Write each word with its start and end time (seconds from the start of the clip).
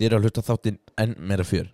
Þið 0.00 0.06
eru 0.06 0.16
að 0.16 0.22
hlusta 0.24 0.40
á 0.40 0.48
þáttinn 0.48 0.76
enn 1.02 1.10
meira 1.28 1.44
fjör. 1.44 1.66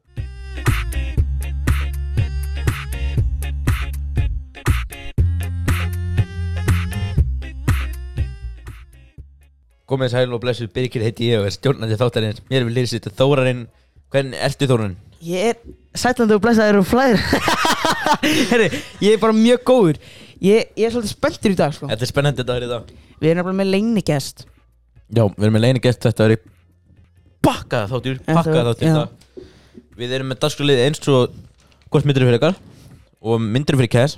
Komið 9.87 10.11
sæl 10.11 10.35
og 10.35 10.43
blessuð 10.43 10.73
Birgir 10.75 11.05
heiti 11.07 11.29
ég 11.31 11.39
og 11.39 11.47
er 11.47 11.55
stjórnandi 11.55 11.95
þáttarins. 12.01 12.43
Mér 12.51 12.65
er 12.65 12.67
við 12.67 12.81
lýsið 12.81 13.05
til 13.05 13.15
Þórarinn. 13.15 13.63
Hvernig 14.11 14.43
ertu 14.43 14.67
Þórarinn? 14.73 14.99
Ég 15.23 15.53
er 15.53 15.63
sætlandi 15.95 16.35
og 16.35 16.43
blessaður 16.43 16.81
og 16.81 16.91
flæður. 16.91 17.23
Herri, 18.51 18.73
ég 19.07 19.15
er 19.15 19.23
bara 19.23 19.39
mjög 19.39 19.63
góður. 19.71 20.03
Ég, 20.43 20.75
ég 20.75 20.83
er 20.89 20.97
svolítið 20.97 21.15
spenntur 21.15 21.55
í 21.55 21.61
dag 21.63 21.79
sko. 21.79 21.87
Þetta 21.95 22.09
er 22.09 22.11
spennandi 22.11 22.51
dagur 22.51 22.67
í 22.67 22.75
dag. 22.75 22.91
Við 23.23 23.31
erum 23.31 23.47
nefnilega 23.47 23.63
með 23.63 23.73
leinigest 23.77 24.49
Já, 25.07 25.23
við 25.23 25.47
erum 25.47 25.55
með 25.57 25.63
leini 25.63 25.81
gest 25.85 26.03
Þetta 26.05 26.27
er 26.27 26.35
bakkaða 27.45 27.89
þáttur 27.93 28.21
Bakkaða 28.27 28.73
þáttur 28.73 28.89
já. 28.89 29.45
Við 29.97 30.15
erum 30.17 30.31
með 30.33 30.41
dagskrálið 30.45 30.83
eins 30.87 31.03
og 31.13 31.35
Hvort 31.91 32.09
myndir 32.09 32.27
fyrir 32.27 32.39
ykkar 32.41 32.57
Og 33.27 33.41
myndir 33.43 33.79
fyrir 33.81 33.93
kæs 33.93 34.17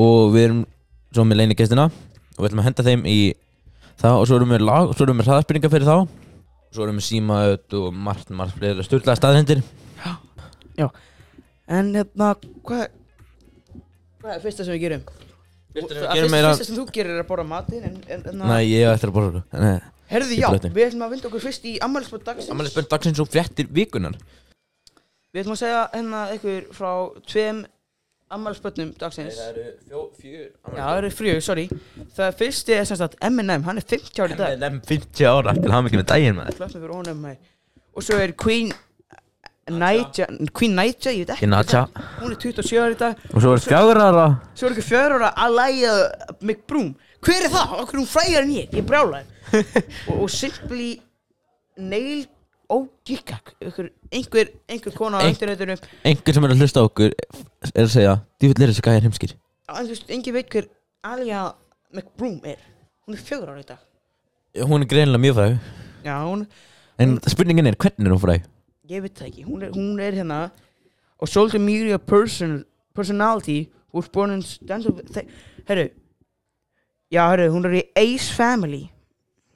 Og 0.00 0.30
við 0.34 0.46
erum 0.48 0.62
svo 1.10 1.24
með 1.26 1.42
leini 1.42 1.58
gestina 1.58 1.88
Og 1.90 2.40
við 2.42 2.50
ætlum 2.50 2.62
að 2.62 2.68
henda 2.70 2.86
þeim 2.86 3.06
í 3.10 3.18
það 4.00 4.18
Og 4.20 4.28
svo 4.30 4.40
erum 4.40 4.54
við 4.56 4.64
lag 4.66 4.90
Og 4.90 4.96
svo 4.96 5.06
erum 5.08 5.20
við 5.22 5.30
hraðspyrningar 5.30 5.72
fyrir 5.74 5.88
þá. 5.88 5.96
Og 6.70 6.76
svo 6.76 6.86
erum 6.86 7.00
við 7.00 7.06
símaöð 7.08 7.78
og 7.80 7.88
margt, 8.08 8.30
margt 8.30 8.56
fleira 8.58 8.86
Sturlaða 8.86 9.18
staðhendir 9.20 9.64
En 11.70 11.92
hérna, 11.94 12.32
hvað 12.66 12.86
Hvað 14.20 14.32
er 14.34 14.40
fyrsta 14.42 14.66
sem 14.66 14.74
við 14.76 14.82
gerum? 14.84 15.04
Það 15.70 15.90
fyrsta, 15.94 16.36
er 16.40 16.48
að 16.50 16.62
þú 16.74 16.84
gerir 16.90 17.14
er 17.14 17.22
að 17.22 17.28
borra 17.28 17.46
matinn 17.46 17.84
En, 17.86 17.96
en, 18.10 18.22
en 18.32 18.40
Nei, 18.50 18.62
ég 18.66 18.86
hef 18.86 18.96
eftir 18.96 19.12
að 19.12 19.16
borða 19.18 19.42
það 19.52 19.64
Nei, 19.64 19.74
Herðu, 20.10 20.38
já, 20.40 20.46
breytti. 20.50 20.70
við 20.74 20.86
ætlum 20.88 21.04
að 21.06 21.12
vinda 21.14 21.28
okkur 21.30 21.42
fyrst 21.44 21.66
í 21.70 21.72
ammælisböld 21.86 22.24
dagsins. 22.26 22.50
Amalið 22.50 22.72
spönn 22.72 22.88
dagsins 22.90 23.20
og 23.22 23.28
fréttir 23.30 23.68
vikunar 23.70 24.16
Við 25.30 25.44
ætlum 25.44 25.54
að 25.54 25.60
segja 25.60 25.84
hérna 25.94 26.24
ykkur 26.34 26.64
frá 26.74 26.90
tveim 27.30 27.60
ammælisböldnum 28.30 28.90
dagsins. 28.98 29.38
Eru 29.42 29.64
fjó, 29.86 30.02
fjör 30.18 30.44
Já, 30.74 30.82
það 30.82 30.98
eru 31.00 31.10
frjög, 31.14 31.40
sorry. 31.46 31.64
Það 32.14 32.36
fyrsti 32.42 32.76
er 32.76 32.84
semst 32.90 33.06
að 33.06 33.16
Eminem, 33.26 33.64
hann 33.66 33.80
er 33.80 33.86
50 33.90 34.22
ári 34.24 34.36
í 34.36 34.38
dag. 34.38 34.58
Nefn 34.60 34.82
50 34.90 35.30
ára 35.30 35.54
til 35.58 35.72
hafa 35.72 35.86
mikið 35.86 36.02
með 36.02 36.08
daginn 36.12 36.38
maður? 36.38 36.58
Klöppum 36.60 36.84
fyrir 36.84 36.94
honum 36.94 37.24
maður. 37.24 37.50
Og 37.90 38.06
svo 38.06 38.18
er 38.22 38.34
Queen 38.38 38.70
Naija 39.70 40.26
Queen 40.56 40.74
Naija, 40.74 41.12
ég 41.12 41.26
veit 41.26 41.30
ekki 41.36 41.46
það- 41.46 41.90
Hún 42.20 42.32
er 42.32 42.36
27 42.40 42.80
ári 42.82 42.94
í 42.94 42.98
dag. 42.98 43.16
Og 43.34 43.40
svo 43.42 43.52
er 43.54 43.60
fjagur 43.62 44.00
ára. 44.00 44.24
Svo 44.54 44.66
er 44.66 44.72
ekki 44.74 44.86
fjör 44.88 45.12
ára 45.18 45.32
Alaya 45.36 45.92
McBroom. 46.40 46.94
Hver 47.20 47.44
er 47.44 47.50
það? 47.52 47.74
Okkur 47.84 47.98
hún 48.00 48.06
frægar 48.08 48.42
en 48.42 48.50
ég, 48.50 48.70
ég 48.72 48.82
brjála 48.86 49.22
og, 50.08 50.22
og 50.22 50.30
Simply 50.30 51.00
Nail 51.76 52.26
O'Gikak. 52.70 53.52
Einhver, 53.60 53.90
einhver, 54.12 54.48
einhver 54.68 54.94
kona 54.96 55.18
á 55.18 55.22
Ein- 55.26 55.34
internetunum 55.34 55.78
Engur 56.04 56.34
sem 56.34 56.44
er 56.44 56.50
að 56.54 56.60
hlusta 56.62 56.82
okkur 56.86 57.10
er 57.74 57.84
að 57.84 57.90
segja 57.92 58.16
Djúvill 58.40 58.62
er 58.64 58.72
þessi 58.72 58.84
gæðir 58.86 59.06
heimskir. 59.08 59.34
Engin 60.08 60.34
veit 60.34 60.50
hver 60.50 60.66
Alaya 61.04 61.52
McBroom 61.92 62.40
er. 62.44 62.56
Hún 63.06 63.14
er 63.18 63.22
fjögur 63.22 63.50
ára 63.52 63.60
í 63.62 63.66
dag. 63.66 63.78
Hún 64.66 64.82
er 64.82 64.90
greinilega 64.90 65.22
mjög 65.22 65.34
fræg. 65.38 65.58
Já, 66.04 66.16
hún, 66.26 66.46
En 67.00 67.18
spurningin 67.28 67.66
er 67.66 67.76
hvernig 67.80 68.06
er 68.06 68.12
hún 68.14 68.20
fræg 68.22 68.42
ég 68.90 69.04
veit 69.04 69.16
það 69.18 69.30
ekki. 69.30 69.46
Hún 69.48 69.64
er, 69.66 69.72
hún 69.76 70.02
er 70.02 70.16
hérna 70.18 70.40
Og 71.20 71.28
social 71.28 71.62
media 71.62 71.98
person, 71.98 72.64
personality 72.96 73.68
Who 73.90 73.98
was 74.00 74.08
born 74.08 74.30
in 74.30 74.44
Herru. 75.66 75.88
Já, 77.10 77.24
herru, 77.32 77.50
hún 77.50 77.66
er 77.66 77.74
í 77.74 77.82
Ace 77.98 78.30
Family. 78.32 78.84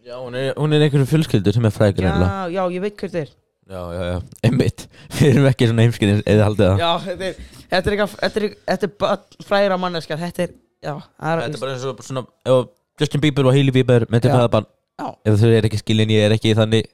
Já, 0.05 0.19
hún 0.19 0.35
er, 0.35 0.53
hún 0.59 0.75
er 0.75 0.83
einhverjum 0.83 1.07
fjölskyldur 1.07 1.55
sem 1.55 1.65
er 1.65 1.93
greinilega 1.95 2.27
Já, 2.27 2.51
já, 2.51 2.63
ég 2.75 2.83
veit 2.83 2.97
hver 2.99 3.13
þetta 3.13 3.21
er. 3.23 3.31
Já, 3.65 3.81
já, 3.95 4.03
já, 4.11 4.17
einmitt. 4.45 4.83
Við 5.17 5.29
erum 5.31 5.47
ekki 5.49 5.69
svona 5.71 5.87
heimskir 5.87 6.11
eða 6.19 6.49
haldið 6.49 6.67
það. 6.67 6.83
Já, 6.83 6.91
þetta 7.07 7.29
er, 7.29 7.39
þetta 7.71 7.79
er 7.79 7.95
eitthvað, 7.95 8.17
þetta 8.25 8.43
er, 8.43 8.57
þetta 8.73 8.89
er 8.91 9.47
bara 9.53 9.79
á 9.79 9.79
manneskar, 9.81 10.21
þetta 10.21 10.45
er, 10.45 10.57
já, 10.85 10.93
það 10.99 11.31
er, 11.31 11.45
Þetta 11.45 11.57
er 11.61 11.63
bara 11.63 11.77
eins 11.77 11.87
og 11.89 12.03
svona 12.05 12.25
ef 12.51 12.59
Justin 13.01 13.23
Bieber 13.25 13.49
og 13.49 13.57
Hailey 13.57 13.75
Bieber 13.75 14.05
með 14.13 14.29
Já. 14.29 14.35
fæðabann 14.35 14.69
já, 14.69 15.07
Ef 15.31 15.39
þau 15.41 15.49
er 15.55 15.71
ekki 15.71 15.81
skilin, 15.81 16.13
ég 16.15 16.27
er 16.27 16.35
ekki 16.37 16.53
þannig. 16.59 16.91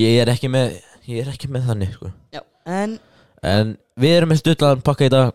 Ég 0.00 0.18
er 0.24 0.32
ekki 0.34 0.50
með 0.52 0.74
Ég 1.04 1.20
er 1.20 1.32
ekki 1.34 1.50
með 1.52 1.66
þannig, 1.68 1.94
sko 1.98 2.10
já, 2.32 2.40
en, 2.64 2.94
En 3.44 3.74
við 4.00 4.14
erum 4.18 4.30
með 4.32 4.40
stutlaðan 4.40 4.84
pakka 4.86 5.08
í 5.08 5.12
dag 5.12 5.34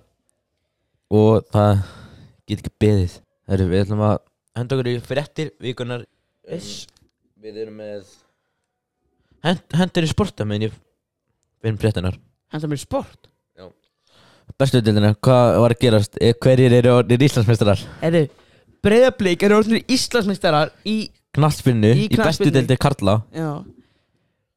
Og 1.14 1.44
það 1.54 1.84
get 2.50 2.64
ekki 2.64 2.74
beðið 2.82 3.18
Heru, 3.50 3.68
Við 3.70 3.84
ætlum 3.86 4.02
að 4.08 4.18
henda 4.60 4.76
okkur 4.78 4.90
í 4.92 4.96
fréttir 5.06 5.52
vikunar 5.62 6.06
Iss. 6.50 6.88
Við 7.40 7.60
erum 7.64 7.78
með 7.84 8.08
hend, 9.46 9.62
Hendur 9.78 10.08
í 10.08 10.12
sporta 10.12 10.48
meðan 10.50 10.70
ég 10.70 10.78
Við 11.62 11.70
erum 11.72 11.82
fréttinar 11.86 12.18
hann 12.50 12.64
sem 12.64 12.72
er 12.74 12.80
sport, 12.82 13.28
Bestu 14.58 14.80
dildina, 14.82 15.12
hvað 15.24 15.60
var 15.62 15.74
að 15.76 15.82
gerast? 15.84 16.16
Eh, 16.20 16.34
Hverjir 16.42 16.74
eru 16.80 16.90
orðinir 16.98 17.28
Íslandsmeistarar? 17.30 17.84
erðu, 18.04 18.24
breyðablík 18.84 19.44
eru 19.46 19.60
orðinir 19.60 19.84
Íslandsmeistarar 19.94 20.72
í, 20.90 20.96
Knattspinnu 21.38 21.92
Í 21.94 22.08
í, 22.08 22.08
bestu 22.10 22.18
knattspyrnu. 22.18 22.56
dildir 22.58 22.80
Karla 22.82 23.14
já, 23.30 23.46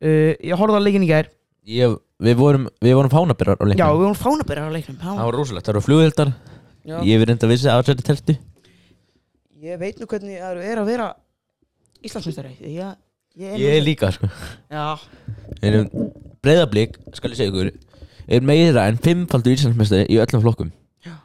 uh, 0.03 0.33
ég 0.43 0.59
horfði 0.59 0.81
á 0.81 0.87
leikin 0.87 1.07
í 1.07 1.11
gær, 1.11 1.31
ég, 1.71 2.01
Við 2.23 2.37
vorum, 2.39 2.69
við 2.83 2.93
vorum 2.95 3.11
fánabyrjar 3.11 3.59
á 3.59 3.63
já, 3.63 3.67
leiknum 3.67 3.97
við 3.99 4.05
vorum 4.07 4.19
fánabærar 4.21 4.69
á 4.71 4.75
leiknum, 4.75 4.99
Það 5.01 5.17
já, 5.17 5.23
var 5.27 5.35
rosalegt, 5.35 5.67
það 5.67 5.75
voru 5.75 5.85
flugvildar. 5.89 6.29
Já, 6.83 6.97
Ég 7.07 7.19
við 7.19 7.29
reynda 7.31 7.47
að 7.49 7.53
vissi 7.53 7.71
að 7.71 7.87
þetta 7.89 8.05
teltu 8.07 8.37
ég 9.63 9.81
veit 9.81 9.99
nú 9.99 10.07
hvernig 10.11 10.39
það 10.43 10.61
er 10.67 10.83
að 10.83 10.91
vera 10.91 11.07
að, 11.09 11.17
ég 12.69 12.85
er, 12.87 13.57
Ég 13.59 13.75
er 13.79 13.83
líka, 13.83 14.11
sko. 14.15 14.29
Já, 14.71 14.85
Við 15.59 15.67
erum 15.71 16.13
breyðablík, 16.45 16.99
skal 17.17 17.33
ég 17.33 17.41
segja 17.41 17.51
ykkur 17.51 17.73
Er 18.33 18.47
meira 18.47 18.87
en 18.87 19.01
fimmfaldur 19.03 19.57
Íslandsmeistari 19.57 20.07
í 20.07 20.19
öllum 20.23 20.45
flokkum. 20.45 20.71
Já. 21.03 21.17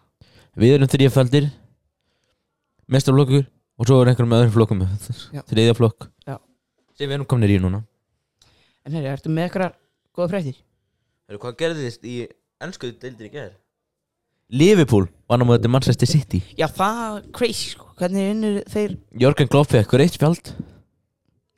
Við 0.57 0.77
erum 0.79 0.89
þrýjafaldir 0.89 1.51
Mestarflokkur 2.89 3.45
Og 3.77 3.85
svo 3.85 3.99
er 4.01 4.09
einhverjum 4.09 4.31
með 4.33 4.43
öðrum 4.47 4.55
flokkum. 4.55 4.79
Já. 5.35 5.43
Þriðja 5.51 5.75
flokk. 5.77 6.07
Já. 6.25 6.39
Sem 6.97 7.05
við 7.05 7.19
erum 7.19 7.29
kominir 7.29 7.53
í 7.53 7.61
núna 7.61 7.83
en 8.87 8.95
herri, 8.97 9.09
ertu 9.11 9.31
með 9.33 9.47
eitthvað 9.49 9.77
góða 10.17 10.29
fréttir? 10.33 10.59
Heru, 11.27 11.39
Hvað 11.43 11.57
gerðist 11.59 12.05
í 12.07 12.17
ennskuðu 12.63 12.95
deildir 13.01 13.27
í 13.29 13.33
gerð? 13.33 13.55
Liverpool 14.47 15.09
var 15.27 15.41
náttúrulega 15.41 15.59
þetta 15.59 15.71
Manchester 15.73 16.07
City. 16.07 16.39
Já, 16.55 16.69
það 16.71 17.17
crazy, 17.35 17.73
sko, 17.73 17.89
hvernig 17.99 18.29
vinnur 18.29 18.59
þeir, 18.71 18.93
Jörgen 19.19 19.49
Klopp 19.51 19.73
fekk 19.73 19.97
reitt 19.99 20.15
spjald. 20.15 20.53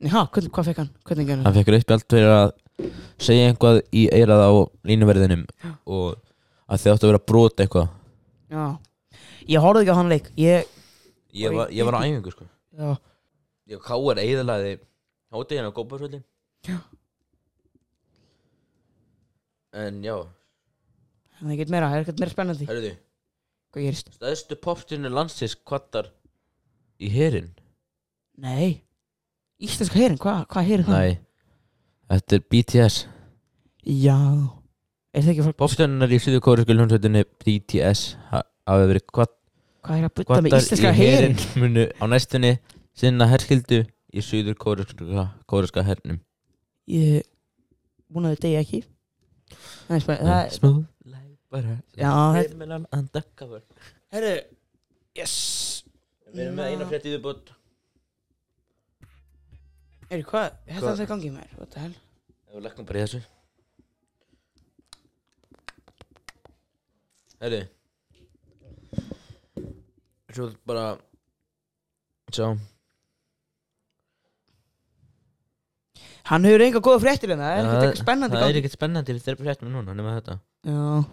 Já, 0.00 0.24
hvernig, 0.32 0.50
hvað 0.56 0.70
fekk 0.72 0.80
hann, 0.82 0.90
hvernig 1.06 1.28
gerði 1.28 1.36
hann? 1.38 1.46
Hann 1.46 1.56
fekk 1.60 1.70
reitt 1.74 1.84
spjald 1.86 2.06
fyrir 2.10 2.32
að 2.34 2.90
segja 3.20 3.50
einhvað 3.52 3.78
í 3.94 4.06
eirað 4.16 4.42
á 4.42 4.50
línuverðinum 4.90 5.44
Já. 5.60 5.70
Og 5.86 6.16
að 6.70 6.82
þið 6.82 6.92
áttu 6.94 7.06
að 7.06 7.10
vera 7.12 7.20
að 7.20 7.26
brota 7.30 7.64
eitthvað. 7.66 7.90
Já, 8.50 8.64
ég 9.54 9.62
horfði 9.66 9.84
ekki 9.84 9.94
á 9.94 9.98
hann 10.00 10.10
leik, 10.10 10.30
ég, 10.40 10.76
Ég 11.30 11.54
var, 11.54 11.70
ég 11.70 11.86
var 11.86 11.94
á 11.94 12.02
æfingu 12.02 12.32
sko. 12.34 12.48
Já, 12.74 12.96
Ég 13.70 13.84
káar 13.86 14.18
eðalaði 14.18 14.72
Hátti 15.30 15.54
hérna 15.60 15.70
á 15.70 15.76
góðbársvöldi 15.76 16.18
Já. 16.66 16.80
En 19.72 20.00
já, 20.02 20.16
það 21.38 21.50
er 21.50 21.54
ekkert 21.56 21.70
meira, 21.72 21.88
það 21.92 21.96
er 22.00 22.04
ekkert 22.06 22.20
meira 22.22 22.32
spennandi, 22.34 22.66
herruðu 22.66 22.92
hvað 23.70 23.84
gerist? 23.86 24.08
Stæðstu 24.16 24.56
popstinu 24.64 25.10
landsins 25.14 25.54
kvattar 25.54 26.08
í 27.00 27.10
herin 27.14 27.52
Nei. 28.40 28.80
Íslenska 29.62 29.98
herin, 30.00 30.18
hvað 30.18 30.40
hva 30.50 30.64
herin 30.66 30.86
það? 30.88 30.98
Nei, 31.04 31.18
þetta 32.10 32.38
er 32.40 32.46
BTS 32.50 32.98
Já. 33.86 34.16
Er 35.14 35.22
það 35.24 35.30
ekki 35.32 35.44
fólk 35.46 35.58
Popstunar 35.62 36.12
í 36.12 36.18
suðu 36.22 36.40
kórisku 36.44 36.74
hljónsveitinni 36.74 37.22
BTS 37.44 38.02
ha- 38.30 38.44
hafa 38.68 38.88
verið 38.90 39.06
kvatt, 39.10 39.32
Hvað 39.86 39.96
er 40.02 40.08
að 40.10 40.14
butta 40.18 40.40
með 40.44 40.56
íslenska 40.58 40.92
herin? 40.98 41.38
munu 41.62 41.86
á 41.96 42.04
næstunni 42.10 42.52
sinna 43.00 43.26
herskildu 43.30 43.84
í 44.12 44.20
suður 44.26 44.58
kóriska 44.60 45.84
hernum. 45.86 46.18
Ég 46.90 47.22
Búnaði 48.10 48.40
degi 48.42 48.58
ekki 48.60 48.80
Smooth 49.50 50.84
like 51.04 51.36
butter 51.50 51.78
Criminal 51.96 52.84
undercover 52.92 53.62
Herru 54.14 54.34
Yes 55.18 55.34
Við 56.30 56.44
erum 56.46 56.60
með 56.60 56.70
eina 56.74 56.86
frétt 56.90 57.08
í 57.08 57.14
viðbútt 57.16 57.50
Herru, 60.10 60.24
hvað? 60.26 60.54
Þetta 60.66 60.80
Hvað? 60.80 60.88
er 60.90 60.96
það 60.96 61.04
í 61.04 61.10
gangi 61.14 61.30
með 61.34 61.58
What 61.58 61.70
the 61.74 61.84
hell? 61.84 61.96
Við 62.54 62.64
lekkum 62.66 62.86
bara 62.88 62.98
í 62.98 63.04
þessu 63.06 63.20
Herri 67.40 67.62
Svo 70.30 70.50
bara 70.70 70.84
Sjá 72.30 72.46
Hann 76.30 76.46
hefur 76.46 76.62
enga 76.66 76.80
góða 76.84 77.00
fréttir 77.02 77.32
en 77.34 77.40
það 77.42 77.52
er 77.56 77.64
ekkert 77.64 77.82
eitthvað 77.84 78.02
spennandi 78.04 78.36
Það 78.38 78.50
er 78.52 78.58
ekkert 78.60 78.76
spennandi 78.76 79.14
við 79.16 79.24
þeirra 79.26 79.44
fréttum 79.44 79.72
núna 79.74 79.94
nema 79.98 80.12
þetta. 80.20 80.36
Já. 80.70 81.04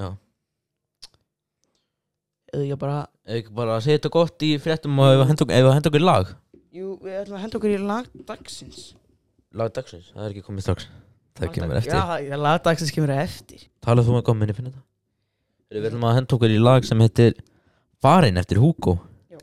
Já. 0.00 0.08
Eða 2.50 2.64
ég 2.66 2.78
bara 2.80 2.96
Ef 3.30 3.36
ekki 3.44 3.54
bara 3.54 3.76
að 3.76 3.84
segja 3.86 4.00
þetta 4.00 4.12
gott 4.16 4.42
í 4.46 4.48
fréttum 4.62 4.98
og 4.98 5.12
ef 5.12 5.20
við 5.20 5.28
henda 5.30 5.90
okkur- 5.92 6.02
lag? 6.06 6.32
Jú, 6.74 6.96
við 7.02 7.14
ætlum 7.20 7.36
að 7.38 7.44
henda 7.44 7.58
okkur 7.60 7.74
í 7.74 7.78
lag 7.82 8.08
dagsins. 8.26 8.80
Lag 9.54 9.72
dagsins, 9.74 10.10
það 10.14 10.24
er 10.26 10.34
ekki 10.34 10.44
komið 10.46 10.66
strax. 10.66 10.86
Það 11.38 11.52
kemur 11.54 11.78
eftir. 11.78 11.94
Já, 11.94 12.36
lagdagsins 12.38 12.92
kemur 12.94 13.10
eftir. 13.14 13.66
Talað 13.82 14.06
þú 14.06 14.16
með 14.16 14.24
hvað 14.26 14.38
minni 14.40 14.54
finna 14.58 14.70
þetta? 14.70 14.82
Við 15.70 15.86
ætlum 15.90 16.06
að 16.10 16.16
henda 16.18 16.36
okkur 16.36 16.54
í 16.54 16.60
lag 16.62 16.86
sem 16.86 17.02
heitir 17.06 17.38
Farin 18.02 18.40
eftir 18.42 18.58
Hugo. 18.62 18.98
Já. 19.30 19.38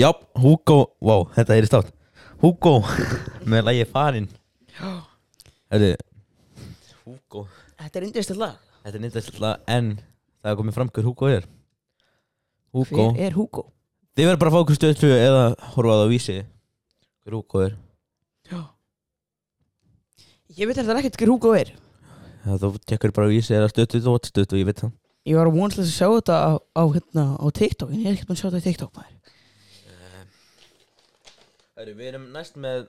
Já, 0.00 0.08
Hugo, 0.40 0.76
wow, 1.04 1.26
þetta 1.34 1.56
er 1.58 1.66
í 1.66 1.68
státt 1.68 1.90
Hugo, 2.40 2.78
með 3.44 3.66
lagi 3.66 3.82
Farin. 3.90 4.28
Herðu 5.68 5.90
Hugo, 7.04 7.42
Þetta 7.80 8.00
er 8.00 8.06
indislega 8.06 8.40
lag. 8.40 8.54
þetta 8.84 8.96
er 8.96 9.02
nýttast 9.04 9.32
alltaf 9.34 9.74
En 9.74 9.90
það 10.40 10.52
er 10.52 10.56
komið 10.60 10.76
fram 10.78 10.92
hver 10.94 11.08
Hugo 11.10 11.28
er. 11.28 11.44
Hugo, 12.72 13.10
Hver 13.10 13.20
er 13.26 13.36
Hugo? 13.36 13.66
þið 14.16 14.30
verður 14.30 14.40
bara 14.40 14.50
að 14.50 14.56
fá 14.56 14.62
okkur 14.64 14.78
stöðslu 14.78 15.12
Eða 15.18 15.44
horfa 15.74 15.92
á 15.92 15.96
það 16.00 16.04
á 16.08 16.12
vísi 16.14 16.38
Hver 17.20 17.36
Hugo 17.36 17.62
er. 17.66 17.76
Já. 18.48 18.60
Ég 20.56 20.66
veit 20.70 20.80
þetta 20.80 20.96
ekkert 21.02 21.20
hver 21.20 21.34
Hugo 21.34 21.52
er. 21.60 21.74
Já, 22.46 22.56
þú 22.56 22.72
tekur 22.88 23.12
bara 23.12 23.28
á 23.28 23.32
vísi 23.36 23.52
eða 23.52 23.68
stöðtu 23.68 24.00
þú 24.00 24.16
stöðtu, 24.24 24.56
ég 24.62 24.70
veit 24.70 24.80
það. 24.80 24.96
Ég 25.28 25.36
var 25.36 25.52
vonast 25.52 25.82
að 25.84 25.92
sjá 25.92 26.08
þetta 26.08 26.36
á, 26.40 26.52
á, 26.56 26.82
hérna, 26.88 27.24
á 27.36 27.46
TikTok 27.52 27.92
En 27.92 28.00
ég 28.00 28.08
er 28.08 28.16
ekkert 28.16 28.30
búin 28.30 28.38
að 28.38 28.40
sjá 28.40 28.48
þetta 28.48 28.64
á 28.64 28.68
TikTok 28.70 28.92
maður 28.96 29.16
Herru, 31.80 31.94
við 31.96 32.08
erum 32.12 32.24
næst 32.34 32.58
með 32.60 32.82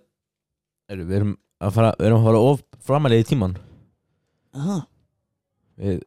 Herru, 0.91 1.05
við 1.07 1.17
erum 1.21 1.33
að 1.63 1.75
fara 1.77 1.91
Við 1.99 2.09
erum 2.09 2.17
að 2.19 2.25
fara 2.27 2.39
of 2.51 2.63
framalega 2.83 3.23
í 3.23 3.27
tíman 3.29 3.53
Aha. 4.57 4.79
Við 5.79 6.01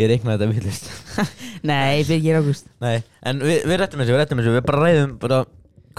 Ég 0.00 0.08
reiknaði 0.10 0.40
þetta 0.40 0.50
villist 0.50 0.88
Nei, 1.70 2.00
fyrir 2.08 2.24
ég 2.24 2.32
er 2.32 2.40
águst 2.40 2.70
Nei, 2.82 2.96
en 3.26 3.42
við, 3.44 3.60
við 3.68 3.78
rettum 3.82 4.00
þessu, 4.02 4.14
við 4.14 4.20
rettum 4.22 4.40
þessu. 4.40 4.54
Við 4.56 4.66
bara 4.66 4.82
ræðum 4.86 5.14
bara 5.22 5.40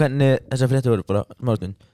Hvernig 0.01 0.38
þessar 0.50 0.72
fréttir 0.74 0.94
voru 0.96 1.08
bara 1.08 1.24
Smárstund 1.38 1.88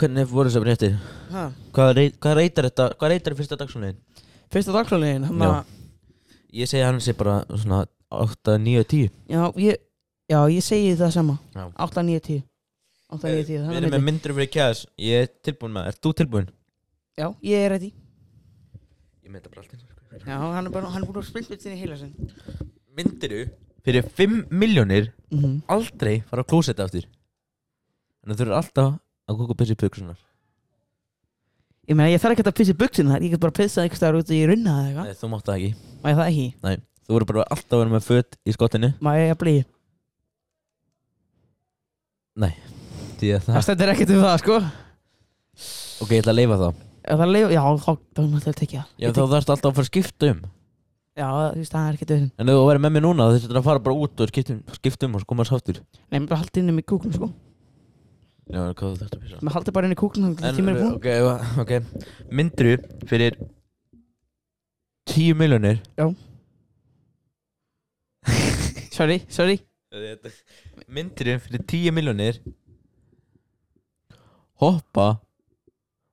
Hvernig 0.00 0.28
voru 0.32 0.50
þessar 0.50 0.66
fréttir? 0.66 0.98
Ha. 1.32 1.46
Hvað, 1.76 1.94
reit, 2.00 2.18
hvað 2.20 2.38
reytar 2.40 2.68
þetta 2.68 2.88
Hvað 2.98 3.14
reytar 3.14 3.38
fyrsta 3.38 3.60
dagsónlegin 3.60 4.00
Fyrsta 4.52 4.76
dagskrálegin 4.76 5.28
hann 5.30 5.46
að 5.48 5.58
Ég 6.52 6.68
segi 6.68 6.84
hann 6.84 7.00
sé 7.00 7.14
bara 7.16 7.38
svona 7.48 7.86
8, 8.12 8.58
9, 8.60 8.84
10 8.92 9.08
Já, 9.32 9.44
ég, 9.56 9.78
já, 10.28 10.40
ég 10.52 10.64
segi 10.66 10.90
það 11.00 11.14
sama. 11.14 11.38
Já. 11.56 11.62
8, 11.80 12.02
9, 12.04 12.20
10 12.26 12.42
8, 12.42 12.42
9, 12.42 12.42
10 12.42 12.51
Við 13.12 13.50
það 13.52 13.72
er 13.74 13.78
erum 13.82 13.92
með 13.92 14.04
myndur 14.08 14.34
fyrir 14.38 14.50
kjæðas 14.54 14.84
Ég 15.04 15.24
er 15.26 15.32
tilbúin 15.44 15.74
með 15.74 15.82
það, 15.82 15.92
ert 15.92 16.02
þú 16.06 16.12
tilbúin? 16.20 16.46
Já, 17.18 17.26
ég 17.44 17.64
er 17.66 17.74
ready. 17.74 17.90
Ég 19.22 19.34
þetta 19.34 19.52
bara 19.52 19.64
alltaf 19.64 19.90
Já, 20.22 20.36
hann 20.38 20.66
er 20.68 20.72
bara, 20.72 20.90
hann 20.92 21.02
er 21.02 21.08
búin 21.08 21.20
að 21.20 21.28
spilta 21.28 21.54
þetta 21.54 21.68
inn 21.68 21.76
í 21.76 21.80
heila 21.80 21.96
sinn. 22.00 22.12
Myndiru 22.96 23.44
fyrir 23.82 24.08
5 24.16 24.52
miljónir 24.52 25.12
mm 25.30 25.38
-hmm. 25.38 25.54
aldrei 25.66 26.22
fara 26.28 26.44
á 26.44 26.48
klósetti 26.48 26.84
aftur? 26.84 27.06
Þannig 28.22 28.34
að 28.34 28.38
þú 28.38 28.46
eru 28.46 28.58
alltaf 28.58 28.92
að 29.28 29.38
kóka 29.38 29.58
byssi 29.58 29.74
pöksunar 29.74 30.20
Ég 31.88 31.96
meina, 31.96 32.12
ég 32.12 32.20
þarf 32.22 32.36
ekki 32.36 32.46
að 32.46 32.58
pissa 32.58 32.72
í 32.72 32.78
buksina 32.78 33.18
Ég 33.18 33.32
get 33.32 33.40
bara 33.42 33.56
pissað 33.56 33.84
einhvers 33.84 33.98
staðar 33.98 34.20
út 34.20 34.30
í 34.30 34.46
runna 34.46 34.70
eða 34.70 34.88
eitthvað. 34.88 35.06
Nei, 35.08 35.18
þú 35.18 35.30
mátt 35.32 35.48
það 35.48 35.56
ekki. 35.56 35.70
Má 36.02 36.06
ég 36.10 36.18
það 36.18 36.28
ekki? 36.30 36.46
Nei, 36.62 36.76
þú 37.02 37.16
verður 37.16 37.30
bara 37.32 37.46
alltaf 37.50 37.72
að 37.72 37.82
vera 37.82 37.94
með 37.96 38.06
föt 38.06 38.38
í 38.46 38.54
skottinu. 38.54 38.92
Má 39.02 39.10
ég 39.18 39.34
að 39.34 39.40
bli? 39.42 39.56
Því 43.22 43.28
að 43.36 43.44
það. 43.46 43.54
Það 43.54 43.64
stendur 43.68 43.92
ekkert 43.92 44.12
um 44.16 44.22
það, 44.26 44.32
sko. 44.42 44.56
Ok, 46.02 46.10
ég 46.10 46.22
ætla 46.24 46.32
að 46.34 46.40
leifa 46.42 46.56
það 46.62 46.80
Já, 47.02 47.14
það 47.18 47.30
leif, 47.34 47.48
já, 47.52 47.60
þá 47.62 47.86
þá 47.86 47.92
er 47.92 48.26
náttúrulega 48.32 48.58
tekið 48.62 48.78
það. 48.78 48.88
Já, 48.92 49.02
Ég 49.02 49.10
þá 49.12 49.14
tek- 49.18 49.30
þarfst 49.32 49.50
alltaf 49.52 49.68
að 49.68 49.76
fara 49.78 49.82
að 49.86 49.90
skipta 49.90 50.28
um. 50.32 50.40
Já, 51.12 51.26
þú 51.28 51.58
veist, 51.60 51.72
það 51.74 51.86
er 51.88 51.96
ekkert 51.98 52.12
auðvitað. 52.14 52.32
En 52.42 52.48
ef 52.52 52.54
þú 52.56 52.62
verður 52.68 52.82
með 52.86 52.92
mér 52.96 53.02
núna 53.06 53.24
þá 53.26 53.32
þurftur 53.36 53.58
að 53.60 53.66
fara 53.68 53.82
bara 53.86 53.96
út 54.06 54.22
og 54.22 54.30
skipta 54.32 54.54
um, 54.54 54.60
skipta 54.78 55.08
um 55.08 55.16
og 55.18 55.20
svo 55.22 55.28
koma 55.32 55.44
sáttur 55.48 55.76
Nei, 55.82 56.16
mér 56.22 56.28
bara 56.30 56.40
haldið 56.42 56.60
inni 56.62 56.74
með 56.78 56.86
kúklum, 56.92 57.12
sko. 57.16 57.28
Já, 58.52 58.60
hvað 58.72 58.86
þú 58.86 58.96
þarfst 59.02 59.16
að 59.18 59.22
pissa. 59.26 59.40
Mér 59.42 59.56
haldið 59.58 59.76
bara 59.76 59.86
inni 59.90 59.96
í 59.98 60.00
kúklum 60.02 60.32
Þannig 60.38 60.48
að 60.48 60.56
tímur 60.58 60.72
er 60.72 60.78
búin 60.80 60.94
ok, 60.96 61.08
ok. 61.62 61.72
Myndiru 62.38 62.74
fyrir 63.10 63.32
10 65.12 65.36
miljónir 65.42 65.82
Sorry, 68.96 69.18
sorry. 69.28 69.58
Myndiru 70.88 71.36
fyrir 71.44 71.62
10 71.68 71.92
miljónir 71.98 72.38
Hoppa 74.62 75.08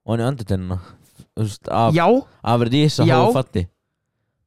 og 0.09 0.15
hann 0.17 0.39
í 0.41 0.79
veist, 1.37 1.69
af, 1.69 1.93
Já, 1.95 2.05
af 2.43 2.65
rísa 2.67 3.05
Já. 3.05 3.19
hóðu 3.19 3.35
fatti 3.37 3.65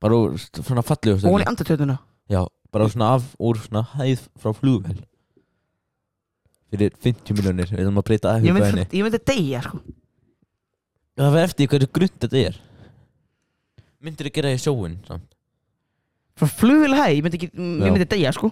Bara 0.03 0.19
úr 0.19 0.35
st- 0.41 0.63
svona 0.67 0.83
fallegu 0.83 1.21
og 1.23 1.31
hún 1.37 1.45
í 1.45 1.49
andartöðuna 1.49 1.99
Já, 2.33 2.43
bara 2.75 2.89
svona 2.91 3.15
af 3.17 3.29
úr 3.39 3.61
svona 3.63 3.85
hæð 3.95 4.27
frá 4.43 4.55
flugvel 4.57 4.99
Fyrir 6.73 6.95
50 6.99 7.37
miljónir 7.37 7.71
Við 7.71 7.85
erum 7.85 8.01
að 8.03 8.09
breyta 8.11 8.37
Ég 8.41 8.51
myndi, 8.57 8.71
henni 8.71 8.87
ég 8.91 9.07
myndi 9.07 9.21
deyja, 9.29 9.63
sko. 9.67 9.83
Það 11.13 11.35
verður 11.37 11.49
eftir 11.51 11.67
í 11.67 11.69
hverju 11.69 11.89
grund 11.93 12.15
þetta 12.25 12.39
er. 12.49 12.55
Myndir 14.03 14.29
þú 14.29 14.33
gera 14.39 14.53
í 14.57 14.61
sjóin 14.61 14.95
samt? 15.07 15.27
Frá 16.41 16.49
flugvél 16.49 16.97
hæ, 16.97 17.05
ég 17.13 17.23
myndi 17.27 17.39
ekki, 17.39 17.51
Já. 17.53 17.85
ég 17.87 17.93
myndi 17.93 18.09
deyja 18.09 18.33
sko 18.35 18.51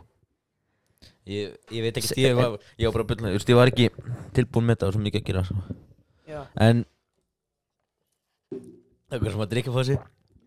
Ég, 1.31 1.59
ég 1.71 1.85
veit 1.85 1.99
ekki, 2.01 2.17
ég 2.25 2.35
var, 2.35 2.57
ég 2.81 2.89
var 2.89 2.97
bara 2.97 3.05
að 3.07 3.11
byrja, 3.13 3.29
þú 3.31 3.37
veist, 3.39 3.51
ég 3.53 3.59
var 3.61 3.71
ekki 3.71 3.91
tilbúin 4.37 4.67
með 4.67 4.77
þetta 4.77 4.89
og 4.89 4.97
svo 4.97 5.03
mikið 5.05 5.21
að 5.21 5.29
gera 5.29 5.43
sko. 5.47 5.77
Já. 6.31 6.41
En 6.67 6.83
Það 9.11 9.27
er 9.27 9.35
sem 9.35 9.43
að 9.43 9.51
drikka 9.51 9.75
fór 9.75 9.87
sig 9.89 10.01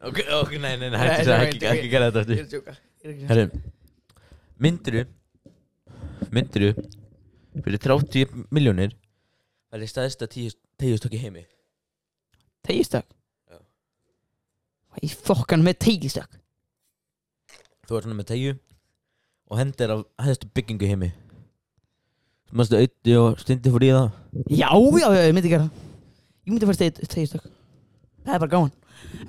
Ok, 0.04 0.20
ok, 0.40 0.52
nei, 0.60 0.74
nei, 0.80 0.90
nei, 0.90 0.96
Nei, 0.96 1.00
hættu 1.02 1.28
það, 1.28 1.46
ekki, 1.48 1.66
ekki 1.68 1.90
gera 1.92 2.10
þetta 2.12 2.22
Ég 2.24 2.24
aftur 2.24 2.36
er 2.36 2.44
að 2.44 2.54
djóka 2.54 2.76
Ég 2.76 3.08
er 3.08 3.14
ekki 3.14 3.24
að 3.24 3.32
Herru, 3.32 3.62
myndiru 4.66 5.04
Myndiru 6.34 6.70
Fyrir 7.66 7.84
30 7.84 8.38
miljónir 8.56 8.96
Það 9.74 9.86
er 9.86 9.92
staðista 9.92 10.30
tíustökk 10.32 11.18
í 11.18 11.22
heimi? 11.26 11.44
Tegistak 12.64 13.08
Já. 13.52 13.60
Hvað 14.94 15.08
í 15.08 15.12
fokkan 15.28 15.66
með 15.68 15.80
tegistak 15.88 16.40
Þú 17.84 18.00
ert 18.00 18.08
svona 18.08 18.20
með 18.22 18.30
tegju 18.32 18.56
Og 19.54 19.60
hendir 19.62 19.92
af 19.94 20.02
hæðstu 20.26 20.48
byggingu 20.58 20.88
heimi. 20.90 21.12
Mástu 22.54 22.78
auði 22.78 23.16
og 23.20 23.40
stundi 23.42 23.70
fór 23.74 23.86
í 23.86 23.90
það. 23.94 24.08
Já, 24.50 24.70
já, 24.74 25.08
já, 25.14 25.22
ég 25.28 25.34
myndi 25.38 25.50
gera 25.52 25.68
það. 25.68 25.90
Ég 26.44 26.52
myndi 26.54 26.68
fara 26.70 26.80
tegi- 26.82 27.08
tegistak 27.14 27.46
Það 28.26 28.34
er 28.36 28.40
bara 28.44 28.52
gáðan 28.52 28.72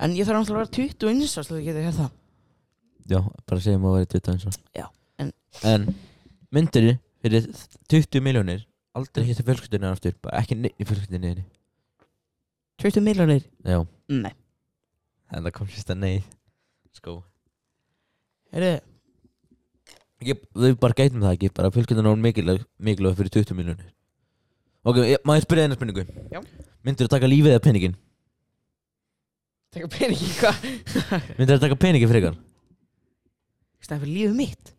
En 0.03 0.13
ég 0.17 0.27
þarf 0.27 0.37
náttúrulega 0.41 0.65
að 0.65 0.71
vera 0.75 0.75
21 0.75 1.37
árs 1.39 1.47
til 1.49 1.55
að 1.55 1.63
geta 1.65 1.83
gert 1.85 1.97
það. 1.99 2.11
Já, 3.11 3.19
bara 3.47 3.61
segjum 3.63 3.85
að 3.87 3.95
vera 3.95 4.09
20 4.13 4.31
eins 4.33 4.45
og. 4.49 4.57
Já, 4.75 4.85
en- 5.19 5.33
En 5.63 5.95
myndiru 6.51 6.95
fyrir 7.23 7.47
20 7.89 8.21
miljónir 8.21 8.65
Aldrei 8.95 9.25
hitta 9.27 9.43
fjölskyldunni 9.43 9.89
aftur? 9.91 10.13
Bara 10.23 10.39
ekki 10.41 10.55
neitt 10.55 10.77
í 10.79 10.85
fjölskyldunni 10.87 11.31
þinni. 11.33 11.45
20 12.79 13.01
miljonir 13.03 13.43
Já, 13.65 13.85
Nei. 14.09 14.33
En 15.31 15.43
það 15.43 15.51
kom 15.57 15.67
sérst 15.67 15.89
að 15.89 15.97
nei. 16.03 16.23
Sko 16.93 17.23
Herru, 18.53 18.79
ég, 20.25 20.41
Við 20.65 20.75
bara 20.81 20.97
gætum 20.97 21.23
það 21.23 21.35
ekki 21.35 21.51
Bara 21.57 21.71
fjölskyldunni 21.75 22.11
er 22.11 22.23
mikilvæg, 22.25 22.65
fyrir 23.19 23.31
20 23.37 23.57
miljónir 23.57 23.91
Ok, 24.85 24.99
ég, 25.01 25.21
maður 25.25 25.45
spyrja 25.45 25.67
eina 25.67 25.77
spurningu 25.77 26.05
Já. 26.33 26.41
Myndirðu 26.85 27.11
taka 27.13 27.29
lífið 27.29 27.55
eða 27.55 27.63
peningin? 27.65 27.95
taka 29.75 29.89
peningi 29.91 30.29
hvað 30.39 30.67
Myndirðu 31.39 31.63
taka 31.65 31.79
peningin 31.81 32.11
frekar? 32.11 32.37
Stæðan 33.83 34.03
fyrir 34.05 34.15
lífið 34.19 34.37
mitt 34.39 34.73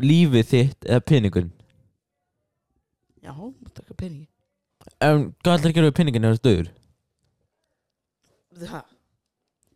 Lífið 0.00 0.50
þitt 0.52 0.86
eða 0.88 1.06
peningin? 1.12 1.50
Já, 3.24 3.32
taka 3.76 3.96
peningi 3.96 4.28
En 5.00 5.30
hvað 5.40 5.56
ætlar 5.58 5.72
að 5.72 5.76
gera 5.76 5.90
við 5.90 5.98
peningin 5.98 6.28
ef 6.28 6.38
það 8.60 8.80
er 8.80 8.89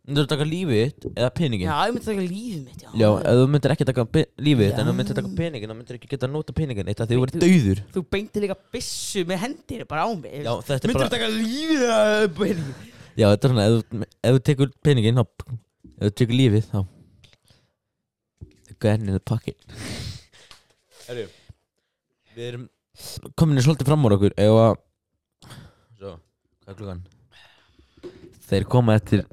döður? 0.05 0.13
Það 0.13 0.13
Myndirðu 0.13 0.29
taka 0.29 0.45
lífið 0.45 0.79
þitt 0.85 1.05
eða 1.17 1.29
peningin? 1.33 1.65
Já, 1.65 1.75
ég 1.87 1.93
myndi 1.95 2.05
taka 2.05 2.23
lífið 2.25 2.59
mitt, 2.65 2.81
já 2.85 2.89
Já, 3.01 3.07
ef 3.25 3.37
þú 3.39 3.45
myndir 3.55 3.71
ekki 3.73 3.85
taka 3.89 4.03
pe- 4.05 4.25
lífið 4.45 4.67
þitt 4.69 4.79
en 4.81 4.85
þú 4.85 4.93
myndir 4.99 5.15
taka 5.17 5.31
peningin 5.39 5.69
þá 5.71 5.75
myndir 5.79 5.97
ekki 5.97 6.09
geta 6.11 6.27
nota 6.29 6.53
peningin 6.59 6.91
eitt 6.91 7.01
að 7.01 7.07
því 7.09 7.15
þú 7.15 7.23
verður 7.23 7.35
Þú- 7.35 7.45
dauður 7.45 7.79
Þú 7.95 8.03
beinti 8.13 8.43
líka 8.43 8.57
byssu 8.75 9.23
með 9.25 9.39
hendir 9.45 9.85
bara 9.89 10.03
á 10.05 10.09
mig 10.13 10.35
Já, 10.45 10.51
þetta 10.61 10.77
er 10.77 10.91
Myndir 10.91 10.99
bara 10.99 11.09
þú 11.09 11.15
taka 11.15 11.29
lífið 11.33 11.85
eða 11.89 12.27
peningi 12.37 12.75
Já, 13.15 13.25
þetta 13.31 13.47
er 13.47 13.53
svona, 13.55 13.65
ef, 13.65 13.73
þú- 13.89 14.09
ef 14.29 14.35
þú 14.37 14.43
tekur 14.51 14.69
peningin 14.85 15.17
þá, 15.17 15.25
ef 15.95 16.05
þú 16.05 16.13
tekur 16.21 16.37
lífið 16.41 16.69
þá 16.69 16.79
Gun 18.85 19.07
in 19.07 19.13
the 19.15 19.19
pocket 19.23 19.57
Herru 21.07 21.25
Við 22.35 22.45
erum 22.51 22.65
komin 23.39 23.57
í 23.59 23.63
svolítið 23.65 23.89
fram 23.89 24.05
úr 24.07 24.15
okkur 24.19 24.35
ef 24.37 24.53
að 24.59 24.75
Svo, 25.97 26.11
hvað 26.61 26.69
er 26.73 26.77
klukkan? 26.79 27.01
Þeir 28.45 28.65
koma 28.69 28.95
eftir 28.99 29.23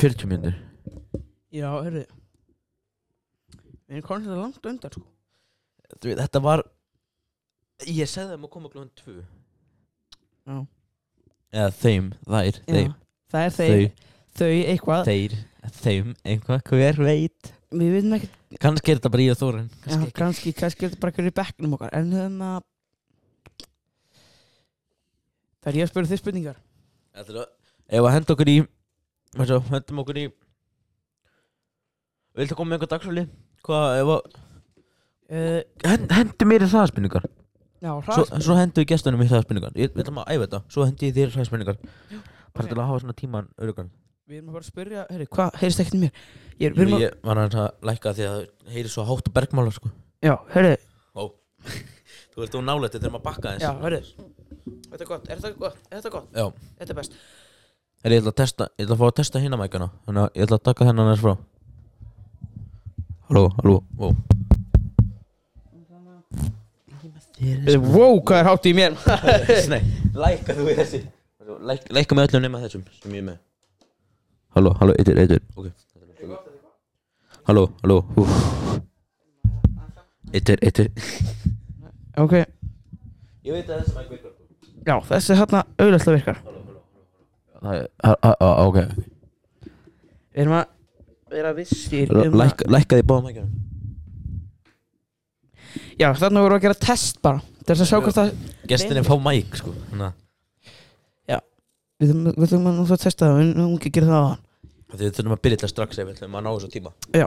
40 0.00 0.28
minnur 0.30 0.54
Já, 1.54 1.68
hörru 1.70 2.04
Við 3.84 3.98
erum 3.98 4.06
komin 4.08 4.24
þetta 4.26 4.38
langt 4.40 4.68
undan, 4.70 4.94
sko. 4.94 5.04
Þetta 6.04 6.40
var 6.42 6.64
Ég 7.86 8.08
segði 8.10 8.34
þeim 8.34 8.46
að 8.48 8.52
koma 8.54 8.70
klukkan 8.72 8.92
2 9.04 9.16
Já. 10.44 10.56
Eða 11.54 11.70
þeim, 11.78 12.08
þær, 12.26 12.60
þeim, 12.66 12.90
Já, 12.90 12.94
það 13.30 13.44
er 13.44 13.52
þeir, 13.54 13.84
þau. 14.34 14.48
Eitthvað. 14.74 15.04
Þeir, 15.08 15.36
þeim, 15.78 16.08
einhvað, 16.26 16.64
hver 16.68 16.98
veit? 17.06 17.52
Við 17.74 17.92
veitum 17.94 18.16
ekki, 18.18 18.28
Kannski 18.62 18.92
er 18.92 18.98
þetta 19.00 19.10
bara 19.14 19.24
í 19.24 19.28
að 19.32 19.40
þóra 19.40 19.62
já, 19.64 19.98
kannski, 20.14 20.52
kannski 20.54 20.86
er 20.86 20.92
þetta 20.92 21.02
bara 21.02 21.14
hverju 21.16 21.30
í 21.32 21.36
bekknum 21.38 21.76
okkar. 21.78 21.94
En 21.96 22.12
hérna 22.14 22.50
Það 25.64 25.70
er 25.70 25.78
ég 25.78 25.86
að 25.86 25.92
spyrja 25.94 26.10
þið 26.10 26.20
spurningar. 26.20 26.58
Þetta 27.16 27.32
er 27.32 27.38
að 27.40 27.52
Ef 27.94 28.06
að 28.08 28.14
henda 28.14 28.34
okkur 28.34 28.50
í 28.50 28.56
Svo, 29.34 29.58
hendum 29.72 30.00
okkur 30.04 30.20
í 30.20 30.26
Viltu 32.34 32.56
koma 32.58 32.72
með 32.72 32.78
einhver 32.78 32.90
dagsfæli? 32.92 33.24
Hvað, 33.64 33.96
ef 34.00 34.12
að 34.14 34.20
uh, 35.34 35.58
hend, 35.88 36.06
Hendi 36.14 36.48
mér 36.50 36.66
í 36.66 36.70
það 36.70 36.88
spurningar 36.92 37.26
Já, 37.84 37.90
Svo, 37.90 37.98
hraðspurningar. 38.06 38.44
svo 38.46 38.56
hendu 38.58 38.82
við 38.82 38.88
gestunum 38.94 39.24
í 39.24 39.28
það 39.30 39.44
spurningar 39.46 39.76
Ég 39.78 39.92
vil 39.94 40.06
að 40.06 40.14
maður 40.16 40.32
æfa 40.34 40.46
þetta. 40.46 40.60
Svo 40.72 40.86
hendi 40.88 41.10
ég 41.10 41.16
þér 41.18 41.34
það 41.34 41.48
spurningar 41.50 41.78
Bara 42.54 42.70
til 42.70 42.78
að 42.78 42.88
hafa 42.88 43.02
svona 43.04 43.16
tíman 43.18 43.50
örugan 43.60 43.90
Við 44.24 44.38
erum 44.38 44.48
að 44.48 44.56
fara 44.56 44.64
að 44.64 44.70
spyrja, 44.70 45.02
herri, 45.10 45.26
hvað, 45.36 45.56
heyrist 45.60 45.80
ekkert 45.82 45.96
í 45.98 46.02
mér? 46.04 46.20
Ég 46.56 46.70
er, 46.70 46.76
við 46.78 46.84
erum 46.86 46.94
að, 46.96 47.02
Ég 47.04 47.16
var 47.28 47.40
aðeins 47.42 47.58
að 47.60 47.88
lækka 47.90 48.12
því 48.16 48.24
að 48.24 48.36
það 48.38 48.70
heyri 48.76 48.92
svo 48.94 49.04
hátt 49.10 49.28
og 49.28 49.34
bergmála 49.36 49.74
sko. 49.74 49.90
Já, 50.24 50.32
herri, 50.54 50.70
Ó. 51.12 51.22
Þú 52.32 52.46
ert 52.46 52.54
þú 52.56 52.62
nálætti 52.64 53.02
þegar 53.02 53.12
maður 53.18 53.26
bakka 53.26 53.52
já, 53.52 53.68
þess 53.68 53.82
herri 53.84 54.00
Þetta 54.94 55.04
er 55.04 55.10
gott, 55.10 55.28
er 55.28 55.42
þetta 55.42 55.60
gott, 55.60 55.76
er 55.90 55.98
þetta 56.00 56.12
gott? 56.14 56.30
Já. 56.32 56.70
Þetta 56.80 56.94
er 56.94 56.98
best 57.02 57.18
Herri, 58.04 58.18
ég 58.18 58.20
ætla 58.20 58.32
að 58.34 58.38
testa 58.42 58.66
Ég 58.76 58.84
ætla 58.84 58.94
að 58.94 59.00
fá 59.00 59.06
að 59.08 59.16
testa 59.18 59.40
hinna 59.40 59.58
mækana 59.60 59.88
Þannig 60.04 60.22
að 60.24 60.38
ég 60.38 60.46
ætla 60.46 60.58
að 60.58 60.64
taka 60.68 60.88
hennan 60.88 61.10
þess 61.10 61.24
frá. 61.24 61.34
Halló, 63.30 63.44
halló, 63.58 63.76
Þér 67.64 67.80
Wow, 67.80 68.18
hvað 68.20 68.38
er 68.40 68.48
hátt 68.50 68.68
í 68.68 68.74
mér? 68.76 68.98
Nei, 69.72 69.80
lækka 70.16 70.56
þú 70.58 70.68
í 70.68 70.76
þessi 70.78 71.00
Læk, 71.64 71.88
Lækka 71.92 72.16
með 72.16 72.28
öllum 72.28 72.44
nema 72.46 72.60
þessum 72.62 72.84
sem 73.02 73.16
ég 73.16 73.20
er 73.20 73.26
með. 73.26 73.40
Halló, 74.56 74.70
halló, 74.80 74.94
eittur, 75.00 75.18
eittur 75.20 75.42
Ok. 75.60 75.66
Halló, 77.44 77.66
halló. 77.82 77.98
Hú. 78.16 78.24
Eittur, 80.32 80.60
eittur 80.64 80.88
Ok, 82.16 82.36
Ég 83.44 83.52
veit 83.52 83.68
að 83.68 83.88
mæk 83.92 84.12
virkar. 84.14 84.30
Já, 84.88 84.94
þessi 85.10 85.34
hérna 85.36 85.60
auðvitað 85.76 86.14
virkar. 86.14 86.38
er, 86.40 86.53
ok. 87.64 88.78
Við 90.34 90.42
erum 90.44 90.56
að 90.58 90.66
vera 91.34 91.54
vissir 91.56 92.10
um 92.12 92.20
að 92.20 92.36
Lækka, 92.42 92.68
lækka 92.70 92.98
því 92.98 93.06
báða 93.10 93.24
mækjana 93.28 93.50
Já, 95.98 96.08
þarna 96.18 96.42
vorum 96.42 96.54
við 96.54 96.60
að 96.60 96.66
gera 96.68 96.82
test 96.82 97.20
bara 97.24 97.40
Til 97.64 97.72
þess 97.72 97.84
að 97.84 97.90
sjá 97.90 97.98
hvort 98.02 98.18
það 98.18 98.28
Gestinni 98.70 99.04
fá 99.06 99.14
mæk, 99.22 99.58
sko 99.60 99.74
Þannig 99.90 100.06
að 100.10 100.20
Við 102.02 102.10
þurfum 102.10 102.24
við 102.34 102.48
þurfum 102.50 102.68
að 102.68 102.74
nú 102.76 102.84
að 102.84 103.02
testa 103.04 103.26
það, 103.28 103.36
við 103.38 103.50
höfum 103.54 103.74
ekki 103.78 103.90
að 103.90 103.96
gera 103.98 104.08
það 104.10 104.18
á 104.18 104.26
hann 104.28 104.40
Þið 104.94 105.12
þurfum 105.16 105.34
að 105.34 105.42
byrja 105.44 105.58
þetta 105.58 105.70
strax 105.70 105.98
ef 105.98 106.06
við 106.08 106.14
ætlum 106.14 106.36
að 106.38 106.44
ná 106.44 106.50
þessu 106.52 106.70
tíma. 106.74 106.90
Já, 107.14 107.26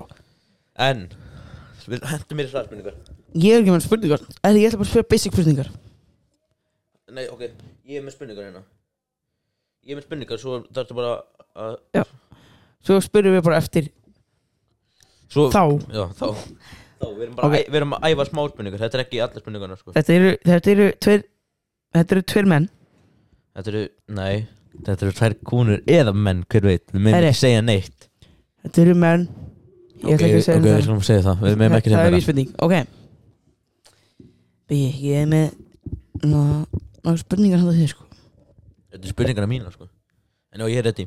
En 0.88 1.00
Við 1.88 2.03
hendum 2.03 2.39
mér 2.39 2.48
í 2.48 2.51
hraðspurningar 2.51 2.98
ég 3.38 3.53
er 3.53 3.62
ekki 3.62 3.74
með 3.74 3.86
spurningar 3.86 4.24
ég 4.24 4.67
ætla 4.67 4.79
bara 4.79 4.88
að 4.88 4.91
spyrja 4.91 5.08
basic 5.12 5.36
spurningar. 5.36 5.70
Nei, 7.15 7.25
ok, 7.32 7.44
ég 7.88 8.00
er 8.00 8.03
með 8.03 8.15
spurningar 8.17 8.48
hérna 8.50 8.63
Ég 9.88 9.96
er 9.96 10.01
með 10.01 10.03
spurningar, 10.03 10.39
svo 10.41 10.58
þarftu 10.75 10.96
bara 10.98 11.12
að 11.56 12.10
Svo 12.84 12.98
spyrjum 13.03 13.38
við 13.38 13.46
bara 13.46 13.60
eftir 13.62 13.86
svo, 15.32 15.48
Þá. 15.53 15.62
Já, 15.96 16.03
þá. 16.17 16.27
Þá, 17.00 17.06
við 17.13 17.24
erum 17.24 17.36
bara 17.38 17.48
Ok. 17.48 17.53
okay. 17.53 17.63
við 17.70 17.77
erum 17.79 17.94
að 17.96 18.06
æfa 18.10 18.25
smá 18.27 18.39
spurningar. 18.50 18.82
Þetta 18.82 18.98
er 18.98 19.03
ekki 19.03 19.20
allar 19.22 19.44
spurningarna, 19.44 19.75
sko. 19.77 19.94
Þetta 19.96 20.13
eru, 20.15 20.32
þetta 20.50 20.72
eru 20.74 20.88
tveir 21.06 21.25
Þetta 21.98 22.15
eru 22.15 22.24
tveir 22.32 22.50
menn. 22.51 22.65
Þetta 23.58 23.72
eru, 23.72 23.84
nei. 24.17 24.34
Þetta 24.88 25.06
eru 25.06 25.15
tvær 25.20 25.36
kúnur 25.48 25.84
eða 25.98 26.13
menn, 26.25 26.41
hver 26.51 26.67
veit. 26.67 26.84
Við 26.91 27.03
meðum 27.03 27.17
Herri. 27.17 27.29
ekki 27.32 27.41
segja 27.44 27.62
neitt. 27.65 28.10
Þetta 28.65 28.84
eru 28.84 28.98
menn. 29.03 29.27
Ég 30.01 30.17
ætla 30.17 30.27
ekki 30.27 30.41
að 30.41 30.48
segja 30.48 30.58
Ok, 30.58 30.65
við 30.65 30.74
það 30.74 30.84
skulum 30.88 31.06
segja 31.08 31.25
það. 31.29 31.46
Við 31.46 31.62
meðum 31.62 31.77
ekki 31.77 31.94
Það 31.94 31.96
segja 31.96 32.01
er 32.01 32.12
meira 32.12 32.20
vísbending, 32.20 32.51
ok. 32.67 32.75
Bíi, 34.67 34.91
ég 35.06 35.24
er 35.24 35.32
með 35.32 35.48
Ná, 36.27 36.41
ná 37.06 37.15
spurningar 37.22 37.62
hann 37.62 37.77
þig 37.77 37.94
sko 37.94 38.06
Þetta 38.97 39.11
er 39.11 39.13
spurningarna 39.13 39.49
mína, 39.51 39.69
sko. 39.69 39.85
En 40.49 40.63
já, 40.63 40.69
ég 40.73 40.79
er 40.81 40.85
ready. 40.87 41.03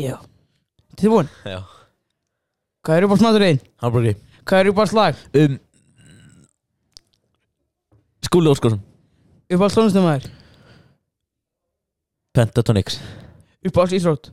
Já. 0.00 0.16
Þið 0.96 1.04
er 1.06 1.12
búin 1.12 1.28
Já. 1.46 1.58
Hvað 2.82 2.96
er 2.96 3.06
upp 3.06 3.12
á 3.14 3.18
smaturinn? 3.20 3.60
Hamburgi 3.84 4.14
Hvað 4.48 4.62
er 4.62 4.70
upp 4.72 4.80
á 4.82 4.84
slag? 4.90 5.20
Um 5.36 5.58
Skúli 8.26 8.50
Óskarsson. 8.50 8.80
Upp 9.50 9.62
á 9.62 9.68
stónustumæður? 9.70 10.26
Pentatonix. 12.34 12.98
Upp 13.66 13.78
á 13.78 13.82
ísrótt? 13.94 14.32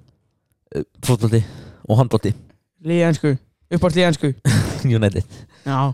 uh, 0.74 0.83
Fótbolti 1.05 1.43
Og 1.86 2.01
handbolti. 2.01 2.33
Líðansku? 2.81 3.36
Upp 3.69 3.86
á 3.86 3.89
líðansku? 3.93 4.33
United. 4.97 5.24
Já. 5.67 5.93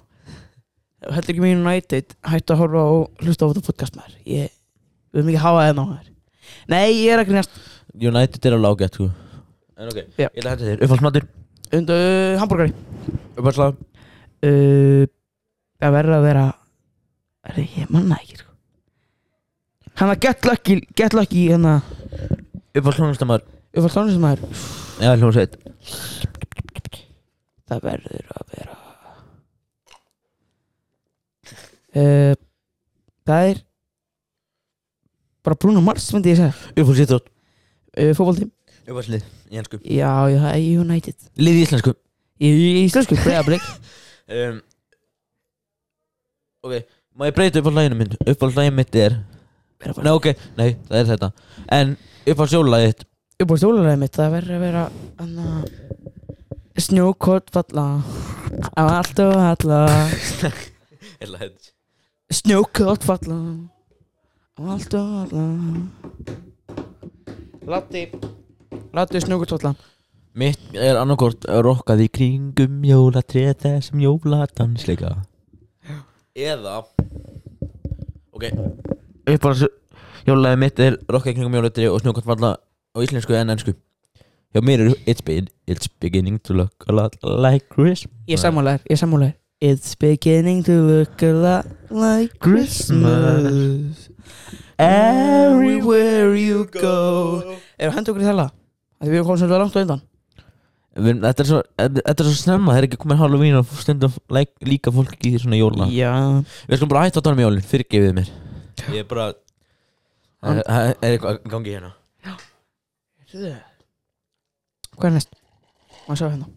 Heldur 1.03 1.35
ekki 1.35 1.43
með 1.43 1.59
United. 1.59 2.15
Hættu 2.23 2.55
að 2.55 2.63
horfa 2.63 2.87
og 2.95 3.23
hlusta 3.25 3.43
á 3.43 3.49
þetta 3.51 3.67
podcast 3.67 3.99
maður. 3.99 4.17
Ég 4.23 4.51
Við 5.13 5.21
höfum 5.21 5.33
ekki 5.35 5.41
að 5.43 5.47
hafa 5.49 5.67
það 5.67 5.73
á 5.73 5.83
maður 5.83 6.12
Nei, 6.71 6.87
ég 7.03 7.13
er 7.15 7.21
að 7.23 7.29
grínast. 7.31 7.57
United 7.93 8.45
er 8.49 8.55
alveg 8.57 8.73
ágætt, 8.83 8.97
sko. 8.99 9.09
En 9.77 9.89
ok, 9.91 9.99
Já. 10.17 10.27
ég 10.27 10.37
ætla 10.39 10.51
að 10.51 10.53
henda 10.53 10.69
þér. 10.69 10.83
Uppáhaldsmatur? 10.85 11.25
Undu 11.73 11.95
uh, 11.97 12.35
hambúrgari 12.37 12.73
Uppáhaldslag? 13.33 13.77
Uh, 14.45 15.05
Það 15.81 15.95
verður 15.97 16.15
að 16.19 16.25
vera 16.27 16.43
Er 17.43 17.55
það 17.57 17.77
ég 17.79 17.89
manna 17.91 18.19
ekki 18.21 18.37
sko. 18.39 18.51
Hann 19.99 20.11
að 20.13 20.19
get 20.27 20.45
lucky 20.47 20.75
Get 20.99 21.15
lucky 21.17 21.47
hann 21.49 21.65
að 21.71 21.89
Uppáhaldstónlistamæður 22.77 23.49
Uppáld 23.73 23.95
tónlistamæður 23.97 24.41
Já, 25.01 25.09
hljómsveit. 25.17 25.57
Það 27.67 27.79
verður 27.89 28.29
að 28.37 28.43
vera 28.53 28.77
uh, 31.97 32.33
Það 33.27 33.49
er 33.49 33.61
Bara 35.43 35.59
Bruno 35.59 35.81
Mars 35.83 36.05
myndi 36.15 36.31
ég 36.31 36.39
segja. 36.39 36.53
Uppáhaldsíþrótt 36.73 37.27
uh, 37.27 38.11
Fótbolti. 38.15 38.47
Uppáhaldslið 38.83 39.23
í 39.51 39.59
ennsku 39.59 39.79
Já, 39.83 40.11
já, 40.31 40.37
það 40.43 40.53
er 40.53 40.63
United. 40.83 41.27
Lið 41.39 41.59
í 41.59 41.63
íslensku? 41.65 41.93
Í 42.43 42.49
í 42.51 42.71
íslensku, 42.83 43.17
breyðablik 43.19 43.63
um, 44.39 44.59
Ok, 46.63 46.77
má 47.15 47.27
ég 47.29 47.35
breyta 47.35 47.61
uppáhaldslæginu 47.61 47.99
minn 47.99 48.17
Uppáhaldslæginu 48.23 48.77
mitt 48.79 48.99
er 48.99 49.19
Nei, 49.83 50.13
ok, 50.15 50.29
nei, 50.55 50.69
það 50.87 50.97
er 51.01 51.07
þetta. 51.09 51.27
En 51.75 51.89
uppáhaldsjólalægið 52.23 52.93
þitt? 52.93 53.01
Upp 53.43 53.51
á 53.51 53.55
stólulega 53.59 53.99
mitt, 53.99 54.15
það 54.15 54.35
verður 54.37 54.55
að 54.55 54.63
vera 54.63 54.83
Anna 55.19 55.47
Snjókort 56.79 57.51
falla. 57.53 57.83
Á 58.79 58.83
allt 58.87 59.19
og 59.19 59.35
alla. 59.43 59.81
Snjókort 62.39 63.03
falla 63.03 63.41
allt 64.61 64.93
og 64.93 65.13
alla 65.23 65.43
Latti 67.65 68.03
Latti 68.93 69.21
snjókort 69.23 69.49
falla 69.55 69.73
Mitt 70.37 70.75
er 70.77 70.97
annarkort 70.97 71.45
rokkað 71.45 72.03
í 72.05 72.09
kringum 72.13 72.83
jólatrið 72.85 73.55
þessum 73.63 74.03
jóladansleika 74.03 75.15
Eða 76.37 76.83
Ok. 78.33 78.45
Uppáhalds 79.29 79.65
jólalægið 80.27 80.61
mitt 80.61 80.83
er 80.85 80.99
rokkað 81.09 81.33
í 81.33 81.35
kringum 81.39 81.57
jólatrið 81.57 81.97
og 81.97 82.23
falla 82.25 82.55
á 82.57 82.97
íslensku 83.01 83.33
en 83.37 83.55
ennsku 83.55 83.73
Hjá 84.53 84.61
mér 84.61 84.83
er 84.85 84.93
it's, 85.09 85.21
be, 85.25 85.41
it's 85.65 85.89
beginning 85.99 86.37
to 86.45 86.53
look 86.53 86.85
a 86.85 86.93
lot 86.93 87.17
like 87.25 87.73
Christmas. 87.73 88.13
Ég 88.29 88.37
sammálaðir, 88.37 88.85
ég 88.85 89.01
sammálaðir 89.01 89.39
It's 89.63 89.95
beginning 89.95 90.61
to 90.67 90.73
look 90.73 91.23
a 91.23 91.33
lot 91.33 91.65
like 91.89 92.37
Christmas 92.37 94.12
Everywhere 94.83 96.33
you 96.35 96.65
go. 96.73 96.95
Erum 97.79 97.95
hendur 97.97 98.13
okkur 98.13 98.23
í 98.25 98.27
þella? 98.27 98.47
Því 99.03 99.11
við 99.11 99.17
erum 99.19 99.27
komið 99.29 99.41
svolítið 99.43 99.61
langt 99.63 99.77
á 99.77 99.81
undan. 99.83 100.01
Við- 101.03 101.21
Þetta 101.23 101.41
er 101.43 101.49
svo, 101.49 101.59
þetta 101.79 102.13
er 102.23 102.27
svo 102.27 102.35
snemma, 102.37 102.73
það 102.73 102.79
er 102.81 102.87
ekki 102.87 102.99
komin 103.01 103.17
Halloween 103.21 103.55
og 103.59 103.71
stundum 103.81 104.13
like, 104.29 104.53
líka 104.61 104.91
fólk 104.93 105.15
í 105.25 105.31
svona 105.41 105.57
jóla. 105.57 105.87
Já. 105.93 106.11
Við 106.69 106.77
skulum 106.77 106.91
bara 106.93 107.05
hætta 107.07 107.21
að 107.21 107.25
tala 107.29 107.37
um 107.39 107.43
jólin, 107.45 107.65
fyrirgefið 107.71 108.13
mér. 108.19 108.29
Ég 108.93 108.99
er 109.03 109.07
bara 109.09 109.29
Það 110.43 110.57
er- 110.59 110.67
það 110.67 110.89
er 110.91 111.13
eitthvað 111.13 111.39
í 111.39 111.49
gangi 111.55 111.73
hérna. 111.77 111.91
Hvað 114.93 115.07
er 115.09 115.15
næst? 115.15 115.31
Má 116.07 116.13
sjá 116.19 116.27
hérna. 116.29 116.47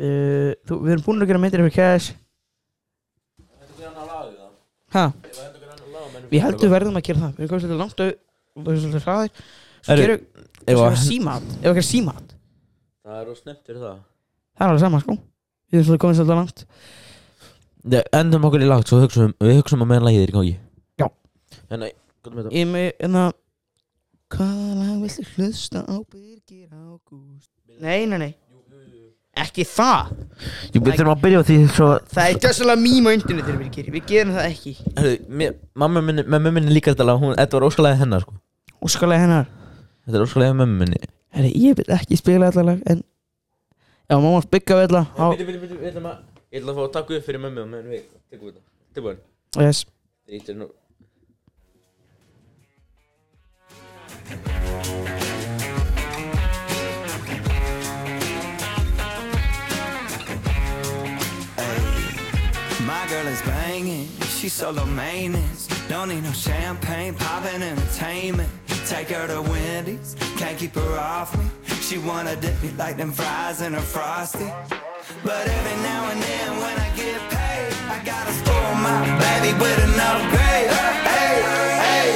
Uh, 0.00 0.54
þú, 0.64 0.78
Við 0.86 0.92
erum 0.94 1.02
búin 1.04 1.20
að 1.20 1.28
gera 1.28 1.40
myndir 1.42 1.60
yfir 1.66 1.74
cash? 1.76 2.12
Við 6.30 6.42
heldum 6.44 6.72
verðum 6.74 6.98
að 7.00 7.06
gera 7.08 7.20
það. 7.24 7.32
Við 7.36 7.44
erum 7.44 7.50
komið 7.50 7.64
svolítið 7.64 7.80
langt 7.80 8.00
erum 8.70 8.80
svolítið 8.84 9.04
hraðir. 9.06 9.30
Svo 9.80 9.96
gerum 10.00 10.20
ef 10.60 10.76
við 10.76 10.84
að- 10.86 11.02
símat. 11.04 11.42
Ef 11.50 11.66
við 11.66 11.76
gerum 11.78 11.88
símat. 11.90 12.34
Það 13.04 13.20
er 13.20 13.30
ósnemt 13.34 13.62
fyrir 13.66 13.80
það. 13.80 14.00
Það 14.56 14.66
er 14.66 14.70
alveg 14.70 14.80
sama 14.84 15.00
sko. 15.00 15.16
Við 15.70 15.78
erum 15.78 15.86
svolítið 15.88 16.02
komið 16.04 16.18
svolítið 16.20 16.40
langt. 16.40 16.64
Nei, 17.82 18.02
Endum 18.12 18.44
okkur 18.44 18.60
í 18.60 18.68
lagt, 18.68 18.88
svo 18.88 19.00
hugsaum 19.00 19.32
við 19.40 19.56
hugsaum 19.62 19.82
að 19.82 19.88
meðan 19.88 20.06
lagið 20.10 20.22
er 20.26 20.32
í 20.32 20.36
gangi. 20.36 20.56
Já. 21.00 21.06
Þannig, 21.70 21.92
hvað 22.22 22.34
með 22.34 22.42
þetta? 22.44 22.56
Ég 22.60 22.66
með 22.66 22.92
enna 23.00 23.32
Hvaða 24.30 24.74
lag 24.78 24.98
viltu 25.02 25.24
hlusta 25.34 25.80
á 25.90 25.96
Birgir 26.06 26.68
Ágúst? 26.70 27.50
Nei, 27.80 28.06
nei, 28.06 28.18
nei 28.18 28.34
Ekki 29.40 29.64
það 29.68 30.10
Jú, 30.74 30.80
við 30.80 30.94
þurfum 30.96 31.12
að 31.14 31.22
byrja 31.24 31.40
á 31.40 31.44
því 31.48 31.56
svo 31.74 31.88
Það 32.10 32.28
er 32.30 32.38
gæssalega 32.44 32.80
mím 32.82 33.08
á 33.08 33.10
internetinu 33.16 33.60
Birgir 33.60 33.90
Við 33.94 34.06
gerum 34.10 34.34
það 34.36 34.48
ekki 34.50 34.72
Herru, 34.98 35.12
mér- 35.40 35.56
Mamma 35.82 36.02
minni, 36.04 36.24
mömmu 36.34 36.52
minni 36.56 36.74
líka 36.74 36.92
þetta 36.94 37.06
lag, 37.08 37.20
hún, 37.22 37.36
þetta 37.38 37.58
var 37.58 37.66
óskalega 37.70 38.00
hennar 38.02 38.24
sko 38.26 38.36
Óskalega 38.88 39.24
hennar 39.26 39.46
Þetta 40.06 40.18
er 40.20 40.26
óskalega 40.26 40.56
mömmu 40.62 40.80
minni 40.84 41.00
Herri, 41.36 41.52
ég 41.62 41.78
vil 41.78 41.88
ekki 41.96 42.18
spila 42.20 42.50
þetta 42.50 42.66
lag 42.70 42.82
En 42.90 43.04
Já, 44.10 44.16
mamma 44.18 44.40
spikka 44.42 44.80
við 44.80 44.88
þetta 44.90 45.04
á 45.14 45.26
Bíddu, 45.30 45.46
bíddu, 45.46 45.62
bíddu, 45.64 45.80
Ég 45.84 45.94
ætla 45.94 46.14
að 46.16 46.28
Ég 46.50 46.58
ætla 46.64 46.72
að 46.74 46.80
fá 46.80 46.84
að 46.88 46.92
taka 46.98 47.16
upp 47.20 47.26
fyrir 47.30 47.44
mömmu 47.46 47.62
og 47.62 47.70
meðan 47.70 47.92
við 47.94 48.04
tekum 48.32 48.50
við 48.50 48.54
þetta 48.58 48.68
Tilbúin 48.98 49.24
Yes 49.62 49.84
Þetta 50.30 50.54
er 50.54 50.60
nú 50.64 50.70
girl 63.22 63.32
is 63.32 63.42
banging, 63.42 64.08
she's 64.38 64.52
solo 64.52 64.84
maintenance. 64.84 65.68
Don't 65.88 66.08
need 66.08 66.22
no 66.22 66.32
champagne, 66.32 67.14
poppin' 67.14 67.62
entertainment. 67.62 68.48
Take 68.86 69.08
her 69.08 69.26
to 69.26 69.42
Wendy's, 69.42 70.16
can't 70.36 70.58
keep 70.58 70.74
her 70.74 70.98
off 70.98 71.36
me. 71.36 71.44
She 71.80 71.98
wanna 71.98 72.36
dip 72.36 72.60
me 72.62 72.70
like 72.78 72.96
them 72.96 73.12
fries 73.12 73.60
in 73.60 73.74
her 73.74 73.80
frosty. 73.80 74.50
But 75.24 75.46
every 75.46 75.82
now 75.82 76.10
and 76.10 76.22
then 76.22 76.50
when 76.62 76.76
I 76.86 76.88
get 76.96 77.20
paid, 77.30 77.72
I 77.94 78.02
gotta 78.04 78.32
spoil 78.32 78.74
my 78.88 79.00
baby 79.24 79.52
with 79.58 79.78
an 79.86 80.00
upgrade. 80.10 80.70
Hey, 81.12 81.42
hey, 81.84 82.06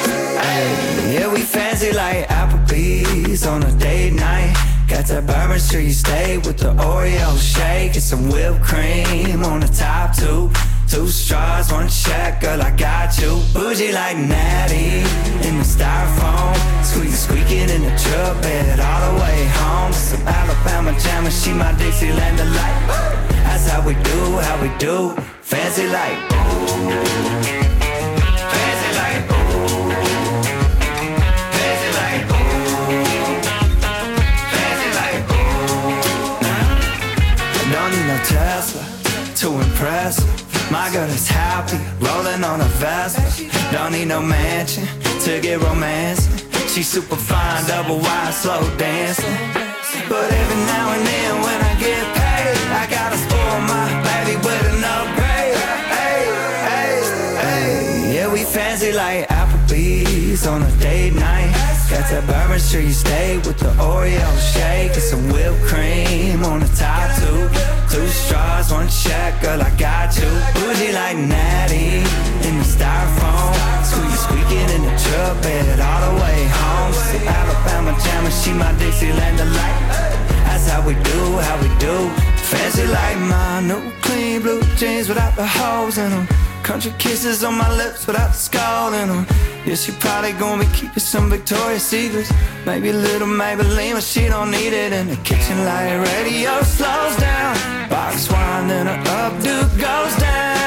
hey. 0.44 1.14
Yeah, 1.14 1.32
we 1.32 1.40
fancy 1.40 1.92
like 1.92 2.26
Applebee's 2.28 3.46
on 3.46 3.62
a 3.62 3.72
date 3.78 4.14
night. 4.14 4.54
Got 4.88 5.06
that 5.06 5.26
Bourbon 5.26 5.60
Street 5.60 5.92
steak 5.92 6.44
with 6.44 6.58
the 6.58 6.72
Oreo 6.74 7.36
shake 7.38 7.94
and 7.94 8.02
some 8.02 8.28
whipped 8.30 8.62
cream 8.62 9.44
on 9.44 9.60
the 9.60 9.68
top 9.68 10.16
two. 10.16 10.50
Two 10.94 11.08
straws, 11.08 11.72
one 11.72 11.88
check, 11.88 12.40
girl, 12.40 12.62
I 12.62 12.70
got 12.70 13.18
you. 13.18 13.42
Bougie 13.52 13.90
like 13.90 14.16
Natty 14.16 15.02
in 15.42 15.58
the 15.58 15.64
styrofoam. 15.64 16.54
Squeaky, 16.84 17.10
squeaking 17.10 17.68
in 17.68 17.82
the 17.82 17.90
truck 17.98 18.40
bed 18.40 18.78
all 18.78 19.12
the 19.12 19.20
way 19.20 19.44
home. 19.58 19.92
Some 19.92 20.22
Alabama 20.22 20.96
jam 21.00 21.24
and 21.24 21.34
she 21.34 21.52
my 21.52 21.72
Dixieland 21.72 22.36
delight. 22.36 22.86
That's 23.42 23.68
how 23.68 23.84
we 23.84 23.94
do, 23.94 24.38
how 24.38 24.62
we 24.62 24.70
do. 24.78 25.16
Fancy 25.42 25.88
like. 25.88 26.16
No 38.06 38.18
Tesla 38.24 38.84
to 39.34 39.60
impress. 39.60 40.33
My 40.74 40.90
girl 40.90 41.08
is 41.08 41.28
happy, 41.28 41.78
rolling 42.04 42.42
on 42.42 42.60
a 42.60 42.70
Vespa. 42.82 43.22
Don't 43.70 43.92
need 43.92 44.08
no 44.08 44.20
mansion 44.20 44.84
to 45.20 45.40
get 45.40 45.62
romance. 45.62 46.26
She's 46.72 46.88
super 46.88 47.14
fine, 47.14 47.64
double 47.68 48.00
wide, 48.00 48.34
slow 48.34 48.60
dancing. 48.76 49.36
But 50.08 50.26
every 50.40 50.60
now 50.74 50.86
and 50.94 51.06
then 51.06 51.32
when 51.46 51.60
I 51.70 51.74
get 51.78 52.04
paid, 52.18 52.56
I 52.82 52.84
gotta 52.90 53.16
spoil 53.16 53.60
my 53.74 53.86
baby 54.08 54.34
with 54.46 54.74
an 54.74 54.82
upgrade. 54.96 55.56
Hey, 55.94 56.22
hey, 56.68 56.94
hey. 57.44 58.14
Yeah, 58.16 58.32
we 58.32 58.42
fancy 58.42 58.90
like 58.90 59.28
Applebee's 59.28 60.44
on 60.44 60.60
a 60.62 60.70
date 60.78 61.14
night. 61.14 61.43
Got 61.94 62.10
that 62.10 62.26
Bourbon 62.26 62.58
Street 62.58 62.90
steak 62.90 63.46
with 63.46 63.56
the 63.62 63.70
Oreo 63.78 64.26
shake 64.42 64.98
and 64.98 65.06
some 65.10 65.30
whipped 65.30 65.62
cream 65.62 66.42
on 66.42 66.58
the 66.58 66.66
top 66.74 67.06
two. 67.22 67.46
Two 67.86 68.02
straws, 68.10 68.72
one 68.72 68.88
check, 68.90 69.40
girl, 69.40 69.62
I 69.62 69.70
got 69.78 70.10
you. 70.18 70.26
Bougie 70.58 70.90
like 70.90 71.14
Natty 71.14 72.02
in 72.42 72.58
the 72.58 72.66
styrofoam. 72.66 73.54
Squeaky 73.86 74.18
squeaking 74.26 74.68
in 74.74 74.82
the 74.82 74.94
truck 75.06 75.38
bed 75.38 75.78
all 75.78 76.02
the 76.10 76.14
way 76.18 76.42
home. 76.50 76.92
Some 76.98 77.28
Alabama 77.30 77.94
jam 78.02 78.26
and 78.26 78.34
she 78.42 78.50
my 78.50 78.74
Dixieland 78.74 79.38
delight. 79.38 79.78
That's 80.50 80.66
how 80.66 80.82
we 80.82 80.98
do, 80.98 81.20
how 81.46 81.56
we 81.62 81.70
do. 81.78 82.10
Fancy 82.50 82.90
like 82.90 83.18
my 83.22 83.62
new 83.70 83.78
clean 84.02 84.42
blue 84.42 84.60
jeans 84.74 85.06
without 85.08 85.36
the 85.36 85.46
holes 85.46 85.96
in 85.98 86.10
them. 86.10 86.26
Country 86.64 86.94
kisses 86.98 87.44
on 87.44 87.58
my 87.58 87.70
lips 87.76 88.06
without 88.06 88.34
in 88.94 89.08
them. 89.08 89.26
Yeah, 89.66 89.74
she 89.74 89.92
probably 89.92 90.32
gonna 90.32 90.64
be 90.64 90.70
keeping 90.72 90.98
some 90.98 91.28
Victoria's 91.28 91.82
Secrets. 91.82 92.32
Maybe 92.64 92.88
a 92.88 92.94
little 92.94 93.28
Maybelline, 93.28 93.92
but 93.92 94.02
she 94.02 94.28
don't 94.28 94.50
need 94.50 94.72
it 94.72 94.94
in 94.94 95.08
the 95.08 95.16
kitchen. 95.16 95.62
Like 95.62 96.00
radio 96.08 96.62
slows 96.62 97.16
down. 97.16 97.54
Box 97.90 98.30
wine, 98.32 98.68
then 98.68 98.86
her 98.86 98.96
updo 99.04 99.78
goes 99.78 100.16
down. 100.16 100.63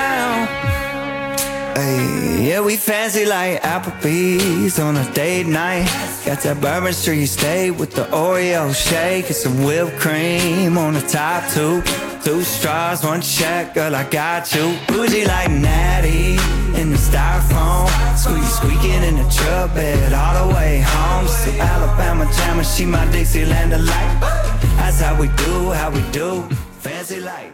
Yeah, 1.79 2.61
we 2.61 2.75
fancy 2.75 3.25
like 3.25 3.61
Applebee's 3.61 4.79
on 4.79 4.97
a 4.97 5.13
date 5.13 5.45
night. 5.45 5.85
Got 6.25 6.41
that 6.41 6.59
Bourbon 6.59 6.91
Street 6.91 7.27
steak 7.27 7.77
with 7.77 7.93
the 7.93 8.05
Oreo 8.05 8.73
shake 8.73 9.27
and 9.27 9.35
some 9.35 9.63
whipped 9.63 9.99
cream 9.99 10.77
on 10.77 10.95
the 10.95 11.01
top 11.01 11.47
two. 11.51 11.83
Two 12.23 12.41
straws, 12.41 13.03
one 13.03 13.21
check, 13.21 13.75
girl, 13.75 13.95
I 13.95 14.09
got 14.09 14.53
you. 14.55 14.75
Bougie 14.87 15.25
like 15.25 15.51
Natty 15.51 16.37
in 16.81 16.89
the 16.89 16.97
styrofoam. 16.97 17.87
Squeak, 18.17 18.43
squeaking 18.43 19.03
in 19.03 19.15
the 19.15 19.29
truck 19.29 19.75
bed 19.75 20.13
all 20.13 20.47
the 20.47 20.55
way 20.55 20.81
home. 20.81 21.27
So 21.27 21.51
Alabama 21.51 22.25
jammer, 22.37 22.63
she 22.63 22.85
my 22.85 23.05
Dixieland 23.11 23.69
delight. 23.69 24.19
That's 24.77 24.99
how 24.99 25.19
we 25.19 25.27
do, 25.27 25.71
how 25.71 25.91
we 25.91 26.01
do. 26.11 26.41
Fancy 26.81 27.19
like. 27.19 27.53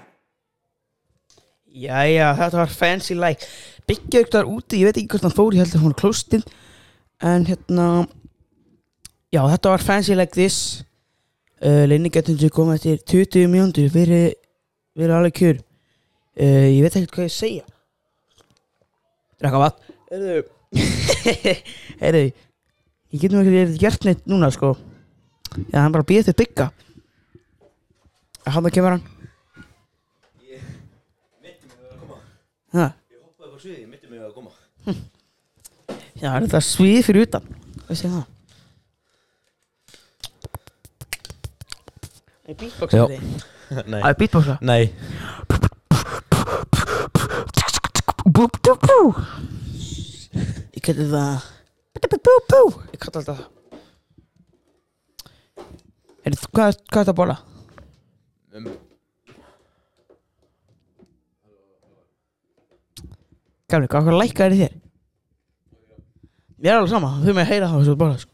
Jæja, 1.73 2.35
þetta 2.37 2.57
var 2.57 2.67
Fancy 2.69 3.15
Like 3.15 3.41
Byggja 3.89 4.23
þar 4.31 4.49
úti, 4.49 4.79
ég 4.79 4.89
veit 4.89 4.99
ekki 4.99 5.11
hvort 5.13 5.27
hann 5.27 5.35
fór 5.35 5.55
Ég 5.55 5.63
held 5.63 5.75
að 5.77 5.83
hún 5.83 5.93
er 5.95 5.99
klóstinn 5.99 6.45
En 7.23 7.47
hérna 7.49 7.87
Já, 9.33 9.41
þetta 9.49 9.71
var 9.73 9.81
Fancy 9.81 10.13
Like 10.13 10.35
This. 10.37 10.83
Uh, 11.57 11.87
Leiningættum 11.89 12.37
sem 12.37 12.51
kom 12.53 12.69
eftir 12.73 12.99
20 13.09 13.49
mjöndur 13.49 13.89
Verið 13.93 14.35
veri 14.99 15.15
alveg 15.15 15.37
kjör 15.39 15.57
uh, 15.57 16.67
Ég 16.69 16.81
veit 16.85 16.97
ekkert 16.99 17.15
hvað 17.17 17.29
ég 17.29 17.33
segja. 17.33 17.65
Drekka 19.41 19.61
vatn. 19.63 19.95
Heyrðu. 20.11 20.43
Heyrðu 22.03 22.25
Ég 23.13 23.21
getum 23.21 23.41
ekki 23.43 23.53
verið 23.53 23.81
gert 23.81 24.05
neitt 24.07 24.23
núna 24.25 24.49
sko. 24.53 24.73
Já, 25.69 25.83
hann 25.83 25.93
bara 25.93 26.07
býð 26.07 26.29
til 26.29 26.37
bygga 26.39 26.71
Hann 28.43 28.65
það 28.65 28.73
kemur 28.75 28.95
hann. 28.97 29.03
Ha? 32.73 32.87
Ég 33.13 33.19
hoppaði 33.21 33.51
upp 33.51 33.53
á 33.53 33.61
sviði, 33.61 33.83
ég 33.83 33.89
mitti 33.91 34.09
mig 34.09 34.23
að 34.25 34.33
koma 34.33 34.49
Já, 36.23 36.29
er 36.37 36.45
þetta 36.45 36.61
svið 36.63 36.99
fyrir 37.07 37.25
utan 37.27 37.47
Hvað 37.83 37.97
sé 37.99 38.09
það? 38.13 38.23
Það 42.43 42.51
er 42.53 42.57
beatbox 42.61 42.93
Já. 42.95 43.03
þetta 43.07 43.83
Nei 43.91 44.01
Það 44.03 44.09
er 44.11 44.17
beatbox 44.21 44.45
það 44.51 44.59
Nei 44.69 44.83
Bú, 48.23 48.45
bú, 48.63 48.75
bú 48.85 48.99
Ég 50.73 50.81
kalli 50.85 51.09
það 51.11 51.49
Bú, 51.99 52.19
bú, 52.23 52.37
bú 52.51 52.61
Ég 52.93 52.99
kalli 53.03 53.19
alltaf 53.19 53.27
það 53.33 53.49
Er 56.23 56.31
þetta, 56.31 56.47
hvað, 56.55 56.77
hvað 56.87 57.01
er 57.01 57.03
þetta 57.03 57.11
að 57.11 57.19
bóla? 57.19 57.35
um, 58.55 58.67
Gafni, 63.67 63.89
hvað 63.91 64.07
hvað 64.07 64.19
lækka 64.21 64.47
er 64.47 64.55
í 64.55 64.61
þér? 64.61 64.73
Mér 66.63 66.71
er 66.71 66.77
alveg 66.79 66.93
sama, 66.93 67.09
þau 67.19 67.33
með 67.35 67.49
heyra 67.49 67.67
það 67.67 67.81
þessu 67.81 67.97
bóla 67.99 68.19
sko. 68.21 68.33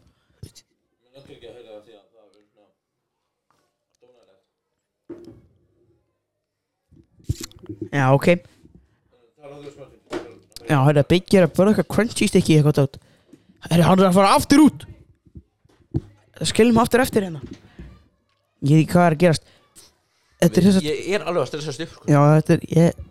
Já, 7.89 8.05
ok 8.13 8.27
Já, 10.69 10.77
þetta 10.85 11.03
byggir 11.09 11.45
að 11.47 11.53
bara 11.57 11.71
eitthvað 11.71 11.87
crunchy 11.95 12.27
stykki 12.29 12.59
eitthvað 12.59 12.77
dát 12.77 12.99
Herri, 13.69 13.83
hann 13.87 14.01
er 14.01 14.09
að 14.09 14.17
fara 14.19 14.35
aftur 14.37 14.61
út 14.67 14.85
skilum 16.49 16.77
aftur 16.81 17.01
eftir 17.03 17.25
hérna 17.25 17.41
Ég 18.61 18.75
veit 18.75 18.83
ekki 18.83 18.93
hvað 18.93 19.07
er 19.07 19.15
að 19.15 19.23
gerast 19.23 19.49
Þetta 20.39 20.61
er 20.61 20.67
þess 20.67 20.79
að 20.79 20.89
Ég 20.89 21.15
er 21.17 21.25
alveg 21.25 21.41
að 21.41 21.49
stressa 21.49 21.73
upp 21.73 21.95
sko. 21.95 22.05
Já, 22.07 22.19
þetta 22.37 22.53
er 22.55 22.61
ég... 22.77 23.01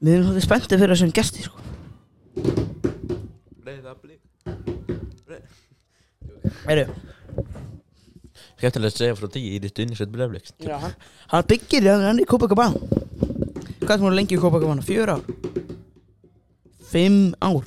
Við 0.00 0.14
erum 0.14 0.28
svolítið 0.30 0.46
spenntið 0.46 0.80
fyrir 0.80 0.94
þessum 0.94 1.16
gesti 1.18 1.44
sko. 1.44 1.58
Breiðablik 3.70 4.20
Heyrðu. 6.66 6.94
Skemmtilegt 8.58 8.96
að 8.96 8.96
segja 8.96 9.18
frá 9.18 9.28
því 9.30 9.42
í 9.46 9.60
því 9.60 9.70
stunni 9.70 9.98
sveit 9.98 10.10
breiðablik 10.14 10.50
Já, 10.64 10.74
hann, 10.82 10.96
hann 11.30 11.46
byggir 11.52 11.86
hann, 11.86 12.02
hann 12.08 12.22
í 12.22 12.26
Copacabana 12.26 12.80
Hvað 13.84 13.94
er 13.94 14.02
það 14.02 14.16
lengi 14.18 14.36
í 14.36 14.40
Copacabana? 14.42 14.82
Fjör 14.86 15.14
ár? 15.14 15.22
Fimm 16.90 17.30
ár? 17.38 17.62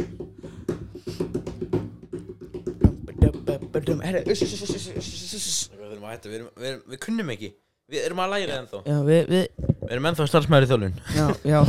Herri, 4.03 4.21
uss, 4.29 4.43
uss, 4.43 4.59
uss, 4.59 4.75
uss, 4.75 4.87
uss, 4.99 5.33
uss. 5.39 5.57
Við 5.73 5.95
erum 5.95 6.05
að 6.05 6.13
hætta, 6.13 6.29
við, 6.29 6.35
erum, 6.37 6.51
við, 6.59 6.67
erum, 6.69 6.83
við 6.91 6.99
kunnum 7.03 7.31
ekki. 7.33 7.49
Við 7.91 8.05
erum 8.05 8.21
að 8.23 8.35
læra 8.35 8.59
ennþá. 8.61 8.83
Já, 8.85 8.97
við, 9.07 9.21
við, 9.31 9.65
Við 9.81 9.95
erum 9.95 10.07
ennþá 10.11 10.27
starfsmæður 10.29 10.67
í 10.67 10.71
þjálfun. 10.71 10.95
Já, 11.17 11.25
já 11.49 11.59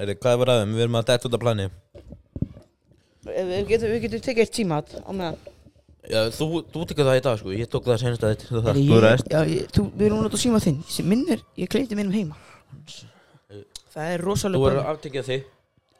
Heyrðu, 0.00 0.16
hvað 0.16 0.32
er 0.32 0.38
bara 0.40 0.52
aðeim? 0.56 0.70
Við 0.72 0.82
erum 0.86 0.94
að 0.96 1.08
dætt 1.10 1.24
út 1.28 1.34
af 1.36 1.40
plani 1.42 1.64
Við 3.20 3.66
getum, 3.68 3.90
við 3.90 3.98
getum 4.06 4.22
tekið 4.24 4.46
eitt 4.46 4.54
tímat 4.56 4.94
á 4.96 5.10
meðan 5.12 5.36
Já, 6.08 6.20
þú, 6.32 6.46
þú 6.72 6.84
tekur 6.88 7.04
það 7.10 7.18
í 7.18 7.22
dag 7.26 7.36
sko 7.42 7.52
Ég 7.52 7.68
tók 7.68 7.84
það 7.84 7.98
senast 8.00 8.24
að 8.24 8.32
þetta 8.32 8.62
Það 8.64 8.78
þú 8.80 9.00
ræðist 9.04 9.28
Já, 9.28 9.40
ég, 9.50 9.66
þú, 9.76 9.84
við 9.92 10.06
erum 10.06 10.22
núna 10.22 10.32
á 10.32 10.38
síma 10.40 10.60
þinn 10.64 10.78
Sem 10.88 11.10
minn 11.10 11.26
er, 11.36 11.44
ég 11.60 11.68
kleiti 11.74 11.98
minnum 11.98 12.16
heima 12.16 12.36
Það 13.92 14.06
er 14.06 14.24
Þú 14.24 14.30
rosalega 14.30 14.64
verður 14.64 14.80
að 14.80 14.90
aftekja 14.94 15.26
þig 15.28 15.44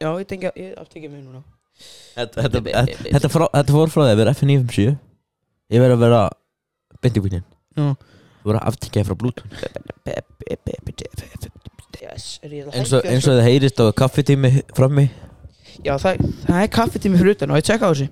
Já, 0.01 0.09
ég 0.09 0.25
tengi, 0.33 0.49
ég 0.57 0.73
aftekja 0.81 1.13
mig 1.13 1.21
núna 1.21 1.43
Þetta, 2.17 2.41
þetta, 2.41 2.63
þetta, 2.71 2.97
þetta, 3.05 3.29
frá, 3.37 3.45
þetta 3.53 3.77
fór 3.77 3.93
frá 3.93 4.01
því 4.01 4.09
að 4.15 4.21
vera 4.23 4.33
F957 4.33 4.97
Ég 5.77 5.85
verður 5.85 5.97
að 5.99 6.03
vera 6.07 6.23
Já 7.77 7.85
Þú 8.41 8.49
verður 8.49 8.63
að 8.63 8.69
aftekja 8.73 9.05
frá 9.05 9.15
Bluetooth 9.21 9.51
Yes, 12.01 12.39
er 12.41 12.53
ég 12.55 12.65
að 12.65 12.77
eins 12.79 12.91
og, 12.95 13.03
hækka 13.03 13.11
eins 13.13 13.27
og 13.29 13.35
það 13.37 13.45
heyrist 13.45 13.81
á 13.81 13.85
kaffitími 14.01 14.49
frammi. 14.73 15.03
Já, 15.85 15.93
það, 16.01 16.23
það 16.47 16.61
er 16.63 16.69
kaffitími 16.73 17.19
fyrir 17.19 17.35
utan 17.35 17.53
og 17.53 17.59
ég 17.59 17.67
tjekka 17.67 17.89
á 17.89 17.91
þessu. 17.93 18.07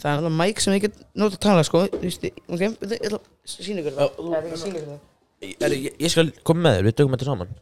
Það 0.00 0.08
er 0.10 0.16
alltaf 0.16 0.34
mæk 0.40 0.62
sem 0.64 0.74
ég 0.74 0.82
get 0.86 0.96
nót 1.14 1.36
að 1.36 1.42
tala, 1.46 1.62
sko. 1.66 1.84
Þú 1.92 2.00
veist, 2.02 2.24
ég- 2.26 2.40
ok, 2.48 2.62
ég 2.64 2.74
ætla 2.96 3.20
að 3.20 3.54
sína 3.54 3.82
ykkur 3.84 3.92
Já, 3.92 3.98
það. 4.00 4.10
Það 4.18 4.36
er 4.36 4.42
ekki 4.42 4.56
að 4.56 4.62
sína 4.64 4.80
ykkur 4.80 4.90
það. 4.90 5.00
ég, 5.46 5.76
ég, 5.86 5.96
ég 6.06 6.10
skal 6.14 6.26
koma 6.48 6.64
með 6.66 6.76
þér, 6.78 6.86
við 6.88 6.96
tökum 6.98 7.14
þetta 7.16 7.28
saman. 7.30 7.54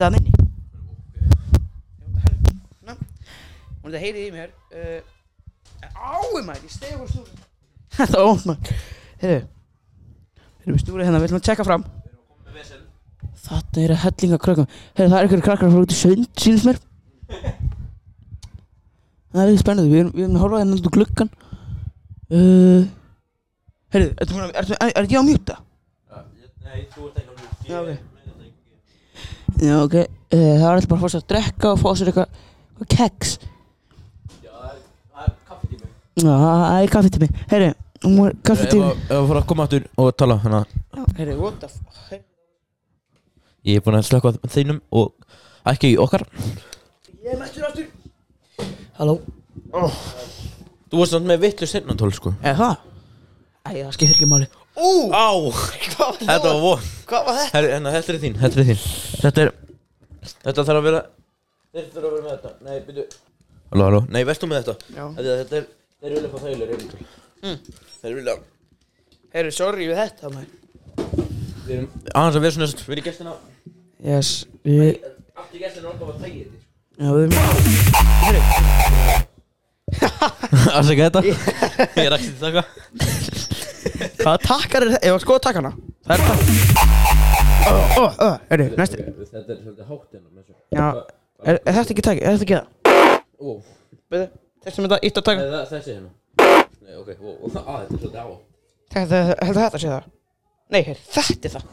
Það 0.00 0.06
er 0.06 0.14
minni. 0.16 0.32
Ná, 2.86 2.92
hún 2.94 3.90
er 3.90 3.96
það 3.96 4.04
heyrið 4.06 4.22
í 4.26 4.30
mér 4.34 4.52
uh, 4.72 5.00
Ái 5.90 6.42
maður, 6.46 6.62
ég 6.64 6.72
stegi 6.72 6.96
úr 7.00 7.10
snúru 7.10 7.34
Þetta 7.96 8.16
var 8.20 8.30
ónt 8.30 8.46
maður 8.48 8.70
Heyrðu 9.20 9.40
Við 10.60 10.68
erum 10.68 10.78
í 10.78 10.82
snúri 10.84 11.04
hérna, 11.06 11.20
við 11.20 11.28
ætlum 11.28 11.40
að 11.40 11.46
tjekka 11.48 11.66
fram 11.68 11.84
Þetta 13.40 13.82
er 13.82 13.94
að 13.94 14.02
hellinga 14.04 14.38
krökkum 14.42 14.68
Heyrðu, 14.68 15.10
það 15.10 15.16
er 15.18 15.24
einhverju 15.24 15.44
krakkar 15.46 15.68
að 15.68 15.74
fara 15.74 15.86
út 15.86 15.94
í 15.94 15.98
sönd, 15.98 16.26
sínist 16.40 16.66
mér. 16.68 16.80
Það 19.30 19.42
er 19.42 19.52
ekki 19.52 19.62
spennandi, 19.62 19.92
við 19.92 20.02
erum, 20.02 20.12
við 20.16 20.24
erum 20.26 20.36
að 20.36 20.44
horfa 20.44 20.60
hérna 20.60 20.76
út 20.76 20.88
úr 20.90 20.94
gluggan 20.96 21.30
uh, 22.34 22.80
Heyrðu, 23.94 24.12
ertu 24.16 24.36
búin 24.36 24.44
að, 24.44 24.54
ertu, 24.62 24.76
er, 24.76 24.94
er 25.00 25.10
ég 25.10 25.22
á 25.22 25.24
mjúta? 25.26 25.58
Nei, 26.66 26.80
þú 26.94 27.08
ert 27.08 27.20
ekki 27.22 27.30
að 27.30 27.36
Já, 27.70 27.78
ok. 27.80 27.90
Já, 29.60 29.74
ok, 29.84 29.94
uh, 29.94 30.34
það 30.34 30.64
var 30.66 30.74
alltaf 30.74 30.90
bara 30.90 30.98
að 30.98 31.04
fá 31.04 31.12
sér 31.14 31.22
að 31.22 31.28
drekka 31.34 31.70
og 31.70 31.80
fá 31.80 31.90
sér 31.94 32.10
eitthvað 32.10 32.40
eitthvað 32.80 32.90
keks. 32.96 33.36
Já, 34.40 34.54
það 35.14 35.26
er 35.26 35.36
kaffitími 35.50 35.92
Já, 36.24 36.32
það 36.32 36.80
er 36.80 36.94
kaffitími 36.96 37.30
Heyri, 37.52 37.70
hún 38.06 38.18
var 38.18 38.34
Ef 38.34 38.42
kaffitími 38.50 38.90
að 38.90 39.30
fara 39.30 39.44
að 39.44 39.48
koma 39.52 39.68
aftur 39.68 39.86
og 40.00 40.10
tala 40.18 40.40
hana 40.42 40.64
Heyri, 41.18 41.38
what 41.38 41.62
the 41.62 41.70
fuck 41.70 42.29
Ég 43.68 43.76
er 43.80 43.84
búin 43.84 43.98
að 43.98 44.06
slökka 44.08 44.32
á 44.32 44.48
þeinum 44.54 44.78
og 44.96 45.12
ekki 45.68 45.90
okkar. 46.00 46.24
Ég 47.24 47.36
mættur 47.40 47.66
aftur. 47.68 47.90
Halló? 49.00 49.18
Þú 50.90 50.98
varst 51.00 51.14
samt 51.14 51.28
með 51.28 51.42
vitlu 51.44 51.68
sennatól 51.68 52.12
sko. 52.16 52.32
Er 52.42 52.56
það? 52.58 52.76
Æ, 53.60 53.70
það 53.84 53.92
skiptir 53.96 54.16
ekki 54.16 54.28
máli. 54.30 54.48
Ú, 54.80 55.10
Á, 55.12 55.28
þetta 56.24 56.46
var 56.46 56.60
von. 56.62 56.84
Hvað 57.10 57.26
var 57.26 57.36
þetta? 57.40 57.50
Herri, 57.56 57.72
hérna, 57.74 57.92
þetta 57.96 58.12
er 58.14 58.18
þín, 58.22 58.36
þetta 58.40 58.60
er 58.62 58.68
þín. 58.70 58.84
Þetta 59.20 59.42
er, 59.44 59.50
þetta 60.46 60.64
þarf 60.68 60.78
að 60.80 60.86
vera 60.88 61.02
Þeir 61.70 61.84
þurfa 61.92 62.06
að 62.08 62.14
vera 62.14 62.22
með 62.24 62.32
þetta. 62.36 62.52
Nei, 62.66 62.78
byrju 62.86 63.04
Halló, 63.70 63.84
halló, 63.86 64.00
nei, 64.10 64.22
verðstu 64.26 64.48
með 64.50 64.62
þetta? 64.64 64.94
Já. 64.96 65.04
Þetta, 65.18 65.34
þetta 65.42 65.58
er, 65.60 65.66
þeir 66.00 66.14
vilja 66.16 66.30
fá 66.32 66.38
þægilega 66.46 66.78
reyndul 66.80 67.04
Mm. 67.40 67.54
Þeir 68.02 68.16
vilja 68.18 68.32
Heyri, 69.32 69.52
sorry 69.56 69.86
við 69.88 69.96
þetta 70.00 70.30
maður 70.34 70.48
Við 71.70 71.76
erum 71.78 71.90
aðeins 72.18 72.34
að 72.36 72.42
svona 72.54 72.66
Við 72.82 72.94
erum 72.96 73.04
gestina 73.06 73.32
Yes, 74.02 74.28
við 74.66 75.04
Allt 75.38 75.52
í 75.54 75.60
gestina 75.60 75.84
er 75.84 75.90
okkar 75.92 76.08
að 76.10 76.18
tægi 76.24 76.40
þetta 76.42 76.58
Já, 76.98 77.08
við 77.14 77.22
erum 77.22 77.38
Afsaka 80.80 81.02
þetta? 81.06 81.22
Ég 81.30 82.06
er 82.08 82.14
ekki 82.16 82.30
til 82.30 82.40
taka. 82.42 82.62
Hvaða 84.18 84.38
takkar 84.48 84.80
er 84.82 84.90
þetta? 84.96 85.04
Ég 85.06 85.14
var 85.14 85.18
að 85.20 85.24
skoða 85.28 85.44
takkana 85.46 85.72
Það 86.08 86.14
er 86.16 86.20
takk. 86.26 86.42
Ó, 87.60 87.72
ó, 87.78 88.04
ó, 88.10 88.28
heyri, 88.50 88.66
næstu 88.80 88.96
Þetta 89.30 89.38
er 89.38 89.62
svolítið 89.62 89.84
hátt 89.92 90.10
hérna 90.18 90.28
Já, 90.74 90.86
er, 91.46 91.54
er 91.54 91.72
þetta 91.78 91.92
ekki 91.94 92.06
takk? 92.08 92.18
Er 92.18 92.26
þetta 92.34 92.46
ekki 92.48 92.58
það? 92.58 92.66
Ó, 93.38 93.42
Byrðu, 94.10 94.26
þessum 94.66 94.82
þetta 94.88 95.04
ítt 95.06 95.20
að 95.20 95.28
taka 95.30 95.42
þessi 95.70 95.90
hérna. 95.94 96.10
Nei, 96.82 96.94
ok, 96.98 97.10
ó, 97.14 97.30
ó, 97.30 97.46
á, 97.46 97.74
þetta 97.78 97.94
er 97.94 98.00
svolítið 98.00 98.18
á 98.18 98.28
Þetta, 98.90 99.14
þetta, 99.14 99.60
þetta 99.60 99.78
sé 99.78 99.92
það 99.94 100.08
Nei, 100.70 100.82
herri, 100.86 101.00
þetta 101.10 101.48
er 101.48 101.52
það. 101.56 101.64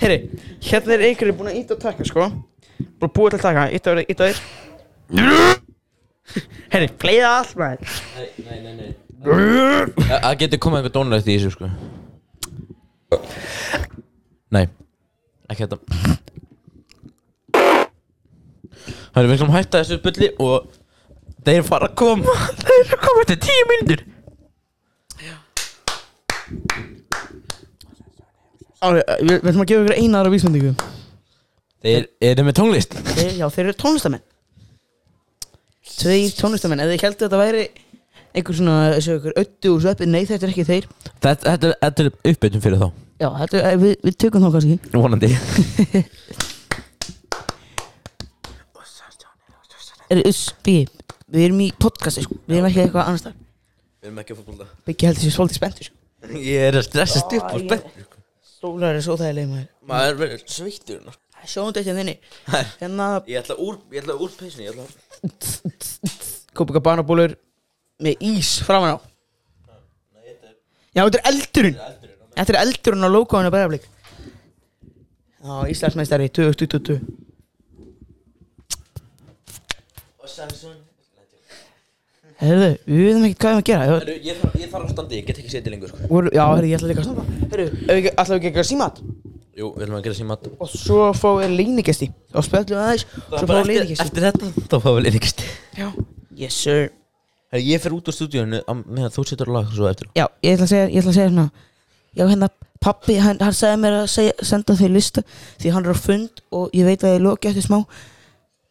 Herri, 0.00 0.18
hérna 0.64 0.94
er 0.96 1.04
einhverju 1.10 1.34
búin 1.36 1.50
að 1.52 1.58
íta 1.60 1.76
og 1.76 1.82
taka, 1.82 2.04
sko. 2.08 2.28
Búin 2.76 3.08
að 3.08 3.14
búa 3.16 3.32
til 3.32 3.38
að 3.40 3.46
taka, 3.46 3.64
íta 3.76 3.92
og 3.92 4.12
íta 4.12 4.30
og 4.30 4.34
Herri, 6.72 6.88
fleiða 7.00 7.28
allt 7.38 7.54
maður. 7.60 7.98
Nei, 8.16 8.28
nei, 8.46 8.58
nei, 8.64 8.74
nei. 8.80 8.90
Það 10.06 10.34
getur 10.42 10.60
komið 10.62 10.80
einhver 10.80 10.94
dónulegt 10.94 11.28
í 11.30 11.36
þessu 11.38 11.52
sko. 11.54 11.70
Nei 14.54 14.66
Ekki 15.50 15.62
þetta. 15.62 15.78
Það 19.14 19.20
er 19.22 19.28
við 19.30 19.38
skulum 19.38 19.54
hætta 19.54 19.80
þessu 19.80 19.98
bulli 20.04 20.28
og 20.42 20.66
þeir 21.46 21.64
fara 21.66 21.88
að 21.88 21.96
koma. 22.02 22.34
Þeir 22.60 22.78
eru 22.80 22.98
að 22.98 23.04
koma 23.06 23.24
eftir 23.24 23.38
tíu 23.46 23.66
mínútur 23.70 24.02
Ári, 28.86 29.00
við 29.24 29.40
við 29.40 29.48
ætlum 29.50 29.62
að 29.64 29.70
gefa 29.70 29.82
ykkur 29.86 29.96
eina 29.98 30.20
aðra 30.20 30.32
vísmyndingu 30.34 30.72
Þeir 31.86 32.06
eru 32.28 32.44
með 32.46 32.54
tónlist. 32.58 32.94
Þeir, 33.14 33.32
Já, 33.38 33.46
þeir 33.52 33.64
eru 33.68 33.74
tónlistamenn. 33.78 34.22
Tveir 35.96 36.32
tónlistamenn 36.38 36.82
Ef 36.82 36.88
þið 36.92 37.04
heldur 37.06 37.26
þetta 37.28 37.40
væri 37.40 37.64
einhver 38.36 38.56
svona, 38.58 38.76
þessu 38.96 39.14
ykkur 39.20 39.36
öttu 39.42 39.72
og 39.72 39.82
sveppi 39.84 40.08
Nei, 40.10 40.22
þetta 40.28 40.44
er 40.48 40.52
ekki 40.52 40.64
þeir. 40.68 40.88
Þetta, 41.24 41.42
þetta, 41.46 41.70
er- 41.70 41.78
þetta 41.86 42.04
er 42.04 42.32
uppbytun 42.32 42.64
fyrir 42.66 42.82
þá. 42.82 42.88
Já, 43.22 43.28
þetta, 43.42 43.62
er- 43.70 43.78
við, 43.80 43.94
við 44.04 44.18
tökum 44.24 44.44
þá 44.44 44.50
kannski. 44.56 44.76
Vonandi. 44.92 45.30
Er, 50.06 50.20
uss, 50.30 50.42
byggi, 50.62 50.84
við 51.34 51.44
erum 51.48 51.62
í 51.64 51.70
podcasti, 51.82 52.22
sko. 52.22 52.36
Við 52.46 52.60
erum 52.60 52.68
ekki 52.68 52.82
eitthvað 52.84 53.08
annars 53.10 53.24
þar 53.24 53.32
Við 53.34 54.06
erum 54.10 54.20
ekki 54.22 54.34
að 54.34 54.38
fótbolta. 54.42 54.66
Byggi 54.86 55.08
heldur 55.08 55.24
sér 55.24 55.34
svolítið 55.34 55.58
spenntur, 55.58 55.88
sko 55.88 55.95
Ég 56.34 56.64
er 56.68 56.78
að 56.80 56.86
stressast 56.88 57.32
upp 57.38 57.46
og 57.52 57.60
Æ, 57.60 57.64
spennt. 57.66 58.16
Stólar 58.56 58.96
er 58.98 59.04
svo 59.04 59.16
þægileg 59.20 59.46
maður. 59.50 59.66
Maður 59.90 60.16
verður 60.22 60.42
sveittur 60.50 60.96
hérna. 60.98 61.14
Sjóum 61.46 61.68
þetta 61.70 61.84
hérna 61.86 62.02
inni. 62.02 62.14
Hérna 62.80 63.06
Ég 63.30 63.38
ætla 63.42 63.54
úr, 63.62 63.76
ég 63.94 64.00
ætla 64.02 64.16
úr 64.18 64.32
peysunni 64.34 64.66
Ég 64.66 64.72
ætla 64.74 64.86
Copacabana-bólur 66.58 67.36
Með 68.02 68.24
ís 68.26 68.56
framan 68.66 68.96
á. 68.96 68.98
Já, 70.96 71.04
þetta 71.04 71.20
er 71.20 71.28
eldurinn. 71.30 71.78
Þetta 72.36 72.52
er 72.54 72.58
eldurinn 72.64 73.06
á 73.06 73.10
logoinu 73.12 73.50
að 73.50 73.54
bæðaflik 73.56 73.86
Já, 75.46 75.54
Íslandsmeistari 75.70 76.26
2022 76.34 76.98
Og 80.18 80.28
Samson 80.32 80.76
Herðu, 82.36 82.66
við 82.84 83.04
veitum 83.06 83.22
ekki 83.26 83.38
hvað 83.40 83.46
við 83.46 83.52
erum 83.52 83.62
að 83.62 83.68
gera. 83.70 83.84
Herru, 83.90 84.14
Ég 84.26 84.40
þarf 84.42 84.56
ég 84.60 84.72
þarf 84.72 84.84
að 84.84 84.90
standa, 84.92 85.14
ég 85.16 85.26
get 85.30 85.38
ekki 85.40 85.52
setið 85.54 85.72
lengur 85.72 85.88
sko. 85.92 86.08
Voru, 86.10 86.32
Já, 86.36 86.42
herru, 86.52 86.66
ég 86.68 86.76
ætla 86.76 86.90
líka 86.90 87.00
að 87.00 87.06
snabba 87.06 87.24
Herru, 87.52 87.66
ef 87.66 87.88
við 87.88 88.10
ekki- 88.10 88.14
að 88.26 88.42
gera 88.52 88.66
símat? 88.70 88.98
Jú, 89.56 89.70
við 89.72 89.86
ætlum 89.86 89.96
að 89.96 90.02
gera 90.04 90.14
sér 90.18 90.26
mat 90.28 90.42
Og 90.60 90.68
svo 90.68 90.98
fá 91.16 91.28
við 91.40 91.54
leinigesti 91.56 92.10
Og 92.36 92.44
spjöllum 92.44 92.76
við 92.76 92.82
aðeins 92.82 93.04
Svo 93.08 93.38
fá 93.40 93.46
við 93.46 93.56
eftir, 93.56 93.70
leinigesti 93.70 94.04
eftir 94.04 94.26
þetta, 94.26 94.50
þá 94.68 94.76
fáum 94.84 94.96
við 94.98 95.06
leiningist 95.06 95.40
Já. 95.80 95.86
Yes 96.36 96.58
sir. 96.60 96.90
Herru, 97.54 97.62
ég 97.64 97.80
fer 97.80 97.94
út 97.96 98.04
á 98.04 98.12
stúdíunni 98.12 98.60
á- 98.68 98.74
meðan 98.84 99.14
þú 99.16 99.24
setur 99.30 99.48
lag 99.54 99.70
svo 99.72 99.88
eftir. 99.88 100.10
Já, 100.12 100.26
ég 100.44 100.58
ætla 100.58 100.66
að 100.66 100.72
segja, 100.74 100.90
ég 100.92 101.00
ætla 101.00 101.12
að 101.14 101.16
segja 101.16 101.30
svona. 101.32 101.46
Já, 102.16 102.24
hérna, 102.28 102.48
pappi, 102.84 103.16
hann, 103.16 103.38
hann 103.40 103.56
sagði 103.56 103.80
mér 103.80 103.96
að 104.02 104.06
segja, 104.12 104.34
senda 104.44 104.76
þau 104.76 104.88
lista 104.92 105.22
Því 105.62 105.72
hann 105.72 105.86
er 105.88 105.96
á 105.96 105.98
fund 106.04 106.44
og 106.52 106.70
ég 106.76 106.84
veit 106.84 107.00
að 107.00 107.16
ég 107.16 107.24
loki 107.24 107.48
eftir 107.48 107.64
smá. 107.64 107.80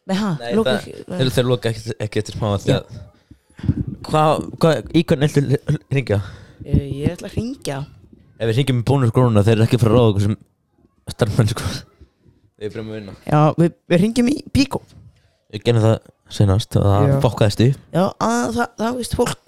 Nei, 0.06 0.16
ha, 0.22 0.36
Nei, 0.38 0.54
loki 0.54 0.70
það, 0.70 0.78
ekki 0.78 1.18
þeir, 1.18 1.34
þeir 1.34 1.50
loka 1.50 1.68
ekki, 1.74 1.96
ekki 2.06 2.22
eftir 2.22 2.38
smá 2.38 2.46
því 2.62 2.76
að 2.78 2.84
Hvað, 4.06 4.44
hvað, 4.62 4.90
í 4.92 5.02
hvern 5.08 5.26
eldur 5.26 5.46
ringja? 5.94 6.18
Ég, 6.66 6.82
ég 7.00 7.14
ætla 7.14 7.30
að 7.30 7.36
hringja. 7.36 7.78
Ef 8.36 8.50
við 8.50 8.58
ringjum 8.60 8.82
í 8.82 8.86
bónusgrónuna, 8.90 9.44
þeir 9.46 9.56
eru 9.56 9.66
ekki 9.66 9.78
að 9.78 9.84
fara 9.84 9.94
að 9.94 9.98
ráða 9.98 10.12
okkur 10.12 10.26
sem 10.26 10.36
starfmenn 11.14 11.50
sko. 11.52 11.72
Við 12.56 12.68
erum 12.70 12.92
að 12.92 12.98
vinna. 12.98 13.16
Já, 13.28 13.40
við, 13.56 13.74
við 13.90 14.00
hringjum 14.02 14.30
í 14.32 14.36
Bíkó 14.52 14.80
Við 15.52 15.64
genum 15.66 15.84
það 15.84 15.96
senast 16.32 16.76
og 16.80 16.86
það 16.88 17.08
Já. 17.10 17.16
fokkaðist 17.24 17.62
upp. 17.66 17.82
Já, 17.92 18.04
að, 18.26 18.46
það, 18.56 18.70
það 18.80 18.96
veist 19.00 19.16
fólk 19.18 19.42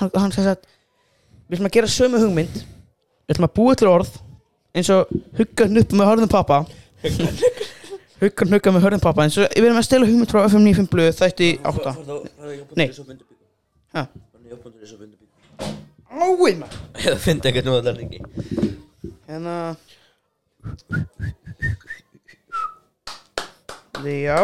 Hann, 0.00 0.10
hann 0.14 0.34
sagði 0.34 0.52
að 0.52 0.66
Við 1.50 1.56
ætlum 1.56 1.66
að 1.66 1.74
gera 1.74 1.90
sömu 1.90 2.20
hugmynd. 2.22 2.60
Við 3.26 3.34
ætlum 3.34 3.48
að 3.48 3.54
búa 3.56 3.72
til 3.80 3.88
orð 3.90 4.12
eins 4.78 4.90
og 4.94 5.08
hugga 5.34 5.66
hnupp 5.66 5.96
með 5.98 6.10
hörðum 6.12 6.30
pappa. 6.30 6.60
Hugga 8.20 8.46
hnugga 8.46 8.74
með 8.76 8.84
hörðum 8.86 9.02
pappa 9.02 9.24
eins 9.24 9.38
og 9.40 9.48
við 9.56 9.66
erum 9.66 9.80
að 9.80 9.86
stela 9.88 10.06
hugmynd 10.06 10.30
frá 10.30 10.44
FM 10.44 10.68
95 10.68 10.90
blöð 10.92 11.10
þætti 11.18 11.48
8 11.66 11.94
Nei. 12.78 12.86
Ha? 13.96 14.06
Áið 16.10 16.58
maður 16.60 16.76
Eða 17.00 17.18
fyndi 17.22 17.50
ekkert 17.50 17.66
nú 17.68 17.76
að 17.76 17.88
það 17.88 18.00
ringi 18.00 18.20
Hérna. 19.30 19.54
Já. 24.00 24.38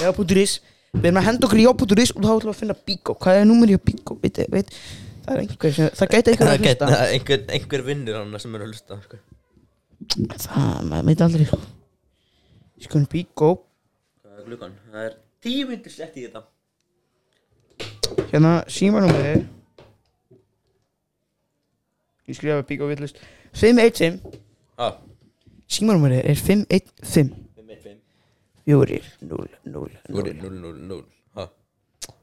Já, 0.00 0.08
ís 0.42 0.60
Við 0.94 1.08
erum 1.08 1.18
að 1.18 1.26
henda 1.26 1.48
okkur 1.48 1.58
í 1.58 1.64
já.is 1.66 2.12
og 2.14 2.22
þá 2.22 2.30
ætlum 2.30 2.44
við 2.44 2.52
að 2.52 2.60
finna 2.60 2.76
bíkó 2.86 3.16
Hvað 3.18 3.40
er 3.40 3.48
númer 3.50 3.72
í 3.74 3.78
bíkó? 3.82 4.16
Veit, 4.22 4.38
veit, 4.52 4.70
það 5.24 5.32
er 5.34 5.42
einhver 5.42 5.74
sem, 5.74 5.90
það 5.98 6.12
gæti 6.14 6.32
einhver 6.32 6.46
Það 6.46 6.54
að 6.54 6.66
gæti 6.68 6.88
hlusta 6.88 7.06
einhver, 7.16 7.44
einhver 7.58 7.86
vinnur 7.88 8.18
hann 8.20 8.38
sem 8.44 8.54
er 8.54 8.64
að 8.64 8.70
hlusta 8.70 8.98
sko. 9.02 9.20
Það, 10.44 10.78
maður 10.90 11.08
veit 11.10 11.24
aldrei. 11.26 11.46
Sko 11.48 12.86
Skulum 12.86 13.08
bíkó 13.10 13.50
Hvað 14.22 14.38
er 14.38 14.48
glukkan? 14.50 14.78
Það 14.92 15.08
er 15.08 15.16
tíu 15.44 15.66
myndir 15.70 15.94
slett 15.94 16.18
í 16.20 16.26
þetta 16.28 16.44
Hérna, 18.30 18.52
símanúmerið 18.68 19.44
Ég 22.24 22.38
skrifa 22.38 22.62
bíkó 22.68 22.88
villust 22.90 23.18
515 23.52 24.20
ah, 24.80 24.96
Símanúmerið 25.70 26.24
er 26.24 26.38
515 26.40 27.34
515 27.54 28.00
4 28.64 29.00
0 29.20 29.48
0 29.64 29.88
0 30.08 30.08
0 30.08 30.34
0 30.40 30.60
0 30.60 30.78
0 30.88 31.02
Ha? 31.34 31.48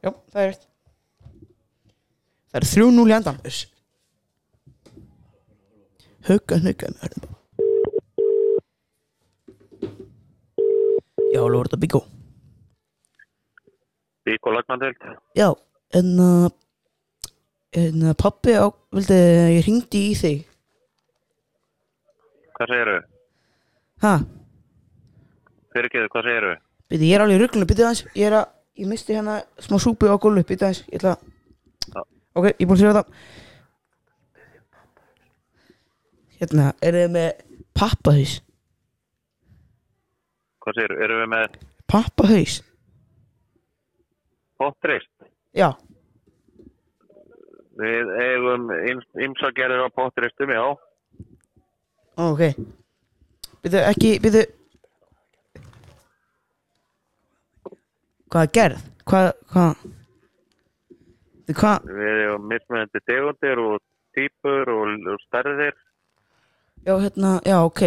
Já, 0.02 0.12
það 0.32 0.42
er 0.42 0.48
rétt. 0.52 0.68
Það 2.52 2.58
er 2.62 2.68
3-0 2.68 3.04
í 3.12 3.16
endan 3.16 3.42
Uss. 3.48 3.60
Hugga 6.28 6.60
hnugga 6.62 6.92
með 6.94 7.06
hörðum 7.06 7.38
Já, 11.32 11.40
voru 11.40 11.62
þetta 11.64 11.80
bíkó. 11.80 12.02
Bíkó 14.28 14.52
Lagnandelt. 14.52 15.06
Já, 15.40 15.48
en 16.00 16.12
uh, 16.20 16.50
En 17.72 18.02
uh, 18.04 18.14
pappi 18.20 18.52
á 18.52 18.68
Vildi 18.92 19.16
að 19.16 19.52
ég 19.56 19.64
hringdi 19.68 20.00
í 20.10 20.16
þig 20.20 20.40
Hvað 22.58 22.68
segirðu? 22.74 22.96
Ha, 24.04 24.14
Fyrirgeðu, 25.72 26.10
hvað 26.12 26.28
segirðu? 26.28 26.56
byrði, 26.92 27.08
ég 27.08 27.16
er 27.16 27.24
alveg 27.24 27.38
í 27.38 27.42
rugglunum 27.46 27.70
Byrði 27.70 27.86
aðeins, 27.88 28.04
ég 28.20 28.28
er 28.28 28.36
að 28.42 28.50
Ég 28.82 28.88
misti 28.92 29.16
hérna 29.16 29.38
smá 29.64 29.78
súpu 29.84 30.10
á 30.12 30.16
gólfi 30.20 30.44
Byrði 30.52 30.68
aðeins, 30.68 30.82
ég 30.92 31.00
ætla 31.00 31.14
Já. 31.92 32.02
Ok, 32.36 32.46
ég 32.50 32.60
er 32.60 32.68
búin 32.68 32.76
að 32.76 32.82
skrifa 32.82 32.98
það 33.00 33.08
Hérna, 36.42 36.66
er 36.82 36.98
þið 36.98 37.12
með 37.16 37.30
pappahaus 37.78 38.34
Hvað 40.62 40.78
segirðu? 40.78 41.00
Erum 41.08 41.24
við 41.24 41.32
með 41.38 41.56
Pappahaus 41.92 42.60
pottrist? 44.62 45.11
Já, 45.58 45.74
Við 47.82 48.10
eigum 48.20 48.68
ymsa 49.26 49.50
gerðir 49.58 49.88
á 49.88 49.90
pottristum, 49.96 50.52
já. 50.54 50.64
Ok. 52.20 52.42
Byrðu 53.64 53.84
ekki, 53.88 54.12
byrðu 54.22 54.44
Hvað 58.32 58.46
er 58.46 58.52
gerð? 58.56 58.84
Hvað, 59.12 59.30
hvað? 59.52 59.88
Hvað? 61.52 61.88
Við 61.98 62.20
eigum 62.26 62.46
mismunandi 62.48 63.02
tegundir 63.10 63.60
og 63.60 63.82
típur 64.16 64.72
og, 64.72 64.94
og 65.12 65.24
stærðir. 65.26 65.76
Já, 66.86 66.94
hérna, 66.96 67.34
já, 67.44 67.58
ok. 67.66 67.82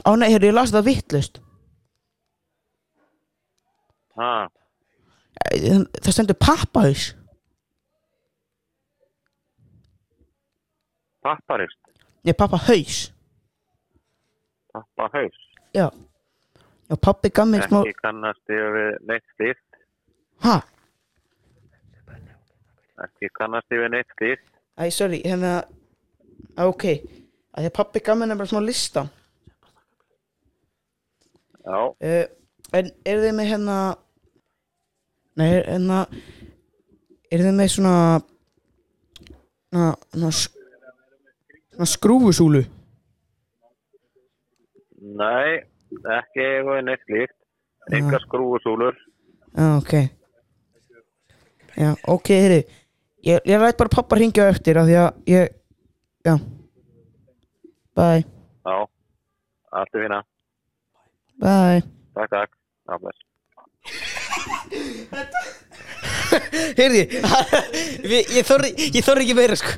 Á, 0.00 0.10
nei, 0.16 0.30
hérna, 0.32 0.48
ég 0.48 0.54
las 0.56 0.72
þetta 0.72 0.86
vittlust 0.86 1.40
Ha, 4.14 4.46
Það 5.44 6.10
stendur 6.14 6.38
pappahaus 6.40 7.10
papparist, 11.24 11.78
Nei, 12.24 12.32
pappahaus 12.34 13.10
pappahaus. 14.72 15.36
Já. 15.74 15.88
Já, 16.90 16.96
pappi 17.00 17.30
gaf 17.30 17.46
mér 17.48 17.62
smá 17.68 17.80
Ekki 17.84 17.94
kannast 18.02 18.50
ég 18.52 18.64
við 18.74 18.88
neitt 19.08 19.24
slíkt. 19.36 19.78
Ha, 20.44 20.56
Ekki 23.04 23.30
kannast 23.38 23.72
ég 23.72 23.80
við 23.84 23.90
neitt 23.94 24.10
slíkt. 24.18 24.48
æ, 24.78 24.90
sorry, 24.90 25.20
hérna 25.24 25.52
Ok, 26.60 26.84
að 27.54 27.64
því 27.64 27.68
að 27.70 27.76
pappi 27.78 28.00
gaf 28.04 28.18
mér 28.18 28.28
nefnilega 28.30 28.50
smá 28.52 28.60
lista. 28.62 29.06
Já, 31.64 31.78
uh, 31.88 32.24
En 32.74 32.90
eru 33.06 33.22
þið 33.24 33.34
með 33.38 33.48
hérna 33.52 33.76
Nei, 35.38 35.50
hérna 35.66 36.04
Eru 37.32 37.46
þið 37.48 37.56
með 37.58 37.70
svona 37.74 37.94
na, 39.74 39.86
na, 40.14 40.30
na 41.78 41.88
skrúfusúlu 41.90 42.62
Nei, 45.14 45.60
ekki 46.16 46.46
neitt 46.86 47.10
líkt. 47.12 47.34
Enga 47.92 48.18
skrúfusúlur. 48.22 48.96
Já, 49.54 49.66
ok 49.78 49.92
Já, 51.74 51.90
ok, 52.08 52.30
heyri 52.30 52.62
Ég, 53.24 53.40
ég 53.48 53.58
rætt 53.60 53.78
bara 53.80 53.92
pappa 53.92 54.16
hringja 54.18 54.46
á 54.46 54.52
eftir 54.52 54.78
af 54.78 54.88
því 54.88 54.96
að 55.02 55.10
ég 55.32 55.52
Já 56.24 56.34
Bye, 57.94 58.24
Já, 58.66 58.78
allt 59.70 59.94
er 59.94 60.02
fína. 60.02 60.22
bye 61.38 61.82
Takk, 62.14 62.30
takk. 62.30 62.50
Bless. 63.00 63.23
Heyrði, 66.74 67.02
ég, 68.10 68.42
þorri 68.46 68.70
ég 68.76 69.04
þorri 69.06 69.24
ekki 69.24 69.36
meira 69.38 69.56
sko. 69.58 69.72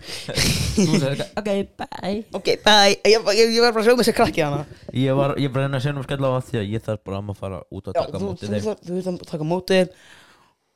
Þú 0.76 0.87
sagði 1.00 1.11
eitthvað, 1.11 1.31
ok, 1.40 1.50
bye. 1.81 2.14
Ok, 2.38 2.48
bye, 2.64 2.94
ég, 3.07 3.26
ég, 3.37 3.52
ég 3.57 3.64
var 3.64 3.74
bara 3.76 3.83
að 3.85 3.90
hljóma 3.90 4.07
sér 4.07 4.16
krakki 4.16 4.44
hana. 4.44 4.62
Ég 4.96 5.16
var, 5.18 5.35
ég 5.40 5.52
bara 5.52 5.66
reyna 5.66 5.79
að 5.81 5.85
segja 5.87 5.96
um 5.96 6.07
skella 6.07 6.31
á 6.33 6.35
það 6.37 6.46
því 6.50 6.61
að 6.62 6.70
ég 6.74 6.85
þarf 6.87 7.02
bara 7.07 7.20
að 7.20 7.26
maður 7.29 7.40
fara 7.42 7.59
út 7.70 7.90
að 7.90 7.92
Já, 7.96 8.00
taka 8.02 8.16
þú, 8.16 8.31
mótið 8.31 8.46
þú, 8.46 8.52
þeim. 8.52 8.62
þú, 8.66 8.72
þú 8.87 8.92
veist 8.96 9.11
að 9.12 9.31
taka 9.33 9.48
mótið 9.52 9.87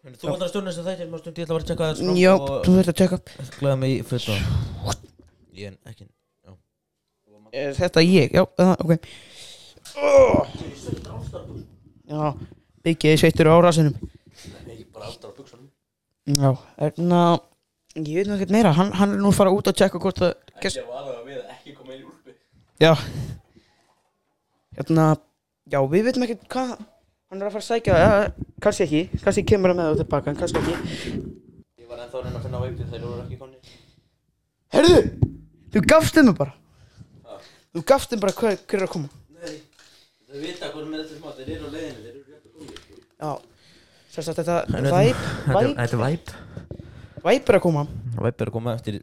Þú 0.00 0.30
vantar 0.30 0.46
að 0.46 0.52
stundin 0.54 0.72
sem 0.72 0.86
þættir, 0.86 1.08
maður 1.12 1.22
stund 1.26 1.36
ég 1.36 1.44
ætla 1.44 1.52
að 1.52 1.58
vera 1.58 1.64
að 1.64 1.70
tjekka 1.70 1.84
það 1.90 2.20
Já, 2.20 2.32
og 2.32 2.46
þú 2.64 2.76
veist 2.78 2.90
að 2.92 2.98
tjekka 3.00 3.18
glæða 3.58 3.76
mig 3.82 3.90
í 3.92 4.00
futt 4.08 4.28
og 4.32 4.38
Ég 5.60 5.66
en 5.68 5.76
ekki 5.90 6.06
já. 6.06 6.54
Er 7.52 7.74
þetta 7.76 8.00
ég? 8.06 8.32
Já, 8.32 8.42
það, 8.56 8.72
ok. 8.80 8.92
Oh. 10.00 10.40
Já, 12.08 12.22
byggja 12.84 13.14
ég 13.14 13.22
sveittur 13.22 13.50
á 13.50 13.54
á 13.56 15.30
buksunum 15.36 15.68
Já, 16.30 16.50
erna 16.76 17.40
Ég 17.98 18.14
veit 18.14 18.28
nú 18.28 18.36
ekkert 18.36 18.52
meira, 18.54 18.70
hann, 18.70 18.92
hann 18.94 19.16
er 19.16 19.18
nú 19.18 19.32
fara 19.34 19.50
út 19.50 19.66
að 19.66 19.80
tjekka 19.80 19.98
hvort 19.98 20.20
það 20.20 20.36
í 21.98 22.04
úlpu. 22.06 22.34
Já. 22.78 22.92
Hérna, 24.78 25.06
já, 25.66 25.80
við 25.90 26.06
veitum 26.06 26.22
ekkert 26.22 26.46
hvað 26.54 26.76
Hann 27.30 27.38
er 27.38 27.46
að 27.46 27.52
fara 27.54 27.62
að 27.62 27.66
sækja, 27.68 27.96
ja, 27.98 28.14
kannski 28.58 28.84
ekki. 28.88 29.00
Kannski 29.22 29.42
kemur 29.46 29.70
hann 29.70 29.78
með 29.78 29.88
það 29.88 30.00
tilbaka, 30.00 30.32
en 30.32 30.38
kannski 30.38 30.58
ekki. 30.58 31.10
Ég 31.78 31.86
var 31.86 32.00
ennþá 32.02 32.16
að 32.18 32.24
reyna 32.24 32.38
að 32.40 32.46
finna 32.46 32.62
veipið 32.64 32.88
þeir 32.90 33.04
voru 33.04 33.22
ekki 33.22 33.38
konni 33.38 33.58
Herðu, 34.74 34.96
þú 35.70 35.82
gafst 35.92 36.18
þeim 36.18 36.32
bara. 36.40 36.56
Þú 37.70 37.84
gafst 37.86 38.10
þeim 38.10 38.24
bara 38.24 38.34
hver, 38.40 38.58
hver 38.66 38.80
er 38.80 38.86
að 38.88 38.90
koma. 38.96 39.12
Nei, 39.36 39.54
þau 40.26 40.42
vita 40.42 40.72
hvað 40.72 40.88
með 40.90 41.04
þetta 41.04 41.20
smá, 41.20 41.36
þeir 41.38 41.52
eru 41.54 41.70
á 41.70 41.74
leiðinu, 41.76 42.02
þeir 42.02 42.10
eru 42.10 42.24
rétt 42.26 42.42
að 42.42 42.52
koma 42.56 43.09
Já, 43.20 43.32
sérst 44.14 44.32
að 44.32 44.38
þetta 44.40 44.56
væp, 44.70 45.22
væp, 45.46 45.72
Þetta 45.76 45.84
er 45.86 46.00
væp 46.00 46.34
væp 47.20 47.50
er 47.52 47.58
að 47.58 47.64
koma. 47.66 47.86
Væp 48.16 48.40
er 48.40 48.50
að 48.50 48.54
koma 48.54 48.74
eftir 48.78 49.00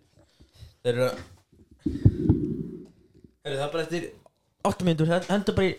Þeir 0.82 0.94
eru 0.94 1.06
að 1.08 1.20
Herri, 3.48 3.56
það 3.56 3.64
er 3.64 3.72
bara 3.72 3.84
eftir 3.86 4.08
8 4.68 4.88
mínútur, 4.88 5.12
hendur 5.30 5.56
bara 5.56 5.68
í 5.70 5.76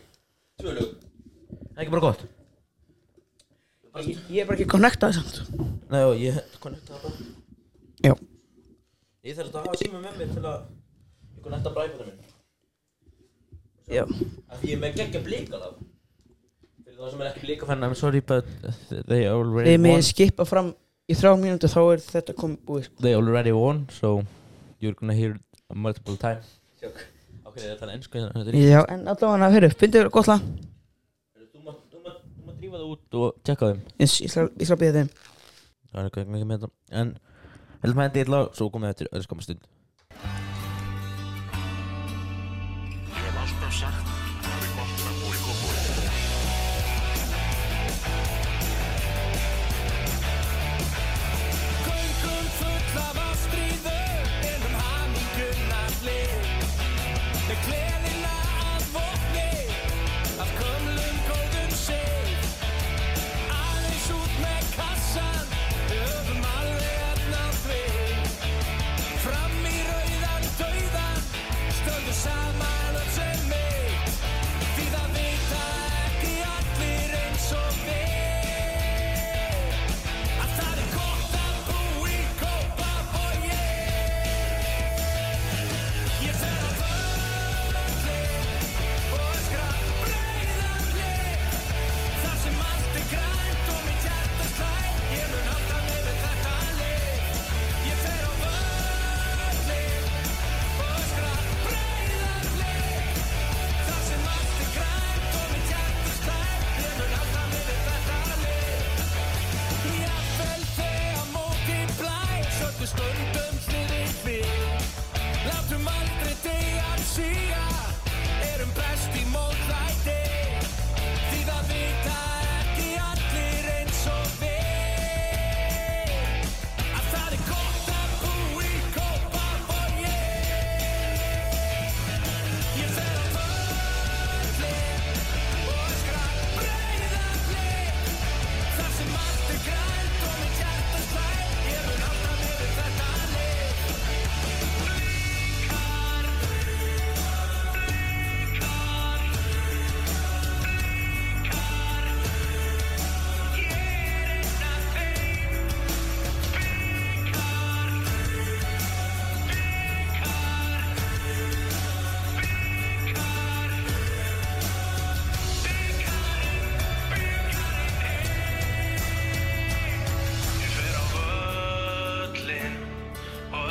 tvö 0.62 0.72
lög. 0.72 0.92
Það 1.51 1.74
er 1.74 1.83
ekki 1.83 1.92
bara 1.92 2.05
gott? 2.07 2.22
Ég, 3.98 4.22
ég 4.31 4.40
er 4.40 4.48
bara 4.48 4.57
ekki 4.57 4.68
connectað 4.72 5.18
samt. 5.18 5.42
Nei, 5.90 5.98
já, 6.01 6.09
ég 6.22 6.38
connecta 6.62 6.94
það 6.94 7.05
bara. 7.05 7.29
Já. 8.07 8.14
Ég 9.27 9.37
þarf 9.37 9.53
að 9.53 9.66
hafa 9.66 9.81
síma 9.83 10.01
með 10.01 10.18
mér 10.22 10.33
til 10.33 10.46
að 10.46 10.59
Ég 11.35 11.44
connecta 11.44 11.74
bara 11.74 11.90
iPhone-um 11.90 12.14
minn 12.14 12.35
Já. 13.88 14.05
Af 14.48 14.61
því 14.61 14.70
ég 14.70 14.77
er 14.77 14.83
með 14.85 14.98
geggja 15.03 15.20
af 15.20 15.27
Fyrir 15.29 15.97
það 16.98 17.11
sem 17.12 17.20
er 17.24 17.28
ekki 17.30 17.42
blíkafenn 17.46 17.84
I'm 17.87 17.94
sorry 17.98 18.20
but 18.20 18.46
they 19.08 19.26
already 19.30 19.76
Þegar 19.76 19.92
won. 19.94 20.02
skipa 20.06 20.44
fram 20.48 20.72
í 21.08 21.14
þrjá 21.16 21.32
mínúti 21.40 21.70
þá 21.72 21.78
er 21.92 22.02
þetta 22.04 22.34
komið 22.37 22.58
búið 22.68 22.88
sko. 22.88 23.02
They 23.06 23.14
already 23.14 23.52
won 23.56 23.87
so 23.94 24.22
You're 24.80 24.94
gonna 24.94 25.14
hear 25.14 25.32
it 25.34 25.42
multiple 25.74 26.16
times. 26.16 26.46
Sjók 26.80 26.98
Ákveð 27.48 27.64
ég 27.64 27.72
að 27.74 27.78
tala 27.80 27.94
ennsku 27.96 28.18
hérna 28.20 28.42
þetta 28.44 28.52
er 28.54 28.68
Já, 28.68 28.80
en 28.94 29.06
allavega, 29.11 29.48
hörru, 29.54 29.70
fyndu 29.80 30.02
gott 30.14 30.28
lag. 30.30 30.42
Ekki- 30.42 31.48
Þú 31.54 31.62
mátt 31.64 31.80
þú 31.90 32.02
mátt- 32.04 32.20
þú 32.37 32.44
mátt 32.46 32.61
drífa 32.61 32.76
það 32.78 32.90
út 32.92 33.16
og 33.22 33.40
tjekka 33.42 33.70
þeim. 33.72 33.80
Ég, 33.98 34.12
ég 34.22 34.30
skal, 34.30 34.48
ég 34.58 34.66
skal 34.70 34.76
býða 34.82 34.94
þeim. 34.98 35.11
Það 35.88 35.98
er 36.04 36.11
ekki 36.11 36.26
með 36.28 36.54
þetta. 36.58 36.70
En 36.92 37.18
Heldum 37.82 37.98
að 38.02 38.06
hendi 38.08 38.20
illa 38.26 38.40
Svo 38.58 38.70
komið 38.74 38.92
þetta 38.94 39.11
öðru 39.14 39.26
skamma 39.28 39.42
stund 39.46 39.66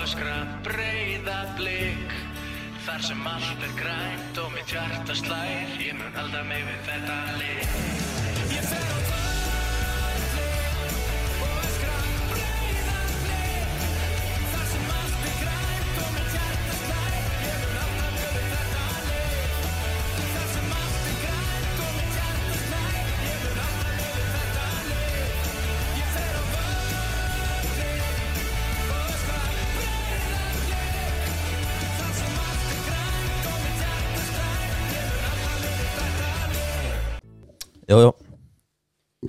öskra 0.08 0.36
breyða 0.64 1.40
blik 1.58 2.14
Þar 2.86 3.02
sem 3.04 3.26
allt 3.28 3.66
er 3.68 3.74
grænt 3.76 4.40
og 4.40 4.54
mitt 4.56 4.72
hjarta 4.72 5.18
slær. 5.20 5.76
Ég 5.84 6.00
mun 6.00 6.16
halda 6.16 6.46
mig 6.48 6.64
við 6.70 6.80
þetta 6.88 7.20
lið. 7.42 7.78
Ég 8.56 8.72
fer 8.72 8.88
á 8.88 8.96
völlin 8.96 9.17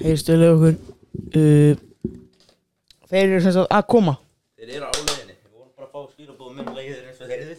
Heyrstu 0.08 0.34
vel 0.34 0.48
okkur 0.54 0.74
uh, 1.38 1.72
Þeir 3.08 3.24
eru 3.28 3.40
sem 3.44 3.54
sagt 3.56 3.72
að 3.78 3.86
koma 3.92 4.14
Þeir 4.58 4.70
eru 4.78 4.88
á 4.88 4.92
leiðinni 4.96 5.34
Við 5.36 5.52
vorum 5.54 5.72
bara 5.76 5.88
að 5.88 5.92
fá 5.92 6.00
skilabóð 6.14 6.54
með 6.58 6.72
leiðir 6.78 7.02
eins 7.08 7.20
og 7.20 7.26
þeir 7.28 7.36
heyrðu 7.42 7.56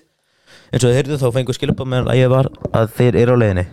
eins 0.69 0.83
og 0.83 0.89
þeir 0.89 0.97
heyrðu 0.99 1.17
þá 1.21 1.27
fengu 1.37 1.55
skilabóð 1.57 1.87
með 1.93 2.09
leiðir 2.09 2.31
var 2.33 2.49
að 2.79 2.91
þeir 2.97 3.19
eru 3.23 3.37
á 3.37 3.41
leiðinni 3.43 3.65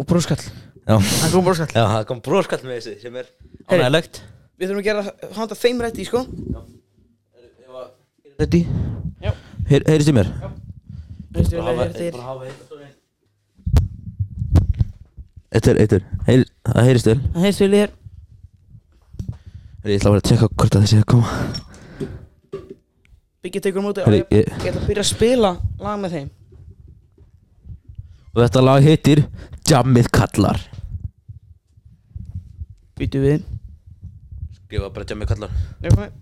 Og 0.00 0.04
brúskall 0.08 0.40
Já 0.90 0.96
Það 1.04 1.32
kom 1.34 1.44
brúskall 1.46 1.70
Já, 1.76 1.84
það 1.94 2.04
kom 2.10 2.20
bróskall 2.24 2.62
með 2.66 2.76
þessu 2.80 2.92
sem 3.04 3.14
er 3.20 3.26
Heyri. 3.68 3.80
ánægilegt 3.84 4.14
Við 4.60 4.64
þurfum 4.70 4.80
að 4.82 4.88
gera 4.90 5.02
handa 5.38 5.56
þeim 5.56 5.78
rétti 5.84 6.04
sko? 6.08 6.20
Já. 6.50 6.60
Heyrist 9.70 10.08
í 10.10 10.12
mér? 10.16 10.28
Heyrstu 11.36 11.54
vel 11.56 11.62
Bara 11.62 11.72
hafa- 11.72 11.86
réttir 11.86 12.12
bara 12.16 12.26
hafa 12.26 12.42
heita 12.48 12.62
svo 12.64 12.69
einn. 12.69 12.69
Eittur, 15.50 15.80
eittur 15.82 16.04
Það 16.70 16.84
heyrist 16.86 17.08
vel. 17.10 17.18
Það 17.34 17.46
heyrstu 17.46 17.66
vel 17.66 17.80
hér 17.80 17.96
Ég 19.80 19.96
ætla 19.96 20.10
að 20.10 20.14
vera 20.14 20.20
að 20.20 20.28
tjekka 20.28 20.48
hvort 20.60 20.74
að 20.76 20.82
þessi 20.84 20.96
að 21.00 21.06
koma. 21.08 21.28
Byggja 23.40 23.60
móti. 23.80 24.02
Heyri, 24.04 24.18
og 24.20 24.34
ég, 24.36 24.42
ég, 24.44 24.50
ætla 24.60 24.82
að 24.82 24.88
byrja 24.90 25.04
að 25.06 25.08
spila 25.08 25.52
lag 25.80 26.02
með 26.02 26.16
þeim. 26.16 26.26
Og 28.30 28.42
þetta 28.42 28.64
lag 28.66 28.84
heitir 28.84 29.22
Jammið 29.70 30.10
kallar. 30.12 30.60
Býtu 33.00 33.24
við. 33.24 33.48
Skrifa 34.58 34.92
bara 34.92 35.08
Jammið 35.08 35.32
kallar. 35.32 35.56
Já, 35.80 35.94
hvað? 35.96 36.19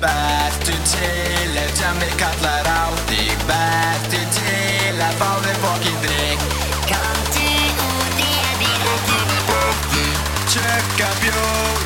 Vertu 0.00 0.72
til 0.88 1.56
ef 1.60 1.72
jammið 1.76 2.14
kallar 2.20 2.68
á 2.72 2.88
þig. 3.10 3.42
Vertu 3.50 4.20
til 4.36 4.94
að 4.96 5.18
fá 5.20 5.28
þér 5.44 5.58
fokkin 5.64 5.98
drikk 6.04 6.46
Komdu 6.88 7.50
út 7.84 8.22
í 8.24 8.30
að 8.46 8.62
þér 8.62 8.88
allir 8.94 9.34
í 9.36 9.40
bótti 9.50 10.06
Tjökka 10.54 11.10
bjór 11.20 11.79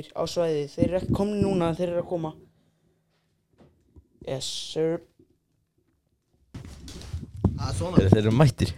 mættir 0.00 0.16
á 0.16 0.22
svæði 0.24 0.62
Þeir 0.72 0.86
eru 0.86 0.98
ekki 1.00 1.14
komni 1.14 1.40
núna, 1.42 1.74
þeir 1.76 1.90
eru 1.92 2.00
að 2.02 2.08
koma. 2.08 2.32
Yes, 4.26 4.46
sir. 4.72 5.00
Þeir, 7.60 8.08
þeir 8.08 8.22
eru 8.22 8.32
mættir. 8.32 8.72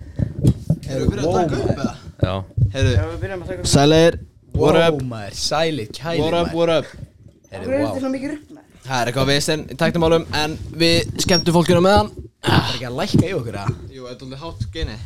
Erum 0.89 1.07
við 1.07 1.15
byrjað 1.15 1.29
að 1.29 1.37
taka 1.39 1.61
upp 1.61 1.71
eða? 1.73 1.95
Já. 2.23 2.35
Heyrðu, 2.75 2.95
Já, 2.97 3.05
við 3.07 3.21
byrjum 3.23 3.45
að 3.45 3.53
taka 3.53 3.71
sælir, 3.73 4.19
what 4.57 4.81
up, 4.81 5.01
sælir, 5.39 5.93
kælir 5.95 6.25
what 6.25 6.39
up, 6.41 6.53
what 6.57 6.75
up? 6.81 6.91
Hvað 7.53 7.63
er 7.63 7.71
þetta 7.71 8.01
svona 8.01 8.13
mikið 8.17 8.37
með? 8.51 8.67
Það 8.83 8.99
er 8.99 9.11
eitthvað 9.13 9.29
vesen 9.31 9.61
í 9.71 9.75
tæknumálum 9.79 10.25
En 10.35 10.55
við 10.75 11.13
skemmtum 11.23 11.55
fólkinu 11.55 11.83
með 11.85 11.99
hann 12.01 12.09
Það 12.43 12.57
er 12.57 12.73
ekki 12.73 12.87
að 12.89 12.97
lækka 12.99 13.29
í 13.29 13.35
okkur 13.37 13.59
að 13.61 13.69
Jú, 13.95 14.07
þetta 14.09 14.17
er 14.17 14.25
alveg 14.27 14.41
hátt 14.43 14.65
geini 14.75 14.97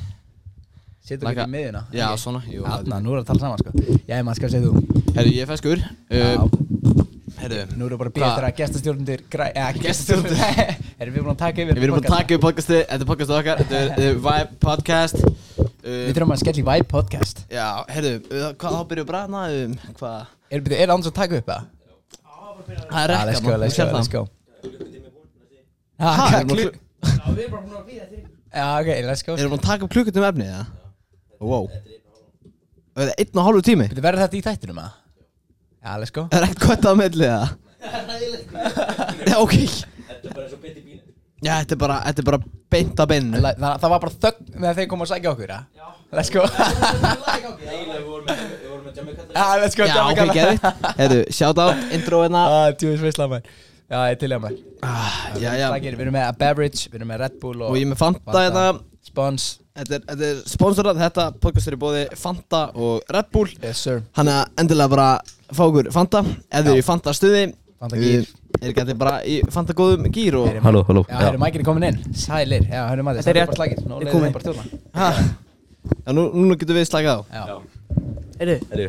Setur 1.07 1.29
ekki 1.31 1.45
í 1.47 1.51
miðina 1.53 1.85
Já, 1.95 2.07
svona, 2.19 2.41
jú. 2.51 2.65
Þarna, 2.67 2.97
nú 3.05 3.13
er 3.15 3.21
að 3.21 3.29
tala 3.29 3.39
saman 3.45 3.61
sko. 3.63 3.71
Já, 4.09 4.17
maður 4.27 4.39
skal 4.41 4.49
segja 4.51 4.67
þú. 4.67 4.73
Heyrðu, 5.15 5.35
ég 5.37 5.45
er 5.45 5.51
feskur. 5.53 5.83
Heyrðu, 7.37 7.61
nú 7.77 7.87
erum 7.87 8.01
við 8.01 8.11
bara 8.17 8.27
að 8.27 8.27
eftir 8.27 8.47
að 8.49 8.55
gestastjórnundir 8.59 9.21
Gestastjórnendur? 9.31 9.83
gestastjórnundir 9.85 10.41
Erum 11.05 11.15
við 11.15 11.21
búin 11.21 11.31
að 11.31 11.39
taka 11.45 11.63
yfir 11.63 11.79
við 11.79 11.85
erum 11.87 11.95
búin 11.95 12.09
að 12.09 12.17
taka 12.17 12.35
upp 12.35 12.43
podcastið. 12.43 12.81
Þetta 12.91 13.05
er 13.05 13.11
podcastið 13.11 13.37
okkar. 13.37 13.61
Þetta 13.61 13.77
er 14.09 14.19
Vibe 14.25 14.59
Podcast. 14.65 15.19
Við 15.87 16.11
þurfum 16.17 16.35
að 16.35 16.41
skella 16.43 16.59
í 16.59 16.67
Vibe 16.67 16.89
podcast. 16.91 17.43
Já, 17.55 17.67
heyrðu, 17.93 18.15
uh, 18.27 18.49
hvað 18.59 18.75
þá 18.75 18.81
byrjuðu 18.91 19.09
bara 19.13 19.21
hana 19.27 19.43
um 19.61 19.77
Hvað? 20.01 20.33
Er, 20.51 20.65
er 20.75 20.95
annars 20.95 21.11
að 21.13 21.19
taka 21.21 21.39
upp 21.39 21.53
það? 21.53 21.69
Það 22.67 22.99
er 23.03 23.13
Já, 23.15 23.21
rekka, 23.29 23.29
let's 23.31 23.43
go, 23.47 23.87
let's 23.95 24.11
go, 24.11 24.25
það. 26.01 26.35
erum 26.41 26.51
við 26.57 26.75
Já, 28.57 28.67
ok, 28.81 28.91
let's 29.07 29.23
go. 29.23 29.37
Erum 29.37 29.47
við 29.47 29.55
búin 29.55 29.63
að 29.63 29.69
taka 29.69 29.87
upp 29.87 29.95
klukkutum 29.95 30.27
efnið, 30.27 30.51
eða? 30.57 30.67
Wow 31.41 31.66
Það 32.97 33.11
er 33.11 33.12
einn 33.20 33.37
og 33.41 33.45
hálfu 33.49 33.62
tími? 33.66 33.87
Þetta 33.91 34.05
verður 34.07 34.24
þetta 34.24 34.39
í 34.39 34.45
þættinum 34.47 34.78
að? 34.80 34.95
Já, 35.87 35.91
let's 36.01 36.12
go. 36.16 36.22
Það 36.32 36.39
er 36.39 36.47
ekkert 36.47 36.62
kvötta 36.64 36.91
á 36.91 36.95
milli, 36.97 37.26
eða? 37.28 37.49
Já, 39.28 39.37
ok. 39.43 39.53
Já, 41.45 41.53
þetta 41.61 41.76
er 41.76 41.80
bara, 41.82 41.99
þetta 42.09 42.22
er 42.22 42.26
bara 42.30 42.39
beint 42.72 43.03
að 43.05 43.11
beinu 43.12 43.37
Það, 43.37 43.59
það, 43.61 43.74
það 43.82 43.93
var 43.93 44.01
bara 44.03 44.14
þögn 44.24 44.49
þegar 44.57 44.78
þeir 44.78 44.89
koma 44.91 45.05
að 45.05 45.11
sækja 45.12 45.32
okkur, 45.34 45.53
já? 45.53 45.61
Let's 46.16 46.30
go. 46.32 46.43
Já, 49.37 49.45
let's 49.61 49.76
go 49.76 49.84
Já, 49.87 50.01
ok, 50.09 50.20
geðvitt 50.32 50.97
Herru, 51.03 51.20
shout 51.37 51.61
out, 51.61 51.84
intro 51.95 52.22
hérna. 52.24 52.43
Ah, 52.49 52.68
djúvis 52.72 53.05
veistla 53.05 53.28
maður. 53.30 53.53
Já, 53.87 53.99
ég 54.11 54.18
til 54.24 54.32
ég 54.32 54.43
maður. 54.43 54.64
Ah, 54.82 55.20
Já, 55.37 55.51
já. 55.61 55.68
Við 55.76 55.93
erum 55.93 56.16
með 56.16 56.24
a 56.24 56.32
beverage, 56.41 56.89
við 56.89 56.99
erum 57.03 57.12
með 57.12 57.22
Red 57.26 57.39
Bull 57.45 57.59
og, 57.61 57.68
Og 57.70 57.76
ég 57.78 57.84
er 57.87 57.93
með 57.93 58.01
Fanta 58.01 58.41
hérna. 58.47 58.66
Spons 59.07 59.51
Þetta 59.77 59.95
er, 59.99 60.03
þetta 60.09 60.29
er 60.31 60.39
sponsorað, 60.49 60.99
þetta 61.03 61.24
podcast 61.43 61.68
er 61.68 61.74
í 61.77 61.79
bóði 61.83 62.03
Fanta 62.16 62.61
og 62.81 63.03
Red 63.12 63.27
Bull. 63.35 63.51
Yes 63.62 63.83
sir. 63.85 63.99
Hann 64.16 64.31
er 64.33 64.47
endilega 64.62 64.89
bara 64.95 65.09
fá 65.53 65.62
okkur 65.66 65.91
Fanta. 65.93 66.22
Ef 66.49 66.64
þið 66.64 66.70
eru 66.72 66.81
í 66.81 66.87
Fanta 66.87 67.12
stuði 67.16 67.43
Fanta 67.77 67.99
gír. 68.01 68.22
uh, 68.24 68.43
Er 68.62 68.70
ekki 68.72 68.81
þetta 68.81 68.95
bara 69.03 69.18
í 69.29 69.35
Fanta 69.53 69.77
góðum 69.77 70.07
gýr 70.14 70.39
og 70.41 70.49
Halló, 70.64 70.81
halló. 70.89 71.03
Já, 71.11 71.18
herru, 71.27 71.41
mækinn 71.43 71.61
er 71.61 71.66
komin 71.68 71.85
inn. 71.91 71.99
Sælir, 72.16 72.64
já, 72.72 72.87
hörru 72.89 73.05
maður 73.05 73.20
Þetta 73.20 73.31
er 73.31 73.37
það 73.37 73.43
rétt. 73.43 73.51
bara 73.53 73.61
slagir 73.61 73.83
Nú 73.91 73.99
leiðum 74.01 74.24
við 74.24 74.33
bara 74.39 74.47
stjórna. 74.47 74.81
Ha. 74.97 75.11
Já, 76.07 76.12
nú, 76.16 76.24
núna 76.33 76.57
getum 76.62 76.79
við 76.81 76.89
slakað 76.89 77.20
á. 77.20 77.22
Já. 77.37 77.59
Heyrðu, 78.41 78.57
Herri 78.72 78.87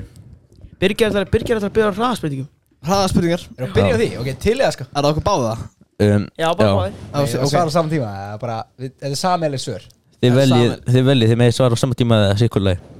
Birgir 0.79 1.09
ætlar 1.09 1.25
að 1.27 1.33
byrja 1.35 1.89
á 1.91 1.97
hraðaspurningu 1.97 2.47
Hraða 2.87 3.09
spurningar 3.11 3.43
Erum 3.57 3.57
við 3.57 3.67
að 3.67 3.75
byrja 3.75 3.91
á 3.91 3.99
því? 3.99 4.09
Ok, 4.21 4.31
til 4.39 4.55
það 4.61 4.73
sko. 4.77 4.87
Er 4.87 5.03
það 5.03 6.15
um, 6.15 6.25
Já, 6.37 6.47
bara 6.55 6.73
báðir. 6.77 6.97
Ég 7.17 7.39
var 7.41 7.51
svara 7.51 7.67
á 7.67 7.75
saman 7.75 7.91
tíma 7.91 8.09
það 8.13 8.33
er 8.33 8.41
bara 8.43 8.57
við- 8.77 8.91
Þetta 9.01 9.09
er 9.11 9.19
sameilig 9.21 9.61
svör 9.63 9.87
Þið 10.17 10.29
er 10.31 10.37
veljið, 10.37 10.69
saman. 10.71 10.93
þið 10.93 11.09
veljið, 11.11 11.31
þið 11.31 11.39
með 11.41 11.51
svara 11.57 11.77
á 11.77 11.79
sama 11.81 11.97
tíma 11.97 12.17
eða 12.25 12.37
sikkurlega 12.41 12.95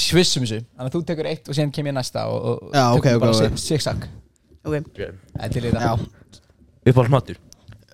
Svissum 0.00 0.44
þessu. 0.46 0.62
Þannig 0.64 0.88
að 0.88 0.94
þú 0.94 1.00
tekur 1.08 1.28
eitt 1.30 1.48
og 1.50 1.56
síðan 1.56 1.72
kem 1.74 1.88
ég 1.90 1.94
næsta 1.96 2.24
og, 2.30 2.48
og 2.50 2.74
Já, 2.74 2.84
ok, 2.96 3.06
ok, 3.18 3.26
ok. 3.30 3.60
Zigzag 3.60 4.06
Ok. 4.60 4.74
Það 4.96 5.44
er 5.46 5.54
til 5.54 5.62
í 5.64 5.72
það 5.74 6.02
Uppáhalds 6.90 7.12
matur 7.12 7.38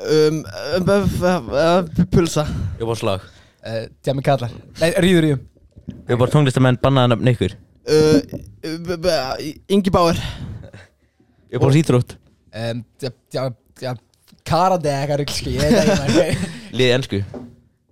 um, 0.01 0.41
um, 0.43 0.91
um, 0.91 1.51
um, 1.51 2.07
Pulsa. 2.13 2.47
Var 2.81 3.01
slag 3.01 3.25
uh, 3.27 3.85
Djami 4.05 4.25
kallar 4.27 4.53
Nei, 4.81 4.91
rýður 5.05 5.29
í 5.29 5.35
um 5.37 5.45
Ég 6.11 6.21
var 6.21 6.33
tónlistamenn 6.33 6.81
bannaði 6.83 7.13
nafn 7.13 7.33
ykkur? 7.33 7.57
Uh, 7.87 8.19
uh, 8.67 8.97
uh, 8.97 9.45
Ingi 9.71 9.93
Ég 11.53 11.63
var 11.63 11.79
íþrótt 11.83 12.17
um, 12.17 12.83
eða 14.89 15.05
eitthvað 15.05 15.21
rugl 15.23 15.37
sko 15.37 15.53
Ég 15.53 15.63
veit 15.63 15.79
ekki 15.83 16.01
maður. 16.01 16.49
Liði 16.77 16.97
ennsku 16.97 17.23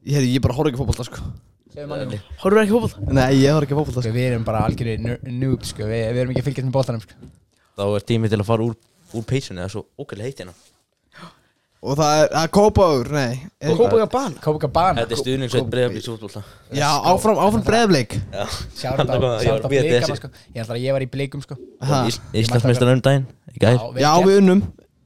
Ég, 0.05 0.27
ég 0.35 0.41
bara 0.45 0.55
horf 0.57 0.69
ekki 0.71 0.77
á 0.77 0.83
fótbolta 0.83 1.07
sko. 1.09 1.23
Horfur 1.75 2.61
ekki 2.61 2.75
fótboll? 2.75 3.15
Nei, 3.17 3.31
ég 3.41 3.51
horf 3.55 3.65
ekki 3.67 3.75
á 3.75 3.79
fótbolta 3.81 4.03
Sko. 4.05 4.13
við 4.15 4.29
erum 4.33 4.45
bara 4.47 4.61
algjörði 4.69 5.17
noob 5.33 5.65
sko. 5.67 5.87
Við, 5.89 6.05
við 6.13 6.21
erum 6.23 6.35
ekki 6.35 6.43
að 6.45 6.49
fylgjast 6.51 6.69
með 6.69 6.77
bóttanum 6.77 7.03
sko. 7.03 7.33
Þá 7.75 7.85
er 7.89 8.05
tími 8.11 8.31
til 8.31 8.39
að 8.39 8.47
fara 8.53 8.67
úr, 8.69 8.77
úr 9.17 9.25
peysunni 9.27 9.63
Það 9.63 9.67
er 9.67 9.73
svo 9.75 9.83
ógæðlega 9.99 10.29
heitt 10.29 10.43
hérna. 10.45 10.55
Og 11.85 11.99
það 11.99 12.19
er, 12.23 12.29
það 12.33 12.45
er 12.47 12.53
Kópáur, 12.57 13.09
nei. 13.13 13.33
Kópaga 13.77 14.05
ban 14.09 14.37
Copacabana 14.41 15.03
Þetta 15.03 15.13
er 15.17 15.21
stuðningsveit 15.21 15.67
breiðablíks 15.75 16.07
útbólta 16.15 16.41
Já, 16.73 16.87
áfram, 17.11 17.41
áfram 17.45 17.65
breiðablik. 17.67 18.15
Sjárt 18.79 19.03
á, 19.05 19.17
sjárt 19.45 19.67
á 19.67 19.69
þessi. 19.69 20.17
sko. 20.23 20.31
Ég 20.55 20.63
ætla 20.65 20.79
að 20.79 20.85
ég 20.87 20.97
var 20.97 21.05
í 21.05 21.11
blikum 21.13 21.43
sko. 21.45 21.59
Íslandsmeistar 22.33 22.89
um 22.95 23.03
daginn 23.05 23.27
Í 23.53 23.61
gær. 23.61 23.77
Vel 23.99 24.01
Já, 24.07 24.13
við 24.25 24.41
unnum. 24.41 24.63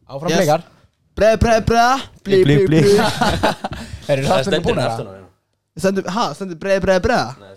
Áfram 0.07 0.31
Yes. 0.31 0.39
blikar. 0.45 0.63
Breið, 1.19 1.39
breið, 1.43 1.65
breið 1.73 2.07
Blí, 2.29 2.43
blí, 2.47 2.57
Blí, 2.69 2.83
Er 4.09 4.25
það 4.25 4.43
stendur 4.47 4.65
búin 4.67 4.83
að 4.83 4.93
það? 4.99 5.15
Stendur, 5.79 6.11
hæ, 6.11 6.25
stendur 6.39 6.59
breið, 6.63 6.81
breið, 6.87 7.01
breið 7.07 7.57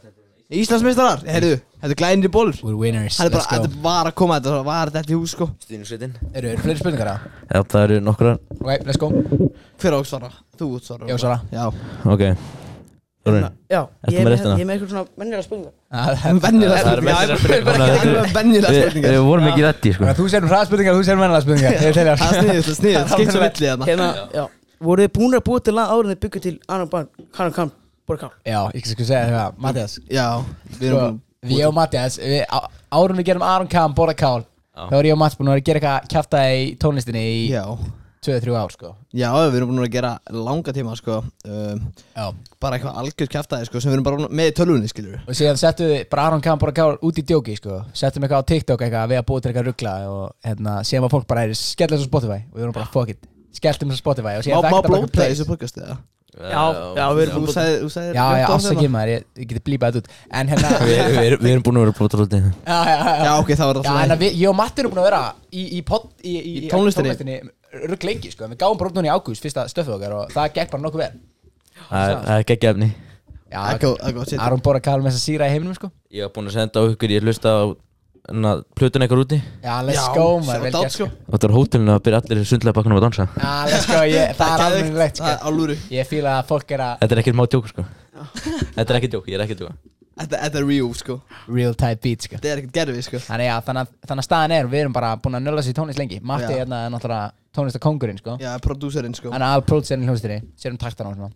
Íslandsmeistarar, 0.51 1.21
heyrðu, 1.31 1.59
þetta 1.79 1.93
er 1.95 1.99
glænir 2.01 2.31
ból 2.33 2.49
We're 2.59 2.75
winners, 2.75 3.15
let's 3.23 3.47
go. 3.47 3.61
Það 3.63 3.77
var 3.85 4.09
að 4.09 4.15
koma, 4.19 4.39
þetta 4.41 4.63
var 4.67 4.91
þetta 4.91 5.13
í 5.13 5.15
hús 5.15 5.31
sko. 5.37 5.47
Stýnusveitin 5.63 6.17
Eru, 6.35 6.49
eru 6.51 6.65
fleiri 6.65 6.81
spurningar 6.81 7.07
það? 7.07 7.29
Já, 7.47 7.61
það 7.71 7.85
eru 7.85 7.99
nokkura 8.03 8.33
Ok, 8.57 8.71
let's 8.89 8.99
go. 8.99 9.11
Hver 9.79 9.95
ág 9.95 10.09
svara? 10.11 10.33
Þú 10.59 10.73
út 10.75 10.89
svara 10.89 11.07
Ég 11.07 11.23
svara. 11.23 11.39
Já. 11.55 11.69
Ok. 12.03 12.25
Já, 13.21 13.79
ég 14.09 14.17
er 14.17 14.25
með 14.25 14.71
eitthvað 14.73 14.87
svona 14.89 15.03
vennilega 15.21 15.43
spurningar. 15.45 15.73
Vennilega 16.41 16.79
spurningar. 16.81 18.31
Vennilega 18.33 18.71
spurningar. 18.79 19.13
Við 19.13 19.27
vorum 19.27 19.49
ekki 19.51 19.65
þetta 19.67 19.91
í 19.91 19.93
sko. 19.93 20.15
Þú 20.17 20.25
séum 20.33 20.47
hraðspurningar 20.49 20.95
og 20.97 21.03
þú 21.03 21.05
séum 21.05 21.21
vennilega 21.21 21.43
spurningar. 21.45 21.77
Það 21.77 22.01
er 22.01 22.17
snýðist, 22.41 22.81
það 22.81 23.13
snýðist 23.13 24.57
Voruð 24.81 25.07
þið 25.07 25.13
búin 25.17 25.37
að 25.37 25.43
búa 25.47 25.63
til 25.65 25.75
lag 25.77 25.91
en 25.97 26.11
þið 26.13 26.21
byggju 26.25 26.41
til 26.47 26.55
annan 26.67 26.89
bann 26.91 27.09
Kannan 27.35 27.53
kann, 27.57 27.71
bóra 28.09 28.17
kál 28.25 28.31
Já, 28.45 28.61
ég 28.73 28.87
skal 28.89 29.05
segja 29.05 29.27
það, 29.29 29.59
Mattias 29.61 29.99
Já, 30.09 30.27
við 30.79 30.87
Sko, 30.89 30.95
erum 30.97 31.21
Við 31.41 31.63
og 31.67 31.73
Mattias, 31.73 32.19
á- 32.21 32.69
en 33.01 33.17
við 33.17 33.25
gerum 33.31 33.41
Aron 33.45 33.67
Kam, 33.69 33.93
Bóra 33.97 34.13
Kál 34.17 34.43
Þá 34.71 34.93
er 34.99 35.09
ég 35.09 35.13
og 35.15 35.19
Mats 35.19 35.35
búin 35.37 35.49
að 35.51 35.63
gera 35.67 35.79
eitthvað 35.81 36.05
kjafta 36.13 36.43
í 36.55 36.61
tónlistinni 36.79 37.21
í 37.21 37.39
Já, 37.51 37.65
2-3 38.21 38.53
ár 38.55 38.69
sko. 38.71 38.91
Já, 39.17 39.27
við 39.49 39.55
erum 39.57 39.71
búin 39.73 39.81
að 39.81 39.89
gera 39.95 40.11
langa 40.29 40.73
tíma 40.75 40.93
sko. 40.95 41.15
Um, 41.43 41.79
Já. 42.13 42.27
Bara 42.61 42.77
eitthvað 42.77 42.99
algjör 43.01 43.31
kjaftaði 43.33 43.65
sko 43.67 43.81
sem 43.81 43.89
við 43.91 43.97
erum 43.97 44.05
bara 44.05 44.29
með 44.29 44.51
í 44.51 44.53
tölvunni 44.59 44.91
skilur 44.91 45.23
Og 45.25 45.33
síðan 45.37 45.57
settum 45.59 45.89
við 45.89 46.03
bara 46.13 46.27
Aron 46.29 46.43
Kam, 46.45 46.61
Bóra 46.61 46.75
Kál 46.77 46.99
út 47.01 47.17
í 47.19 47.25
djóki 47.25 47.57
sko. 47.57 47.81
Settum 47.97 48.23
eitthvað 48.23 48.45
á 48.45 48.49
TikTok 48.53 48.85
eitthvað 48.85 49.11
við 49.11 49.19
að 49.23 49.27
búið 49.31 49.41
til 49.43 49.51
eitthvað 49.51 49.67
ruggla 49.71 49.95
Og 50.13 50.23
hérna, 50.47 50.77
síðan 50.87 51.07
var 51.07 51.13
fólk 51.17 51.27
bara 51.33 51.47
er 51.49 51.57
skellt 51.57 51.95
þessu 51.97 52.07
Spotify. 52.07 52.39
Og 52.53 52.55
við 52.59 52.67
vorum 52.67 52.77
bara 52.77 52.91
fuck 52.93 53.09
it 53.15 53.25
Skelltum 53.57 53.91
þessu 53.91 54.01
Spotify 54.03 54.37
og 54.39 54.45
síðan 54.47 54.63
má 54.63 54.71
þetta 54.77 54.91
blóta 54.93 55.27
þessu 55.27 55.45
podcasti 55.49 55.83
eða? 55.83 55.97
Já, 56.31 56.61
já, 56.95 57.05
við 57.11 57.21
erum 57.25 57.47
sagði, 57.51 57.71
þú 57.81 57.87
sagði 57.91 58.11
Já, 58.15 58.25
já, 58.39 58.45
afsakið 58.55 58.91
maður, 58.93 59.09
ég, 59.11 59.23
ég 59.41 59.47
geti 59.49 59.61
blípað 59.67 59.97
þetta 59.97 59.99
út. 59.99 60.13
En 60.39 60.47
hérna 60.53 60.69
Við 60.87 60.99
erum- 61.25 61.41
við 61.43 61.51
erum 61.51 61.63
búin 61.65 61.79
að 61.81 61.83
vera 61.83 61.95
blóta 61.97 62.19
úti 62.23 62.39
Já, 62.39 62.77
já, 62.87 62.95
já, 62.95 63.15
Já, 63.25 63.31
ok, 63.41 63.49
þá 63.51 63.63
er 63.65 63.79
það 63.81 63.89
Já, 63.89 63.95
en 64.05 64.13
að 64.15 64.21
við, 64.23 64.37
ég 64.39 64.47
og 64.47 64.55
Matti 64.55 64.79
erum 64.85 64.93
búin 64.93 65.01
að 65.03 65.07
vera 65.09 65.19
í, 65.51 65.65
í, 65.65 65.81
pod, 65.91 66.07
í, 66.23 66.35
í, 66.39 66.53
Í 66.61 66.69
tónlistinni. 66.71 67.35
rugg 67.91 68.03
lengi, 68.07 68.31
sko, 68.31 68.47
en 68.47 68.53
við 68.55 68.61
gáum 68.63 68.79
bara 68.79 68.93
út 68.93 68.95
núna 69.01 69.11
í 69.11 69.11
ágúst, 69.11 69.43
fyrsta 69.43 69.67
stöfið 69.67 69.97
okkar 69.97 70.15
og 70.21 70.31
það 70.31 70.55
gekk 70.55 70.71
bara 70.71 70.83
nokkuð 70.87 71.03
vel. 71.03 71.11
Það 71.91 72.07
er- 72.07 72.23
það 72.23 72.31
er 72.37 72.43
ekki 72.47 72.71
efni. 72.71 72.89
Já, 73.51 73.59
Það 73.59 74.23
það. 74.31 74.39
Aron 74.47 74.63
Bóra 74.63 74.79
Karl 74.79 75.03
með 75.03 75.11
þess 75.11 75.19
að 75.19 75.27
síra 75.27 75.47
í 75.47 75.51
heiminum, 75.51 75.75
sko. 75.75 75.91
Ég 76.15 76.31
að 78.29 78.63
plötun 78.77 79.01
eitthvað 79.05 79.21
úti? 79.25 79.37
Já, 79.63 79.73
let's 79.85 79.97
Já, 79.97 80.13
go, 80.15 80.25
maður, 80.45 80.61
vel 80.65 80.71
gert, 80.75 80.93
sko. 80.95 81.07
Og 81.09 81.31
þetta 81.35 81.47
var 81.49 81.55
hótelinu 81.57 81.93
að 81.95 82.01
byrja 82.05 82.19
allir 82.21 82.43
sundlega 82.45 82.75
bakkanum 82.77 82.99
að 82.99 83.05
dansa. 83.07 83.25
Já, 83.37 83.53
let's 83.71 83.87
go, 83.89 84.01
ég, 84.07 84.35
það 84.37 84.51
er 84.55 84.65
alveg 84.65 84.83
geðveikt, 84.85 84.99
reitt, 85.01 85.21
Það 85.21 85.31
er 85.31 85.39
sko 85.39 85.51
álúru 85.51 85.77
Ég 85.95 86.09
fíla 86.11 86.35
að 86.39 86.45
fólk 86.51 86.71
er 86.75 86.83
að 86.85 87.01
Þetta 87.01 87.15
er 87.17 87.21
ekkert 87.23 87.39
má 87.41 87.43
tjók 87.51 87.71
sko. 87.71 87.85
Þetta 88.75 88.85
er 88.93 88.99
ekki 89.01 89.09
tjók, 89.15 89.27
ég 89.31 89.37
er 89.39 89.45
ekki 89.47 89.57
tjók 89.61 89.79
Þetta 90.21 90.39
þetta 90.43 90.59
er 90.61 90.65
real 90.67 90.89
sko. 90.93 91.15
Real 91.49 91.73
type 91.73 92.01
beat, 92.03 92.25
sko. 92.27 92.35
Þetta 92.37 92.49
er 92.51 92.59
ekkert 92.61 92.73
gerfið 92.77 93.05
sko. 93.07 93.21
Þannig, 93.25 93.47
já, 93.47 93.55
þannig, 93.65 93.87
að- 93.87 94.09
þannig 94.11 94.21
að 94.21 94.27
staðan 94.27 94.53
er, 94.57 94.67
við 94.69 94.81
erum 94.83 94.93
bara 94.93 95.11
búin 95.17 95.37
að 95.39 95.45
nölla 95.47 95.63
sér 95.65 95.73
í 95.73 95.77
tónlist 95.79 95.97
lengi. 96.01 96.19
Matti 96.21 96.51
Já. 96.51 96.59
hérna 96.61 96.81
er 96.85 96.91
náttúrulega 96.93 97.31
tónlistakongurinn, 97.57 98.19
sko. 98.21 98.35
Já, 98.43 98.51
prodúserinn 98.61 99.15
sko. 99.17 99.31
Hann 99.33 99.41
er 99.41 99.55
alpródserinn 99.55 100.03
í 100.05 100.11
hljómsdýri, 100.11 100.37
sér 100.61 100.75
um 100.75 100.77
taktan 100.83 101.09
á 101.09 101.11
svona 101.15 101.31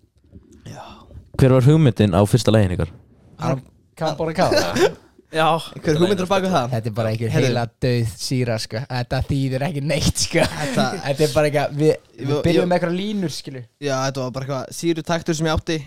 Hver 1.35 1.51
var 1.55 1.65
hugmyndin 1.67 2.13
á 2.15 2.21
fyrsta 2.29 2.51
lægin 2.53 2.75
ykkar? 2.77 2.91
Aron 3.39 3.61
Karl 3.97 4.15
Bóra 4.19 4.33
Karl 4.35 4.95
Já, 5.35 5.47
Hver 5.83 5.97
hugmyndir 5.99 6.27
á 6.27 6.31
baku 6.31 6.47
það? 6.53 6.69
Þetta 6.71 6.89
er 6.91 6.95
bara 6.95 7.09
einhver 7.11 7.31
Heyrðu. 7.33 7.47
heila 7.49 7.63
döð 7.83 8.11
síra 8.23 8.55
sko. 8.63 8.81
Þetta 8.87 9.19
þýðir 9.27 9.65
ekki 9.67 9.81
neitt 9.83 10.21
sko. 10.23 10.45
Þetta- 10.53 10.85
Þetta 11.09 11.25
er 11.27 11.33
bara 11.35 11.49
eitthvað 11.49 11.75
Við, 11.81 11.91
við 12.21 12.31
Ég- 12.31 12.43
byrjum 12.45 12.63
ég- 12.63 12.69
með 12.71 12.77
eitthvað 12.77 12.95
línur 13.01 13.33
skilu 13.35 13.61
Já, 13.83 13.95
þetta 14.05 14.23
var 14.23 14.31
bara 14.37 14.45
eitthvað 14.47 14.73
síru 14.79 15.03
taktur 15.11 15.35
sem 15.35 15.49
ég 15.49 15.57
átti. 15.59 15.77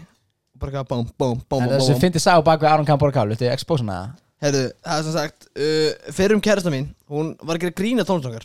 Bara 0.58 0.72
eitthvað 0.74 0.88
bóm, 0.92 1.06
bóm, 1.16 1.40
bóm, 1.48 1.62
Þetta 1.64 1.74
er 1.78 1.80
bóm, 1.80 1.86
sem 1.86 1.96
bóm 1.96 2.02
fyndi 2.04 2.20
sá 2.26 2.34
bak 2.44 2.60
við 2.60 2.72
Aron 2.74 2.88
Kampur 2.92 3.12
Kál 3.16 3.28
Viltu 3.32 3.48
expósa 3.48 3.86
hana? 3.86 3.98
Herðu, 4.42 4.64
það 4.86 4.98
er 5.00 5.06
sem 5.08 5.16
sagt 5.16 5.48
uh, 5.56 6.12
Fyrrum 6.14 6.40
kærasta 6.44 6.70
mín, 6.74 6.90
hún 7.10 7.32
var 7.42 7.56
að 7.58 7.64
gera 7.64 7.76
grína 7.80 8.04
tónlistakar 8.06 8.44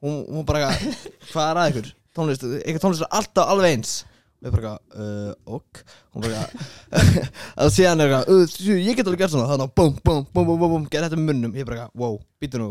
Hún, 0.00 0.22
hún 0.30 0.44
bara 0.48 0.68
eitthvað 0.70 1.08
Hvað 1.32 1.48
er 1.50 1.60
að 1.64 1.72
ykkur? 1.72 1.88
Tónlist, 2.18 2.46
eitthvað 2.62 2.84
tónlist 2.86 3.04
er 3.04 3.10
alltaf 3.18 3.50
alveg 3.52 3.74
eins 3.76 3.96
Ég 4.38 4.52
bara 4.54 4.72
eitthvað, 4.72 4.98
uh, 5.02 5.56
ok 5.58 5.80
Hún 6.14 6.24
bara 6.24 6.42
eitthvað 6.42 7.30
Það 7.58 7.70
síðan 7.74 8.02
er 8.04 8.12
eitthvað, 8.12 8.28
uh, 8.34 8.76
ég 8.78 8.98
get 8.98 9.08
alveg 9.10 9.22
gert 9.24 9.32
svona 9.34 9.48
Þannig 9.50 9.66
að 9.66 9.72
bóm, 9.80 9.94
bóm, 9.98 10.20
bóm, 10.30 10.44
bóm, 10.46 10.60
bóm, 10.60 10.74
bóm 10.74 10.84
Gerði 10.92 11.08
þetta 11.08 11.18
með 11.18 11.30
munnum 11.32 11.56
Ég 11.58 11.66
bara 11.66 11.80
eitthvað, 11.80 12.02
wow, 12.04 12.18
býtu 12.38 12.60
nú 12.62 12.68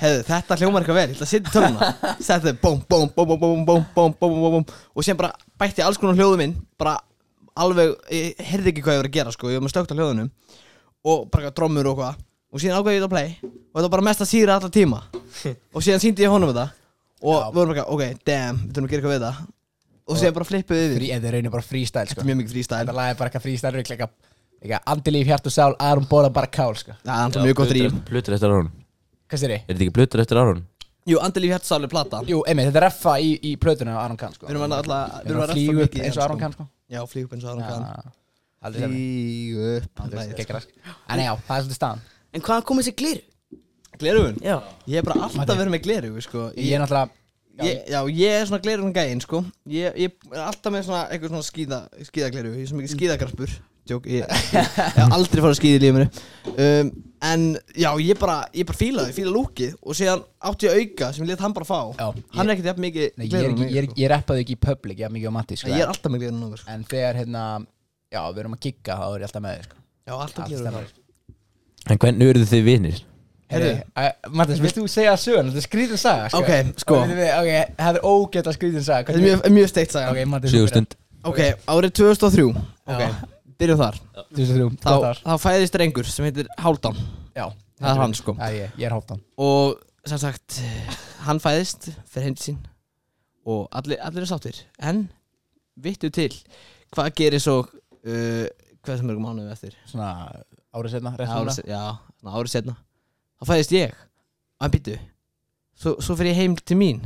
Herðu, 0.00 0.22
þetta 0.30 0.58
hljómar 0.62 0.86
eitthvað 0.86 1.00
vel 1.00 1.06
Ég 1.10 1.16
ætla 1.18 1.28
að 1.28 1.32
setja 1.34 1.50
í 1.50 1.56
töluna 1.56 1.90
Setti 2.16 2.48
þetta, 2.48 2.54
bóm, 2.62 2.80
bóm, 2.88 3.10
bóm, 3.12 3.28
bóm, 3.28 3.42
bóm, 3.44 3.66
bóm, 3.66 3.84
bóm, 3.98 4.16
bóm, 4.22 4.38
bóm, 4.40 4.56
bóm 4.56 4.70
Og 4.96 5.04
síðan 5.04 5.20
bara 5.20 5.34
bætti 5.60 5.84
alls 5.84 6.00
konar 6.00 6.16
hljóðum 6.16 6.46
inn 6.46 6.56
Bara 6.80 6.96
alveg, 7.56 7.92
ég 8.12 8.40
heyrði 8.48 8.72
ekki 8.72 8.86
hvað 8.86 8.96
ég 8.96 9.02
var 9.04 9.10
að 9.10 9.18
gera 9.18 9.36
sko 9.36 9.52
Ég 9.52 9.60
var 9.60 9.66
með 9.68 9.76
stökt 9.76 9.92
á 9.92 9.98
hljóðunum 10.00 10.32
og 11.06 11.28
bara 11.30 11.46
eitthvað 11.46 11.58
trommur 11.60 11.86
og 11.90 12.00
hvað 12.00 12.16
og 12.50 12.62
síðan 12.62 12.80
ákveði 12.80 12.96
ég 12.96 13.02
þetta 13.04 13.06
að 13.06 13.14
play 13.14 13.28
og 13.52 13.76
þetta 13.76 13.84
var 13.84 13.92
bara 13.94 14.06
mest 14.08 14.22
að 14.24 14.30
síra 14.30 14.56
allar 14.56 14.72
tíma 14.74 15.00
og 15.76 15.84
síðan 15.84 16.02
síndi 16.02 16.24
ég 16.24 16.32
honum 16.32 16.50
þetta 16.50 16.66
og 17.26 17.44
við 17.50 17.58
vorum 17.58 17.74
eitthvað, 17.74 17.92
ok, 17.94 18.24
damn, 18.26 18.58
við 18.62 18.72
þurfum 18.72 18.88
að 18.88 18.92
gera 18.92 19.02
eitthvað 19.02 19.14
við 19.14 19.22
þetta 19.26 19.55
og 20.06 20.20
síðan 20.20 20.36
bara 20.38 20.46
flippuð 20.48 20.80
við 20.82 20.96
Frí, 21.00 21.10
Þetta 21.12 21.28
er 21.30 21.36
raunin 21.36 21.52
bara 21.54 21.66
freestyle 21.66 22.06
Þetta 22.06 22.16
sko 22.16 22.24
er 22.24 22.30
mjög 22.30 22.40
mikið 22.40 22.54
freestyle. 22.56 22.80
Þetta 22.84 22.96
lag 22.96 23.10
er 23.10 23.18
bara 23.20 23.30
eitthvað 23.30 23.46
freestyle 23.46 23.74
rugl 23.76 23.92
Eitthvað 23.96 24.12
eitthvað 24.56 24.90
andilíf, 24.94 25.26
hjart 25.30 25.46
og 25.50 25.54
sál 25.54 25.76
Aron 25.82 26.06
Bóra 26.10 26.30
bara 26.32 26.50
Kál 26.50 26.74
sko. 26.78 26.94
Það 27.02 27.12
er 27.12 27.26
alltaf 27.26 27.46
mjög 27.46 27.58
gott 27.60 27.74
rým 27.76 27.98
Plutur 28.08 28.36
eftir 28.36 28.48
Aron. 28.50 28.70
Hvað 29.26 29.42
styrir? 29.42 29.58
Eh. 29.58 29.66
Er 29.66 29.74
þetta 29.74 29.86
ekki 29.86 29.96
plutur 29.98 30.22
eftir 30.22 30.40
Aron? 30.40 30.62
Jú, 31.06 31.18
Andalíf 31.22 31.52
Hjertsáli 31.54 31.90
plata. 31.90 32.20
Við 32.22 32.32
Jú, 32.32 32.40
einmitt, 32.50 32.66
þetta 32.70 32.80
er 32.80 32.84
reffa 32.88 33.12
í, 33.22 33.32
í 33.46 33.52
plötunum 33.62 33.94
á 33.94 34.00
Aron 34.02 34.18
Kahn 34.18 34.34
sko. 34.34 34.48
Erum 34.50 34.64
að 34.66 34.76
alltaf 34.80 35.12
Við 35.22 35.30
erum 35.30 35.42
að 35.44 35.52
flýgu 35.54 35.84
upp 35.84 35.98
eins 36.02 36.16
og 36.16 36.24
Aron 36.24 36.40
Kahn 36.40 36.54
sko. 36.56 36.66
Já, 36.90 37.00
flýgu 37.10 37.28
upp 37.28 37.36
eins 37.36 37.46
og 37.46 37.52
Aron 37.52 37.66
Kahn. 37.66 38.14
Flýgu 38.76 39.68
upp 39.76 40.02
Aldrei 40.06 40.24
geggjara 40.32 40.62
sko. 40.64 40.94
En 41.14 41.22
já, 41.22 41.30
það 41.46 41.56
er 41.58 41.66
svolítið 41.66 41.78
staðan. 41.78 42.02
En 42.34 42.46
hvaðan 42.48 42.66
komið 42.70 42.88
sér 42.88 42.96
glir? 42.98 43.22
Glerugun 43.96 44.42
Já, 44.44 44.56
Ég 44.90 44.98
er 45.00 45.06
bara 45.06 45.28
alltaf 45.28 45.56
verið 45.56 45.72
með 45.72 45.84
glerugu, 45.86 46.24
sko. 46.26 46.48
Ég 46.58 46.74
er 46.74 46.82
náttúrulega 46.82 47.14
Ég, 47.64 47.86
já, 47.88 48.00
ég 48.12 48.34
er 48.36 48.44
svona 48.50 48.60
glerugun 48.60 48.92
gæinn, 48.92 49.22
sko. 49.24 49.40
Ég, 49.72 49.96
ég 49.96 50.28
er 50.34 50.42
alltaf 50.44 50.74
með 50.74 50.86
svona 50.90 51.06
eitthvað 51.08 51.32
svona 51.32 51.46
skíða, 51.46 51.78
skíðaglerugu 52.10 52.58
Ég 52.58 52.66
er 52.66 52.70
svo 52.70 52.80
mikið 52.82 52.94
skíðagraspur 52.96 53.56
Jók, 53.86 54.08
ég, 54.10 54.24
ég, 54.26 54.54
ég 54.56 54.96
hef 54.98 55.12
aldrei 55.14 55.38
farið 55.38 55.52
að 55.52 55.58
skíða 55.60 55.76
í 55.78 55.82
lífinu. 55.84 56.06
Um, 56.58 56.88
En, 57.24 57.56
já, 57.72 57.88
ég 58.02 58.18
bara, 58.20 58.42
ég 58.54 58.66
bara 58.68 58.76
fíla 58.76 59.02
það, 59.04 59.08
ég 59.10 59.16
fíla 59.16 59.32
lúkið. 59.32 59.76
Og 59.82 59.96
síðan 59.96 60.24
átti 60.50 60.68
ég 60.68 60.82
auka 60.82 61.08
sem 61.14 61.24
ég 61.24 61.30
let 61.32 61.42
hann 61.44 61.54
bara 61.56 61.68
fá. 61.68 61.78
Já, 61.96 62.10
Hann 62.36 62.44
er 62.50 62.54
ekkert 62.54 62.68
jafn 62.70 62.84
mikið 62.84 63.06
Nei, 63.16 63.24
ég, 63.26 63.36
er 63.38 63.48
en 63.48 63.62
ég, 63.62 63.78
er, 63.80 63.88
sko. 63.88 63.98
ég 64.02 64.12
reppaði 64.12 64.44
ekki 64.44 64.56
í 64.56 64.60
public, 64.66 65.00
ég 65.00 65.08
er 65.08 65.14
mikið 65.14 65.32
á 65.32 65.36
Matti 65.36 65.58
sko. 65.58 65.70
Ég 65.72 65.84
er 65.84 65.92
alltaf 65.92 66.12
með 66.12 66.24
glerugun 66.26 66.42
núna, 66.44 66.60
sko. 66.60 66.70
En 66.74 66.84
þegar 66.90 67.18
hérna, 67.22 67.42
já, 68.12 68.20
við 68.28 68.42
erum 68.44 68.56
að 68.58 68.62
gigga 68.66 68.98
þá 69.00 69.06
er 69.08 69.16
ég 69.16 69.28
alltaf 69.30 69.44
með 69.46 69.56
þig 69.56 69.68
sko. 69.70 69.80
Já, 70.06 70.14
alltaf 70.18 70.52
stemmar. 70.52 70.92
En 71.86 72.02
hvernig 72.04 72.32
urðu 72.34 72.50
þið 72.52 72.66
vinir? 72.68 73.02
Herru, 73.50 73.72
Mattis, 74.34 74.58
vilt 74.62 74.74
þú 74.74 74.84
segja 74.90 75.12
söguna? 75.22 75.52
Þetta 75.54 75.60
er 75.60 75.66
skrítin 75.68 76.00
saga 76.02 76.28
sko. 76.32 76.40
Ok, 76.42 76.70
sko. 76.82 76.96
Það 77.06 77.90
er 77.92 77.98
ógæta 78.10 78.54
skrítin 78.56 78.82
saga. 78.86 79.06
Þetta 79.06 79.20
er 79.20 79.26
mjög, 79.26 79.44
mjög 79.54 79.68
steikt 79.70 79.94
saga. 79.94 80.10
Ok, 80.14 80.22
Mattis 80.32 80.54
Sigurstund 80.54 80.96
Ok, 81.26 81.38
árið 81.70 81.92
2003 82.00 82.46
Ok, 82.86 83.02
byrjum 83.58 83.80
þar. 83.82 84.00
2003, 84.34 84.68
Þá, 84.82 85.22
þá 85.22 85.34
fæðist 85.42 85.76
drengur 85.78 86.10
sem 86.10 86.26
heitir 86.28 86.50
Háldan 86.62 86.98
Já, 87.36 87.46
Það 87.80 87.90
er 87.92 88.00
hann, 88.02 88.14
sko. 88.18 88.34
Já, 88.38 88.46
ég, 88.56 88.74
ég 88.80 88.88
er 88.88 88.94
hálftan 88.96 89.22
Og 89.42 89.78
sem 90.06 90.20
sagt, 90.22 90.60
hann 91.26 91.40
fæðist 91.42 91.88
fyrir 92.10 92.34
til 92.38 92.44
sín. 92.52 92.60
Og 93.46 93.66
allir, 93.74 93.98
allir 94.02 94.22
er 94.22 94.30
sáttir. 94.30 94.60
En, 94.78 95.06
vittu 95.82 96.10
til 96.14 96.34
Hvað 96.94 97.10
gerir 97.18 97.42
svo 97.42 97.60
uh, 97.66 98.46
Hvað 98.86 99.00
sem 99.00 99.06
mörgum 99.10 99.26
mánuðu 99.26 99.50
eftir? 99.54 99.74
Svona 99.90 100.12
árið 100.76 100.98
setna, 100.98 101.14
rétt 101.18 101.54
se- 101.56 101.66
Já, 101.66 101.82
svona 102.20 102.38
árið 102.38 102.52
setna 102.54 102.76
Þá 103.40 103.50
fæðist 103.50 103.74
ég. 103.76 103.92
Og 104.56 104.64
hann 104.66 104.72
býttu 104.72 104.96
Svo, 105.76 105.92
svo 106.00 106.14
fyrir 106.16 106.32
ég 106.32 106.38
heim 106.40 106.54
til 106.56 106.78
mín. 106.80 107.02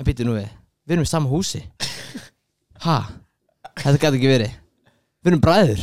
En 0.00 0.06
býttu 0.08 0.24
nú 0.26 0.34
við. 0.34 0.48
Við 0.84 0.96
erum 0.96 1.06
í 1.06 1.10
sama 1.10 1.30
húsi. 1.30 1.60
Ha? 2.82 2.96
Þetta 3.78 4.00
gæti 4.02 4.18
ekki 4.18 4.30
verið. 4.32 4.56
Við 5.24 5.30
erum 5.30 5.40
bræður. 5.44 5.78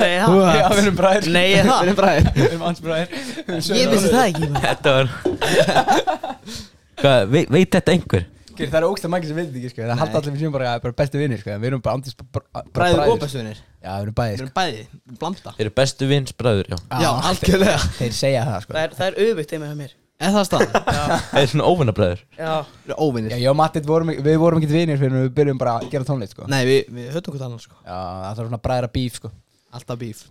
Nei, 0.00 0.12
Já, 0.14 0.24
það? 0.30 0.70
Við 0.70 0.78
erum 0.84 0.94
bræðir 1.00 1.26
Nei, 1.34 1.42
ég 1.50 1.58
Við 1.58 1.66
það? 1.68 1.80
erum 1.84 1.96
bræður. 1.98 2.28
Við 2.36 2.46
erum 2.46 2.62
hans 2.64 2.80
bræðir 2.86 3.08
Ég 3.76 3.90
vissi 3.92 4.12
það 4.14 4.22
ekki 4.30 4.48
maður. 4.54 4.62
Þetta 4.68 4.94
var 4.94 5.06
Hvað, 7.00 7.26
veit, 7.34 7.50
veit 7.52 7.74
þetta 7.76 7.92
einhver? 7.96 8.24
Það 8.68 8.78
eru 8.80 8.90
ógst 8.92 9.06
að 9.06 9.12
mækja 9.14 9.30
sem 9.30 9.38
veit 9.38 9.54
ekki 9.60 9.70
sko 9.72 9.86
Það 9.86 10.00
halda 10.02 10.20
allir 10.20 10.34
við 10.34 10.42
séum 10.44 10.54
bara, 10.54 10.74
bara 10.84 10.96
bestu 11.00 11.20
vinnir 11.20 11.40
sko 11.40 11.52
en 11.54 11.62
Við 11.62 11.70
erum 11.70 11.82
bara 11.84 11.94
andis 11.98 12.16
bara 12.20 12.62
Bræður 12.76 13.02
og 13.06 13.22
bestuvinir 13.22 13.60
Já, 13.80 13.92
við 13.94 14.04
erum 14.04 14.16
bæði 14.20 14.34
Við 14.34 14.42
erum 14.44 14.52
bæði, 14.58 14.82
við 14.84 15.00
erum 15.10 15.20
blanda. 15.22 15.54
Þeir 15.56 15.64
eru 15.66 15.74
bestu 15.80 16.08
vins 16.10 16.36
bræður, 16.36 16.70
já 16.70 16.78
Já, 17.00 17.10
algjörlega. 17.30 17.78
Þeir 18.00 18.16
segja 18.18 18.42
það 18.48 18.64
sko. 18.66 18.74
Það 18.76 18.82
er, 18.82 18.96
það 18.98 19.06
er 19.08 19.20
auðvitt 19.24 19.54
heima 19.56 19.70
hjá 19.70 19.78
mér. 19.78 19.94
Er 20.20 20.34
það 20.34 20.44
staðan? 20.50 20.74
Þeir 21.30 21.40
eru 21.40 21.52
svona 21.54 21.70
óvinna 21.70 21.94
bræður 21.96 22.20
Já. 22.36 22.50
Við 22.84 22.92
erum 22.92 23.06
óvinnir 23.06 23.32
Já, 23.32 23.38
ég 23.40 23.54
og 23.54 23.56
Matti, 23.62 23.82
vorum, 23.88 24.12
við 24.28 24.36
vorum 24.42 24.60
ekkert 24.60 24.76
vinnir 24.76 25.00
fyrir 25.00 25.16
við 25.16 25.32
byrjum 25.38 25.62
bara 25.62 25.78
að 25.80 25.88
gera 25.94 26.08
tónlist 26.10 26.36
sko. 26.36 26.50
Nei, 26.52 26.60
við, 26.68 26.92
við 26.92 27.08
höfum 27.14 27.32
hvort 27.38 27.46
annan 27.48 27.62
sko. 27.64 27.78
Já, 27.80 27.96
það 27.96 28.44
er 28.44 28.50
svona 28.50 28.60
bræðra 28.68 28.92
bíf 28.92 29.16
sko. 29.22 29.32
Alltaf 29.72 30.02
bíf 30.02 30.26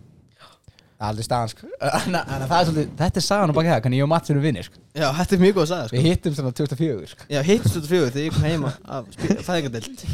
Það 1.00 1.06
er 1.06 1.12
aldrei 1.14 1.24
staðan 1.24 1.52
sko. 1.54 1.68
Þannig 2.04 2.18
að 2.20 2.42
það 2.50 2.56
er 2.58 2.66
svolítið, 2.68 2.90
þetta 3.00 3.20
er 3.20 3.24
sagan 3.24 3.52
á 3.52 3.54
baki 3.56 3.70
það, 3.70 3.78
hvernig 3.86 4.00
ég 4.00 4.04
og 4.04 4.10
Matti 4.12 4.34
erum 4.34 4.44
vinnir 4.44 4.66
sko. 4.66 4.82
Já, 4.92 5.06
þetta 5.16 5.36
er 5.36 5.40
mjög 5.46 5.54
góð 5.56 5.62
að 5.64 5.70
sagða 5.70 5.86
sko. 5.88 5.96
Við 5.96 6.08
hittum 6.10 6.36
svona 6.36 6.52
2004 6.60 7.08
sko. 7.14 7.28
Já, 7.30 7.40
þetta 7.48 7.82
fjögur 7.88 8.12
þegar 8.12 8.26
ég 8.26 8.36
kom 8.36 8.44
heima 8.50 8.74
af 8.84 9.08
fæðingadelt 9.48 10.04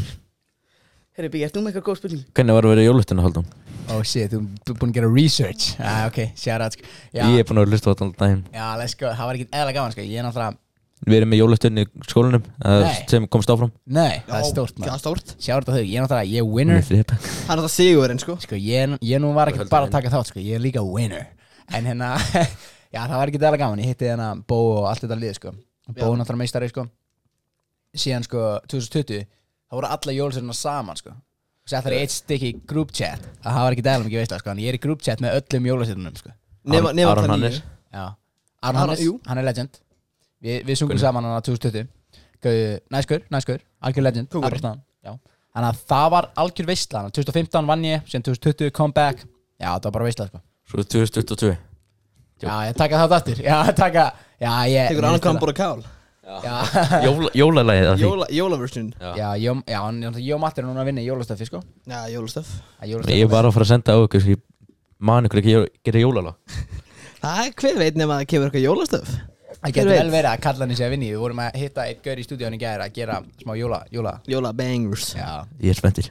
Herri, 1.17 1.31
Biggi, 1.33 1.47
ert 1.47 1.55
þú 1.57 1.61
með 1.65 1.71
eitthvað 1.71 1.85
góð 1.87 1.99
spurning? 2.03 2.25
Hvernig 2.37 2.57
var 2.59 2.67
að 2.67 2.73
vera 2.75 2.83
í 2.83 2.87
jólustunni, 2.91 3.23
Haldun? 3.25 3.47
Oh 3.89 4.03
shit, 4.05 4.29
þú 4.29 4.41
þú 4.67 4.75
er 4.75 4.79
búin 4.83 4.91
að 4.91 4.99
gera 4.99 5.09
research. 5.15 5.69
Ah, 5.81 6.03
ok, 6.11 6.19
shout 6.37 6.61
out 6.61 6.77
sko. 6.77 6.85
Ég 7.17 7.39
er 7.41 7.47
búin 7.49 7.61
að 7.63 7.71
hlusta 7.73 7.89
á 7.89 7.91
þetta 7.95 8.05
alltaf 8.05 8.21
daginn. 8.21 8.43
Já 8.53 8.67
let's 8.77 8.97
go, 9.01 9.09
það 9.17 9.31
var 9.31 9.39
ekkert 9.39 9.57
eðla 9.57 9.73
gaman 9.79 9.95
sko. 9.95 10.05
Ég 10.05 10.21
er 10.21 10.27
náttúrulega, 10.27 10.59
Við 11.05 11.17
erum 11.19 11.29
með 11.29 11.41
jólustunni 11.43 11.83
í 11.85 11.89
skólanum 12.09 12.45
uh, 12.65 12.77
Nei. 12.87 12.95
sem 13.11 13.27
komst 13.29 13.51
áfram. 13.53 13.71
Nei, 13.85 14.23
það 14.25 14.37
er 14.39 14.47
stórt 14.49 14.73
Það 14.79 14.81
maður. 14.81 14.95
er 14.95 15.03
stórt 15.03 15.33
out 15.53 15.69
á 15.69 15.73
þau, 15.77 15.83
ég 15.85 15.97
er 15.99 16.05
náttúrulega, 16.07 16.31
ég 16.33 16.41
er 16.41 16.47
winner. 16.57 16.79
Með 16.81 16.89
þripeng. 16.89 17.27
Það 17.27 17.53
er 17.53 17.63
það 17.67 17.73
sigurinn 17.75 18.23
sko. 18.23 18.37
Sko, 18.47 18.57
ég, 18.65 18.95
ég 19.05 19.21
nú 19.21 19.33
var 19.37 19.51
ekkert 19.53 19.71
bara 19.75 19.87
að 19.91 19.93
taka 19.93 20.13
þátt 20.15 20.31
sko 20.33 20.41
Ég 20.41 20.57
er 20.57 20.65
líka 20.65 20.83
winner. 20.87 21.27
En 21.77 21.85
hérna, 21.91 22.15
já 22.97 23.01
það 23.03 23.15
var 23.21 23.33
ekkert 23.33 23.47
eðla 23.51 23.61
gaman 23.61 23.83
Ég 23.85 23.93
hitti 23.93 24.09
hérna 24.09 24.31
Bó 24.49 24.57
og 24.79 24.89
allt 24.89 25.05
þetta 25.05 25.21
lið 25.21 25.37
sko. 25.37 25.53
Bó 25.93 26.01
Já. 26.01 26.17
náttúrulega 26.17 26.41
meistari 26.47 26.73
sko. 26.73 26.87
Síðan 27.97 28.25
sko, 28.27 28.43
2020 28.73 29.25
Það 29.27 29.79
voru 29.81 29.89
alla 29.93 30.15
jólusveirna 30.17 30.55
saman 30.57 30.99
sko. 30.99 31.13
Og 31.67 31.71
settar 31.73 31.93
í 31.97 32.01
eitt 32.05 32.13
stykki 32.15 32.53
group 32.71 32.93
chat. 32.95 33.21
Að 33.45 33.51
Það 33.53 33.65
var 33.67 33.77
ekkert 33.77 33.89
eðla 33.93 34.07
mikið 34.09 34.21
veist 34.25 34.37
sko 34.41 34.53
En 34.55 34.61
ég 34.65 34.73
er 34.73 34.79
í 34.79 34.83
group 34.83 35.03
chat 35.05 35.21
með 35.25 35.41
öllum 35.43 35.69
jólusveirnum 35.73 36.17
sko. 36.21 36.33
Nema, 36.67 36.93
nema 36.97 37.13
Aron 37.15 37.27
það 37.29 37.35
Hannes. 37.37 37.59
Já. 37.93 38.05
Aron 38.07 38.17
Aron- 38.67 38.81
Hannes, 38.83 39.03
jú. 39.05 39.19
hann 39.27 39.39
er 39.43 39.47
legend 39.47 39.81
Vi, 40.47 40.57
Við 40.69 40.79
sungum 40.81 41.01
saman 41.03 41.27
hann 41.27 41.39
á 41.39 41.43
2020 41.43 41.87
Gauðu, 42.47 42.67
næskur, 42.95 43.23
næskur, 43.33 43.63
algjör 43.83 44.05
legend. 44.07 44.29
Kóngurinn. 44.31 44.45
það 44.47 44.53
bara 44.53 44.63
staðan, 44.63 44.83
já. 45.03 45.13
Þannig 45.57 45.71
að 45.73 45.79
það 45.91 46.11
var 46.15 46.29
algjör 46.43 46.69
veistla 46.69 47.01
Þannig 47.01 47.13
að 47.13 47.33
2015 47.33 47.71
vann 47.73 47.87
ég, 47.89 48.05
síðan 48.11 48.27
2020 48.29 48.75
comeback 48.77 49.25
Já, 49.57 49.71
það 49.73 49.89
var 49.89 49.95
bara 49.97 50.07
veistla 50.11 50.29
sko. 50.29 50.43
Svo 50.71 50.85
2022 50.85 51.57
Já, 52.45 52.53
ég 52.69 52.75
taka 52.77 52.99
það 53.01 53.15
aftur. 53.17 53.39
Já, 53.41 53.57
taka, 53.73 54.03
já, 54.43 54.51
ég 54.69 54.91
Tekur 54.93 55.07
annan 55.09 55.23
kam 55.25 55.39
bara 55.41 55.55
kál. 55.57 55.85
Já, 56.27 56.57
Jóla, 57.07 57.31
Jólalagið 57.39 57.89
að 57.89 57.95
því? 57.97 58.03
Jóla, 58.03 58.27
Jólaversun 58.35 58.89
já, 58.99 59.29
ég, 59.39 59.61
já, 59.71 59.79
hann- 59.79 60.03
ég 60.19 60.35
og 60.35 60.41
Matti 60.43 60.61
er 60.61 60.67
núna 60.67 60.83
að 60.83 60.89
vinna 60.91 61.05
í 61.05 61.07
jólastöfi 61.07 61.47
sko. 61.47 61.61
Já, 61.87 62.01
jólastöf 62.11 62.51
Ég 62.83 63.31
var 63.31 63.47
að 63.47 63.55
fara 63.55 63.65
að 63.65 63.71
senda 63.71 63.95
á 63.95 63.99
ykkur 64.03 64.25
svo 64.25 64.35
ég 64.35 64.43
man 64.99 65.29
ykkur 65.29 65.41
ekki 65.41 65.55
að 65.61 65.67
gera 65.87 66.03
jólalag. 66.03 66.35
Það 67.23 67.41
er 67.47 67.55
hver 67.63 67.79
veit 67.79 67.97
nema 68.01 68.17
að 68.17 68.21
það 68.25 68.31
kemur 68.33 68.51
eitthvað 68.51 68.67
jólastöf 68.67 69.15
Það 69.67 69.75
getur 69.77 69.93
vel 69.97 70.11
verið 70.15 70.31
að 70.31 70.43
kalla 70.47 70.63
hann 70.65 70.73
í 70.73 70.79
sig 70.79 70.87
að 70.87 70.93
vinna 70.95 71.07
í 71.07 71.13
Við 71.13 71.23
vorum 71.25 71.41
að 71.43 71.57
hitta 71.61 71.87
eitt 71.91 72.03
gaur 72.07 72.21
í 72.23 72.27
stúdíónu 72.27 72.59
í 72.59 72.61
gæri 72.63 72.85
að 72.87 72.93
gera 72.95 73.17
smá 73.43 73.55
jóla, 73.59 73.81
jóla. 73.91 74.13
Jólabangers 74.31 75.09
Já, 75.19 75.31
Ég 75.61 75.73
er 75.75 75.79
spenntir 75.81 76.11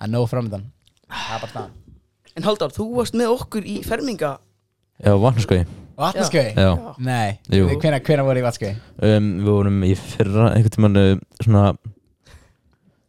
að 0.00 0.10
nóg 0.16 0.26
framöndan 0.32 0.64
Það 1.10 1.34
er 1.36 1.44
bara 1.44 1.52
staðan. 1.52 1.76
En 2.38 2.46
Haldar, 2.46 2.72
þú 2.74 2.86
varst 2.96 3.14
með 3.18 3.32
okkur 3.36 3.66
í 3.68 3.76
ferminga 3.86 4.32
Já, 5.00 5.14
vatnarskói 5.22 5.62
Vatnaskei? 6.00 6.54
Já. 6.56 6.70
Nei, 7.04 7.38
Jú. 7.52 7.66
hvenær, 7.76 8.00
hvenær 8.06 8.24
voru 8.24 8.40
í 8.40 8.44
vatnaskei? 8.46 8.70
um, 9.04 9.26
Við 9.44 9.50
vorum 9.52 9.82
í 9.84 9.90
fyrra 10.00 10.46
einhvern 10.54 10.72
tímann 10.76 10.96
uh, 10.96 11.10
svona 11.44 11.64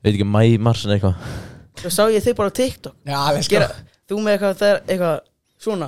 veit 0.04 0.12
ekki, 0.18 0.28
mæ, 0.28 0.42
mars 0.60 0.84
en 0.86 0.92
eitthvað. 0.98 1.32
Svo 1.80 1.92
sá 1.94 2.02
ég 2.12 2.24
þig 2.26 2.36
bara 2.38 2.52
á 2.52 2.58
TikTok. 2.58 2.96
Já, 3.08 3.18
við 3.32 3.46
sko 3.48 3.56
Gera, 3.56 3.70
Þú 4.12 4.20
með 4.26 4.34
eitthvað, 4.36 4.58
það 4.60 4.74
er 4.74 4.82
eitthvað 4.92 5.16
svona 5.64 5.88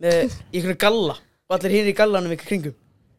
Með 0.00 0.20
í 0.24 0.60
einhverju 0.62 0.78
galla 0.86 1.16
Og 1.20 1.56
allir 1.58 1.74
hinn 1.76 1.90
í 1.92 1.96
gallanum 2.00 2.32
ykkur 2.36 2.48
kringum 2.54 2.76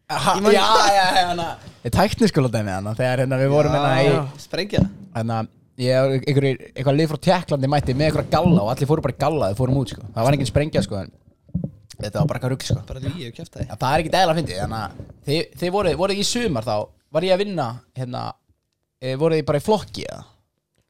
Já, 0.10 0.52
já, 0.52 1.06
já, 1.14 1.28
hana. 1.30 1.48
Ég 1.86 1.92
tækni 1.94 2.28
skóla 2.28 2.50
dæmi 2.50 2.72
hana 2.74 2.96
Þegar 2.98 3.22
hérna 3.24 3.38
við 3.38 3.52
vorum 3.54 3.76
hérna 3.76 3.92
í. 4.02 4.14
Sprengja. 4.42 4.82
Hérna 5.14 5.44
Ég 5.80 5.96
og 5.96 6.16
einhverjir, 6.28 6.58
eitthvað 6.74 6.98
lið 6.98 7.12
frá 7.12 7.20
Tjekklandi 7.24 7.70
mætti 7.72 7.94
með 7.96 8.10
eitthvað 8.10 8.32
galla 8.34 8.64
og 8.66 8.72
allir 8.74 8.90
fóru 8.90 9.04
bara 9.06 9.14
í 9.16 9.20
galla 9.22 9.48
þegar 9.52 9.60
fórum 9.62 9.78
út 9.80 9.94
sko. 9.94 10.08
Það 10.16 10.26
var 10.28 10.36
engin 10.36 10.50
sprengja 10.50 10.84
sko 10.84 10.98
en 11.00 11.14
Þetta 12.00 12.18
var 12.20 12.28
bara 12.32 12.40
eitthvað 12.40 12.54
rugg 12.56 12.66
sko. 12.66 12.80
Bara 12.90 13.04
og 13.06 13.38
kæfta 13.38 13.64
Já, 13.64 13.76
það 13.76 13.94
er 13.94 14.04
ekkert 14.04 14.18
eðla 14.20 14.34
að 14.34 14.42
fyndi 14.42 14.58
Þannig 14.60 14.82
að 14.82 15.00
þið, 15.30 15.40
þið 15.62 15.74
voruð, 15.78 15.96
voruð 16.02 16.20
í 16.20 16.28
sumar 16.28 16.68
þá 16.68 16.76
Var 17.16 17.30
ég 17.30 17.36
að 17.38 17.44
vinna 17.46 17.70
hérna 18.02 18.26
e, 19.00 19.16
Voruð 19.16 19.40
þið 19.40 19.48
bara 19.54 19.62
í 19.62 19.66
flokki 19.70 20.06
eða? 20.10 20.22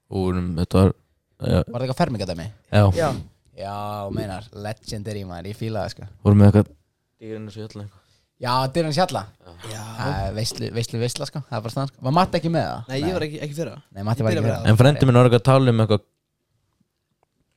og 0.09 0.23
vorum, 0.25 0.49
þetta 0.57 0.79
var 0.79 0.89
já, 0.89 1.59
Var 1.59 1.65
það 1.69 1.83
eitthvað 1.83 1.99
fermingadæmi? 2.01 2.47
já, 2.71 2.83
Já. 2.97 3.09
Já, 3.59 3.75
meinar, 4.15 4.45
legendary 4.55 5.25
maður, 5.27 5.49
ég 5.51 5.57
fíla 5.59 5.83
það 5.83 5.91
sko. 5.97 6.07
Vorum 6.23 6.39
með 6.39 6.47
eitthvað 6.63 7.89
Já, 8.39 8.51
Dyran 8.71 8.93
Sjalla 8.95 9.25
Já. 9.67 9.79
Það 9.99 10.35
veistlu, 10.37 10.67
veistlu, 10.71 10.99
veistla 11.01 11.25
sko. 11.27 11.41
Það 11.49 11.57
er 11.57 11.63
bara 11.65 11.73
stann 11.73 11.89
sko. 11.89 11.97
Var 12.05 12.13
Matti 12.15 12.39
ekki 12.39 12.51
með 12.53 12.63
það? 12.63 12.85
Nei, 12.87 12.99
ég 13.03 13.15
var 13.17 13.23
ekki, 13.25 13.39
ekki 13.43 13.55
fyrra. 13.57 13.73
Nei, 13.91 14.03
Matti 14.07 14.23
var 14.23 14.31
ekki 14.31 14.39
að 14.39 14.53
það 14.53 14.69
en 14.71 14.77
frendi 14.79 15.03
minn 15.09 15.17
var 15.19 15.27
eitthvað 15.27 15.41
að 15.41 15.49
tala 15.49 15.73
um 15.73 15.81
eitthvað 15.83 16.05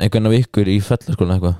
einhvern 0.02 0.26
af 0.30 0.34
ykkur 0.40 0.66
í 0.72 0.74
fellaskóla 0.82 1.36
eitthvað. 1.36 1.56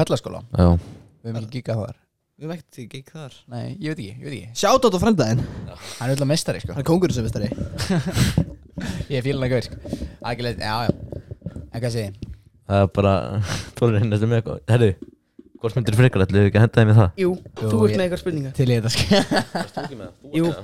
Fellaskóla? 0.00 0.40
Já, 0.50 0.66
Við 0.66 1.30
hefum 1.30 1.38
ekki 1.44 1.60
gigað 1.60 1.78
þar. 1.84 1.96
Við 2.36 2.50
vekti 2.52 2.82
ekki 2.82 2.98
ekki 3.00 3.14
þar. 3.14 3.34
Nei, 3.54 3.66
ég 3.78 3.86
veit 3.94 4.00
ekki, 4.02 4.10
ég 4.10 4.26
veit 4.26 4.34
ekki. 4.34 4.50
Átt 4.68 4.84
á 4.90 4.98
frændaðinn 5.06 5.40
Hann 5.46 6.04
er 6.04 6.10
alltaf 6.12 6.28
mestari 6.28 6.60
sko. 6.60 6.74
Hann 6.74 6.82
er 6.82 6.88
kongurinn 6.90 7.16
sem 7.16 7.24
vestari 7.24 7.48
Ég 9.12 9.16
er 9.20 9.24
fílan 9.24 9.46
að 9.46 9.54
gaur 9.54 9.64
sko 9.64 9.76
hvort 15.66 15.76
myndir 15.80 15.98
frekar 15.98 16.24
ætlu 16.24 16.38
við 16.40 16.48
ekki 16.50 16.60
að 16.60 16.64
henda 16.64 16.80
þeim 16.80 16.90
í 16.92 16.96
það 16.96 17.20
Jú, 17.22 17.30
Jú, 17.34 17.68
þú 17.70 17.80
ert 17.82 17.92
ég- 17.92 17.98
með 17.98 18.04
eitthvað 18.06 18.22
spurningar 18.22 18.52
Til 18.56 18.68
í 18.70 18.78
þetta 18.78 18.90
sko 18.94 20.36
Jú 20.36 20.54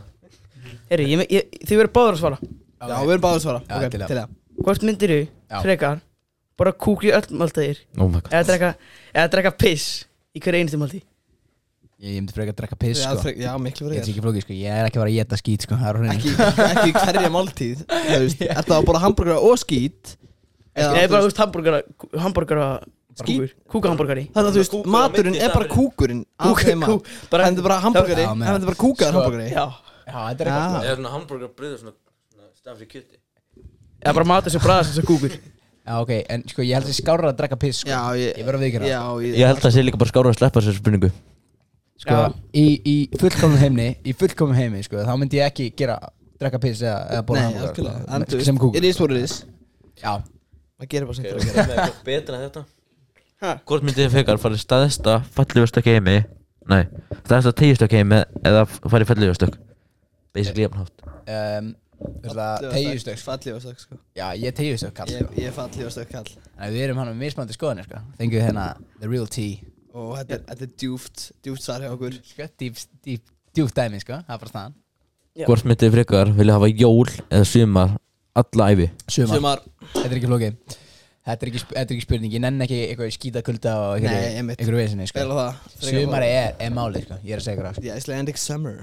Herri, 0.93 1.07
ég, 1.09 1.23
ég, 1.33 1.61
þið 1.67 1.79
verður 1.83 1.93
báður 1.97 2.17
að 2.17 2.21
svara 2.23 2.39
Já, 2.43 2.97
við 3.03 3.13
erum 3.15 3.23
báður 3.25 3.39
að 3.39 3.45
svara 3.47 3.61
Já, 3.63 3.77
Ok, 3.79 3.93
til 3.95 4.01
það. 4.03 4.09
til 4.13 4.19
það 4.19 4.65
Hvort 4.67 4.85
myndir 4.89 5.13
Já. 5.17 5.23
þú 5.57 5.63
frekar 5.67 6.01
Bara 6.63 6.73
kúk 6.85 7.07
í 7.09 7.13
öll 7.17 7.39
máltæðir 7.41 7.79
oh 7.99 8.09
my 8.13 8.21
god 8.21 8.35
Eða 8.37 8.45
drekka, 8.51 8.71
eða 9.15 9.31
drekka 9.37 9.53
piss 9.63 9.87
Í 10.37 10.43
hverju 10.45 10.61
einstu 10.67 10.81
máltí 10.81 11.01
Ég, 12.03 12.17
ég 12.17 12.21
myndi 12.21 12.35
frekar 12.37 12.53
að 12.53 12.59
drekka 12.61 12.79
piss 12.83 13.01
Já, 13.03 13.13
sko 13.15 13.25
frek- 13.25 13.41
Já, 13.41 13.53
miklu 13.63 13.89
Ég 13.89 14.03
er 14.03 14.05
fyrir 14.05 14.13
ekki 14.13 14.25
flókið 14.27 14.45
sko 14.47 14.57
Ég 14.59 14.75
er 14.77 14.89
ekki 14.89 14.99
að 14.99 15.05
fara 15.05 15.13
að 15.13 15.19
geta 15.21 15.39
skít 15.41 15.67
sko 15.67 15.79
Það 15.81 15.89
er 15.89 15.95
á 15.95 16.01
hreinu. 16.03 16.17
Ekki, 16.17 16.33
ekki 16.69 16.93
hverja 16.99 17.31
máltíð 17.33 17.85
Þú 17.89 18.49
Er 18.53 18.67
það 18.69 18.87
bara 18.91 19.03
hambúrgar 19.07 19.39
og 19.49 19.57
skít 19.63 20.17
Eða, 20.73 20.93
Nei, 20.97 21.03
þú 21.07 21.13
bara, 21.13 21.23
þú 21.23 21.29
veist, 21.29 21.41
veist, 21.69 22.21
hambúrgara 22.27 22.67
Kúkur. 23.13 23.51
Kúkahambúrgari 23.69 24.23
Þannig 24.33 24.49
að 24.49 24.55
þú 24.57 24.61
veist, 24.63 24.73
Kúkur 24.73 24.89
á 24.89 24.93
maturinn 24.97 25.33
milli 25.35 25.43
er 25.45 25.51
bara 25.53 25.67
staðurinn. 25.67 25.93
kúkurinn 25.93 26.23
af 26.39 26.47
Kúk- 26.49 26.63
þeim 26.65 26.81
kú- 26.83 27.01
mat 27.03 27.31
bara- 27.31 27.45
Það 27.45 27.59
er 27.59 27.63
bara 27.63 27.79
hambúrgari 27.85 28.23
Já, 28.23 28.29
Það 28.33 28.37
meina. 28.39 28.55
er 28.55 28.67
bara 28.71 28.81
kúkaðar 28.83 29.13
Sko- 29.13 29.23
hambúrgari 29.23 29.51
Já. 29.53 29.67
Já, 30.03 30.19
þetta 30.33 30.41
er 30.41 30.49
eitthvað 30.49 30.73
Já. 30.73 30.89
eða 30.89 30.97
svona 30.97 31.13
hambúrgar 31.17 31.51
bröður 31.59 31.79
svona, 31.83 31.93
svona 32.33 32.49
stafri 32.57 32.87
kjöti? 32.89 33.17
Eða 34.03 34.15
bara 34.15 34.25
matur 34.33 34.51
sem 34.51 34.61
bræðast 34.61 34.89
þess 34.93 35.03
að 35.03 35.09
kúkur. 35.13 35.33
Já, 35.87 35.95
ok 36.01 36.11
En 36.31 36.43
sko, 36.49 36.63
ég 36.63 36.73
held 36.75 36.87
að 36.87 36.93
ég 36.95 37.01
skárra 37.03 37.29
að 37.33 37.37
drekka 37.37 37.57
piss 37.59 37.79
sko. 37.83 37.91
Já, 37.91 38.01
ég 38.17 38.37
Ég 38.39 38.45
verð 38.47 38.59
að 38.59 38.65
viðkjöra 38.65 38.89
Já, 38.89 39.03
ég 39.23 39.47
held 39.47 39.59
að 39.59 39.63
það 39.67 39.73
sé 39.77 39.83
líka 39.85 39.99
bara 39.99 40.11
skára 40.11 40.31
að 40.33 40.39
sleppa 40.39 40.61
sér 40.63 40.75
spurningu. 40.79 41.11
Sko, 42.03 42.11
Já. 42.17 42.33
í, 42.55 42.67
í 42.83 42.97
fullkomnum 43.19 43.59
heimni 43.59 43.97
Í 44.05 44.15
fullkomnum 44.17 44.57
heimni, 44.57 44.83
sko 44.83 44.97
Þá 45.05 45.13
myndi 45.21 45.39
ég 45.39 45.47
ekki 45.53 45.69
gera 45.77 45.99
Drekka 46.41 46.59
piss 46.59 46.81
eða, 46.83 47.11
eða 47.13 47.23
bóla 47.27 47.43
Nei, 47.45 47.59
algjörlega. 47.61 48.05
En 48.15 48.25
þú 48.25 48.31
Sem 48.43 48.57
veist, 48.57 48.63
kúkur. 48.63 48.77
it 48.77 48.85
is 48.85 48.99
what 48.99 49.11
it 49.13 49.17
is. 49.23 49.45
Já. 50.03 50.19
Það 50.81 50.89
gerir 50.89 51.07
bara 51.07 51.15
sem 51.15 51.25
það 51.25 51.37
að 51.39 51.69
gera. 51.69 51.93
betra 52.05 52.35
en 52.35 52.51
þetta 52.51 52.65
Ha? 53.43 53.57
hvort 53.67 53.83
myndið 53.83 54.05
þið 54.07 54.13
frekar 54.17 54.39
farið 54.39 54.61
staðista 54.63 55.17
fallegustökk 55.35 55.89
heimi 55.91 56.17
nei, 56.71 56.83
staðista 57.25 57.53
tegjustökk 57.59 57.97
heimi 57.99 58.21
eða 58.47 58.65
farið 58.71 59.09
fallegustökk 59.11 59.57
basically 60.37 60.63
jafnhátt 60.69 61.03
um, 61.07 61.73
tegjustökk 62.23 63.19
sko. 63.19 63.31
Fallið 63.33 63.57
og 63.57 63.63
stökk. 63.65 63.81
sko. 63.83 63.99
Já, 64.19 64.27
ég 64.39 64.47
er 64.51 64.55
tegjustökk 64.59 64.95
kall 64.97 65.11
Ég 65.13 65.35
ég 65.39 65.49
er 65.51 65.55
fallið 65.57 65.87
og 65.89 65.93
stökk 65.95 66.11
kall. 66.15 66.31
Þannig 66.33 66.67
að 66.69 66.77
við 66.77 66.85
erum 66.87 67.01
hann 67.03 67.11
með 67.13 67.21
mismandi 67.23 67.55
skoðanir, 67.57 67.87
sko. 67.87 68.01
Fengið 68.19 68.39
við 68.39 68.47
hérna 68.49 68.65
The 69.03 69.11
real 69.11 69.29
tea. 69.31 69.59
Og 69.93 70.15
þetta 70.19 70.35
er- 70.39 70.45
þetta 70.49 70.67
er 70.67 70.73
djúft 70.83 71.25
Djúft 71.45 71.63
svar 71.67 71.85
hjá 71.85 71.91
okkur. 71.93 72.17
Sko, 72.27 72.49
dýp, 72.59 72.81
dýp, 73.07 73.23
djúpt 73.55 73.75
dæmi, 73.79 74.01
sko. 74.03 74.19
Það 74.27 74.35
er 74.35 74.43
bara 74.43 74.53
staðan. 74.55 74.75
Já. 75.33 75.47
hvort 75.49 75.65
myndið 75.65 75.87
þið 75.89 75.95
frekar 75.97 76.33
vilja 76.37 76.55
hafa 76.59 76.69
jól 76.77 77.09
eða 77.31 77.45
sumar 77.49 77.93
alla 78.37 78.67
æfi 78.75 78.89
Sumar. 79.09 79.37
Sumar. 79.39 79.63
Þetta 79.95 80.11
er 80.11 80.17
ekki 80.19 80.29
flókið 80.29 80.79
Þetta 81.23 81.47
er 81.47 81.51
ekki, 81.53 81.61
þetta 81.71 81.83
er 81.85 81.95
ekki 81.97 82.03
spurning 82.05 82.33
Ég 82.35 82.43
nenni 82.43 82.65
ekki 82.67 82.79
eitthvað 82.89 83.11
skýta 83.15 83.43
kulda 83.47 83.73
og 83.79 84.03
Nei, 84.03 84.41
eitthvað 84.43 84.79
vesinni, 84.81 85.05
sko. 85.07 85.27
Sumari 85.79 86.31
er, 86.35 86.57
er 86.59 86.73
málið, 86.75 87.05
sko 87.07 87.19
Ég 87.23 87.37
er 87.37 87.43
að 87.43 87.45
segja 87.47 87.67
það, 87.69 87.77
sko 87.79 87.99
Icelandic 88.03 88.41
summer. 88.43 88.81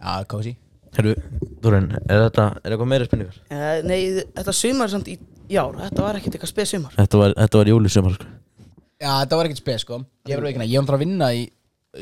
Já, 0.00 0.14
cozy 0.30 0.54
Herru, 0.96 1.12
Þorinn, 1.60 1.90
er 2.08 2.22
þetta, 2.24 2.46
er 2.62 2.72
eitthvað 2.72 2.88
meira 2.94 3.08
spurningar? 3.08 3.36
uh, 3.52 3.74
Nei, 3.84 3.98
þetta 4.38 4.54
sumar 4.56 4.88
samt 4.94 5.10
í 5.12 5.18
í 5.52 5.58
ár 5.60 5.76
Þetta 5.82 6.06
var 6.06 6.18
ekkert 6.20 6.38
eitthvað 6.38 6.52
spes 6.54 6.72
sumar. 6.72 6.96
Þetta 6.96 7.20
var, 7.20 7.36
þetta 7.42 7.60
var 7.60 7.70
júlisumar 7.74 8.16
sko. 8.16 8.30
Já, 8.96 9.10
þetta 9.20 9.38
var 9.42 9.50
ekkert 9.50 9.60
spes 9.60 9.84
sko. 9.84 10.00
Ég 10.30 10.40
var 10.40 10.48
veikina, 10.48 10.64
ég 10.70 10.80
var 10.80 10.88
bara 10.88 10.98
að 11.02 11.04
vinna 11.04 11.28
í 11.36 11.44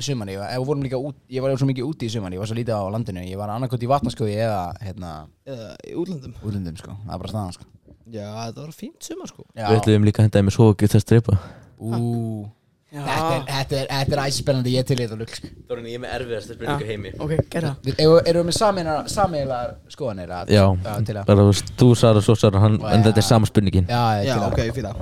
sumanni 0.04 0.36
Ég 0.36 0.42
var, 0.42 1.02
út, 1.10 1.18
ég 1.30 1.42
var 1.42 1.58
svo 1.58 1.68
mikið 1.70 1.90
úti 1.90 2.06
í 2.06 2.14
sumanni 2.14 2.38
Ég 2.38 2.42
var 2.42 2.50
svo 2.50 2.56
lítið 2.58 2.78
á 2.78 2.82
landinu 2.94 3.26
Ég 3.26 3.38
var 3.38 3.50
annarkot 3.54 3.82
í 3.82 3.90
vatnaskóði 3.90 4.38
eða 4.42 4.62
hérna 4.82 5.10
Eða 5.46 5.68
í 5.86 5.94
útlöndum. 5.98 6.32
útlundum 6.42 6.78
sko. 6.78 6.94
Það 7.04 7.12
var 7.12 7.22
bara 7.24 7.34
staðan 7.34 7.56
sko 7.58 7.68
Já, 8.12 8.26
þetta 8.50 8.60
var 8.66 8.72
fínt 8.76 9.00
sumar 9.06 9.30
sko. 9.30 9.44
Já, 9.56 9.68
Við 9.70 9.78
ætlum 9.80 10.04
líka 10.04 10.20
að 10.20 10.26
henda 10.28 10.38
þeim 10.40 10.48
með 10.50 10.56
svo 10.58 10.66
ekki 10.74 10.90
þess 10.92 11.06
stripa 11.06 11.38
ú. 11.80 12.48
Þetta 12.94 13.30
er, 13.34 13.40
þetta 13.48 13.74
er, 13.80 13.86
þetta 13.90 14.14
er 14.14 14.20
æsispennandi, 14.22 14.72
ég 14.76 14.84
til 14.86 14.96
þetta 15.00 15.16
lukk 15.18 15.38
Þorinn, 15.66 15.86
ég 15.90 15.96
er 15.96 16.02
með 16.04 16.12
erfiðast 16.14 16.60
Já. 16.62 16.74
heimi. 16.86 17.10
Ok, 17.18 17.32
gerða 17.50 17.72
Við- 17.82 18.02
Erum 18.04 18.20
við 18.38 18.44
með 18.46 18.54
sameiginlega 19.10 19.64
skoðanir 19.90 20.30
að- 20.30 20.52
Já, 20.54 20.62
Já, 20.84 20.92
til 21.08 21.16
að 21.18 21.24
bara 21.26 21.40
þú 21.40 21.48
veist, 21.48 21.72
þú 21.80 21.88
Sara, 21.98 22.20
svo 22.22 22.36
Sara, 22.38 22.60
hann, 22.62 22.76
en 22.78 23.02
þetta 23.02 23.18
er 23.18 23.26
sama 23.26 23.46
spurningin. 23.50 23.88
Já, 23.90 24.02
ég 24.20 24.28
Já, 24.28 24.34
til 24.34 24.44
að 24.44 24.52
ok, 24.52 24.60
fyrir 24.76 24.86
það. 24.92 24.96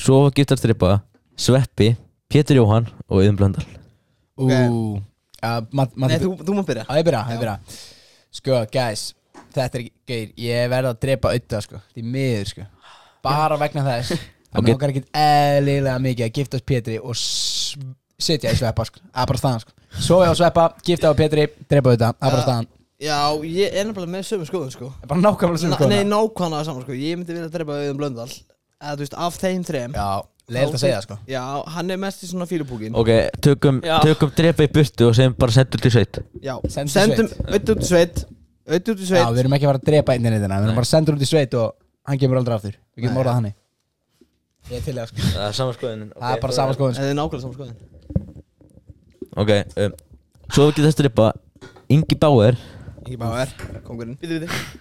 Svo 0.00 0.18
giftar 0.34 0.58
stripa, 0.58 0.90
Sveppi, 1.38 1.96
Pétur 2.30 2.56
Jóhann 2.58 2.88
og 3.08 3.22
Yðum 3.22 3.36
Blöndal. 3.38 3.64
Ú. 4.40 4.48
Nei, 4.50 6.18
þú, 6.18 6.34
þú 6.40 6.54
má 6.58 6.64
byrja. 6.66 6.84
Já, 6.88 6.98
ég 6.98 7.04
byrja, 7.06 7.22
ég 7.30 7.38
byrja. 7.44 7.56
Sko, 8.30 8.58
guys, 8.72 9.14
þetta 9.54 9.78
er 9.78 9.84
ekki 9.84 9.92
gauð 10.10 10.44
Ég 10.46 10.68
verð 10.74 10.90
að 10.92 11.00
drepa 11.06 11.32
auðvitað, 11.32 11.64
sko. 11.66 11.80
Því 11.94 12.04
miður, 12.16 12.50
sko. 12.54 12.66
Bara 13.26 13.58
vegna 13.60 13.86
þess. 13.86 14.14
Það 14.50 14.58
Ok. 14.58 14.64
okay. 14.64 14.72
nokkar 14.74 14.90
ekkert 14.90 15.10
eðlilega 15.14 15.98
mikið 16.02 16.26
að 16.26 16.32
giftast 16.40 16.64
Pétri 16.66 16.96
og 16.98 17.14
sitja 18.20 18.50
í 18.50 18.58
sveppa, 18.58 18.86
sko. 18.88 18.98
Það 19.04 19.22
er 19.22 19.30
bara 19.30 19.40
staðan, 19.42 19.62
sko. 19.62 19.76
Svo 20.00 20.20
ég 20.24 20.32
á 20.32 20.34
sveppa, 20.40 20.64
gifta 20.86 21.10
á 21.10 21.14
Pétri, 21.18 21.46
drepa 21.70 21.92
auðvitað 21.92 22.16
Það 22.18 22.26
bara 22.26 22.40
Ja. 22.40 22.46
staðan 22.48 22.70
Já, 23.00 23.16
ég 23.48 23.72
er 23.80 23.86
nefnilega 23.88 24.12
með 24.12 24.26
sömu 24.28 24.44
skoðun 24.44 24.72
sko. 24.74 24.90
Er 25.00 25.08
bara 25.08 25.22
nákvæmlega 25.24 25.60
sem 25.62 25.70
Na, 25.72 25.86
Nei, 25.88 26.02
nákvæmlega 26.04 26.66
saman 26.66 26.82
sko. 26.84 26.92
Ég 26.92 27.16
myndi 27.16 27.32
vilja 27.32 27.48
drepa 27.48 27.78
auðum 27.78 27.96
blöndal 27.96 28.26
Eða 28.80 28.92
þú 28.96 29.04
veist, 29.04 29.14
af 29.16 29.38
þeim 29.40 29.62
þrem. 29.64 29.94
Já, 29.96 30.08
leiðilegt 30.48 30.76
að 30.76 30.82
segja 30.82 31.00
sko. 31.04 31.16
Já, 31.28 31.40
hann 31.74 31.90
er 31.92 31.98
mest 32.00 32.22
í 32.24 32.28
svona 32.30 32.46
fílupúkin. 32.48 32.94
Ok, 32.96 33.10
tökum, 33.44 33.80
tökum 34.04 34.30
drepa 34.36 34.64
í 34.64 34.70
burtu 34.72 35.08
og 35.08 35.16
segjum 35.16 35.34
bara 35.40 35.52
sendur 35.52 35.82
til 35.84 35.92
sveit. 35.92 36.20
Já, 36.40 36.54
Sendum 36.72 37.28
sendum 37.28 37.82
sveit. 37.84 38.22
Ötti 38.70 38.94
út 38.94 39.00
í 39.02 39.06
sveit. 39.08 39.18
Í 39.18 39.24
Já, 39.24 39.30
við 39.34 39.42
erum 39.44 39.56
ekki 39.56 39.66
að 39.66 39.72
fara 39.72 39.80
að 39.80 39.88
drepa 39.88 40.14
internetina 40.18 40.60
Við 40.60 40.68
erum 40.68 40.78
bara 40.78 40.86
að 40.86 40.92
senda 40.92 41.14
út 41.16 41.24
í 41.24 41.28
sveit 41.30 41.56
og 41.58 41.72
hann 42.10 42.20
kemur 42.22 42.40
aldrei 42.40 42.56
aftur. 42.56 42.76
Við 42.94 43.06
getum 43.06 43.22
orðað 43.22 43.38
hann 43.40 43.50
Ég 44.70 44.76
er 44.78 44.84
til 44.84 44.92
í 44.92 44.98
það, 45.00 45.08
sko. 45.10 45.30
Það 45.34 45.46
er 45.46 45.56
sama 45.56 45.74
skoðin 45.74 46.04
Það 46.14 46.34
er 46.34 46.42
bara 46.44 46.54
sama 46.54 46.76
skoðun, 46.76 46.94
sko. 46.94 47.02
Það 47.02 47.10
er 47.10 47.16
nákvæmlega 47.18 47.42
saman 47.42 47.56
skoðun. 47.56 47.74
Ok, 49.40 49.50
um, 49.80 49.96
svo 50.54 50.66
giftar 50.70 50.94
stripa 50.94 51.30
Ingi 51.90 52.18
Bauer. 52.20 52.58
Ingi 53.06 53.18
Bauer, 53.18 53.54
kongurinn. 53.86 54.14
Býtu, 54.20 54.38
býtu 54.44 54.80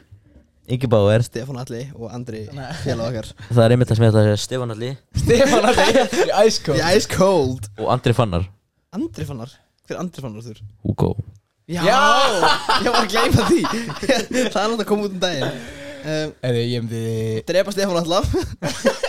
Ingi 0.70 0.90
Bauer, 0.92 1.24
Stefán 1.26 1.58
Alli 1.64 1.82
og 1.96 2.12
Andri 2.14 2.44
félag 2.84 3.08
okkar. 3.08 3.32
Það 3.48 3.64
er 3.64 3.74
einmitt 3.74 3.94
að 3.96 4.02
smeta 4.04 4.26
þess 4.28 4.46
Stefán 4.46 4.76
Alli. 4.76 4.92
Stefán 5.18 5.66
að 5.72 5.80
segja 5.80 6.06
í 6.28 6.30
Ice 6.46 6.62
Cold. 6.68 6.78
The 6.84 6.92
Ice 7.00 7.10
Cold. 7.16 7.70
Og 7.80 7.90
Andri 7.96 8.14
Fannar. 8.14 8.46
Andri 8.94 9.26
Fannar? 9.26 9.56
Hver 9.88 9.98
er 9.98 10.04
Andri 10.04 10.22
Fannar 10.22 10.46
þurr? 10.46 10.62
Hugo 10.86 11.16
Já, 11.70 11.84
ég 12.82 12.90
var 12.90 13.04
að 13.04 13.12
gleyma 13.14 13.44
því. 13.46 13.60
Það 13.70 14.16
er 14.16 14.24
náttúrulega 14.50 14.82
að 14.82 14.88
koma 14.90 15.06
út 15.06 15.14
um 15.14 15.22
daginn. 15.22 15.60
Um, 16.00 16.32
Eða 16.48 16.60
ég 16.64 16.84
myndi 16.86 17.00
Drepa 17.44 17.74
Stefán 17.76 17.98
allaf 18.00 18.30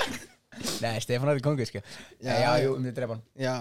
Nei, 0.83 0.97
Stefán 1.01 1.31
er 1.31 1.39
kongur, 1.45 1.65
sko. 1.69 1.81
Já, 2.21 2.33
já, 2.35 2.49
jú, 2.65 2.73
ég 2.75 2.81
myndi 2.83 2.93
drepa 2.97 3.15
hann. 3.15 3.23
Já, 3.39 3.53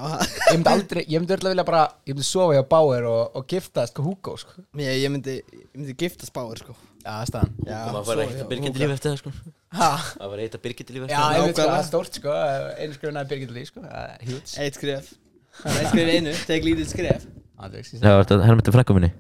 Ég 0.49 0.57
myndi 0.57 0.71
aldrei, 0.71 1.03
ég 1.05 1.21
myndi 1.21 1.35
öll 1.35 1.45
að 1.45 1.53
vilja 1.53 1.65
bara 1.67 1.83
Ég 2.09 2.15
myndi 2.17 2.25
sofa 2.27 2.57
hjá 2.57 2.63
Bauer 2.73 3.05
og, 3.07 3.37
og 3.39 3.45
giftast 3.53 3.93
sko 3.93 4.03
Hugo, 4.07 4.33
sko. 4.41 4.65
Ég, 4.81 4.97
ég 5.03 5.13
myndi 5.13 5.37
Ég 5.39 5.69
myndi 5.77 5.95
giftast 6.01 6.33
Bauer 6.35 6.59
sko. 6.59 6.75
Já, 7.05 7.11
það 7.13 7.21
er 7.21 7.29
staðan. 7.31 7.53
Já, 7.69 7.77
Það 7.85 8.09
var 8.09 8.23
eitt 8.25 8.41
að 8.41 8.49
byrgindi 8.51 8.81
líf 8.83 8.95
eftir 8.97 9.13
það 9.13 9.19
sko. 9.21 9.33
Ha? 9.79 9.89
Það 10.17 10.33
var 10.33 10.43
eitt 10.43 10.57
að 10.59 10.63
byrgindi 10.65 10.97
líf 10.97 11.05
Já, 11.05 11.19
eftir 11.21 11.37
ég 11.37 11.45
veit 11.45 11.55
sko, 11.55 11.67
það 11.69 11.77
er 11.79 11.87
stórt, 11.93 12.19
sko 12.19 12.37
Einu 12.81 12.97
skrunaði 12.97 13.31
Birgit 13.35 13.53
Lí, 13.55 13.67
sko. 13.69 13.85
Það 13.85 14.09
er 14.09 14.25
huge. 14.33 14.55
Eitt 14.65 14.79
skref. 14.81 15.13
Eitt 15.69 15.91
skref 15.93 16.09
í 16.09 16.17
einu, 16.19 16.33
tek 16.49 16.67
lítið 16.67 16.91
skref 16.97 17.29
það. 17.59 18.15
var 18.17 18.25
þetta 18.29 18.45
helmeti 18.49 18.75
frængu 18.75 18.97
minni? 18.97 19.11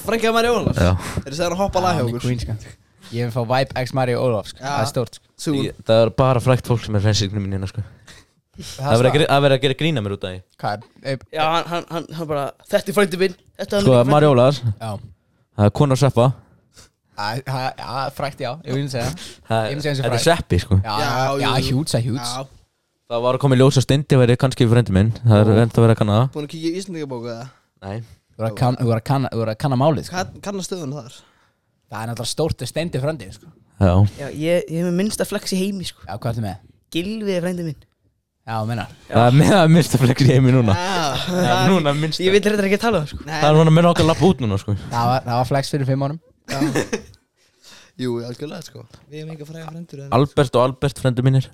Frænkaði 0.00 0.32
Mari 0.36 0.48
Ólafs. 0.48 0.78
Já. 0.80 0.92
Er 1.26 1.32
það 1.36 1.46
að 1.50 1.56
hoppa 1.60 1.82
lag 1.84 1.98
hjá 1.98 2.04
okkur? 2.06 2.22
Queen, 2.24 2.40
sko. 2.40 2.56
Ég 3.10 3.26
vil 3.26 3.32
fá 3.34 3.42
Vibe 3.42 3.82
X 3.84 3.92
Mario 3.96 4.20
Ólaf, 4.22 4.50
sko. 4.52 4.62
Það 4.62 4.82
er 4.84 4.90
stórt, 4.90 5.18
sko. 5.34 5.54
Það 5.88 6.04
er 6.04 6.12
bara 6.20 6.42
frækt 6.44 6.68
fólk 6.70 6.84
sem 6.86 6.94
er 6.96 7.02
frænsignum 7.04 7.42
minni 7.44 7.58
hérna 7.58 7.68
sko. 7.70 7.82
Það 8.60 8.92
er 8.92 9.00
verið 9.00 9.10
að 9.10 9.60
gera- 9.60 9.70
er 9.72 9.74
grína 9.80 10.02
mér 10.04 10.14
út 10.16 10.24
af 10.24 10.32
því. 10.34 10.42
Hvað 10.60 10.82
Já, 11.32 11.44
hann, 11.48 11.64
hann, 11.70 11.84
hann, 11.90 12.06
hann 12.18 12.28
bara 12.28 12.44
Þetta 12.68 12.88
er 12.92 12.96
frændi 12.98 13.18
minn 13.20 13.34
Þetta 13.58 13.76
er 13.78 13.80
Sko, 13.86 14.04
Mari 14.04 14.26
Ólafs, 14.26 14.62
já. 14.80 14.90
Það 15.56 15.64
er 15.64 15.70
kona 15.70 15.96
Sveppa 15.96 16.26
Æ, 17.20 17.42
ha- 17.48 17.74
Já, 17.78 18.10
frækt, 18.16 18.40
já, 18.40 18.52
ég 18.64 18.74
vil 18.74 18.88
segja 18.88 19.10
Það. 19.48 20.12
Er. 20.12 20.18
Sveppi 20.18 20.58
sko. 20.60 20.80
Já, 20.84 20.98
Já, 21.00 21.08
já, 21.10 21.26
jú, 21.30 21.40
já, 21.40 21.52
jú. 21.70 21.76
huge, 21.78 21.90
það 21.90 21.98
er 21.98 22.04
Já, 22.20 22.46
Það 23.10 23.22
var 23.24 23.36
að 23.36 23.42
koma 23.42 23.56
í 23.56 23.58
ljós 23.58 23.78
að 23.80 23.84
Steindi 23.86 24.18
væri 24.20 24.36
kannski 24.38 24.66
frendi 24.70 24.92
minn. 24.94 25.08
Það 25.24 25.40
er 25.40 25.48
enda 25.64 25.74
að 25.80 25.82
vera 25.84 25.94
að 25.96 25.98
kanna 25.98 26.16
það. 26.20 26.26
Búin 26.36 26.44
að 26.46 26.52
kíkja 26.52 26.68
í 26.70 26.78
Íslandingabóku 26.78 27.30
eða? 27.32 27.46
Nei. 27.82 27.96
Þú 28.30 28.38
voru 28.38 28.50
að 28.50 28.56
kann- 28.60 28.76
þú 28.78 28.86
voru 28.86 29.00
að 29.00 29.06
kanna- 29.10 29.30
þú 29.32 29.40
voru 29.40 29.50
að 29.54 29.58
kanna 29.64 29.78
málið, 29.80 30.04
sko. 30.06 30.14
Kann- 30.20 30.40
Kannar 30.46 30.66
stöðun 30.68 30.92
þar? 30.94 31.16
Það 31.90 32.02
er 32.02 32.06
náttúrulega 32.10 32.30
stórt 32.30 32.62
steindi 32.70 33.00
fröndið, 33.02 33.32
sko. 33.34 33.46
Já. 33.80 33.92
Já, 34.20 34.26
ég, 34.30 34.62
ég 34.70 34.76
hef 34.78 34.86
með 34.86 34.94
minnsta 35.00 35.26
flex 35.26 35.52
í 35.52 35.58
heimi, 35.58 35.84
sko. 35.90 36.04
Já, 36.06 36.14
hvað 36.22 36.30
ertu 36.36 36.44
með? 36.46 36.56
Gilvi 36.94 37.34
er 37.34 37.42
frændi 37.42 37.64
minn. 37.66 37.80
Já, 38.46 38.54
mennar 38.66 38.88
Það 39.10 39.26
er 39.26 39.34
með 39.40 39.52
að 39.58 39.68
minnsta 39.74 39.98
flex 39.98 40.22
í 40.22 40.26
heimi 40.30 40.52
núna. 40.54 40.74
Já, 40.74 41.16
Það 41.26 41.50
er 41.50 41.68
núna 41.74 41.92
minnsta. 41.98 42.22
Ég 42.24 42.30
vil 42.32 42.40
reyndar 42.46 42.66
ekki 42.70 42.78
að 42.78 42.84
tala 42.86 42.98
um 42.98 43.04
það, 43.04 43.10
sko. 43.10 43.24
Það 43.26 43.48
er 43.50 43.58
núna 43.58 43.74
með 43.74 43.90
okkar 43.90 44.06
lapp 44.06 44.22
út 44.22 44.38
núna 44.40 44.58
sko. 44.62 44.74
Það 44.90 45.06
var, 45.10 45.20
það 45.26 45.34
var 45.40 45.48
flex 45.50 45.70
fyrir 45.74 45.86
fimm 45.90 46.02
árum. 46.06 46.20
Jú, 48.00 48.14
algjörlega 48.24 48.62
sko. 48.64 48.86
Við 49.10 49.18
hefum 49.20 49.34
eitthvað 49.34 49.50
fræga 49.50 49.66
frendur 49.68 50.00
en 50.06 50.12
Albert 50.16 50.54
og 50.56 50.62
Albert 50.64 50.98
frendi 51.02 51.22
mínir 51.26 51.50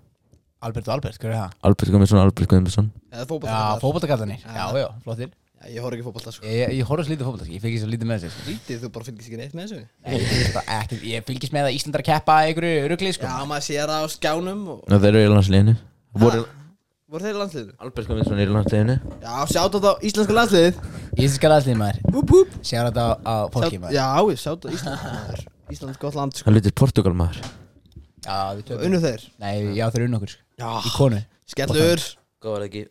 Albert 0.64 0.88
og 0.88 0.94
Albert, 0.96 1.18
hvað 1.20 1.32
er 1.32 1.36
það? 1.36 1.56
Albert 1.68 1.90
Guðmundsson, 1.92 2.20
Albert 2.22 2.48
Guðmundsson. 2.50 2.86
Eða 3.12 3.26
fótbolta 3.28 3.56
Já, 3.56 3.80
fótbolltakallanir 3.82 4.38
Já. 4.40 4.62
Já, 4.80 4.86
flottir. 5.04 5.28
Já, 5.56 5.68
ég 5.72 5.84
horf 5.84 5.96
ekki 5.96 6.04
fótbolta 6.06 6.32
sko. 6.32 6.46
Ég, 6.48 6.72
ég 6.78 6.88
horfði 6.88 7.04
svo 7.04 7.12
lítið 7.12 7.26
fótbolltak, 7.28 7.50
ég 7.52 7.62
fylgist 7.64 7.90
lítið 7.92 8.08
með 8.08 8.22
þessu 8.24 8.32
sko. 8.32 8.44
Lítið, 8.50 8.78
þú 8.82 8.90
bara 8.94 9.06
fylgist 9.08 9.28
ekki 9.28 9.40
neitt 9.40 9.56
með 9.56 9.66
þessu? 9.66 9.80
Nei, 10.06 10.12
Ég 10.16 10.28
fylgist 10.30 10.56
bara 10.56 10.76
ekkert, 10.80 11.04
ég 11.10 11.26
fylgist 11.28 11.56
með 11.56 11.68
að 11.68 11.76
Íslandar 11.76 12.04
keppa 12.08 12.36
einhverju 12.46 12.86
rugli, 12.92 13.12
sko. 13.16 13.28
Já, 13.28 13.48
maður 13.50 13.66
sér 13.68 13.92
það 13.92 14.04
á 14.04 14.08
skjánum 14.16 14.62
og 14.72 14.80
Og 14.86 15.04
þeir 15.04 15.10
eru 15.12 15.24
í 15.26 15.32
landsliðinu. 15.34 15.76
Voru 16.24 16.46
Voru 17.06 17.22
þeir 17.22 17.36
í 17.36 17.38
landsliðinu? 17.38 17.76
Albert 17.86 18.08
Guðmundsson 18.10 18.40
er 18.42 18.48
í 18.48 18.54
landsliðinu. 18.56 18.96
Já, 19.22 19.34
sjátt 19.52 19.76
á 19.76 19.80
það 19.84 20.08
íslenska 20.08 20.34
landsliðið. 20.40 20.80
Íslandska 21.14 21.52
landslið 21.52 21.78
maður. 21.82 22.00
Whoop 22.16 22.56
Sjára 22.66 22.90
þetta 22.90 23.04
á, 23.06 23.12
á 23.22 23.34
fólki 23.54 23.78
maður. 23.78 23.94
Já, 23.94 24.40
sjátt 24.42 24.66
á 24.66 24.68
Ísland 24.74 25.06
maður. 25.06 25.44
Ísland 25.76 26.02
gott 26.02 26.18
land 26.18 26.34
sko. 26.34 26.48
Hann 26.48 26.58
lítið 26.58 26.74
Portugal 26.82 27.14
maður 27.14 27.46
Já, 28.26 28.36
Unnu 28.82 28.98
þeir? 29.04 29.24
Nei, 29.38 29.54
já, 29.78 29.86
þeir 29.94 30.04
unnu 30.08 30.18
okkur, 30.18 30.32
sko. 30.34 30.42
Já. 30.58 30.70
Í 30.82 30.92
konu. 30.96 31.20
Skellur. 31.46 32.02
Góð 32.42 32.56
var 32.56 32.64
ekki? 32.66 32.82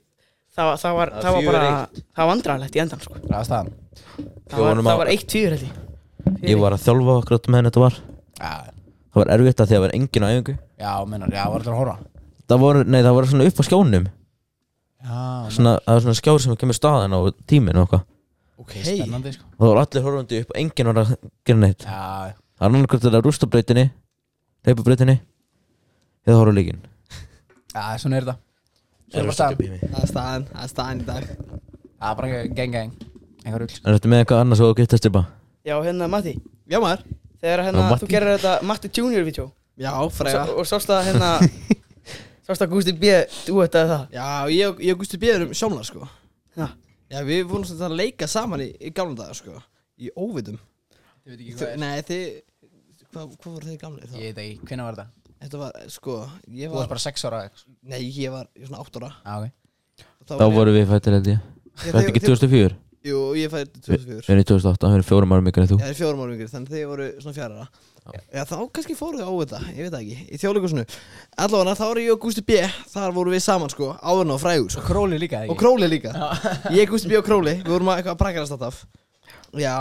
Það 0.56 0.70
var, 0.70 0.78
það 0.80 0.94
var, 0.96 1.10
Það 1.12 1.26
það 1.26 1.34
var 1.36 1.44
var 1.44 1.52
bara 1.52 1.66
fjögur 1.66 2.04
Það 2.16 2.22
var 2.24 2.30
vandrarlegt 2.32 2.76
í 2.76 2.82
endan, 2.86 3.02
sko. 3.04 3.18
Það 3.26 3.36
var 3.36 3.48
staðan. 3.50 3.72
Það 4.16 4.56
var, 4.56 4.70
Fjórum 4.70 4.88
á- 4.88 4.90
það 4.92 5.00
var 5.04 5.12
eitt 5.12 5.26
tvíur, 5.34 5.56
held 5.56 5.66
ég. 5.68 5.82
Ég 6.50 6.60
var 6.62 6.72
að 6.78 6.84
þjálfa 6.86 7.16
okkur 7.22 7.50
með 7.56 7.68
þetta 7.70 7.84
var. 7.84 7.98
Já, 8.40 8.54
Það 9.16 9.20
var 9.24 9.32
erfitt 9.36 9.62
að 9.64 9.70
því 9.72 9.76
að 9.78 9.84
vera 9.86 9.96
engin 10.00 10.24
á 10.26 10.30
æfingu. 10.32 10.54
Já, 10.80 10.92
mennar, 11.08 11.30
já, 11.36 11.44
var 11.52 11.62
þetta 11.64 11.72
að 11.76 11.80
horfa? 11.80 11.98
Það 12.50 12.60
voru, 12.64 12.84
nei 12.86 13.02
það 13.02 13.14
voru 13.16 13.28
svona 13.32 13.46
upp 13.50 13.60
á 13.60 13.64
skjónum 13.66 14.08
Já, 15.06 15.50
svona, 15.56 15.74
Það 15.86 15.94
var 15.96 16.02
svona 16.06 16.18
skjár 16.20 16.40
sem 16.44 16.56
kemur 16.60 16.78
staðan 16.78 17.16
á 17.16 17.20
tíminn 17.50 17.78
og 17.80 17.86
eitthvað. 17.86 18.04
Ok 18.60 18.74
spennandi, 18.86 19.32
sko. 19.36 19.46
Og 19.56 19.60
það 19.62 19.70
voru 19.72 19.82
allir 19.84 20.06
horfandi 20.08 20.40
upp 20.44 20.52
og 20.54 20.60
enginn 20.62 20.90
var 20.92 21.00
að 21.04 21.14
gera 21.46 21.60
neitt. 21.62 21.86
Já, 21.86 22.34
Það 22.56 22.64
var 22.64 22.70
annarkvæmt 22.72 23.08
að 23.12 23.26
rústa 23.26 23.50
breytinni 23.52 23.86
Leipa 24.66 24.84
breytinni 24.86 25.16
Eða 26.26 26.38
horfa 26.40 26.54
á 26.54 26.58
leikinn. 26.58 26.80
Já, 27.76 27.82
svona 28.02 28.18
er 28.18 28.26
þetta. 28.26 28.38
Svona 29.14 29.30
er 29.30 29.36
staðan. 29.38 29.76
Það 29.92 30.00
er 30.02 30.10
staðan 30.12 30.46
Það 30.52 30.64
er 30.66 30.72
staðan 30.72 31.02
í 31.02 31.06
dag. 31.10 31.28
Það 31.96 32.08
er 32.10 32.16
bara 32.20 32.30
gang, 32.60 32.74
gang 32.74 32.96
Einhver 33.46 33.62
rugl 33.66 33.76
En 33.84 33.94
þetta 33.98 34.12
með 34.14 34.24
eitthvað 34.24 34.42
annars 34.46 34.64
og 34.66 34.74
getast 34.80 35.04
styrpa 35.04 35.26
Já, 35.66 35.76
hérna, 35.82 36.08
Matti. 36.10 36.36
Já 36.70 36.78
maður. 36.82 37.04
Þegar 37.42 37.64
hérna, 37.68 37.86
þú 38.02 38.08
gerir 38.10 38.32
þetta 38.36 38.52
Matti 38.70 38.90
Junior 38.94 39.24
vídeo. 39.26 39.46
Já, 39.82 39.92
svo- 40.14 40.58
Og 40.62 40.68
sást 40.70 40.90
að 40.94 41.08
hérna 41.12 41.30
Sást 42.46 42.62
að 42.62 42.70
Gústi 42.76 42.94
B 42.94 43.10
Dúetaði 43.48 43.90
það? 43.90 44.04
Já, 44.14 44.26
ég 44.54 44.82
ég 44.86 44.94
og 44.94 45.00
Gusti 45.02 45.18
Bíður 45.22 45.48
um 45.48 45.54
sjónar 45.58 45.86
sko. 45.88 46.06
Já. 46.58 46.68
Já, 47.10 47.20
við 47.26 47.44
vorum 47.50 47.66
svona 47.66 47.90
að 47.90 47.98
leika 48.00 48.28
saman 48.30 48.62
í, 48.66 48.70
í 48.82 48.92
gamla 48.94 49.18
daga 49.24 49.34
sko. 49.38 49.58
Í 50.02 50.12
óvitum. 50.18 50.58
Ég 51.26 51.34
veit 51.34 51.42
ekki 51.42 51.56
Þau- 51.60 51.78
Nei, 51.82 52.02
þið 52.06 52.24
Hvað 53.16 53.36
hva 53.40 53.52
voru 53.56 53.66
þeir 53.72 53.80
gamlir 53.82 54.10
þá? 54.12 54.16
Ég 54.20 54.34
veit 54.36 54.42
ekki, 54.46 54.60
hvernig 54.70 54.86
var 54.90 54.98
þetta? 55.00 55.08
Þetta 55.46 55.60
var, 55.62 55.76
sko 55.94 56.14
Ég 56.52 56.70
Þú 56.70 56.76
varst 56.76 56.80
var 56.82 56.94
bara 56.96 57.04
sex 57.06 57.26
ára 57.28 57.42
eða? 57.42 57.50
Eitthvað. 57.50 57.76
Nei, 57.96 58.02
ég 58.20 58.32
var 58.34 58.48
ég 58.56 58.66
var 58.66 58.72
svona 58.72 58.86
8 58.86 59.02
ára. 59.02 59.12
Já, 59.26 59.36
ok. 59.40 60.06
Þá 60.26 60.34
Þá 60.42 60.48
voru 60.56 60.74
við 60.76 60.88
fættir 60.92 61.16
held 61.20 61.30
ég. 61.32 61.40
Ég- 61.40 61.84
Þetta 61.86 62.00
þið- 62.02 62.10
ekki 62.12 62.22
þið- 62.24 62.36
2004 62.36 62.82
Jú, 63.06 63.18
ég 63.38 63.52
2004 63.54 64.24
Við 64.26 64.30
erum 64.34 64.42
í 64.42 64.46
2008, 64.50 64.88
við 64.90 64.96
erum 64.98 65.06
fjórum 65.06 65.34
árum 65.36 65.48
ykkur 65.52 65.62
en 65.62 65.68
þú. 65.70 65.78
Ég 65.78 65.90
er 65.92 65.98
fjórum 66.00 66.22
árum 66.24 66.32
yngri, 66.34 66.48
þannig 66.50 66.70
að 66.72 66.76
þið 66.76 66.88
voru 66.90 67.06
svona 67.22 67.36
fjara 67.36 67.68
Já, 68.34 68.42
þá 68.50 68.56
kannski 68.74 68.96
fóruð 68.98 69.22
þið 69.22 69.30
á 69.30 69.34
þetta, 69.42 69.60
ég 69.76 69.82
veit 69.86 69.94
það 69.94 70.02
ekki 70.06 70.18
Í 70.26 70.40
þjóðleikusinu 70.42 70.86
Allavega, 71.46 71.76
þá 71.78 71.86
er 71.92 72.00
ég 72.02 72.12
og 72.16 72.20
Gústi 72.26 72.42
B 72.46 72.58
Þar 72.96 73.14
vorum 73.14 73.34
við 73.36 73.42
saman, 73.46 73.70
sko, 73.70 73.92
áðurna 74.02 74.34
og 74.38 74.42
frægur 74.42 74.72
sko. 74.74 74.82
Króli 74.90 75.18
líka, 75.22 75.44
Og 75.50 75.58
Króli 75.58 75.88
líka. 75.90 76.14
Ég, 76.74 76.90
Gústi 76.90 77.10
B 77.10 77.18
og 77.22 77.26
Króli, 77.26 77.62
við 77.62 77.70
vorum 77.76 77.90
að 77.94 78.02
eitthvað 78.02 78.16
að 78.18 78.22
prakkarast 78.26 78.56
alltaf 78.58 78.86
Já, 79.54 79.76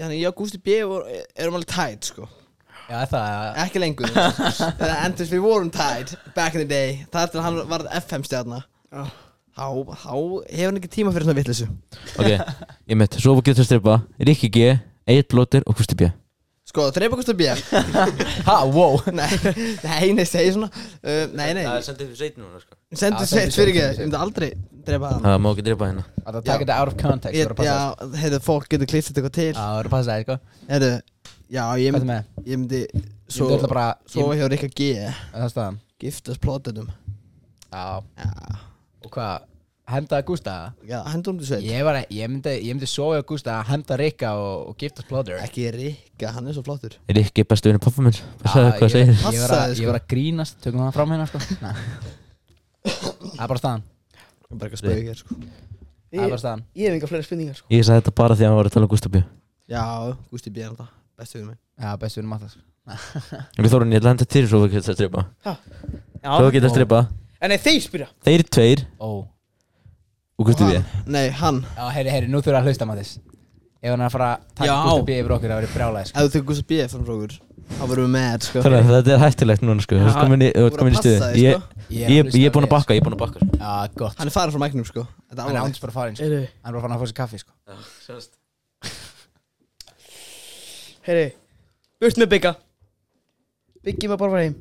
þannig 0.00 0.20
ég 0.24 0.28
og 0.32 0.36
Gústi 0.40 0.60
B 0.64 0.80
vor- 0.88 1.04
erum 1.36 1.54
alveg 1.60 1.68
tætt 1.72 2.04
sko 2.14 2.28
Já, 2.90 3.00
það 3.06 3.26
er 3.30 3.58
Ekki 3.64 3.82
lengur. 3.82 4.12
Eða 4.82 4.94
endurst 5.06 5.34
við 5.34 5.42
vorum 5.44 5.72
tætt 5.74 6.16
Back 6.36 6.56
in 6.58 6.64
the 6.64 6.68
day. 6.70 6.96
Það 7.12 7.22
er 7.22 7.34
til 7.34 7.40
að 7.42 7.46
hann 7.46 7.60
varð 7.70 7.90
FM 8.00 8.24
stjarna. 8.26 8.62
Já. 8.90 9.04
Þá, 9.60 9.66
þá 9.92 10.14
hefur 10.14 10.70
hann 10.70 10.80
ekki 10.80 10.90
tíma 10.94 11.12
fyrir 11.14 11.26
svona 11.28 11.40
vitleysu? 11.40 11.66
Ok, 12.22 12.30
ég 12.90 12.98
mitt, 12.98 13.18
svo 13.20 13.34
getur 13.44 13.66
stripa 13.66 13.98
Rikki 14.22 14.48
G, 14.54 14.72
Egil 15.10 15.26
Blóter 15.30 15.66
og 15.68 15.76
Kusti 15.78 15.98
B. 15.98 16.08
Sko, 16.70 16.84
þreipa 16.94 17.16
Gústi 17.18 17.34
B. 17.34 17.48
Ha, 18.48 18.56
wow. 18.70 19.00
Nei, 19.18 19.26
nei, 19.82 20.12
nei, 20.14 20.26
segi 20.28 20.52
svona. 20.54 20.68
Uh, 21.02 21.24
Nei, 21.34 21.48
nei, 21.58 21.64
sendið 21.82 22.12
fyrir 22.12 22.18
sveit 22.20 22.36
núna 22.38 22.60
sko. 22.62 22.76
Sendu 22.94 23.24
Já, 23.24 23.30
sveit 23.32 23.56
fyrir 23.56 23.72
ekki. 23.74 23.86
Ég 23.98 24.04
myndi 24.04 24.20
aldrei 24.20 24.50
drepa 24.86 25.10
hann. 25.10 25.24
Það 25.26 25.40
má 25.42 25.48
ekki 25.50 25.64
dripa 25.66 25.88
hérna. 25.90 26.04
Það 26.20 26.30
er 26.30 26.38
að 26.38 26.46
taka 26.46 26.62
þetta 26.64 26.76
out 26.78 26.92
of 26.92 26.98
context 27.00 27.40
Það 27.40 27.64
er 27.64 27.70
Já, 27.70 28.12
heyrðu, 28.22 28.40
fólk 28.46 28.68
getur 28.70 28.90
klift 28.92 29.10
þetta 29.10 29.22
eitthvað 29.24 29.36
til. 29.40 29.48
Já, 29.50 29.58
það 29.58 29.80
er 29.80 29.90
að 29.90 29.96
passa 29.96 30.12
það, 30.14 30.22
sko. 30.28 30.62
Heyrðu, 30.70 30.92
já, 31.50 31.64
ég 31.76 31.90
Hvað 31.90 31.90
er 31.90 31.92
myndi 31.98 32.08
með? 32.10 32.24
Ég 32.46 32.58
myndi 32.62 32.80
Svo 33.30 33.46
Svo, 33.46 33.46
Ég 33.46 33.60
myndi 33.60 33.68
bara 33.70 33.86
svo 34.10 34.24
ég- 34.32 34.40
hjá 34.40 34.48
Rikka 34.50 34.68
G. 34.74 34.88
Það 35.34 35.44
er 35.44 35.52
staðan. 35.54 35.78
Giftast 36.00 36.40
plótetum 36.42 36.88
Já. 37.70 38.02
Já, 38.18 38.58
Og 39.04 39.10
hvað? 39.14 39.46
Henda 39.90 40.20
Gústa? 40.22 40.72
já, 40.86 41.00
hendur 41.10 41.32
um 41.32 41.38
til 41.40 41.46
sveit 41.48 41.64
Ég, 41.66 41.82
var, 41.82 41.96
ég 42.10 42.28
myndi, 42.30 42.52
ég 42.62 42.74
myndi 42.76 42.86
sofa 42.86 43.16
hjá 43.18 43.24
Gústa 43.26 43.56
Henda 43.66 43.96
Rikka 43.98 44.32
og, 44.38 44.68
og 44.70 44.76
giftast 44.78 45.08
plóður 45.10 45.40
Ekki 45.42 45.64
Rikka, 45.74 46.30
hann 46.36 46.46
er 46.46 46.54
svo 46.54 46.62
flottur. 46.62 46.94
Rikki 47.10 47.42
er 47.42 47.48
bestu 47.50 47.68
vinni 47.72 47.82
pappa 47.82 48.02
minn 48.06 48.14
Hvað 48.44 48.70
ég, 48.78 48.92
segir. 48.92 49.10
ég, 49.10 49.18
ég, 49.18 49.40
var 49.42 49.50
að, 49.50 49.56
Passaði, 49.56 49.74
sko. 49.74 49.82
ég 49.82 49.90
var 49.90 49.98
að 49.98 50.06
grínast 50.12 50.60
Tökum 50.62 50.84
það 50.86 50.92
fram 50.94 51.10
hérna 51.16 51.26
sko. 51.26 51.38
Nei. 51.64 51.74
Það 52.84 53.42
er 53.42 53.50
bara 53.50 53.58
staðan. 53.62 53.82
Bara 54.50 54.68
eitthvað 54.70 54.80
spöðu 54.84 55.02
hér, 55.10 55.18
sko. 55.20 55.34
Það 56.10 56.22
er 56.24 56.32
bara 56.34 56.40
staðan. 56.44 56.62
Ég 56.78 56.86
hef 56.88 56.96
enga 57.00 57.10
fleiri 57.10 57.26
spurningar 57.26 57.58
sko. 57.58 57.66
Ég 57.74 57.84
sagði 57.86 58.00
þetta 58.04 58.14
bara 58.22 58.36
því 58.38 58.46
að 58.46 58.50
hann 58.50 58.58
var 58.60 58.70
að 58.70 58.74
tala 58.76 58.86
um 58.88 58.92
Kusti 58.94 59.10
B 59.14 59.20
Já, 59.70 59.84
Gústi 60.30 60.50
B 60.54 60.62
er 60.64 60.70
þetta 60.72 60.88
Bestu 61.20 61.38
við 61.40 61.46
mig 61.50 61.58
Já, 61.80 61.90
bestu 62.00 62.20
vinnum 62.20 62.36
að 62.38 62.46
það 62.46 62.58
Við 63.60 63.70
þórum 63.74 63.92
ég 63.94 64.00
að 64.02 64.08
henda 64.10 64.26
til 64.34 64.44
svo 64.48 64.60
við 64.64 64.72
getum 64.78 64.92
að 64.94 64.96
stripa 64.98 65.24
Svo 65.44 66.46
við 66.46 66.54
getum 66.56 66.70
að 66.70 66.74
stripa 66.76 67.00
En 67.40 67.48
nei, 67.48 67.56
þeir 67.56 67.78
spyrja. 67.80 68.06
Þeir 68.26 68.42
tveir. 68.52 68.80
Ó. 69.00 69.24
Og 70.40 70.44
Kusti 70.50 70.66
B. 70.68 70.80
Nei, 71.08 71.30
hann. 71.38 71.62
Já, 71.72 71.86
heyri, 71.96 72.10
heyri, 72.12 72.28
nú 72.28 72.42
þurfa 72.44 72.60
að 72.60 72.66
hlusta 72.68 72.88
Mattis 72.88 73.14
Ef 73.80 73.88
hann 73.94 74.02
er 74.02 74.08
að 74.10 74.12
fara 74.12 74.26
að 74.34 74.42
taka 74.58 74.68
Já. 74.68 74.74
Gústa 74.84 75.06
B 75.08 75.14
yfir 75.22 75.32
okkur 75.36 75.48
Það 75.52 75.60
verður 75.62 75.72
brjálæði 75.76 76.10
sko. 76.10 76.16
Ef 76.20 76.26
þú 76.26 76.32
tekur 76.34 76.48
Gústi 76.50 76.66
B 76.68 76.80
fram 76.92 77.06
frá 77.06 77.14
okkur 77.16 77.36
Þá 77.70 77.84
verðum 77.86 78.04
við 78.04 78.12
með, 78.16 78.46
sko. 78.48 78.62
Þannig 78.66 78.80
að 78.82 78.92
þetta 78.96 79.12
er 79.14 79.22
hættulegt 79.24 79.64
núna 79.64 79.84
sko. 79.86 80.00
Þú 80.00 80.10
ert 80.10 80.18
komin 80.20 80.42
í- 80.42 80.50
þú 80.56 80.64
Þú 80.66 81.30
Ég 81.40 81.54
sko. 81.54 81.86
ég- 81.94 82.32
ég 82.34 82.48
er 82.48 82.54
búinn 82.56 82.66
að 82.66 82.72
bakka, 82.74 82.96
ég 82.96 83.00
er 83.00 83.06
búinn 83.06 83.16
að 83.16 83.22
bakka 83.22 83.40
sko. 83.44 83.60
Já, 83.60 83.72
gott. 84.02 84.16
Hann 84.18 84.26
er 84.26 84.34
farin 84.34 84.52
frá 84.56 84.60
mæknum, 84.64 84.86
sko. 84.90 85.06
Þetta 85.30 85.38
er 85.38 85.46
Hann 85.46 85.56
er 85.56 85.62
ándis 85.68 85.80
bara 85.86 85.94
farin 85.94 86.16
sko. 86.18 86.26
Hann 86.26 86.74
er 86.74 86.76
bara 86.76 86.82
farin 86.82 86.96
að 86.98 87.00
fá 87.00 87.06
sér 87.12 87.18
kaffi 87.22 87.40
sko 87.44 87.52
heyri 91.10 91.26
Burt 92.00 92.20
með 92.22 92.30
bygga 92.34 92.52
Byggi 93.84 94.08
maður 94.10 94.20
bara 94.20 94.32
fara 94.34 94.44
heim. 94.44 94.56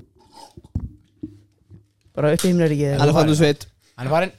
Bara 2.15 2.33
upp 2.35 2.43
í 2.45 2.51
himnaríki 2.51 2.91
Hann 2.95 3.07
er 3.09 3.15
farin 3.15 3.33
úr 3.33 3.39
sveit 3.39 3.65
Hann 3.99 4.09
er 4.09 4.13
farin 4.15 4.35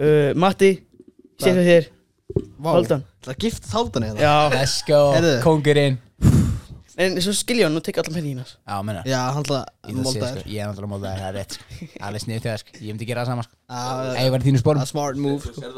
uh, 0.00 0.32
Matti 0.38 0.72
Sér 1.36 1.52
fyrir 1.58 1.68
þér 1.70 1.92
Vá. 2.60 2.72
Hálfdan. 2.74 3.02
Það 3.24 3.32
er 3.32 3.38
gift 3.44 3.66
þáldan 3.70 4.04
eða? 4.10 4.18
Já. 4.24 4.34
Let's 4.52 4.80
go 4.88 4.98
Heyrðu. 5.14 5.36
Kongurinn 5.44 5.98
En 6.96 7.18
svo 7.20 7.34
skilja 7.36 7.68
hann 7.68 7.76
og 7.76 7.84
tekja 7.84 8.00
allan 8.02 8.16
penningin 8.16 8.40
Já, 8.44 8.76
menna 8.80 9.02
Já, 9.04 9.18
hann 9.36 9.44
ætla 9.44 9.58
Ég 9.60 9.66
að 9.66 9.90
það 9.90 9.98
molda 10.00 10.12
sko, 10.16 10.28
þér. 10.38 10.46
Ég 10.48 10.62
er 10.62 10.70
náttúrulega 10.70 10.92
mótaður, 10.94 11.18
það 11.20 11.28
er 11.28 11.34
rétt 11.36 11.56
sko. 11.56 11.88
Alveg 12.08 12.22
snið 12.24 12.38
til 12.38 12.48
það, 12.50 12.62
sko. 12.62 12.76
ég 12.80 12.94
myndi 12.94 13.08
gera 13.10 13.24
það 13.24 13.32
sama 13.32 13.44
sko. 13.44 13.58
Það 13.74 14.08
Ef 14.12 14.22
ég 14.24 14.32
var 14.32 14.40
í 14.40 14.46
þínu 14.46 14.62
sporum. 14.62 14.80
er 14.86 14.90
smart 14.90 15.20
move, 15.20 15.42
sko. 15.44 15.74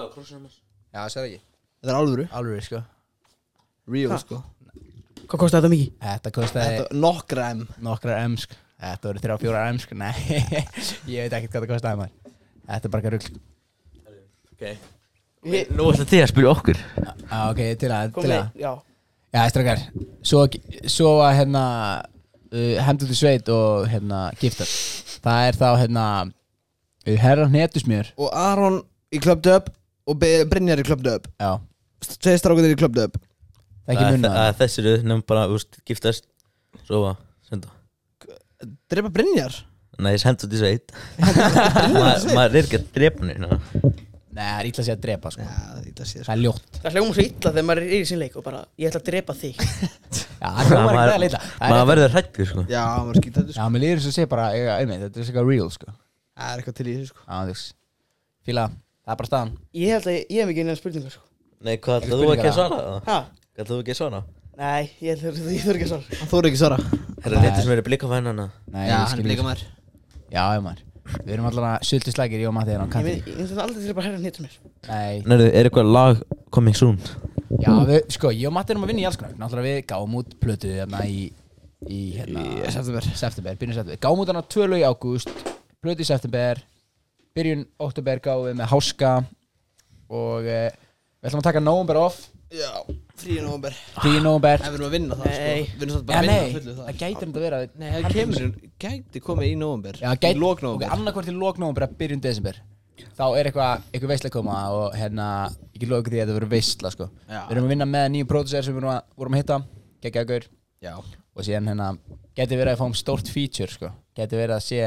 Já, 0.95 1.01
það 1.03 1.25
ekki 1.25 1.41
Þetta 1.43 1.91
er 1.91 1.99
alvöru. 1.99 2.29
Alveg, 2.39 2.63
sko. 2.69 2.83
Real, 3.91 4.15
sko 4.23 4.39
Hvað 5.29 5.41
kosti 5.43 5.59
þetta 5.59 5.71
mikið? 5.75 5.89
Þetta 6.03 6.31
kostiði 6.33 6.65
Þetta 6.65 7.01
nokkra 7.05 7.49
M. 7.53 7.65
Nokkrar 7.85 8.23
M, 8.25 8.37
sko 8.41 8.57
Þetta 8.79 9.09
voru 9.11 9.21
þrjá, 9.25 9.35
fjórar 9.43 9.71
M, 9.75 9.79
sko 9.83 9.97
Nei, 9.99 10.15
ég 11.13 11.27
veit 11.27 11.35
ekkert 11.37 11.53
hvað 11.53 11.65
það 11.65 11.73
kostiði 11.73 11.99
maður. 12.01 12.35
Þetta 12.69 12.89
er 12.89 12.93
bara 12.95 13.03
eitthvað 13.03 13.15
rugl. 13.19 13.29
Nú 15.79 15.89
ætla 15.93 16.07
þið 16.09 16.23
að 16.23 16.31
spyrja 16.33 16.53
okkur. 16.53 16.81
Já, 16.99 17.41
ok, 17.51 17.61
til 17.81 17.91
að, 17.95 18.13
Kom 18.17 18.25
til 18.27 18.35
að 18.35 18.47
já. 18.59 18.71
Já, 19.29 19.43
strákar 19.53 19.83
Svo, 20.25 20.47
svo 20.89 21.11
að, 21.21 21.35
hérna 21.43 21.63
uh, 22.01 22.75
Hendur 22.87 23.11
til 23.11 23.19
sveit 23.19 23.51
og, 23.53 23.85
hérna, 23.93 24.23
giftar 24.41 24.71
Það 25.21 25.49
er 25.51 25.59
þá, 25.61 25.69
hérna 25.83 26.05
uh, 26.25 27.17
Herra 27.21 27.49
hnetusmjör. 27.53 28.15
Og 28.17 28.33
Aron 28.33 28.81
í 29.13 29.21
Club 29.21 29.45
Dub 29.45 29.69
Og 30.09 30.17
Be- 30.21 30.47
Brynjar 30.49 30.81
í 30.81 30.87
Club 30.89 31.05
Dub. 31.05 31.29
Já, 31.37 31.59
Tveir 32.17 32.41
strákunir 32.41 32.73
í 32.73 32.79
það 32.79 33.03
er 33.05 33.19
ekki 33.95 34.11
munna 34.15 34.31
Það 34.35 34.49
er 34.53 34.59
Þessir 34.63 34.89
eru 34.93 35.03
nefnum 35.05 35.25
bara, 35.33 35.47
veist, 35.53 35.79
giftast 35.89 36.27
Svo 36.89 37.03
að, 37.13 37.21
senda. 37.49 37.73
Drepa 38.91 39.11
Brynjar? 39.15 39.55
Nei, 39.99 40.13
senda 40.23 40.45
út 40.47 40.53
í 40.55 40.59
sveit. 40.61 40.93
Ma- 41.19 42.19
Maður 42.37 42.61
er 42.61 42.67
ekki 42.69 42.79
að 42.79 42.91
drepa 42.95 43.27
hérna 43.33 43.59
Nei, 44.39 44.45
það 44.47 44.59
er 44.61 44.67
ítla 44.69 44.83
að 44.83 44.87
segja 44.87 44.95
að 44.95 45.01
drepa, 45.03 45.31
sko. 45.35 45.43
Já, 45.43 45.63
þetta 45.83 46.05
sé 46.07 46.21
Það 46.23 46.29
er 46.35 46.41
ljótt. 46.45 46.77
Það 46.85 46.93
hljóma 46.95 47.15
svo 47.17 47.23
illa 47.25 47.51
þegar 47.57 47.65
maður 47.67 47.81
er 47.83 47.95
í 47.97 47.99
sin 48.07 48.21
leik 48.21 48.37
og 48.39 48.45
bara 48.47 48.61
Ég 48.79 48.91
ætla 48.93 49.01
að 49.03 49.07
drepa 49.09 49.35
þig. 49.41 49.57
Já, 50.43 50.47
það 50.47 50.69
hljómar 50.69 50.99
ekki 50.99 51.31
það 51.33 51.49
Það 51.49 51.65
er 51.67 51.73
Maður 51.73 51.89
verður 51.91 52.13
hrættur 52.15 52.51
sko. 52.53 52.65
Já, 52.71 52.83
maður 53.03 53.19
skýta 53.19 53.41
þetta, 53.41 53.55
sko. 53.57 53.59
Já, 53.59 53.73
mér 53.75 53.83
líður 53.83 53.99
þess 54.05 54.11
að 54.13 54.15
segja 54.21 54.31
bara 54.37 54.45
eiga, 54.55 54.77
einmitt, 54.85 55.03
Þetta 55.09 55.19
er 55.19 55.25
eitthvað 55.33 55.51
real, 55.51 55.67
sko. 55.75 55.97
Það 56.39 56.53
er 56.53 56.63
eitthvað 56.63 56.77
til 56.79 56.87
í 56.87 56.95
þessu, 57.01 57.09
sko. 57.11 57.25
Já, 57.27 57.35
þú 57.41 57.51
veist. 57.57 57.75
Fíla, 58.47 58.67
það 59.03 59.15
er 59.17 59.19
bara 59.25 59.31
staðan. 59.33 59.51
Ég 59.83 59.97
held 59.97 60.07
að 60.07 60.15
ég, 60.15 60.23
ég 60.31 60.39
hef 60.45 60.53
ekki 60.55 60.63
einhverja 60.63 60.81
spurningar 60.85 61.17
sko. 61.17 61.25
Nei, 61.67 61.75
hvað 61.83 61.99
ætlaðu 62.05 62.23
þú 62.23 62.31
ekki 62.37 62.47
að 62.53 62.57
svara? 62.61 62.79
Ha? 63.09 63.19
Ætlaðu 63.59 63.79
þú 63.79 63.83
ekki 63.83 63.95
að 63.95 63.99
svara? 63.99 64.21
Nei, 64.59 64.91
ég 65.03 65.19
þurf 65.23 65.39
ég 65.51 65.65
þurf 65.65 65.79
ekki 65.79 65.87
að 65.87 65.93
svara. 65.93 66.19
Hann 66.21 66.31
þóri 66.31 66.51
ekki 66.51 66.61
svara. 66.61 66.77
Herra 67.25 67.41
neytið 67.43 67.65
sem 67.65 67.73
eru 67.75 67.85
blika 67.87 68.11
fænana 68.11 68.45
Nei, 68.71 68.85
Já, 68.87 68.93
ég 68.93 69.11
hann 69.13 69.23
er 69.23 69.29
líka 69.33 69.47
maður 69.47 69.63
Já, 70.31 70.43
já, 70.55 70.61
maður. 70.63 70.85
Við 71.25 71.33
erum 71.35 71.47
allavega 71.49 71.87
sultu 71.89 72.13
slækir, 72.15 72.43
ég 72.45 72.51
og 72.51 72.55
Matti 72.55 72.75
er 72.75 72.83
á 72.83 72.87
Ég 72.87 72.93
kanti 72.93 73.15
ég 73.17 73.29
myndi 73.39 73.59
aldrei 73.65 73.81
til 73.83 73.91
að 73.91 73.97
bara 73.99 74.07
herra 74.07 74.21
nýttum 74.23 74.45
mér 74.47 74.57
Nei, 74.91 75.23
Nærðu, 75.25 75.47
er 75.57 75.69
eitthvað 75.71 75.91
lag 75.97 76.21
coming 76.55 76.77
soon? 76.79 76.99
já, 77.59 77.71
við, 77.89 78.01
sko, 78.15 78.31
ég 78.37 78.51
og 78.51 78.55
Matti 78.59 78.75
erum 78.75 78.85
að 78.87 78.93
vinna 78.93 79.03
í 79.03 79.07
alls 79.09 79.19
konar 79.19 79.39
Náttúrulega 79.41 79.73
við 79.73 79.87
gáum 79.89 80.17
út 80.21 80.37
plötu 80.43 80.71
hérna 80.75 81.01
í 81.09 81.17
Í, 81.89 82.01
hérna 82.19 82.45
Í 82.45 82.73
september. 82.75 83.09
September, 83.25 83.57
byrjun 83.59 83.79
september. 83.79 84.01
Gáum 84.05 84.21
út 84.23 84.31
hana 84.35 84.45
tvö 84.53 84.69
lög 84.69 84.83
í 84.83 84.87
ágúst 84.87 85.33
Plötu 85.81 86.05
í 86.05 86.09
september 86.13 86.61
Byrjun 87.39 87.65
oktober 87.89 88.21
gáum 88.29 88.47
við 88.51 88.59
með 88.61 88.71
háska 88.75 89.15
Og 90.13 90.45
eh, 90.49 90.69
við 91.23 91.31
ætlum 91.31 91.41
að 91.43 91.49
taka 91.51 91.61
nóvember 91.65 91.99
off. 92.01 92.21
Já, 92.53 92.71
frí 93.23 93.37
í 93.39 93.43
november 93.45 93.77
Frí 93.99 94.15
í 94.17 94.23
nóvember. 94.25 94.65
En 94.65 94.73
við 94.73 94.79
erum 94.79 94.89
að 94.89 94.95
vinna 94.97 95.19
það, 95.19 95.35
sko. 95.35 95.45
Nei. 95.45 95.69
Við 95.69 95.85
erum 95.87 95.95
Já, 95.95 96.03
bara 96.09 96.19
að 96.19 96.27
vinna 96.27 96.39
nei, 96.39 96.57
fullu 96.57 96.75
það. 96.79 96.91
gæti 97.03 97.29
um 97.29 97.33
þetta 97.35 97.39
að 97.39 97.47
vera 97.47 97.61
Nei, 97.83 97.89
það 97.95 98.17
kemur 98.17 98.49
Gæti 98.85 99.23
komið 99.29 99.49
í 99.49 99.57
november 99.59 100.01
Já, 100.03 100.09
gæti, 100.15 100.35
Í 100.35 100.43
lok 100.43 100.65
ok, 100.73 100.85
annarkvort 100.97 101.31
í 101.31 101.37
lók 101.37 101.63
nóvember 101.63 101.87
að 101.89 101.97
byrjun 102.01 102.23
desember. 102.25 102.61
Þá 103.19 103.25
er 103.39 103.49
eitthvað, 103.49 103.85
eitthvað 103.93 104.13
veistla 104.13 104.31
að 104.31 104.35
koma 104.35 104.57
og 104.75 104.97
hérna, 104.99 105.27
ég 105.75 105.83
get 105.83 105.91
loka 105.91 106.11
því 106.11 106.19
að 106.19 106.25
þetta 106.25 106.39
verður 106.39 106.53
veistla 106.55 106.91
sko. 106.95 107.09
Já. 107.29 107.41
Við 107.47 107.55
erum 107.55 107.69
að 107.69 107.75
vinna 107.75 107.87
með 107.91 108.07
nýjum 108.15 108.31
pródusser 108.31 108.67
sem 108.67 108.75
við 108.75 108.87
vorum 109.19 109.37
að, 109.37 109.43
hitta 109.43 109.59
Gekkja 110.03 110.25
gaur. 110.27 110.49
Já. 110.83 110.95
Og 111.35 111.47
síðan 111.47 111.71
hérna, 111.71 111.89
geti 112.39 112.59
verið 112.59 112.75
að 112.75 112.83
fáum 112.83 112.95
stórt 112.99 113.31
feature 113.31 113.71
sko. 113.71 113.91
Geti 114.19 114.39
verið 114.39 114.57
að 114.57 114.65
sé 114.67 114.83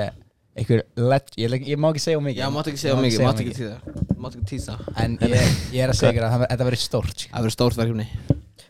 einhver 0.57 0.83
let, 0.99 1.31
ég, 1.39 1.55
ég 1.71 1.79
má 1.79 1.89
ekki 1.93 2.03
segja 2.03 2.17
of 2.19 2.25
mikið. 2.25 2.41
Já, 2.43 2.49
máttu 2.51 2.71
ekki 2.73 2.81
segja 2.81 2.93
Ég 2.93 2.99
má 2.99 3.05
mikið, 3.07 3.25
máttu 3.27 3.45
ekki 3.45 3.57
tíða 3.61 4.17
Máttu 4.21 4.41
ekki 4.41 4.49
tíða 4.51 4.77
En 5.05 5.17
ég, 5.21 5.57
ég 5.75 5.81
er 5.85 5.93
að 5.93 5.99
segja 6.01 6.11
ykkur 6.15 6.27
að 6.27 6.33
það- 6.35 6.47
þetta 6.51 6.67
verður 6.69 6.83
stórt 6.85 7.17
sko. 7.25 7.31
Það 7.31 7.41
verður 7.45 7.55
stórt 7.57 7.79
verkefni. 7.81 8.07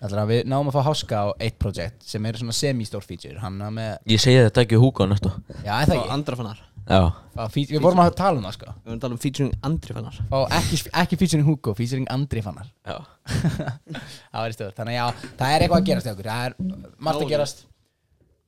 Þannig 0.02 0.18
að 0.24 0.30
við 0.32 0.48
náum 0.50 0.70
að 0.72 0.76
fá 0.78 0.82
háska 0.88 1.18
á 1.22 1.28
eitt 1.46 1.58
projekt 1.62 2.06
sem 2.10 2.26
er 2.26 2.38
svona 2.40 2.56
semi-stórt 2.58 3.06
feature. 3.06 3.38
Hann 3.44 3.60
er 3.62 3.74
með, 3.76 3.92
Ég 4.10 4.22
segi 4.24 4.40
þetta 4.48 4.64
ekki 4.66 4.80
húka 4.82 5.06
á 5.06 5.08
næstu. 5.12 5.30
Já, 5.62 5.74
er 5.78 5.86
það 5.86 5.92
Fá 5.92 5.98
ekki? 6.00 6.14
Andra 6.16 6.38
fannar. 6.40 6.62
Já. 6.90 7.02
Fá 7.36 7.44
feat- 7.54 7.70
Við 7.70 7.84
vorum 7.86 8.02
að 8.02 8.16
tala 8.18 8.40
um 8.42 8.48
það 8.48 8.56
sko. 8.56 8.72
Við 8.82 8.90
erum 8.90 8.98
að 8.98 9.04
tala 9.06 9.14
um 9.18 9.22
featuring 9.22 9.52
andri 9.70 9.94
fannar. 9.94 10.18
Fá 10.32 10.38
ekki, 10.58 10.80
ekki 11.04 11.20
featuring 11.22 11.46
Hugo, 11.46 11.76
featuring 11.78 12.08
Andri 12.10 12.42
fannar. 12.42 12.72
Já. 12.82 12.98
Það 14.32 14.48
í 14.50 14.56
stöð 14.58 14.72
Þannig 14.80 14.96
að 14.96 14.98
já, 14.98 15.06
það 15.38 15.54
er 15.54 15.66
eitthvað 15.68 15.78
að 15.82 15.86
gerast 15.92 16.08
hjá 16.10 16.14
okkur. 16.16 16.32
Það 16.32 16.46
er 16.48 16.56
margt 17.06 17.22
að 17.22 17.32
gerast 17.36 17.62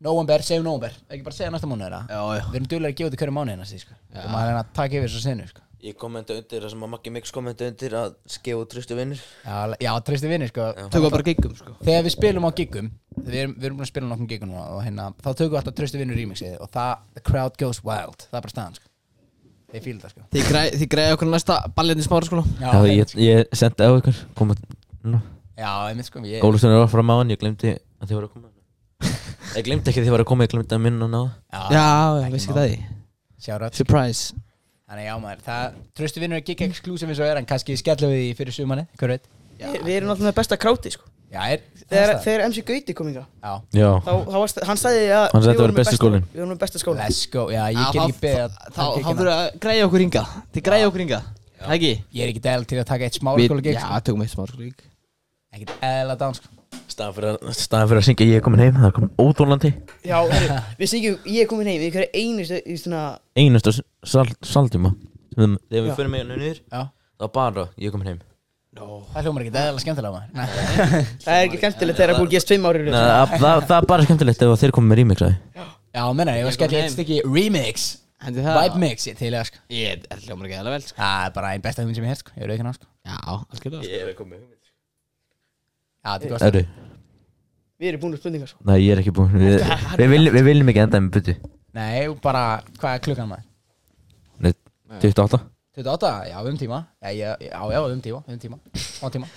Nóvember, 0.03 0.43
segjum 0.43 0.65
nóvember 0.67 0.95
Ekki 1.07 1.23
bara 1.25 1.35
segja 1.37 1.51
næsta 1.53 1.67
Já, 1.69 2.21
já 2.37 2.47
Við 2.51 2.57
erum 2.59 2.69
duglega 2.71 2.91
að 2.91 2.97
gefa 2.99 3.09
út 3.09 3.15
í 3.15 3.19
hverju 3.21 3.35
mánuð 3.37 3.59
næst 3.61 3.83
sko. 3.85 3.93
Og 4.13 4.31
maður 4.33 4.49
er 4.51 4.57
að 4.59 4.73
taka 4.75 4.99
yfir 4.99 5.11
svo 5.13 5.21
senu 5.23 5.45
sko. 5.47 5.61
Ég 5.83 5.97
kommenta 5.99 6.35
undir 6.37 6.63
það 6.63 6.71
sem 6.71 6.83
að 6.85 6.91
Maggi 6.93 7.11
Mix 7.11 7.31
kommenta 7.35 7.65
undir 7.67 7.95
að 7.99 8.13
skefa 8.31 8.67
tröstu 8.71 8.95
vinnir 8.95 9.19
Já, 9.43 9.57
já 9.83 9.91
treystu 10.07 10.29
vinni 10.31 10.47
sko. 10.47 10.67
Tökum 10.93 11.11
bara 11.11 11.25
giggum, 11.27 11.55
sko 11.59 11.73
Þegar 11.83 12.05
við 12.07 12.13
spilum 12.15 12.47
á 12.47 12.51
giggum 12.55 12.87
Við 13.17 13.35
erum, 13.41 13.55
við 13.57 13.67
erum 13.67 13.79
búin 13.81 13.87
að 13.87 13.91
spila 13.91 14.07
nokkrum 14.11 14.29
giggum 14.31 14.53
núna 14.53 14.63
Og 14.77 14.79
hérna, 14.85 15.09
þá 15.19 15.29
tökum 15.33 15.51
við 15.55 15.59
alltaf 15.59 15.75
treystu 15.79 15.99
vinni 15.99 16.15
remixið 16.19 16.55
Og 16.63 16.71
það, 16.71 17.03
the 17.19 17.25
crowd 17.27 17.59
goes 17.59 17.81
wild 17.83 18.23
Það 18.29 18.39
er 18.39 18.45
bara 18.47 18.55
staðan 18.55 18.79
sko. 18.79 18.87
Þeir 19.73 19.85
fíla 19.89 20.05
það 20.05 20.15
sko. 20.15 20.25
Þið 20.37 20.47
græ- 20.53 20.73
Þið 20.79 20.89
greiði 20.95 21.17
okkur 21.17 21.31
næsta 21.33 21.59
ballinni 21.75 22.07
smára 22.07 22.45
Já, 22.63 22.71
ég, 22.87 23.13
ég 23.27 23.59
sendi 23.59 23.83
á 23.83 23.91
ykkur 23.91 24.23
Koma, 24.39 24.55
nú 25.03 25.19
já, 25.59 25.69
einmitt 25.91 26.07
sko 26.07 26.23
ég, 26.23 26.39
Gólustunir 26.41 26.79
var 26.79 26.89
fram 26.95 27.11
á 27.11 27.15
hann, 27.19 27.33
ég 27.35 27.43
glemdi 27.43 27.75
að 27.75 28.07
þið 28.07 28.17
voru 28.17 28.29
að 28.29 28.35
koma 28.37 28.52
Ég 29.57 29.65
glemdi 29.67 29.89
ekki 29.91 30.01
að 30.01 30.07
þið 30.07 30.13
voru 30.15 30.23
að 30.25 30.29
koma, 30.31 30.43
ég 30.47 30.51
glemdi 30.53 30.75
að 30.77 30.81
minna 30.83 31.05
hann 31.07 31.15
á 31.15 31.23
það. 31.23 31.71
Já, 31.73 31.83
já, 32.23 32.29
veist 32.33 32.49
ekki 32.49 32.57
það 32.57 32.73
í. 32.73 32.77
Shoutout. 33.43 33.75
Surprise. 33.77 34.33
Þannig 34.89 35.05
já 35.07 35.13
maður, 35.23 35.39
það 35.47 35.77
Tröstu 35.97 36.21
vinnur 36.21 36.37
er 36.37 36.45
gig 36.47 36.61
exclusive 36.67 37.09
eins 37.09 37.19
og 37.23 37.25
er 37.31 37.37
En 37.39 37.45
kannski 37.49 37.75
skellum 37.79 38.11
við 38.13 38.19
því 38.23 38.33
fyrir 38.37 38.53
sumanni, 38.55 38.83
hver 38.99 39.13
veit? 39.15 39.23
Við 39.63 39.79
við 39.87 39.95
erum 39.97 40.09
náttúrulega 40.11 40.29
með 40.31 40.37
besta 40.41 40.57
kráti 40.59 40.91
sko. 40.93 41.07
Já, 41.33 41.39
er 41.55 41.61
Þegar, 41.89 42.09
það. 42.13 42.19
þegar 42.27 42.41
MC 42.49 42.61
Gauti 42.67 42.93
kom 42.93 43.07
inga 43.09 43.23
Já, 43.41 43.53
Já, 43.73 43.87
þá, 44.05 44.11
þá 44.29 44.35
varst, 44.37 44.59
hann 44.69 44.77
sagði 44.77 45.05
að 45.09 45.23
Hann 45.33 45.41
sagði 45.41 45.41
við 45.41 45.47
þetta 45.47 45.47
væri 45.47 45.61
vorum 45.63 45.73
með 45.73 45.79
besti 45.79 45.89
besta- 45.93 46.01
skólinn. 46.03 46.25
Við 46.33 46.39
vorum 46.43 46.51
með 46.53 46.59
besta 46.63 46.81
skóla. 46.83 46.97
Let's 47.07 47.21
go. 47.33 47.45
Já, 47.49 47.63
ég 47.73 47.79
Já, 47.79 47.87
get 47.93 48.03
ekki 48.03 48.19
beðið 48.21 48.43
að 48.43 48.51
Þá 48.53 48.69
taka 48.69 48.83
þá 48.83 48.93
keikina. 48.93 49.15
þurfa 49.17 49.33
að 49.39 49.59
græja 49.65 49.87
okkur 49.87 49.99
ringa 50.03 50.23
Þið 50.53 50.65
græja 50.67 50.87
okkur 50.91 51.01
ringa 51.03 51.19
Það 51.63 51.73
ekki? 51.77 51.91
Ég 52.13 52.21
er 52.27 52.29
ekki 52.33 52.43
dæl 52.45 52.65
til 52.69 52.77
að 52.83 52.87
taka 52.91 53.07
eitt 53.09 53.17
smá 53.17 53.31
Við- 53.39 53.49
skóla 53.49 53.65
gig 53.65 53.79
Já, 53.79 53.99
tökum 54.05 54.21
eitt 54.27 54.33
smá 54.35 54.43
skóla 54.45 54.67
gig 54.69 54.85
Ekkert 55.57 55.73
eðla 55.89 56.15
dán 56.21 56.37
sko 56.37 56.47
staðan 56.93 57.15
fyrir, 57.17 57.37
að- 57.39 57.55
staðan 57.59 57.89
fyrir 57.91 58.01
að 58.01 58.07
syngja 58.09 58.27
ég 58.29 58.39
er 58.39 58.43
komin 58.45 58.63
heim 58.63 58.77
Það 58.83 58.93
kom 58.97 59.07
óþólandi 59.23 59.71
Já, 60.07 60.17
heyrðu, 60.31 60.59
við 60.79 60.91
syngjum, 60.93 61.17
ég 61.33 61.41
er 61.45 61.49
komin 61.51 61.69
heim 61.71 61.81
Við 61.83 61.95
hverju 61.97 62.09
einu 62.21 62.45
í 62.63 62.77
svona 62.81 63.01
Einasta 63.39 63.73
sal, 63.77 64.27
saltíma 64.45 64.93
Þegar 65.33 65.57
við 65.73 65.89
Já. 65.89 65.95
fyrir 65.97 66.13
mig 66.13 66.23
hérna 66.23 66.37
niður 66.41 66.61
Já 66.61 66.81
Það 66.83 67.25
var 67.27 67.33
bara 67.39 67.65
ég 67.81 67.89
er 67.89 67.95
komin 67.97 68.11
heim 68.13 68.21
Það 68.73 69.27
hljómar 69.27 69.43
ekki 69.45 69.51
eðla 69.61 69.81
skemmtilega 69.83 70.13
maður 70.15 70.29
Nei. 70.33 70.47
Það 71.21 71.33
er 71.35 71.43
ekki 71.47 71.59
skemmtilegt 71.61 71.99
þegar 71.99 72.09
það 72.09 72.13
er 72.15 72.21
búið 72.23 72.29
að 72.29 72.31
gerast 72.33 72.53
fimm 72.53 72.63
ári 72.69 72.79
Nei, 72.87 72.93
það, 72.95 73.33
það, 73.43 73.59
það 73.69 73.75
er 73.77 73.87
bara 73.91 74.07
skemmtilegt 74.07 74.45
ef 74.47 74.53
þeir 74.63 74.73
komið 74.77 74.89
með 74.93 74.99
remixaði 75.03 75.35
Já, 75.93 76.03
menna, 76.17 76.33
ég 76.39 76.47
var 76.47 76.55
skemmt 76.57 76.73
eitt 76.79 76.95
stykki 76.95 77.19
remix 77.27 77.85
Hendi 78.23 78.41
það 78.41 78.57
Vibe 78.63 78.81
mix, 78.81 79.05
ég 79.11 79.19
til 79.19 79.29
það 79.35 79.45
sko 79.51 79.61
Ég 79.77 80.07
er 80.09 80.23
hljómar 80.25 80.47
ekki 80.49 80.57
eða 80.57 80.73
vel 80.73 80.81
sko 80.87 80.97
Það 80.97 81.25
er 81.27 81.33
bara 81.37 81.51
einn 81.53 81.63
besta 81.67 81.83
hugmynd 81.83 81.99
sem 81.99 82.07
ég 82.07 82.13
hef 82.15 82.21
sko 82.23 82.33
Ég 82.33 82.45
er 82.47 82.53
auðvitað 82.55 82.77
sko 82.79 82.89
Já, 83.03 83.17
algjörlega 83.53 83.89
Ég 83.93 84.07
er 84.09 84.17
komið 84.17 84.41
Já, 86.03 86.11
þetta 86.11 86.25
er 86.27 86.33
gott. 86.33 86.45
Erðu, 86.49 86.63
Við 87.83 87.89
erum 87.89 88.01
búin 88.03 88.13
að 88.15 88.21
spurningar 88.21 88.49
sko. 88.51 88.61
Nei 88.67 88.77
ég 88.83 88.93
er 88.93 89.01
ekki 89.01 89.11
búin 89.15 89.31
Við, 89.33 89.55
við, 89.97 90.09
viljum, 90.11 90.35
við 90.37 90.45
viljum 90.47 90.69
ekki 90.71 90.81
enda 90.83 90.99
með 91.03 91.15
buti 91.17 91.35
Nei, 91.73 92.03
bara, 92.21 92.43
hvað 92.77 92.95
er 92.97 93.03
klukkan 93.07 93.29
maður? 93.31 93.47
Nei, 94.43 94.53
28 95.01 95.39
28? 95.73 96.11
Já, 96.29 96.37
um 96.45 96.57
tíma. 96.59 96.79
Já, 97.01 97.09
já, 97.17 97.29
já, 97.41 97.61
já 97.73 97.79
um 97.81 98.01
tíma, 98.01 98.19
um 98.29 98.37
tíma. 98.37 98.59
Á 99.01 99.05
tíma. 99.09 99.29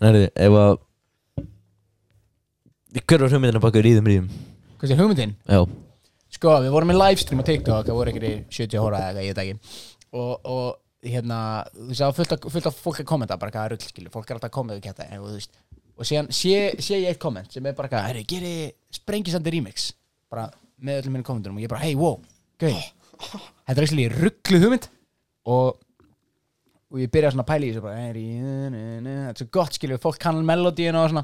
En 0.00 0.08
erðu, 0.10 0.24
ef 0.34 0.56
að 0.58 0.72
Hver 3.06 3.22
var 3.22 3.30
hugmyndina 3.30 3.62
baka 3.62 3.82
ríðum 3.84 4.08
ríðum? 4.10 4.26
Hvað 4.80 4.92
er 4.96 4.98
hugmyndin? 4.98 5.36
Já. 5.46 5.60
Sko, 6.34 6.56
við 6.64 6.74
vorum 6.74 6.90
með 6.90 6.98
livestream 6.98 7.42
á 7.42 7.44
TikTok 7.46 7.86
Það 7.86 7.98
voru 8.00 8.12
ykkur 8.14 8.26
70 8.50 8.82
hóra 8.82 9.02
eða 9.10 9.22
eitthvað, 9.22 9.26
ég 9.28 9.34
veit 9.34 9.42
ekki 9.44 9.54
Og, 10.10 10.32
og 10.50 10.66
hérna, 11.04 11.64
þú 11.74 11.96
sá 11.96 12.06
fullt 12.14 12.34
af, 12.36 12.46
fullt 12.52 12.68
af 12.68 12.80
fólk 12.84 13.02
að 13.02 13.08
kommenta 13.08 13.38
bara 13.40 13.54
hvað 13.54 13.66
er 13.66 13.74
rull, 13.74 13.84
skilur 13.88 14.12
Fólk 14.14 14.30
er 14.30 14.36
alltaf 14.36 14.50
að 14.50 14.56
koma 14.56 14.76
við 14.76 14.82
kæta, 14.88 15.06
en 15.08 15.22
þú 15.22 15.34
veist. 15.36 15.60
Og 16.00 16.08
síðan 16.08 16.30
sé, 16.32 16.54
sé 16.80 17.00
ég 17.00 17.12
eitt 17.12 17.20
komment 17.20 17.52
sem 17.52 17.66
er 17.66 17.76
bara 17.76 17.88
hvað 17.92 18.06
Herri, 18.08 18.24
geri 18.28 18.54
sprengisandi 18.94 19.52
remix 19.52 19.92
Bara 20.30 20.46
með 20.80 21.02
öllum 21.02 21.12
minn 21.18 21.26
kommentunum. 21.26 21.58
Og 21.60 21.64
ég 21.64 21.70
bara, 21.72 21.82
hey, 21.84 21.96
wow, 21.98 22.20
gauð 22.60 22.80
Þetta 23.20 23.76
er 23.76 23.84
ekki 23.84 24.08
rugglu 24.14 24.60
hugmynd. 24.62 24.86
Og 25.50 25.78
og 26.90 26.98
ég 26.98 27.10
byrja 27.12 27.30
svona 27.30 27.44
að 27.46 27.50
pæla 27.52 27.66
í 27.66 27.70
þessu 27.70 27.82
bara, 27.84 27.94
þetta 28.10 29.10
er 29.30 29.36
svo 29.38 29.46
gott 29.54 29.76
skilju, 29.76 29.98
fólk 30.02 30.18
kannan 30.18 30.46
melodíuna 30.48 31.04
og 31.04 31.12
svona. 31.12 31.22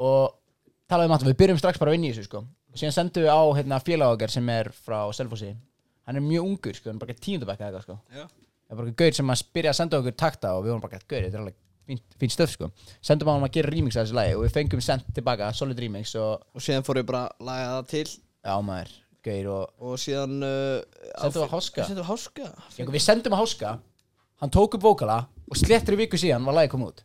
Og 0.00 0.32
talaðum 0.88 1.12
um 1.12 1.16
að 1.18 1.26
við 1.28 1.40
byrjum 1.42 1.60
strax 1.60 1.76
bara 1.80 1.92
að 1.92 1.96
vinna 1.98 2.08
í 2.08 2.14
þessu 2.14 2.24
sko. 2.24 2.40
Og 2.72 2.80
síðan 2.80 2.96
sendum 2.96 3.26
við 3.26 3.32
á 3.36 3.42
hérna, 3.58 3.84
félag 3.84 4.14
eitthvað 8.74 8.88
það 8.88 8.90
er 8.90 8.96
bara 8.96 8.96
gaur 9.04 9.16
sem 9.18 9.30
að 9.34 9.44
byrja 9.54 9.70
að 9.72 9.78
senda 9.78 10.00
okkur 10.00 10.16
takta 10.18 10.50
og 10.56 10.64
við 10.64 10.74
vorum 10.74 10.82
bara 10.84 10.98
gaur, 10.98 11.22
þetta 11.24 11.38
er 11.38 11.42
alveg 11.42 11.56
fínt, 11.84 12.04
fínt 12.20 12.34
stöf 12.34 12.52
sko. 12.54 12.68
Sendum 13.04 13.30
á 13.30 13.32
hann 13.34 13.46
að 13.46 13.54
gera 13.56 13.72
remix 13.72 13.96
af 13.96 14.06
þessu 14.06 14.18
lagi 14.18 14.34
og 14.34 14.44
við 14.44 14.54
fengum 14.56 14.84
sendt 14.84 15.08
tilbaka 15.14 15.52
solid 15.54 15.80
remix 15.80 16.14
og 16.18 16.44
Og 16.54 16.64
síðan 16.64 16.86
fór 16.86 17.00
ég 17.00 17.08
bara 17.08 17.26
að 17.28 17.48
laga 17.48 17.70
það 17.72 17.88
til. 17.92 18.04
Já 18.44 18.54
maður, 18.64 18.92
gaur 19.24 19.50
og 19.54 19.88
Og 19.90 19.98
síðan 20.00 20.36
uh, 20.44 20.82
Sendum 21.20 21.40
við 21.40 21.46
á 21.46 21.54
Háska? 21.54 21.88
Sendum 21.88 22.02
við 22.02 22.08
á 22.08 22.12
Háska. 22.12 22.50
Já, 22.76 22.84
við 22.88 23.04
sendum 23.04 23.36
að 23.36 23.44
háska. 23.44 23.76
Hann 24.42 24.52
tók 24.52 24.78
upp 24.78 24.84
vókala 24.84 25.18
og 25.44 25.60
sléttur 25.60 25.96
í 25.96 26.04
viku 26.04 26.20
síðan 26.20 26.44
var 26.48 26.58
lagi 26.58 26.72
komið 26.72 26.94
út. 26.94 27.04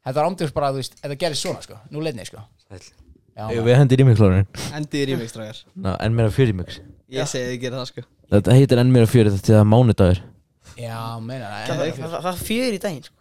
Þetta 0.00 0.16
var 0.16 0.30
ámdjóðs 0.30 0.56
bara, 0.56 0.72
þú 0.72 0.80
veist, 0.80 0.94
þetta 1.02 1.20
gerist 1.20 1.44
svona 1.44 1.60
sko. 1.60 1.76
Nú 1.92 2.00
leidni, 2.00 2.24
sko. 2.24 2.40
Já, 3.40 3.46
við 3.62 3.76
hendi 3.78 3.98
remixlórin 4.00 4.46
Endið 4.76 5.02
í 5.02 5.04
remix 5.12 5.34
dragar 5.34 5.60
En 6.02 6.16
meira 6.16 6.32
fjör 6.34 6.50
remix 6.50 6.80
Ég 7.10 7.28
segi 7.30 7.58
gera 7.62 7.80
það 7.80 7.88
sko. 7.90 8.02
Þetta 8.30 8.56
heitir 8.58 8.80
enn 8.82 8.92
meira 8.94 9.08
fjör 9.10 9.30
Þetta 9.32 9.60
er 9.60 9.68
mánudagur 9.68 10.20
já 10.76 10.98
meina 11.24 11.48
Það, 11.66 11.80
það 11.80 11.90
það, 11.96 12.10
það, 12.10 12.22
það 12.28 12.44
fjör 12.50 12.76
í 12.76 12.80
daginn 12.84 13.02
sko. 13.06 13.16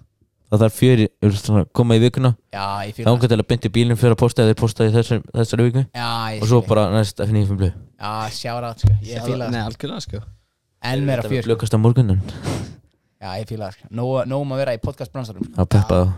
Það 0.50 0.62
þarf 0.64 0.78
fjör 0.80 1.02
í- 1.04 1.10
þú 1.22 1.30
veist, 1.30 1.46
svona, 1.46 1.66
koma 1.78 1.96
í 1.96 2.00
vikuna? 2.02 2.32
Já, 2.54 2.64
ég 2.90 2.96
fíla 2.98 3.12
Þá 3.14 3.28
til 3.30 3.38
að 3.38 3.48
bynda 3.52 3.70
bílinn 3.76 4.00
fyrir 4.02 4.16
að 4.16 4.22
posta 4.24 4.42
Eða 4.42 4.50
þeir 4.54 4.60
posta 4.64 4.88
í 4.88 4.94
þessari, 4.96 5.22
þessari 5.36 5.66
viku? 5.68 5.84
Já, 5.94 6.08
ég 6.34 6.42
Og 6.42 6.48
svo 6.50 6.62
skil. 6.64 6.70
bara 6.72 6.86
næst 6.96 7.22
F95 7.22 7.60
blöð 7.60 7.74
já, 8.00 8.12
sjára 8.34 8.72
át, 8.74 8.80
sko. 8.82 8.96
Ég 9.06 9.22
fíla 9.28 9.50
Nei, 9.50 9.60
það 9.60 9.70
algjörlega 9.70 10.02
sko. 10.08 10.22
Enn 10.90 11.06
meira 11.06 11.22
fjör, 11.28 11.44
sko. 11.44 11.50
Blökast 11.52 11.76
á 11.76 11.80
morgunin 11.84 12.22
já, 13.22 13.30
ég 13.38 13.46
fíla 13.52 13.70
það, 13.70 13.76
sko. 13.78 13.92
Nóg 14.00 14.26
nóg 14.32 14.42
um 14.48 14.56
að 14.56 14.62
vera 14.64 14.74
í 14.74 14.82
podcast 14.82 15.14
bransarum 15.14 15.46
sko. 15.46 15.54
Það 15.60 15.70
peppa 15.76 16.00
það 16.00 16.10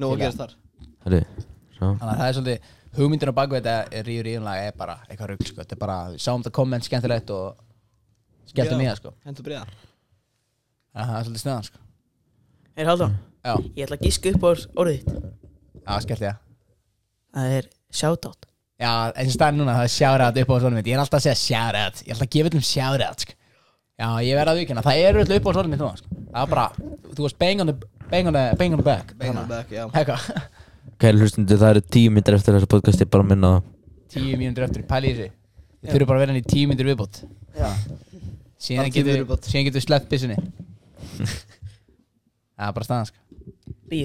Nú 0.00 0.10
að 0.14 0.18
gerast 0.24 0.40
þar. 0.40 0.56
Herri, 1.04 1.20
Svo 1.76 1.92
þannig 1.92 2.08
að 2.08 2.20
það 2.22 2.28
er 2.30 2.36
svolítið 2.38 2.72
hugmyndin 2.96 3.32
á 3.32 3.34
baku 3.36 3.58
þetta 3.58 3.76
er 3.92 4.04
ríður 4.08 4.28
íðunlega 4.32 4.70
er 4.70 4.72
bara 4.80 4.96
eitthvað 5.10 5.28
rugl, 5.34 5.44
sko. 5.50 5.60
Þetta 5.60 5.76
er 5.76 5.80
bara, 5.84 5.96
við 6.14 6.22
sáum 6.24 6.40
þetta 6.40 6.56
komment 6.56 6.88
skemmtilegt 6.88 7.30
og 7.36 7.56
skemmtum 8.48 8.80
í 8.80 8.88
það, 8.88 8.96
sko. 9.02 9.12
Hendur 9.26 9.52
að 9.60 9.74
það 11.04 11.16
er 11.20 11.24
svolítið 11.26 11.42
snöðan, 11.44 11.66
sko. 11.68 11.78
Er 12.76 12.90
Halldór, 12.90 13.14
já, 13.44 13.54
ég 13.76 13.86
ætla 13.86 13.96
að 13.98 14.04
gíska 14.06 14.32
upp 14.34 14.44
á 14.44 14.48
orðið 14.80 14.98
þitt. 15.00 15.16
Já, 15.86 15.92
skellt 16.04 16.24
ég 16.26 16.36
Það 17.36 17.54
er 17.58 17.66
shoutout. 17.92 18.46
Já, 18.80 18.90
eins 19.16 19.30
og 19.32 19.34
staðin 19.36 19.60
núna, 19.60 19.74
það 19.76 19.86
er 19.88 19.92
shoutout 19.96 20.38
upp 20.42 20.52
á 20.52 20.56
svona 20.60 20.76
mitt. 20.78 20.88
Ég 20.88 20.96
er 20.96 21.02
alltaf 21.02 21.20
að 21.20 21.26
segja 21.26 21.40
shoutout. 21.42 22.00
Ég 22.04 22.08
er 22.08 22.16
alltaf 22.16 22.26
að 22.26 22.32
gefa 22.36 22.50
öllum 22.50 22.64
shoutout 22.70 23.24
sko. 23.26 23.36
Já, 23.96 24.08
ég 24.26 24.36
verð 24.36 24.52
að 24.52 24.58
vikina 24.60 24.82
Það 24.84 24.98
er 25.00 25.18
öll 25.22 25.36
upp 25.38 25.46
á 25.48 25.50
svona 25.56 25.70
mitt 25.72 25.80
núna 25.80 26.00
sko. 26.00 26.08
Það 26.32 26.42
er 26.42 26.50
bara, 26.52 26.66
þú 27.16 27.24
varst 27.24 27.38
bang 27.40 27.62
on 27.64 27.70
the, 27.70 27.76
bang 28.10 28.28
on 28.28 28.36
the, 28.36 28.42
bang 28.60 28.76
on 28.76 28.80
the 28.82 28.84
back. 28.88 29.14
Bang 29.16 29.32
on 29.32 29.38
the 29.40 29.48
back, 29.54 29.72
já. 29.72 29.86
Eitthvað. 29.88 30.26
Kæri 31.00 31.20
hlustundu, 31.22 31.56
það 31.60 31.72
eru 31.74 31.82
tíu 31.96 32.12
myndir 32.12 32.36
eftir 32.36 32.56
þessu 32.56 32.68
podcast 32.72 33.00
Ég 33.04 33.08
bara 33.12 33.24
að 33.24 33.30
minna 33.32 33.52
það. 33.54 33.70
Tíu 34.16 34.36
mínútur 34.40 34.64
eftir, 34.68 34.84
pæli 34.88 35.12
í 35.12 35.16
þessu. 35.16 35.32
Þið 35.80 35.92
þurfum 35.96 36.10
bara 36.10 36.20
að 36.20 36.24
vera 36.24 36.32
hann 36.34 36.40
í 36.40 36.46
tíu 36.52 36.68
mínútur 36.70 36.88
viðbót. 36.90 37.18
Já. 37.56 37.68
Síðan 38.56 38.82
Bara 38.84 38.92
tíu 38.92 39.00
getur, 39.02 39.18
viðbót. 39.22 39.48
síðan 39.50 39.66
getur 39.70 39.84
sleppt 39.84 40.08
byssunni 40.12 40.36
Það 41.16 42.66
er 42.68 42.74
bara 42.78 42.86
staðan 42.88 43.08
sko. 43.10 43.18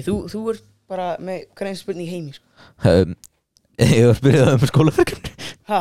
Þú, 0.06 0.14
þú 0.32 0.40
ert 0.52 0.64
bara 0.92 1.06
með 1.24 1.44
hverja 1.58 1.78
spurning 1.80 2.06
í 2.08 2.12
heimi 2.12 2.34
sko. 2.36 2.46
um, 2.90 3.14
Ég 3.82 4.04
var 4.06 4.12
að 4.12 4.18
spyrja 4.20 4.42
það 4.46 4.56
um 4.58 4.66
skólaverkefni 4.72 5.30
Ha, 5.70 5.78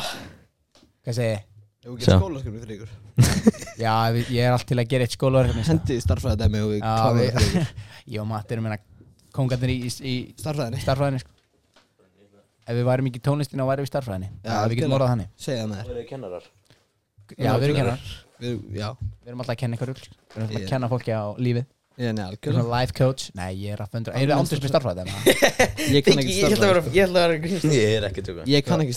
Hvað 1.01 1.17
segi 1.17 1.31
ég? 1.33 1.41
Ef 1.81 1.89
við 1.89 2.05
Sjá. 2.05 2.13
gerum 2.13 2.21
skólaskjöfni 2.21 2.61
fyrir 2.61 2.75
ykkur 2.77 2.91
Já, 3.83 3.93
ég 4.13 4.39
er 4.45 4.53
allt 4.55 4.67
til 4.69 4.77
að 4.79 4.89
gera 4.93 5.07
eitt 5.07 5.15
skólaverkefni 5.17 5.65
sko. 5.65 5.73
Hendi 5.75 5.97
starffræði 6.05 6.39
dæmi 6.43 6.61
og 6.63 6.71
við 6.75 6.81
kláðum 6.85 7.19
það 7.19 7.21
fyrir 7.21 7.51
ykkur 7.51 7.75
Ég 8.15 8.23
og 8.23 8.27
Matti 8.31 8.55
erum 8.57 8.69
hérna 8.69 8.79
kongarnir 9.35 9.71
í, 9.73 9.77
í, 9.87 9.91
í 10.11 10.15
Starffræðinni 10.39 10.81
starffræðinni 10.83 11.21
sko. 11.23 11.31
Ef 12.67 12.77
við 12.77 12.85
værum 12.87 13.07
ekki 13.11 13.21
tónlistin 13.25 13.61
þá 13.61 13.65
værum 13.71 13.83
við 13.85 13.89
í 13.89 13.91
starffræðinni 13.91 14.29
Já, 14.45 14.55
við 14.69 14.75
getum 14.81 14.95
orðað 14.97 15.11
þannig 15.15 15.29
Segja 15.41 15.61
það 15.63 15.69
með 15.71 15.81
þér 15.81 15.93
eru 15.95 16.07
kennarar 16.11 16.49
Já, 17.31 17.51
við 17.55 17.65
erum 17.67 17.77
kennar 17.81 18.09
Við, 18.41 18.57
Við 18.73 19.29
erum 19.29 19.43
alltaf 19.43 19.53
að 19.55 19.61
kenna 19.61 19.77
ykkur 19.77 19.91
rugl. 19.93 20.07
Við 20.09 20.35
erum 20.35 20.47
alltaf 20.47 20.57
Ég- 20.57 20.65
að 20.65 20.73
kenna 20.73 20.89
fólki 20.91 21.13
á 21.13 21.23
lífið 21.37 21.69
Ég, 21.99 22.13
nei, 22.15 22.23
life 22.71 22.93
coach 22.95 23.27
Nei, 23.35 23.49
ég 23.65 23.73
er 23.75 23.81
að 23.83 23.91
Erum 24.15 24.29
við 24.31 24.37
ándurs 24.39 24.61
með 24.63 24.69
starffræði? 24.71 25.03
eða? 25.03 25.15
Ég 25.95 26.05
kann 26.05 26.15
ég, 26.15 26.21
ekki 26.23 26.35
ég 26.37 26.45
að 26.47 26.53
sko. 26.55 26.93
ég 26.95 27.03
ætla 27.03 27.19
að 27.19 27.25
vera 27.25 27.33
að 27.35 27.41
grínast 27.43 27.65
Ég 27.75 27.95
er 27.97 28.05
ekki 28.07 28.23
tjóka 28.25 28.45
Ég 28.47 28.63
kann 28.65 28.83
ekki 28.85 28.95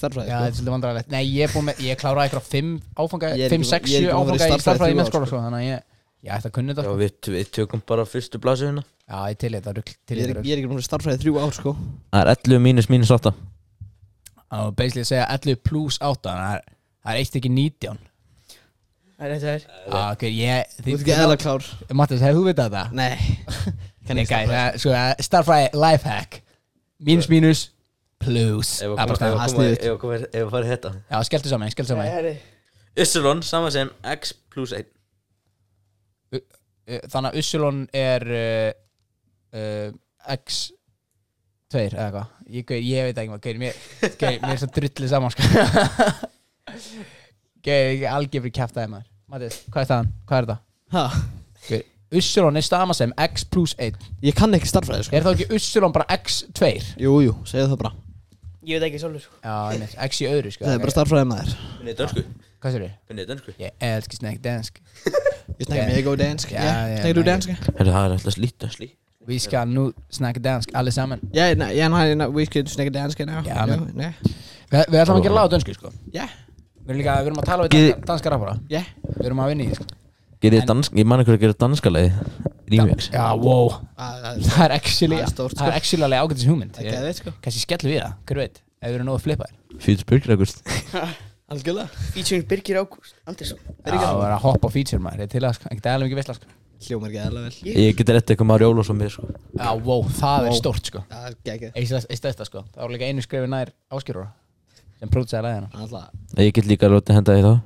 er 0.62 0.70
vandræðilegt 0.70 1.10
Nei, 1.10 1.22
ég 1.34 1.48
er 1.48 1.52
búin 1.52 1.66
með 1.68 1.82
Ég 1.84 1.98
kláraði 2.00 2.30
eitthvað 2.30 2.46
fimm 2.54 2.70
áfanga 3.02 3.32
Ég 3.34 3.44
er 3.48 3.52
5, 3.52 3.66
ekki- 3.66 3.72
6, 3.74 3.90
ég 3.90 3.98
er 3.98 4.06
7 4.06 4.14
ekki 4.14 4.14
búin 4.14 4.30
að 4.30 4.38
vera 4.38 4.46
í 4.46 4.62
áfanga 4.62 4.88
í 4.94 4.98
mennskóla 5.00 5.26
sko. 5.28 5.34
sko. 5.34 5.42
Þannig 5.42 5.58
að 5.58 5.66
ég 5.66 5.82
Ég 6.24 6.32
ætti 6.38 6.48
að 6.48 6.54
kunna 6.56 6.72
þetta 6.72 6.86
Já, 6.86 6.88
sko. 6.88 6.96
við, 7.02 7.12
við 7.34 7.50
tökum 7.58 7.82
bara 7.90 8.06
fyrstu 8.08 8.40
blasu 8.46 8.68
hérna 8.70 8.86
Já, 9.10 9.18
ég 9.34 9.38
til 9.42 9.52
þetta 9.58 9.74
rugl 9.76 9.92
Til 10.06 10.16
Ég 10.16 10.22
er 10.22 10.30
þetta 10.32 10.46
ég 10.46 10.54
er 10.54 10.62
ekki 10.62 10.70
búin 10.70 10.80
að 10.80 11.18
í 11.18 11.20
þrjú 11.26 11.34
ár 11.42 11.52
sko 11.58 11.74
Það 12.14 12.22
er 12.22 12.32
11 12.38 12.64
mínus 12.70 12.88
mínus 12.94 13.10
8 13.12 13.34
Og 14.54 14.70
basically 14.78 15.02
að 15.04 15.10
segja 15.10 15.26
11 15.34 15.60
plus 15.66 15.98
8 16.00 16.30
Þannig 16.30 16.46
að 16.46 16.48
það 16.48 16.54
er- 16.54 16.66
það 17.04 17.12
er 17.12 17.20
eitt 17.20 17.38
ekki 17.42 17.50
19 17.58 17.98
Það 19.14 19.26
er 19.26 19.34
þetta 19.34 19.52
er 19.52 19.66
Já, 19.66 20.00
ok, 20.14 20.24
ég 20.34 20.72
Þú 20.78 20.94
ert 20.94 21.04
ekki 21.04 21.14
eðla 21.14 21.36
klár. 21.40 21.68
Mattis, 22.00 22.24
hefur 22.24 22.40
þú 22.40 22.46
vitað 22.48 22.74
þetta? 22.74 22.84
Nei. 22.98 23.14
Nei, 24.14 24.24
það- 24.28 24.80
svo 24.82 24.94
að 24.98 25.22
starffræði 25.24 25.68
lifehack 25.80 26.40
Mínus, 27.04 27.28
mínus, 27.28 27.62
plus. 28.22 28.74
Ef 28.82 28.92
Það 28.94 29.02
er 29.04 29.12
bara 29.12 29.30
að 30.44 30.50
fara 30.52 30.68
þetta. 30.68 30.92
Já, 31.10 31.16
skelltu 31.28 31.50
saman, 31.50 31.72
skelltu 31.74 31.92
saman. 31.92 32.08
Herri, 32.08 32.34
Ysselon, 33.04 33.42
sama 33.44 33.72
sem 33.74 33.90
x 34.14 34.34
plus 34.52 34.74
1 34.76 34.90
Uh, 36.84 37.00
Þannig 37.08 37.30
að 37.30 37.36
Ussulon 37.40 37.76
er 37.96 38.24
uh, 38.28 38.70
uh, 39.56 39.86
X 40.34 40.58
2 41.72 41.80
eða 41.80 42.08
eitthvað. 42.10 42.34
Ég, 42.52 42.72
ég 42.84 43.06
veit 43.08 43.20
ekki 43.22 43.32
hvað, 43.32 43.60
mér, 43.62 43.78
mér 44.44 44.52
er 44.52 44.60
svo 44.60 44.68
drullið 44.76 45.14
saman 45.14 45.32
sko. 45.32 45.48
Gaur, 47.64 47.90
ég 47.94 48.02
er 48.04 48.12
algjör 48.12 48.44
fyrir 48.44 48.54
kæft 48.58 48.76
aðeins 48.76 48.92
maður. 48.92 49.10
Mattis, 49.32 49.58
hvað 49.72 49.82
er 49.84 49.88
það? 49.90 50.08
Hvað 50.28 50.38
er 50.38 50.46
þetta? 50.48 50.56
Ha? 50.94 51.04
Gaur, 51.68 51.84
Ussulon 52.14 52.56
er 52.60 52.62
stama 52.66 52.94
sem 52.94 53.12
X 53.24 53.44
plus 53.50 53.72
1 53.82 53.96
Ég 54.22 54.36
kann 54.38 54.52
ekki 54.54 54.68
starffræði 54.70 55.06
sko. 55.08 55.16
Er 55.16 55.24
þá 55.24 55.30
ekki 55.32 55.46
Ussulon 55.56 55.94
bara 55.94 56.06
X 56.20 56.42
2? 56.54 56.68
Jú, 57.00 57.14
jú, 57.24 57.32
segja 57.48 57.66
það 57.72 57.80
bara. 57.80 57.92
Ég 58.64 58.80
veit 58.80 58.86
ekki 58.90 59.00
sjálfur 59.02 59.24
sko. 59.24 59.34
Já, 59.44 59.54
einmitt, 59.74 59.96
X 60.08 60.20
í 60.22 60.28
öðru 60.30 60.52
sko. 60.54 60.64
Það 60.68 60.76
er 60.76 60.82
bara 60.84 60.94
starffræði 60.94 61.26
með 61.30 61.40
þér 61.40 61.54
Finnið 61.78 61.96
dönsku? 62.02 62.22
Hvað 62.64 62.76
sér 62.76 62.84
þið? 62.84 62.92
Finnið 63.10 63.26
dönsku? 63.32 63.54
Ég 63.60 63.70
elski 63.88 64.20
snakk 64.20 64.38
dansk. 64.44 64.78
Ég 65.60 65.66
Ok. 65.68 65.74
mega 65.74 66.10
og 66.10 66.18
dansk. 66.20 66.48
Du 66.48 66.54
mega. 66.56 67.24
dansk? 67.30 67.48
Herru, 67.50 67.90
það 67.90 68.04
er 68.04 68.14
alltaf 68.14 68.34
slíta 68.38 68.70
slí 68.72 68.88
Vi 69.26 69.38
skal 69.40 69.68
nu 69.68 69.92
snakke 70.12 70.40
dansk 70.44 70.72
alle 70.76 70.92
sammen 70.92 71.20
Ja, 71.32 71.50
nej, 71.54 71.76
ja, 71.76 71.88
nej, 71.88 72.14
nej, 72.14 72.28
vi 72.28 72.44
skal 72.44 72.66
snakke 72.68 72.92
dansk 72.92 73.20
við 76.84 76.90
að. 76.90 76.90
Við 76.90 76.94
erum 76.94 77.00
líka, 77.02 77.16
við 77.20 77.30
erum 77.30 77.42
að 77.42 77.48
tala 77.50 77.68
við 77.68 78.06
danska, 78.06 78.30
rappara. 78.34 78.56
Við 78.68 79.26
erum 79.28 79.40
að 79.44 79.52
vinna 79.54 79.64
í 79.64 79.68
því 79.70 79.76
sko. 79.80 79.86
Ég 80.44 81.06
man 81.08 81.20
ekki 81.22 81.32
að 81.32 81.40
gera 81.40 81.54
danska 81.56 81.88
leið 81.88 82.12
Remix 82.68 83.06
Já, 83.12 83.24
wow. 83.40 83.70
Það 83.96 84.24
er- 84.28 84.42
Það 84.50 84.64
er 84.64 84.72
actually, 84.76 85.16
Það 85.16 85.44
er 85.44 85.54
það 85.54 85.68
er 85.68 86.04
alveg 86.04 86.24
ágætis 86.24 86.46
hugmynd. 86.48 86.74
Það 86.76 87.08
er 87.08 87.16
sko. 87.16 87.32
Kanski 87.44 87.62
skellu 87.64 87.92
við 87.94 88.00
það, 88.02 88.16
hver 88.28 88.40
veit 88.42 88.60
Ef 88.84 88.90
við 88.90 88.96
erum 88.98 89.08
nógu 89.08 89.22
flippaðir 89.24 89.80
Fýts 89.84 90.04
Burger 90.04 90.34
August 90.36 90.60
Algjörlega. 91.54 91.88
Featuring 92.14 92.44
Birgir 92.48 92.78
Ágúst. 92.80 93.16
Andersson 93.28 93.58
Já, 93.84 93.96
það 94.00 94.16
var 94.20 94.32
að 94.32 94.44
hoppa 94.46 94.68
á 94.68 94.70
feature 94.72 95.00
maður. 95.04 95.20
Ég 95.24 95.28
er 95.28 95.32
til 95.34 95.42
að, 95.44 95.56
sko, 95.58 95.68
ekkert 95.70 95.88
eðalega 95.90 96.08
mikið 96.08 96.20
veistla 96.20 96.36
sko. 96.38 96.52
Hljómar 96.84 97.12
geðalega 97.12 97.50
vel. 97.50 97.74
Ég 97.84 97.98
geti 97.98 98.14
rétt 98.16 98.32
eitthvað 98.32 98.48
Mári 98.48 98.66
Ólafsson 98.68 98.98
með 99.00 99.12
sko. 99.14 99.26
Já, 99.60 99.68
wow, 99.84 100.02
það 100.08 100.38
er 100.40 100.48
Wow. 100.50 100.56
stórt 100.58 100.88
sko. 100.90 101.02
Eitt 101.44 102.18
stæsta 102.18 102.48
sko. 102.48 102.64
Það 102.74 102.94
líka 102.96 103.08
einu 103.12 103.24
skrifi 103.24 103.50
nær 103.52 103.72
áskjörur 103.92 104.26
Sem 105.04 105.10
pródusæði 105.12 105.44
læðina 105.44 105.68
Alltaf. 105.76 106.04
Ég 106.40 106.52
get 106.56 106.64
líka 106.64 106.88
látið 106.88 107.18
henda 107.18 107.34
í 107.36 107.42
það. 107.44 107.56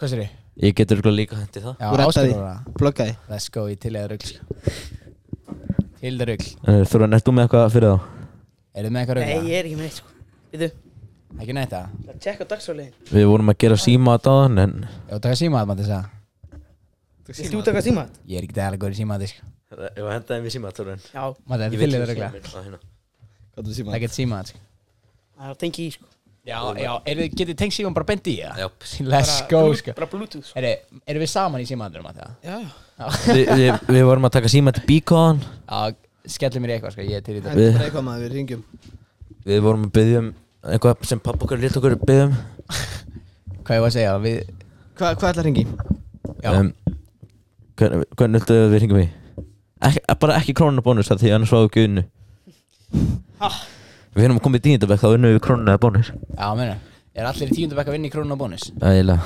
Hvað 0.00 0.08
sér 0.14 0.20
ég? 0.22 0.30
Ég 0.60 0.72
get 0.78 0.92
örgulega 0.94 1.18
líka 1.18 1.36
hendi 1.36 1.60
það. 1.60 1.74
Já, 1.76 1.84
Þú 1.84 1.96
reddaði. 2.00 2.08
áskjörur 2.08 2.44
Bloggaði. 2.80 3.12
Let's 3.28 3.48
go 3.52 3.62
í 3.68 3.74
til 3.76 3.92
eða 4.00 4.08
rugl 4.14 4.26
sko. 4.30 4.40
Til 6.00 6.14
eða 6.16 6.24
rugl 6.30 6.48
En 6.64 6.84
Þú 6.88 6.96
með 7.36 7.44
eitthvað 7.44 7.72
fyrir 7.74 7.90
þá? 7.90 7.96
Er 8.72 8.80
þið 8.86 8.92
með 8.94 9.00
eitthvað 9.02 9.20
Nei, 9.20 9.24
rugl? 9.34 9.50
ég 9.50 9.56
er 9.60 9.64
ekki 9.68 9.76
með 9.76 9.84
neitt 9.84 9.98
sko. 10.00 10.08
Við 10.56 10.72
Ekki 11.40 11.54
neitt 11.54 11.70
það? 11.74 11.86
Það 12.06 12.16
tjekka 12.24 12.44
dagsfáliðin 12.54 12.94
Við 13.12 13.24
vorum 13.30 13.52
að 13.52 13.58
gera 13.60 13.76
síma 13.84 14.16
að 14.16 14.24
dáðan 14.26 14.56
En 14.64 14.72
Já, 14.88 15.14
taka 15.20 15.36
símaðat 15.38 15.68
maður 15.68 15.84
þess 15.84 15.94
að 16.00 17.54
út 17.60 17.68
taka 17.68 17.84
síma? 17.84 18.02
Ekki 26.40 26.50
Já? 26.50 26.60
Það 26.60 26.68
það 26.70 26.78
Já, 26.80 26.84
já, 26.84 26.92
er 27.04 27.18
þið, 27.20 27.34
getið 27.40 27.56
tengt 27.60 27.74
síman 27.76 27.94
bara 27.96 28.06
bendi 28.08 28.32
í 28.32 28.38
það? 28.40 28.60
Já. 28.60 28.68
Let's 29.04 29.32
Bara 29.40 29.48
go 29.50 29.74
sko 29.76 29.94
Bara 29.98 30.08
Bluetooth 30.10 30.46
sko. 30.48 30.60
Eru 30.60 30.70
er 31.04 31.20
við 31.20 31.30
saman 31.30 31.60
í 31.60 31.66
símaðaturum 31.68 32.08
að 32.10 32.20
það? 32.20 32.30
Já. 32.46 32.58
við, 33.28 33.50
við, 33.60 33.72
við 33.90 34.06
vorum 34.08 34.28
að 34.28 34.34
taka 34.38 34.52
síma 34.52 34.72
til 34.76 34.84
Beacon 34.88 35.42
Já, 35.44 35.80
skellum 36.36 36.64
mér 36.64 36.72
í 36.72 36.76
eitthvað 36.78 36.94
sko, 36.96 37.04
ég 37.04 37.20
er 37.20 37.26
til 37.26 37.36
í 37.36 37.42
Það 37.44 37.50
þetta 37.50 37.66
er 37.66 37.76
bara 37.76 37.88
eitthvað 37.90 38.06
maður, 38.08 38.24
við 38.24 38.32
ringjum. 38.38 38.62
Við 39.50 39.62
vorum 39.66 39.84
að 39.86 39.92
byggja 39.98 40.22
um 40.24 40.30
Eitthvað 40.70 41.06
sem 41.08 41.22
pappa 41.24 41.46
okkur 41.46 41.60
lit 41.60 41.76
okkur 41.80 41.96
byggja 42.04 42.26
um 42.28 42.34
Hvað 43.64 43.76
ég 43.76 43.84
var 43.84 43.90
að 43.90 43.96
segja, 43.98 44.16
við 44.24 44.40
Hva, 44.96 45.12
hvað 45.12 45.28
ætla 45.30 45.44
að 45.44 45.48
ringi? 45.50 45.66
Já, 46.40 46.50
um, 46.56 46.72
Hvernig 47.80 48.08
hvernig 48.16 48.40
viltu 48.40 48.56
að 48.56 48.72
við 48.74 48.82
ringjum 48.84 49.00
í? 49.00 49.08
Ekki, 49.80 50.02
bara 50.20 50.36
ekki 50.36 50.52
krónunabónus 50.56 51.08
þar 51.08 51.20
því 51.22 51.30
annars 51.36 51.52
var 51.54 51.62
við 51.64 51.76
guðinu 51.78 52.02
Við 54.16 54.26
erum 54.26 54.38
að 54.40 54.44
koma 54.46 54.58
í 54.58 54.64
dýndabæk 54.64 55.00
þá 55.02 55.08
unnum 55.14 55.34
við 55.36 55.42
krónunabónus 55.46 56.08
já, 56.10 56.46
meina 56.58 56.78
Er 57.10 57.26
allir 57.26 57.50
í 57.50 57.54
tíundu 57.56 57.74
bekk 57.74 57.90
að 57.90 57.96
vinna 57.96 58.06
í 58.06 58.12
krónun 58.12 58.34
og 58.34 58.38
bónus? 58.38 58.68
Ægilega 58.78 59.22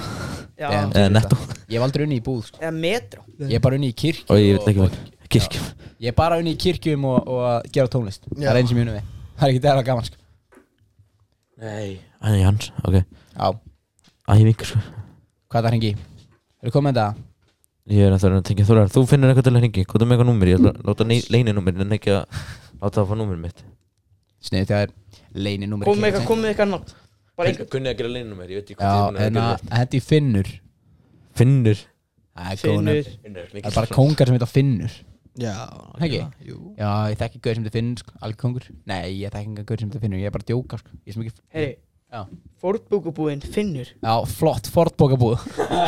Já, 0.55 0.69
Damn. 0.71 0.93
Eða 0.97 1.11
netto 1.13 1.37
Ég 1.69 1.75
hef 1.77 1.85
aldrei 1.85 2.05
unni 2.07 2.17
í 2.17 2.23
búð 2.25 2.47
sko. 2.47 2.61
eða 2.63 2.73
metro 2.79 3.25
Ég 3.43 3.59
er 3.59 3.63
bara 3.65 3.77
unni 3.77 3.91
í 3.91 3.97
kirkju 3.99 4.25
Og 4.33 4.41
ég 4.41 4.57
vil 4.57 4.71
ekki 4.73 4.81
vel 4.81 5.29
Kirkjum 5.35 5.67
Ég 6.01 6.09
er 6.13 6.17
bara 6.17 6.39
unni 6.41 6.55
í 6.55 6.61
kirkjum 6.65 7.05
og, 7.11 7.29
og 7.29 7.43
að 7.51 7.69
gera 7.75 7.93
tónlist 7.93 8.25
Það 8.31 8.45
er 8.45 8.49
Já. 8.49 8.61
eins 8.63 8.73
sem 8.73 8.81
ég 8.81 8.87
unni 8.87 8.97
við 8.97 9.11
Það 9.35 9.45
er 9.45 9.53
ekki 9.53 9.63
það 9.67 9.83
gaman 9.91 10.09
sko. 10.09 10.19
Nei 11.65 11.91
Æ, 12.25 12.29
Jans, 12.41 12.71
ok 12.85 12.97
Já, 13.01 13.49
Ævingur 14.33 14.71
sko 14.73 14.83
hvað 15.55 15.61
er 15.61 15.67
það 15.69 15.73
hringi? 15.75 15.93
Er 16.65 16.67
þið 16.71 16.75
komið 16.75 16.97
þetta? 16.97 17.25
Ég 17.95 18.07
er 18.09 18.15
að 18.15 18.23
það 18.25 18.39
að 18.39 18.47
tengja 18.49 18.69
þórar 18.71 18.93
Þú 18.95 19.03
finnir 19.11 19.31
eitthvað 19.31 19.47
til 19.51 19.55
að 19.55 19.65
ringi 19.67 19.85
Hvað 19.85 20.03
er 20.03 20.09
með 20.09 20.17
eitthvað 20.17 20.31
númer? 20.33 20.51
Ég 20.51 20.59
ætla 20.59 20.73
að 20.73 20.89
láta 20.89 21.07
leininúmer 21.35 21.85
En 21.85 21.95
ekki 21.99 22.15
að 22.15 22.25
láta 22.81 22.95
það 22.97 23.03
að 23.05 23.11
fá 23.13 23.19
númer 23.21 23.43
mitt 23.45 23.61
Sniðið 24.45 24.69
það 24.71 24.83
er 24.85 24.93
leini 25.47 25.69
númer 25.71 25.89
Komum 25.89 26.03
með 26.05 26.11
eitthvað, 26.13 26.29
komum 26.29 26.45
með 26.45 26.53
eitthvað 26.55 26.71
nátt 26.75 26.93
Bara 27.35 27.51
einhvern 27.51 27.71
Kunni 27.73 27.91
að 27.91 27.99
gera 28.01 28.13
leininúmer 28.15 28.53
Ég 28.53 28.61
veit 28.61 28.71
ekki 28.75 28.85
Já, 28.85 29.25
en 29.25 29.41
að 29.41 29.65
hendi 29.79 30.01
Finnur. 30.05 30.51
Finnur? 31.35 31.81
Það 32.35 32.51
er 32.53 32.61
góð 32.61 32.77
Finnur. 32.77 33.09
Nöfn. 33.25 33.59
Það 33.59 33.69
er 33.71 33.77
bara 33.79 33.91
kóngar 33.95 34.29
sem 34.31 34.37
heita 34.37 34.49
Finnur. 34.51 34.95
Já. 35.43 35.55
Ekki? 35.99 36.21
Jú. 36.47 36.59
Já, 36.79 36.91
ég 37.11 37.19
þekki 37.25 37.41
gauð 37.43 37.57
sem 37.59 37.65
heita 37.65 37.75
Finnur 37.75 38.03
sko, 38.05 38.15
alveg 38.23 38.39
kongur 38.45 38.69
Nei, 38.91 39.01
ég 39.25 39.33
þekki 39.35 39.49
enga 39.51 39.65
gauð 39.67 39.83
sem 39.83 39.91
heita 39.91 40.03
Finnur, 40.05 40.21
ég 40.23 40.31
er 40.31 40.35
bara 40.37 40.47
að 40.47 40.53
djóka 40.53 40.79
sko. 40.83 40.95
Ég 41.03 41.11
er 41.11 41.17
sem 41.17 41.25
ekki 41.25 41.35
Heyri, 41.59 41.73
Já, 42.15 42.21
fórbúkubúinn 42.63 43.43
Finnur. 43.55 43.89
Já 43.99 44.15
flott, 44.31 44.69
fortbókabúð 44.71 45.43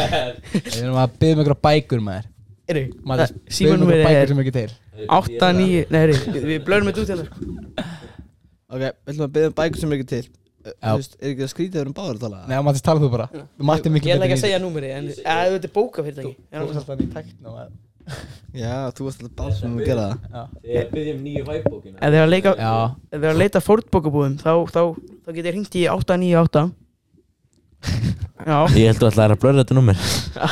Við 0.56 0.80
erum 0.82 0.98
að 0.98 1.14
byggja 1.20 1.36
um 1.36 1.42
einhverja 1.44 1.60
bækur 1.68 2.02
maður. 2.08 2.26
Heyri, 2.66 2.82
Maður 3.06 3.22
það- 3.22 3.36
biðjum 3.36 3.46
um 3.46 3.56
símanúmerið 3.60 4.02
einhverja 4.02 4.10
bækur 4.10 4.24
er 4.24 4.32
sem 4.32 4.42
ekki 4.42 4.54
til 4.56 4.74
8, 5.06 5.52
9, 5.60 5.84
nei 5.94 6.00
heyri, 6.02 6.18
við- 6.34 6.46
við 6.50 6.64
blöðum 6.66 6.90
þetta 6.90 7.04
út 7.04 7.12
hérna 7.14 7.26
sko. 7.30 8.05
Ok, 8.66 8.82
við 8.82 9.12
ætlum 9.12 9.26
að 9.28 9.32
byggja 9.36 9.48
um 9.52 9.56
bækur 9.60 9.80
sem 9.82 9.92
er 9.94 9.98
ekki 10.00 10.08
til. 10.10 10.26
Þú 10.66 10.94
veist, 10.98 11.12
er 11.20 11.28
ekki 11.30 11.42
það 11.44 11.50
skrítið 11.52 11.70
að 11.70 11.78
við 11.78 11.84
erum 11.84 11.94
báður 11.96 12.16
að 12.16 12.22
tala? 12.24 12.38
Nei, 12.50 12.56
Mattis, 12.66 12.82
tala 12.82 13.02
þú 13.04 13.10
bara. 13.12 13.26
Matti 13.70 13.86
er 13.86 13.92
miklu 13.94 14.10
Ég 14.10 14.16
ætla 14.16 14.26
ekki 14.26 14.34
að 14.36 14.40
segja 14.42 14.56
númerið 14.64 14.94
En 14.96 15.04
að 15.06 15.52
þetta 15.54 15.68
er 15.68 15.74
bókafyrirtæki. 15.76 16.32
Þú 16.34 16.56
Er 16.56 16.64
alltaf 16.64 17.02
í 17.04 17.06
tækn 17.12 17.50
og 17.52 17.60
að 17.62 17.68
Já, 18.56 18.72
þú 18.96 19.06
varst 19.06 19.22
alltaf 19.22 19.36
báður 19.38 19.54
sem 19.60 19.76
að 19.76 19.86
gera 19.86 20.06
það. 20.32 20.50
Ég 20.72 20.90
byggjum 20.96 21.22
nýju 21.26 21.44
væbókina 21.46 21.96
Ef 22.00 22.10
þið 22.10 22.18
er 22.18 22.24
að 22.26 22.32
leika 22.34 22.52
Já, 22.58 22.72
Ef 23.06 23.14
þið 23.14 23.28
er 23.28 23.32
að 23.36 23.40
leita 23.44 23.62
fórbókabúðum 23.66 24.34
Þá, 24.42 24.50
þá, 24.74 24.82
þá 25.22 25.30
getið 25.38 25.54
hringt 25.54 25.78
í 25.78 25.86
898 25.94 26.66
Já. 28.50 28.58
Ég 28.78 28.90
held 28.90 29.06
að 29.06 29.16
það 29.16 29.24
er 29.26 29.34
að 29.36 29.40
blöra 29.42 29.62
þetta 29.62 29.74
númer. 29.78 30.02
Já, 30.36 30.46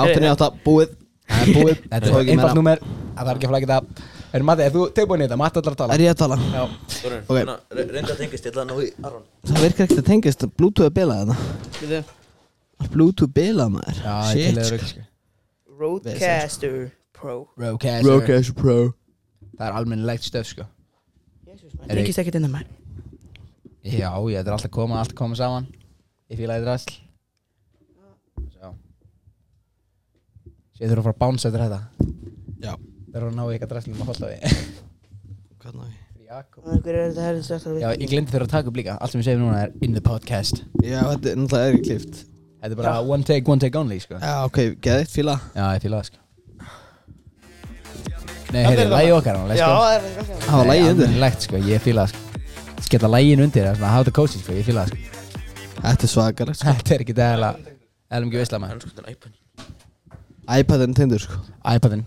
áttan 0.00 0.24
í 0.24 0.30
átta, 0.32 0.48
búið. 0.64 0.90
það 1.28 1.42
er 1.42 1.52
búið. 1.56 1.78
Þetta 1.92 2.08
Svo 2.08 2.16
er 2.18 2.24
ekki 2.24 2.34
einfalt 2.34 2.48
meira. 2.48 2.58
númer 2.58 2.82
Það 3.12 3.28
þarf 3.28 3.36
ekki 3.38 3.46
að 3.48 3.52
flækja 3.52 3.70
það 3.72 3.84
Er 4.32 4.44
Matti, 4.48 4.64
er 4.64 4.72
þú 4.72 4.86
tilbúin 4.96 5.20
í 5.20 5.26
þetta? 5.26 5.36
Matti 5.40 5.60
ætlar 5.60 5.74
að 5.74 5.80
tala 5.82 5.94
Er 5.96 6.02
ég 6.06 6.12
að 6.14 6.20
tala? 6.22 6.36
Já, 6.40 6.62
Ok. 7.28 7.36
Reynda 7.36 8.14
að 8.14 8.20
tengist, 8.22 8.46
ég 8.46 8.52
ætla 8.52 8.62
að 8.62 8.70
ná 8.70 8.74
í 8.80 8.88
Aron 9.04 9.24
Það 9.44 9.62
virkar 9.66 9.84
ekkert 9.86 10.00
að 10.02 10.06
tengast, 10.08 10.46
Bluetooth 10.56 10.88
er 10.88 10.94
bilað 10.96 11.22
þetta. 11.22 11.36
Við 11.82 12.90
Bluetooth 12.94 13.32
bilað 13.36 13.70
maður. 13.76 13.98
já, 14.00 14.14
ég 14.32 14.32
til 14.32 14.42
Shit. 14.42 14.56
eða 14.56 14.64
sko. 14.64 14.76
rugg 14.76 14.86
sko. 14.88 15.02
Roadcaster 15.82 16.76
Pro 17.12 17.34
Roadcaster 17.58 18.08
Roadcaster 18.08 18.54
Pro. 18.62 18.76
Það 19.58 19.66
er 19.68 19.76
almennilegt 19.78 20.24
stöf 20.26 20.46
sko 20.48 20.64
Jesus, 21.46 21.72
maður 21.76 22.00
Tengist 22.00 22.18
ekkert 22.22 22.38
inn 22.40 22.48
að 22.48 22.54
maður 22.56 22.70
Já, 23.82 24.10
ég 24.30 24.38
þetta 24.38 24.48
er 24.48 24.54
alltaf 24.56 24.70
að 24.70 24.76
koma, 24.78 24.98
allt 25.02 25.14
koma 25.18 25.36
saman 25.38 25.66
Ég 26.32 26.38
fíla 26.40 26.56
þetta 26.56 26.72
ræsl 26.72 26.94
Sjá 28.56 28.72
Sér 30.78 30.88
þurfa 30.88 31.02
að 31.02 31.06
fara 31.06 31.14
að 31.14 31.22
bánsa 31.22 31.50
eftir 31.50 31.64
þetta. 31.66 32.01
Það 33.12 33.18
eru 33.20 33.28
að 33.28 33.34
ná 33.36 33.42
eitthvað 33.44 33.72
ræslum 33.76 33.98
að 34.00 34.08
holda 34.08 34.28
við 34.30 34.40
Hvernig 35.60 35.82
á 35.82 35.86
ég? 35.92 35.98
Er 36.32 37.40
Já, 37.76 37.90
ég 37.92 38.08
glemdi 38.08 38.32
þeirra 38.32 38.46
að 38.46 38.52
taka 38.54 38.70
upp 38.70 38.78
líka. 38.78 38.94
Allt 39.04 39.12
sem 39.12 39.20
ég 39.20 39.26
segi 39.26 39.40
núna 39.42 39.66
er 39.66 39.74
in 39.84 39.92
the 39.92 40.00
podcast. 40.00 40.62
Já, 40.80 41.02
þetta 41.10 41.28
er 41.28 41.36
náttúrulega 41.42 41.66
er 41.66 41.76
ekki 41.76 41.90
klift. 41.90 42.22
Þetta 42.62 42.70
er 42.72 42.78
bara 42.78 42.94
one 43.04 43.26
take, 43.28 43.52
one 43.52 43.60
take 43.60 43.76
only 43.76 43.98
sko. 44.00 44.16
Já, 44.16 44.32
ok, 44.48 44.60
geðið, 44.86 45.10
fíla. 45.12 45.34
Já, 45.52 45.64
ég 45.76 45.84
fíla 45.84 46.00
það 46.00 46.08
sko. 46.08 46.22
Nei, 48.52 48.62
heyrðu, 48.64 48.88
lægi 48.94 49.12
okkar 49.18 49.38
hann, 49.42 49.52
let's 49.52 49.60
Já, 49.60 49.68
það 49.68 49.92
er 49.98 50.16
ganska 50.16 50.40
Það 50.46 50.62
var 50.62 50.70
lægið 50.70 50.88
undir. 50.94 51.12
Legt 51.26 51.46
sko, 51.46 51.62
ég 51.68 51.84
fíla 51.84 52.06
það 52.06 52.16
sko. 52.16 52.48
Skella 52.88 53.12
lægin 53.12 53.44
undir, 53.44 53.68
það 53.68 53.74
er 53.74 53.78
svona 53.82 53.92
how 53.92 54.08
to 54.08 54.16
coach 54.22 54.38
it 54.38 54.46
sko, 54.46 54.56
ég 54.56 54.66
fíla 54.70 54.86
það 54.86 54.96
sko. 54.96 55.20
Þetta 55.82 56.08
er 56.08 56.12
svakalegt, 56.16 56.62
sko. 56.62 56.74
Þetta 56.80 56.96
er 56.96 57.04
ekki 57.06 57.18
dæla 57.20 57.52
ekki 58.12 58.40
veistla 58.40 58.60
maður. 58.62 58.88
iPadin 60.52 60.96
tindur, 60.96 61.28
sko. 61.28 61.40
iPadin, 61.76 62.04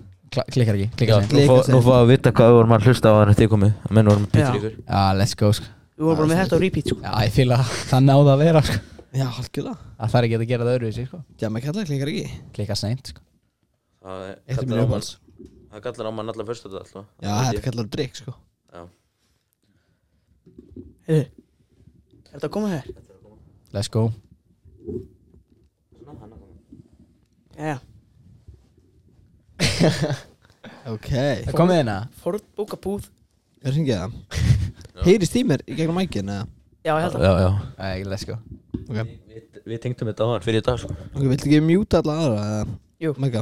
klikkar 0.52 0.76
ekki, 0.76 0.90
klikkar 0.98 1.22
Nú 1.32 1.46
fá- 1.50 1.70
Nú 1.72 1.80
fá 1.86 1.94
að 2.02 2.08
vita 2.12 2.32
hvað 2.32 2.50
við 2.52 2.56
vorum 2.60 2.74
að 2.76 2.86
hlusta 2.90 3.08
á 3.10 3.14
hann 3.20 3.30
eftir 3.32 3.48
ég 3.48 3.52
komið 3.54 3.72
að 3.86 3.92
Menn 3.96 4.06
vorum 4.12 4.26
að 4.26 4.32
Já. 4.36 4.48
pýta 4.52 4.58
ykkur. 4.60 4.74
Já, 4.86 5.04
let's 5.20 5.36
go 5.40 5.52
sko. 5.52 5.66
Við 5.96 6.04
vorum 6.06 6.18
bara 6.18 6.28
með 6.34 6.40
þetta 6.44 6.56
á 6.56 6.60
repeat 6.66 6.86
sko. 6.92 6.98
Já, 7.02 7.12
ég 7.26 7.32
fíla 7.38 7.58
það, 7.62 7.70
það 7.92 8.02
náða 8.10 8.32
að 8.36 8.40
vera 8.44 8.62
sko. 8.62 8.78
Já, 9.16 9.26
halkjulega. 9.38 9.78
Það 10.00 10.12
þarf 10.16 10.26
ekki 10.28 10.36
að 10.40 10.48
gera 10.52 10.64
það 10.66 10.76
öðruvísi 10.80 11.06
sko. 11.08 11.20
Jamma 11.40 11.62
kallar 11.64 11.86
klikkar 11.88 12.10
ekki. 12.12 12.26
Klikka 12.58 12.76
seint 12.76 13.08
sko. 13.14 13.22
Það 14.04 14.26
er- 14.28 14.56
kallar 14.56 14.66
á 14.66 14.76
mann- 14.76 14.84
uppáhalds. 14.90 15.12
Það 15.72 15.82
kallar 15.86 16.06
á 16.08 16.12
mann 16.16 16.30
allar 16.30 16.46
fyrstu 16.46 16.68
þetta 16.70 16.84
alltaf 16.84 17.06
Já, 17.24 17.34
þetta 17.52 17.64
kallar 17.70 17.88
drikk, 17.96 18.16
sko. 18.16 18.34
Heyri 21.08 21.26
Er 21.26 22.40
þetta 22.40 22.48
að 22.48 22.52
koma 22.52 22.68
hér? 22.74 22.84
Let's 23.74 23.88
go. 23.92 24.12
Já, 27.58 27.80
Ok. 30.96 31.10
Það 31.48 31.56
komið 31.58 31.80
hérna 31.80 31.96
fórbókabúð 32.22 33.08
Er 33.66 33.72
það 33.72 33.76
hringið 33.78 33.98
það? 34.02 34.12
Heyrist 35.06 35.36
í 35.40 35.42
mér 35.50 35.64
í 35.66 35.78
gegnum 35.78 35.98
mækin, 35.98 36.30
eða? 36.30 36.46
Já, 36.86 36.92
ég 36.94 37.06
held 37.08 37.16
að 37.18 37.26
Já, 37.26 37.32
já 37.42 37.50
Æ, 37.82 37.88
let's 38.12 38.26
go 38.30 38.38
Ok. 38.86 39.00
Við, 39.00 39.46
við 39.66 39.80
tengdum 39.86 40.10
þetta 40.12 40.26
á 40.26 40.28
hann 40.32 40.46
fyrir 40.46 40.62
í 40.62 40.66
dag 40.68 40.78
sko 40.82 40.94
Ok, 40.94 41.24
viltu 41.26 41.48
ekki 41.50 41.62
mjúta 41.66 42.02
alla 42.04 42.18
aðra, 42.22 42.44
eða? 42.46 42.76
Jú. 43.06 43.14
Mæka. 43.24 43.42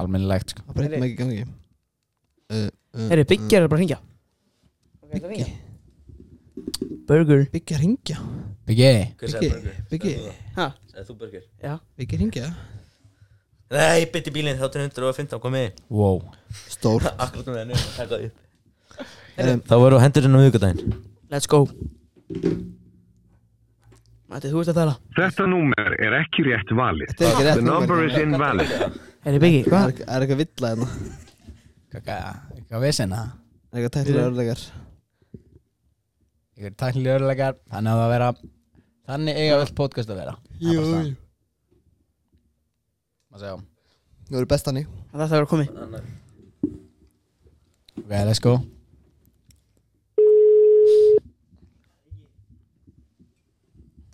Almennilegt 0.00 0.52
sko 0.54 0.64
Það 0.68 0.76
breytir 0.78 1.06
ekki 1.08 1.18
gangi. 1.18 1.40
Uh, 2.50 2.66
uh, 2.96 3.08
Heyri, 3.10 3.24
Biggi 3.32 3.56
er 3.58 3.66
bara 3.68 3.78
að 3.78 3.84
ringja 3.84 4.00
Biggi. 5.10 5.46
Burger 7.08 7.40
Biggi 7.50 7.74
að 7.74 7.80
ringja. 7.82 8.18
Biggi 8.68 8.90
Hver 9.18 9.32
sagði 9.32 9.48
burger? 9.56 9.80
Biggi. 9.90 10.12
Ha, 10.58 10.68
Sagði 10.92 11.06
þú 11.08 11.16
burger? 11.24 11.48
já 11.64 11.72
Biggi 11.98 12.18
að 12.18 12.22
ringja. 12.26 12.50
Nei, 13.70 14.06
bytti 14.10 14.32
bílinn, 14.34 14.58
þá 14.58 14.66
til 14.74 14.82
115 14.88 15.38
komið 15.42 15.76
Wow. 15.94 16.22
Stór. 16.72 17.04
Akkurat 17.22 17.46
um 17.46 17.54
það, 17.54 17.84
taka 17.96 18.08
það 18.16 18.24
upp. 18.26 18.46
Um, 19.40 19.60
Þá 19.70 19.74
verður 19.78 20.02
hendur 20.04 20.26
hérna 20.26 20.40
á 20.40 20.44
viðgudaginn 20.44 20.96
Let's 21.30 21.46
go. 21.48 21.60
Matti, 24.30 24.50
þú 24.50 24.60
ert 24.62 24.70
að 24.72 24.78
tala. 24.80 24.94
Þetta 25.16 25.46
númer 25.50 25.94
er 26.02 26.16
ekki 26.20 26.44
rétt 26.46 26.70
valið. 26.78 27.12
Þetta 27.12 27.24
er 27.26 27.30
ekki 27.30 27.46
rétt 27.46 27.60
The 27.60 27.66
number 27.66 28.02
is 28.06 28.18
invalid. 28.18 28.74
Er 29.20 29.34
þið 29.36 29.40
byggi, 29.44 29.62
Það 29.64 29.72
hvað? 29.72 29.88
er- 29.88 30.10
er 30.16 30.24
eitthvað 30.26 30.42
villa 30.42 30.70
hérna? 30.74 30.88
Hvað, 31.90 32.04
hvað, 32.10 32.60
hvað 32.70 32.84
veist 32.86 33.02
það? 33.04 33.32
Er 33.70 33.78
Eitthvað 33.80 33.94
tæknilega 33.96 34.28
örlegar 34.30 34.62
Ykkur 36.60 36.76
tæknilega 36.82 37.16
örlegar 37.20 37.58
Þannig 37.70 37.90
að 37.94 38.00
það 38.02 38.12
vera. 38.14 38.30
Þannig 39.10 39.40
eiga 39.44 39.58
öll 39.62 39.74
podcast 39.80 40.10
að 40.14 40.20
vera. 40.24 40.36
Jú, 40.60 40.74
jú 40.74 41.14
Nú 43.30 44.38
eru 44.38 44.46
best 44.50 44.66
hannig 44.66 44.88
Það 45.12 45.20
þarf 45.20 45.30
að 45.30 45.36
vera 45.36 45.48
komið. 45.50 45.68
Ok, 48.10 48.24
let's 48.26 48.40
go. 48.42 48.56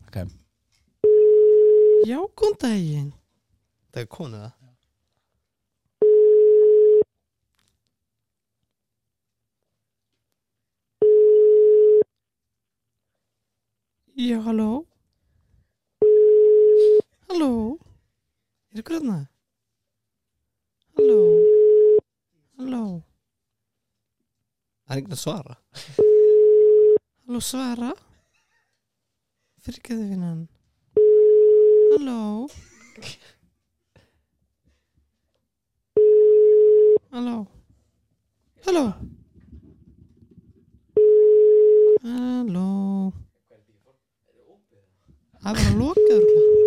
Ok. 0.06 0.18
Já, 2.04 2.18
góðan 2.36 2.60
daginn. 2.60 3.10
Það 3.92 4.04
er 4.04 4.10
konu 4.12 4.42
það 4.44 4.52
Já, 14.16 14.38
halló? 14.40 14.86
Halló 17.28 17.50
Er 18.76 18.80
ykkur 18.82 18.98
hérna? 18.98 19.14
Halló? 20.98 21.20
Halló? 22.58 22.80
Það 24.84 24.92
er 24.92 25.00
ekki 25.00 25.14
að 25.16 25.20
svara. 25.22 25.54
Halló, 27.24 27.40
svara? 27.46 27.88
Fyrirgeðu 29.64 30.10
vinnan 30.10 30.42
Halló? 31.94 32.18
Halló? 37.16 37.38
Halló? 38.68 38.84
Halló? 42.04 42.68
Það 45.40 45.48
var 45.48 45.64
að 45.64 45.80
loka 45.80 46.12
örugglega. 46.20 46.65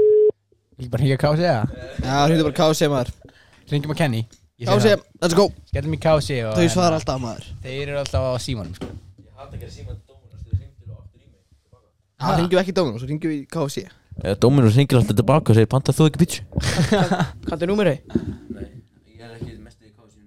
Vil 0.80 0.88
bara 0.88 1.04
hringja 1.04 1.20
kási 1.20 1.44
eða? 1.44 1.64
Já, 2.00 2.14
hringdu 2.24 2.46
bara 2.48 2.56
KC 2.56 2.88
maður. 2.88 3.10
Hringjum 3.68 3.92
að 3.92 3.98
Kenny. 4.00 4.22
Ég 4.60 4.70
segi 4.70 4.80
KC, 4.80 4.92
það. 4.94 5.02
let's 5.24 5.36
go. 5.36 5.46
Skellum 5.68 5.96
í 5.96 6.00
kási 6.00 6.38
og 6.48 6.54
Þau 6.56 6.68
svara 6.72 6.96
hérna, 6.96 7.00
alltaf 7.02 7.20
maður. 7.24 7.50
Þeir 7.66 7.82
eru 7.82 8.00
alltaf 8.00 8.24
á 8.24 8.34
símanum 8.40 8.76
sko. 8.78 8.88
Það 12.20 12.36
ringjum 12.40 12.60
ekki 12.62 12.72
í 12.72 12.76
Dominos, 12.76 13.04
það 13.04 13.12
ringjum 13.14 13.32
í 13.32 13.40
KC 13.48 13.86
Eða 14.20 14.40
Dominus 14.44 14.76
ringir 14.76 15.00
alltaf 15.00 15.16
tilbaka 15.16 15.54
og 15.54 15.56
segir 15.56 15.70
Panta 15.72 15.96
þú 15.96 16.08
ekki 16.10 16.20
pítsu? 16.20 16.42
Kanntu 17.48 17.70
númerið? 17.70 18.02
Ég 19.08 19.22
er 19.24 19.36
ekki 19.38 19.54
mest 19.64 19.80
í 19.84 19.94
kási 19.94 20.20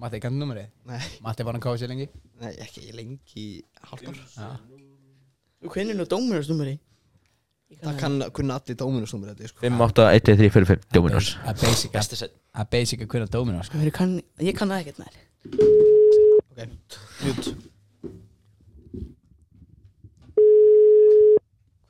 Matti, 0.00 0.20
kanntu 0.20 0.40
nummerið? 0.40 0.70
Nei, 0.88 1.00
Matti 1.24 1.44
var 1.44 1.56
hann 1.56 1.64
kási 1.64 1.88
lengi? 1.90 2.08
Nei, 2.40 2.52
ekki 2.64 2.88
lengi 2.96 3.20
í 3.36 3.46
hálft 3.90 4.08
ár. 4.40 4.56
Þú 5.60 5.72
kvinnir 5.72 5.96
nú 5.96 6.08
dóminars 6.08 6.48
númerið 6.52 6.80
Það 7.66 7.96
kann 7.98 8.20
kunna 8.32 8.56
allir 8.60 8.76
Dominos 8.78 9.12
nummer 9.14 9.32
þetta 9.32 9.48
sko. 9.50 9.60
5, 9.64 9.80
8, 9.88 10.04
1, 10.14 10.26
2, 10.28 10.36
3, 10.38 10.50
4, 10.54 10.68
5 10.70 10.84
Dominus 10.94 11.30
Að 11.42 11.64
basic 11.64 11.96
set 12.14 12.36
Að 12.54 12.68
basic 12.76 13.02
að 13.02 13.10
kunna 13.10 13.26
Dominos 13.30 13.66
sko. 13.66 13.80
Ég 13.82 13.94
kann, 13.96 14.12
ég 14.38 14.54
kann 14.56 14.70
það 14.70 14.84
ekkert 14.84 15.00
nær 15.02 15.16
Ok, 16.56 16.62
mute. 17.26 17.50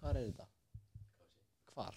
Hvar 0.01 0.16
er 0.16 0.24
þetta? 0.24 0.48
Hvar? 1.77 1.94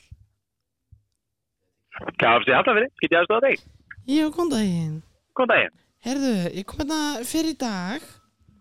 KFC 2.19 2.53
Hafnafyrir, 2.53 2.91
get 3.01 3.15
ég 3.15 3.19
aðstofa 3.23 3.47
þig? 3.47 3.65
Já, 4.10 4.23
góðan 4.27 4.53
daginn. 4.53 4.95
Góðan 5.38 5.51
daginn. 5.56 5.76
Herðu, 6.06 6.34
ég 6.60 6.68
kom 6.69 6.84
hérna 6.84 7.01
fyrir 7.27 7.56
í 7.56 7.60
dag. 7.64 8.06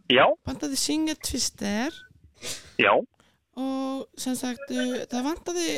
Já, 0.08 0.24
Vantaði 0.48 0.80
Singer 0.80 1.20
Twister. 1.20 1.94
Já, 2.80 2.92
Og 3.58 4.06
sem 4.20 4.36
sagt, 4.38 4.70
uh, 4.70 5.04
það 5.10 5.24
vantaði 5.26 5.68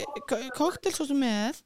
koktelsósu 0.57 1.17
með 1.17 1.63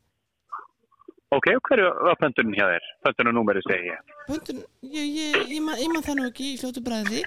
ok, 1.34 1.48
og 1.56 1.62
hverju 1.66 1.86
var 2.06 2.18
pöntunin 2.20 2.54
hjá 2.54 2.66
þér? 2.70 2.84
Pöntunin 3.06 3.34
númerið 3.34 3.66
segi 3.66 3.90
ég. 3.90 4.12
Pöntun, 4.28 4.60
ég, 4.86 5.08
ég, 5.08 5.38
ég, 5.56 5.62
man, 5.64 5.78
ég 5.80 5.90
man 5.90 6.04
það 6.06 6.20
nú 6.20 6.26
ekki 6.30 6.52
í 6.52 6.58
fljótu 6.60 6.82
bræði 6.84 7.24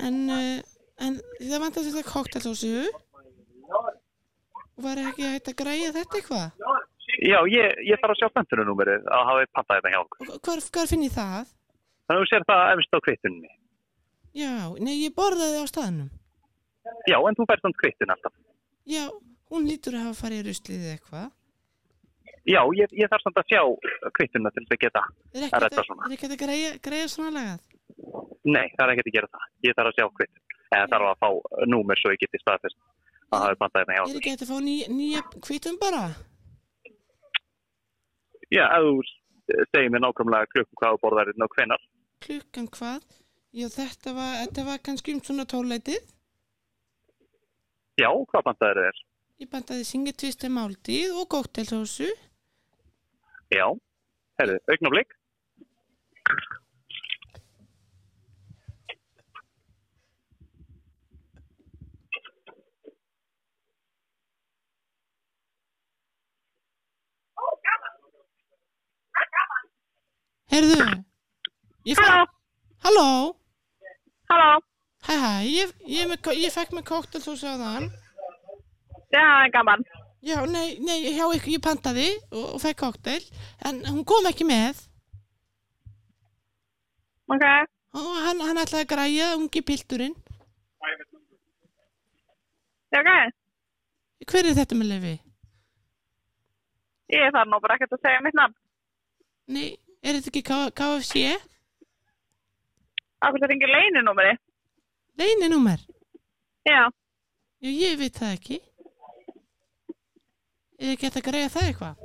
En, 0.00 0.22
uh, 0.32 0.62
en 1.04 1.18
það 1.36 1.60
vantaði 1.66 1.92
þetta 1.92 2.08
koktelsósu 2.08 2.72
Og 3.76 3.90
var 4.86 5.02
ekki 5.02 5.28
hægt 5.34 5.52
að 5.52 5.58
græja 5.60 5.92
þetta 5.98 6.18
eitthvað? 6.18 6.70
Já, 7.20 7.38
ég, 7.52 7.74
ég 7.84 8.00
þarf 8.00 8.14
að 8.14 8.22
sjá 8.22 8.32
pöntunin 8.32 8.68
númerið 8.70 9.04
að 9.12 9.26
hafa 9.28 9.48
pantað 9.52 9.78
þetta 9.78 9.92
hjá 9.92 9.98
okkur. 10.00 10.30
Hvar, 10.46 10.62
hvar 10.72 10.88
finn 10.88 11.04
ég 11.04 11.12
það? 11.12 11.50
Þannig 12.08 12.16
að 12.16 12.22
þú 12.22 12.30
sér 12.30 12.46
það 12.48 12.62
efst 12.72 12.96
á 12.96 12.98
kvittuninni. 13.04 13.52
Já, 14.32 14.54
nei, 14.80 14.94
ég 15.02 15.14
borðaði 15.16 15.60
á 15.60 15.64
staðnum 15.68 16.08
Já, 17.10 17.16
en 17.28 17.36
þú 17.38 17.46
færst 17.50 17.66
um 17.68 17.74
kvittun 17.82 18.12
alltaf. 18.14 18.34
Já, 18.90 19.04
hún 19.52 19.68
lítur 19.68 19.94
að 19.98 20.06
hafa 20.08 20.20
farið 20.24 20.40
í 20.42 20.46
ruslið 20.50 20.82
eða 20.88 20.96
eitthvað 20.96 21.30
Já, 22.42 22.58
ég, 22.74 22.90
ég 22.98 23.06
þarf 23.12 23.22
samt 23.22 23.36
að 23.38 23.50
sjá 23.52 23.60
kvittunina 24.18 24.50
til 24.50 24.64
þess 24.64 24.74
að 24.74 24.80
geta. 24.82 25.02
Er 25.30 25.44
Það 25.44 25.56
er 25.58 25.64
þetta 25.68 25.82
að, 25.82 25.86
svona. 25.86 26.06
er 26.08 26.14
ekki 26.16 26.26
hægt 26.26 26.34
að 26.34 26.40
græja, 26.42 26.70
græja 26.86 27.10
svona 27.12 27.30
lagað? 27.36 27.60
Nei, 28.50 28.64
það 28.74 28.82
er 28.82 28.92
ekkert 28.96 29.10
að 29.10 29.14
gera 29.16 29.28
það. 29.36 29.44
Ég 29.68 29.76
þarf 29.78 29.90
að 29.92 29.96
sjá 30.00 30.06
kvittun. 30.16 30.42
Eða 30.72 30.88
þarf 30.94 31.06
að 31.12 31.20
fá 31.22 31.28
númer 31.70 32.00
svo 32.02 32.10
ég 32.14 32.22
geti 32.24 32.40
staðfest 32.42 32.78
að 33.32 33.44
hafa 33.46 33.58
pantað 33.62 33.84
þetta 33.84 33.94
hjá 33.94 34.00
Er 34.02 34.06
okkur. 34.08 34.18
ekki 34.22 34.32
hægt 34.34 34.42
að 34.46 34.50
fá 34.50 34.58
ný, 34.66 34.74
nýja 34.96 35.22
kvítum 35.46 35.78
bara? 35.84 36.02
Já, 38.52 38.64
þú 38.82 38.92
segir 39.72 39.92
mér 39.94 40.02
nákvæmlega 40.04 40.50
klukkum 40.52 40.80
hvað 40.82 40.96
þú 40.96 41.00
borðar 41.06 41.30
hérna 41.30 41.46
og 41.46 41.54
hvenar. 41.56 41.84
Klukkan 42.26 42.66
hvað? 42.74 43.06
Já, 43.52 43.66
þetta 43.78 44.14
var, 44.16 44.32
þetta 44.42 44.64
var 44.66 44.82
kannski 44.88 45.14
um 45.16 45.22
svona 45.24 45.46
tólleitið 45.48 46.02
Já, 48.00 48.08
hvað 48.08 48.44
pantaður 48.46 48.78
þér? 48.86 49.00
Ég 49.42 49.48
bandaði 49.52 49.84
singetvisti 49.84 50.48
máltíð 50.48 51.16
og 51.20 51.26
kóktelsósu 51.34 52.06
Já, 53.52 53.66
herru, 54.40 54.56
augnablik. 54.72 55.12
Herðu 70.52 70.80
Ég 71.84 72.00
Halló. 72.00 72.24
Halló 72.84 73.08
Halló, 74.32 74.60
Hæ 75.02 75.14
hæ, 75.18 75.32
ég, 75.48 75.72
ég, 75.90 76.14
ég 76.38 76.54
fekk 76.54 76.72
með 76.76 76.86
kóktelsósu 76.92 77.48
á 77.50 77.56
þann 77.58 77.90
það 79.12 79.44
er 79.44 79.50
gaman. 79.52 79.82
Já, 80.22 80.38
nei, 80.46 80.78
nei, 80.78 81.10
hjá 81.16 81.26
ykkur, 81.34 81.50
ég 81.56 81.62
pantaði 81.64 82.08
og, 82.30 82.54
og 82.54 82.60
fekk 82.62 82.78
kóktel 82.84 83.18
En 83.66 83.82
hún 83.90 84.04
kom 84.06 84.28
ekki 84.30 84.46
með 84.46 84.78
Ok, 87.32 87.44
Og 87.98 88.12
hann, 88.24 88.40
hann 88.46 88.60
ætlaði 88.62 88.84
að 88.86 88.92
græja 88.94 89.32
ungi 89.38 89.64
pilturinn 89.66 90.14
já 92.92 93.00
ok. 93.00 93.12
Hver 94.28 94.46
er 94.46 94.56
þetta 94.58 94.76
með 94.76 94.90
lefi? 94.90 95.12
Ég 97.12 97.32
þarf 97.34 97.48
nú 97.48 97.60
bara 97.64 97.76
ekkert 97.78 97.94
að 97.96 98.02
segja 98.04 98.20
mitt 98.24 98.36
nafn. 98.36 98.54
Nei, 99.52 99.72
er 100.04 100.18
þetta 100.18 100.30
ekki 100.30 100.42
KFC? 100.48 101.22
Akkur 103.24 103.42
það 103.42 103.52
ringir 103.52 103.72
leininúmeri. 103.72 104.34
Leyninúmer? 105.18 105.80
Já, 106.64 106.90
Já, 107.62 107.68
ég 107.70 107.98
veit 107.98 108.16
það 108.18 108.36
ekki 108.36 108.58
ekki 110.82 111.06
hægt 111.06 111.18
að 111.20 111.26
greiða 111.28 111.50
það 111.54 111.66
eitthvað? 111.70 112.00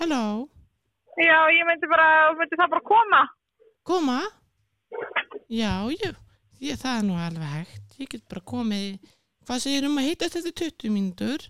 Halló, 0.00 0.20
já, 1.20 1.36
ég 1.54 1.66
myndi 1.68 1.90
bara, 1.90 2.06
myndi 2.38 2.56
það 2.58 2.72
bara 2.72 2.86
koma. 2.88 3.20
koma? 3.86 4.18
Já, 5.52 5.74
já, 5.92 6.10
ég, 6.64 6.78
það 6.80 6.96
er 6.98 7.04
nú 7.04 7.18
alveg 7.20 7.52
hægt 7.58 7.98
Ég 8.00 8.08
get 8.10 8.24
bara 8.30 8.42
komið 8.42 8.96
Hvað 9.44 9.60
segir 9.60 9.86
um 9.86 9.98
að 10.00 10.06
hittast 10.08 10.38
þetta 10.38 10.52
20 10.64 10.92
mínútur? 10.94 11.42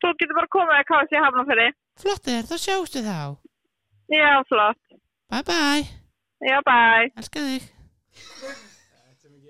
Þú 0.00 0.12
getur 0.20 0.36
bara 0.38 0.50
komið 0.54 0.76
að 0.76 0.84
KFC 0.88 1.18
Hafnarfirði. 1.20 1.66
Flott 2.00 2.28
er, 2.32 2.46
þá 2.48 2.56
sjáumstu 2.60 3.02
þá 3.04 3.16
Já, 4.10 4.30
flott. 4.48 4.80
Bye 5.30 5.44
bye, 5.46 5.84
Já, 6.42 6.58
bye. 6.66 7.10
elska 7.20 7.42
þig 7.44 7.68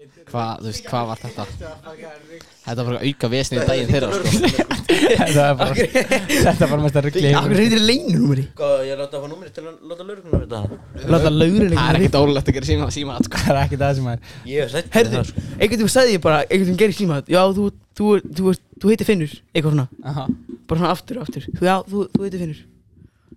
Hvað, 0.01 0.60
þú 0.62 0.68
veist, 0.70 0.86
hvað 0.89 1.09
var 1.10 1.18
þetta? 1.20 1.44
Þetta 1.51 2.74
var 2.78 2.86
bara 2.86 3.01
auka 3.05 3.28
vesni 3.35 3.59
í 3.59 3.64
daginn 3.68 3.90
þeirra 3.90 4.09
sko. 4.14 4.31
Þetta 5.20 5.43
var 5.43 5.59
bara 5.59 5.74
Þetta 6.31 6.68
var 6.70 6.81
mest 6.85 6.97
að 6.97 7.05
ruggli 7.06 7.32
Akkur 7.36 7.60
heitir 7.60 7.82
leinunúmeri 7.85 8.44
Hvað, 8.56 8.77
ég 8.89 9.01
láta 9.01 9.18
að 9.18 9.24
fá 9.27 9.28
númeri 9.35 9.52
til 9.52 9.64
að 9.66 9.74
láta 9.90 10.06
laurugluna 10.09 10.40
vita 10.44 10.60
það. 10.62 11.05
Láta 11.12 11.32
laurin 11.35 11.74
Það 11.74 11.90
er 11.90 11.98
ekkert 12.01 12.16
ólulegt 12.20 12.48
að 12.48 12.56
gera 12.56 12.68
síma, 12.70 12.89
síma 12.97 13.18
sko. 13.27 13.43
Það 13.44 13.52
er 13.52 13.60
ekki 13.66 13.81
það 13.82 13.93
sem 13.98 14.09
er 14.14 14.24
Ég 14.55 14.64
hef 14.64 14.72
sett 14.77 14.97
Herðu, 14.97 15.20
einhvern 15.20 15.74
veginn 15.77 15.93
sagði 15.97 16.16
ég 16.16 16.24
bara 16.24 16.39
einhvern 16.47 16.64
veginn 16.70 16.81
gerir 16.81 16.97
síma. 16.97 17.20
Já, 17.28 17.43
þú, 17.59 17.66
þú, 18.01 18.09
þú, 18.24 18.32
þú, 18.40 18.55
þú 18.81 18.93
heitir 18.94 19.10
Finnur 19.10 19.36
Eitthvað 19.52 19.77
svona. 19.77 19.86
Aha. 20.14 20.24
Bara 20.70 20.81
svona 20.81 20.94
aftur, 20.97 21.20
aftur. 21.27 21.48
Þú, 21.59 21.68
Já, 21.68 21.77
þú, 21.93 22.06
þú 22.16 22.24
heitir 22.24 22.44
Finnur. 22.47 22.64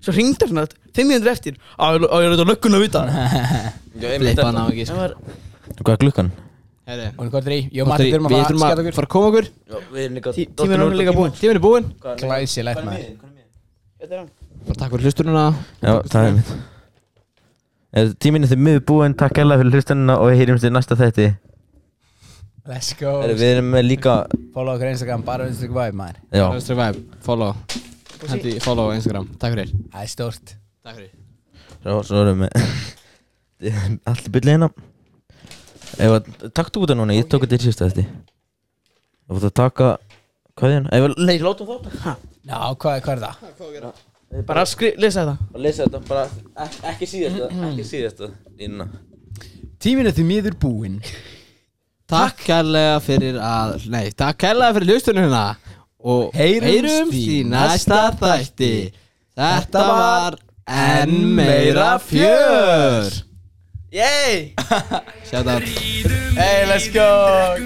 Svo 0.03 0.15
hringdar 0.15 0.53
svona 0.53 0.65
Fimm 0.95 1.11
mínútur 1.11 1.33
eftir. 1.33 1.59
Á, 1.75 1.91
ég 1.91 2.07
á 2.07 2.15
ég 2.23 2.29
að 2.29 2.35
láta 2.37 2.47
löggun 2.53 2.79
að 2.79 2.87
vita 2.87 3.03
Flippa 3.99 4.45
hann 4.49 4.63
á 4.63 4.65
ekki 4.71 4.87
Það 4.87 4.93
sko. 4.93 5.03
var 5.03 5.11
Hvað 5.83 5.93
er 5.97 6.01
klukkan? 6.07 6.33
Herri, 6.83 7.05
Og 7.17 7.29
hvað 7.31 7.45
er 7.47 7.53
í? 7.55 7.59
Jó, 7.71 7.85
Matti, 7.87 8.03
Við 8.03 8.13
þurfum 8.17 8.25
að 8.27 8.33
fara 8.33 8.43
að 8.43 8.49
að 8.53 8.57
skæta 8.59 8.95
fara 8.97 9.07
að 9.07 9.13
koma 9.13 9.27
okkur. 9.31 9.45
Við 9.93 10.01
erum 10.03 10.15
líka 10.17 10.31
tí- 10.35 10.47
Tíminn 10.59 10.81
er 10.83 10.95
líka 10.99 11.13
búinn 11.15 11.33
Tíminn 11.37 11.55
er 11.55 11.63
búinn. 11.63 11.85
Okkur 12.01 12.15
Glæsilegt 12.23 12.83
maður. 12.83 13.05
Þetta 14.01 14.11
er 14.11 14.17
hann 14.19 14.29
Bara 14.67 14.77
takk 14.79 14.91
fyrir 14.91 15.05
hlustununa 15.07 15.43
Já, 15.83 15.93
það 16.11 16.27
er 16.27 16.33
mitt 16.33 16.51
Tíminn 18.19 18.43
er 18.43 18.49
því 18.51 18.57
miður 18.67 18.83
búinn, 18.89 19.15
takk 19.15 19.37
hella 19.37 19.57
fyrir 19.61 19.75
hlustunina 19.77 20.17
og 20.19 20.31
við 20.31 20.37
heyrimst 20.41 20.67
í 20.67 20.71
næsta 20.73 20.95
þetti 20.99 21.29
Let's 22.67 22.93
go. 22.99 23.19
Við 23.27 23.41
erum 23.43 23.71
með 23.75 23.83
líka 23.89 24.13
Follow 24.53 24.75
okkur 24.77 24.87
Instagram 24.93 25.23
Bara 25.27 25.47
Instagram 25.51 25.75
vibe 25.91 25.97
maður. 25.99 26.15
Já, 26.31 26.45
Röstri 26.53 26.75
Vibe, 26.79 27.03
follow. 27.21 27.55
Hendi 28.29 28.53
follow 28.63 28.87
á 28.87 28.95
Instagram. 28.95 29.25
Takk 29.39 29.51
fyrir. 29.57 29.71
Það 29.91 30.01
er 30.05 30.07
stórt. 30.07 30.53
Takk 30.83 30.95
fyrir. 30.95 31.11
Svo, 31.83 32.21
erum 32.23 32.45
við 32.45 33.99
Allt 34.07 34.27
í 34.27 34.31
byrli 34.31 34.55
hérna. 34.55 34.69
að, 34.71 34.92
takk 35.97 36.71
þú 36.73 36.83
út 36.83 36.91
það 36.91 36.99
núna, 36.99 37.15
ég 37.17 37.27
tók 37.29 37.45
þetta 37.45 37.59
í 37.59 37.65
síðasta 37.67 37.89
þetta 37.89 38.05
Þú 39.23 39.37
fótt 39.37 39.47
að 39.49 39.55
taka 39.59 39.89
Hvað 40.53 40.69
er 40.69 40.73
hérna? 40.75 40.89
Ef 40.93 41.05
að, 41.07 41.13
nei, 41.27 41.35
látum 41.41 41.69
þátt 41.69 41.85
Já, 42.43 42.57
hvað, 42.75 42.97
hvað 43.05 43.13
er 43.13 43.21
það? 43.23 44.01
Bara 44.47 44.63
skri, 44.65 44.89
lesa 44.97 45.23
þetta. 45.23 45.59
Lesa 45.61 45.85
þetta 45.85 45.99
bara, 46.09 46.23
ek, 46.65 46.77
ekki 46.93 47.09
síðasta 47.11 47.49
Ekki 47.69 47.85
síðasta 47.87 48.29
Línuna 48.59 48.89
Tíminn 49.83 50.07
er 50.07 50.13
því 50.15 50.23
miður 50.23 50.53
búinn. 50.61 50.93
Takk 52.07 52.39
kærlega 52.45 52.99
fyrir 53.03 53.35
að 53.43 53.87
Nei, 53.91 54.05
takk 54.15 54.39
kærlega 54.45 54.77
fyrir 54.77 54.93
hlustununa 54.95 55.43
Og 56.03 56.33
Heyrumst 56.35 57.15
í 57.15 57.41
næsta 57.47 58.09
þætti. 58.19 58.73
Þetta 59.39 59.83
var 59.87 60.35
enn 60.67 61.29
meira 61.37 61.93
fjör 62.03 63.07
Yey 63.93 64.55
Sjátt 65.29 65.45
að 65.53 65.67
Hey, 66.33 66.65
let's 66.65 66.87
go. 66.89 67.05
Og 67.05 67.59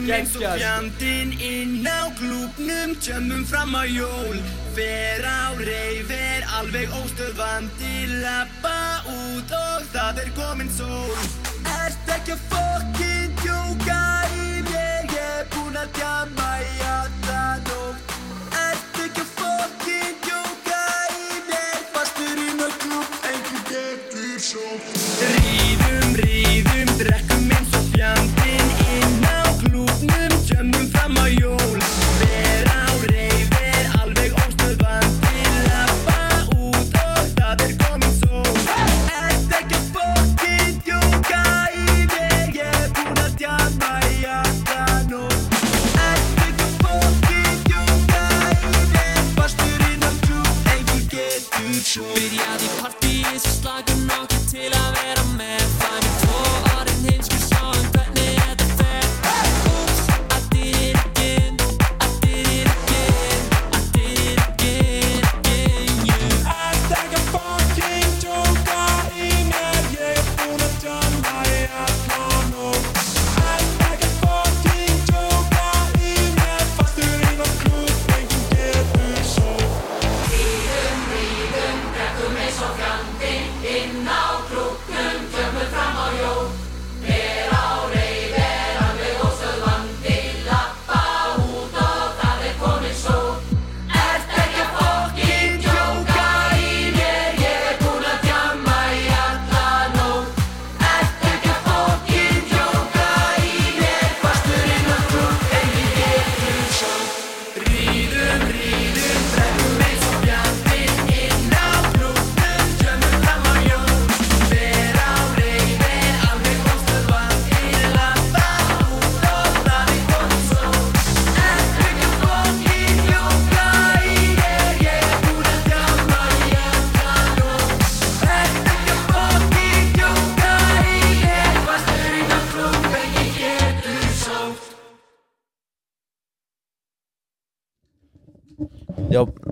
fjandinn 0.59 1.29
inn 1.39 1.87
á 1.87 2.11
klúbnum 2.19 2.97
Tjömmum 2.99 3.45
fram 3.47 3.71
á 3.79 3.87
jól. 3.87 4.35
Fer 4.75 5.23
á 5.23 5.55
reyf 5.55 6.11
er 6.11 6.43
alveg 6.59 6.91
óstöðvandi 6.99 8.09
Lappa 8.19 9.07
út 9.07 9.55
og 9.55 9.87
það 9.95 10.19
er 10.25 10.33
komin 10.35 10.67
sól. 10.75 11.15
Ert 11.63 12.11
ekki 12.17 12.35
að 12.35 12.43
fokkin 12.51 13.31
djóka 13.39 14.03
í 14.35 14.59
mér 14.67 15.07
Ég 15.07 15.23
er 15.23 15.47
búinn 15.55 15.79
að 15.79 15.95
djama 15.95 16.51
í 16.59 16.75
alla 16.91 17.43
nótt 17.69 18.16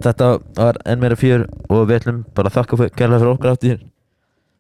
þetta 0.06 0.30
var 0.58 0.80
enn 0.86 1.02
meira 1.02 1.18
fjör 1.20 1.46
og 1.70 1.86
við 1.90 1.98
ætlum 2.00 2.24
bara 2.38 2.52
að 2.52 2.58
þakka 2.60 2.90
kærlega 2.96 3.22
fyrir 3.24 3.34
okkar 3.34 3.56
áttir 3.56 3.84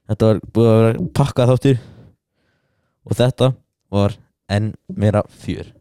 Þetta 0.05 0.27
var 0.29 0.39
búið 0.53 0.71
að 0.71 0.81
vera 0.83 1.05
pakkað 1.17 1.51
þáttir 1.51 1.79
og 3.05 3.17
þetta 3.17 3.51
var 3.95 4.17
enn 4.53 4.73
meira 4.93 5.23
fjör 5.29 5.74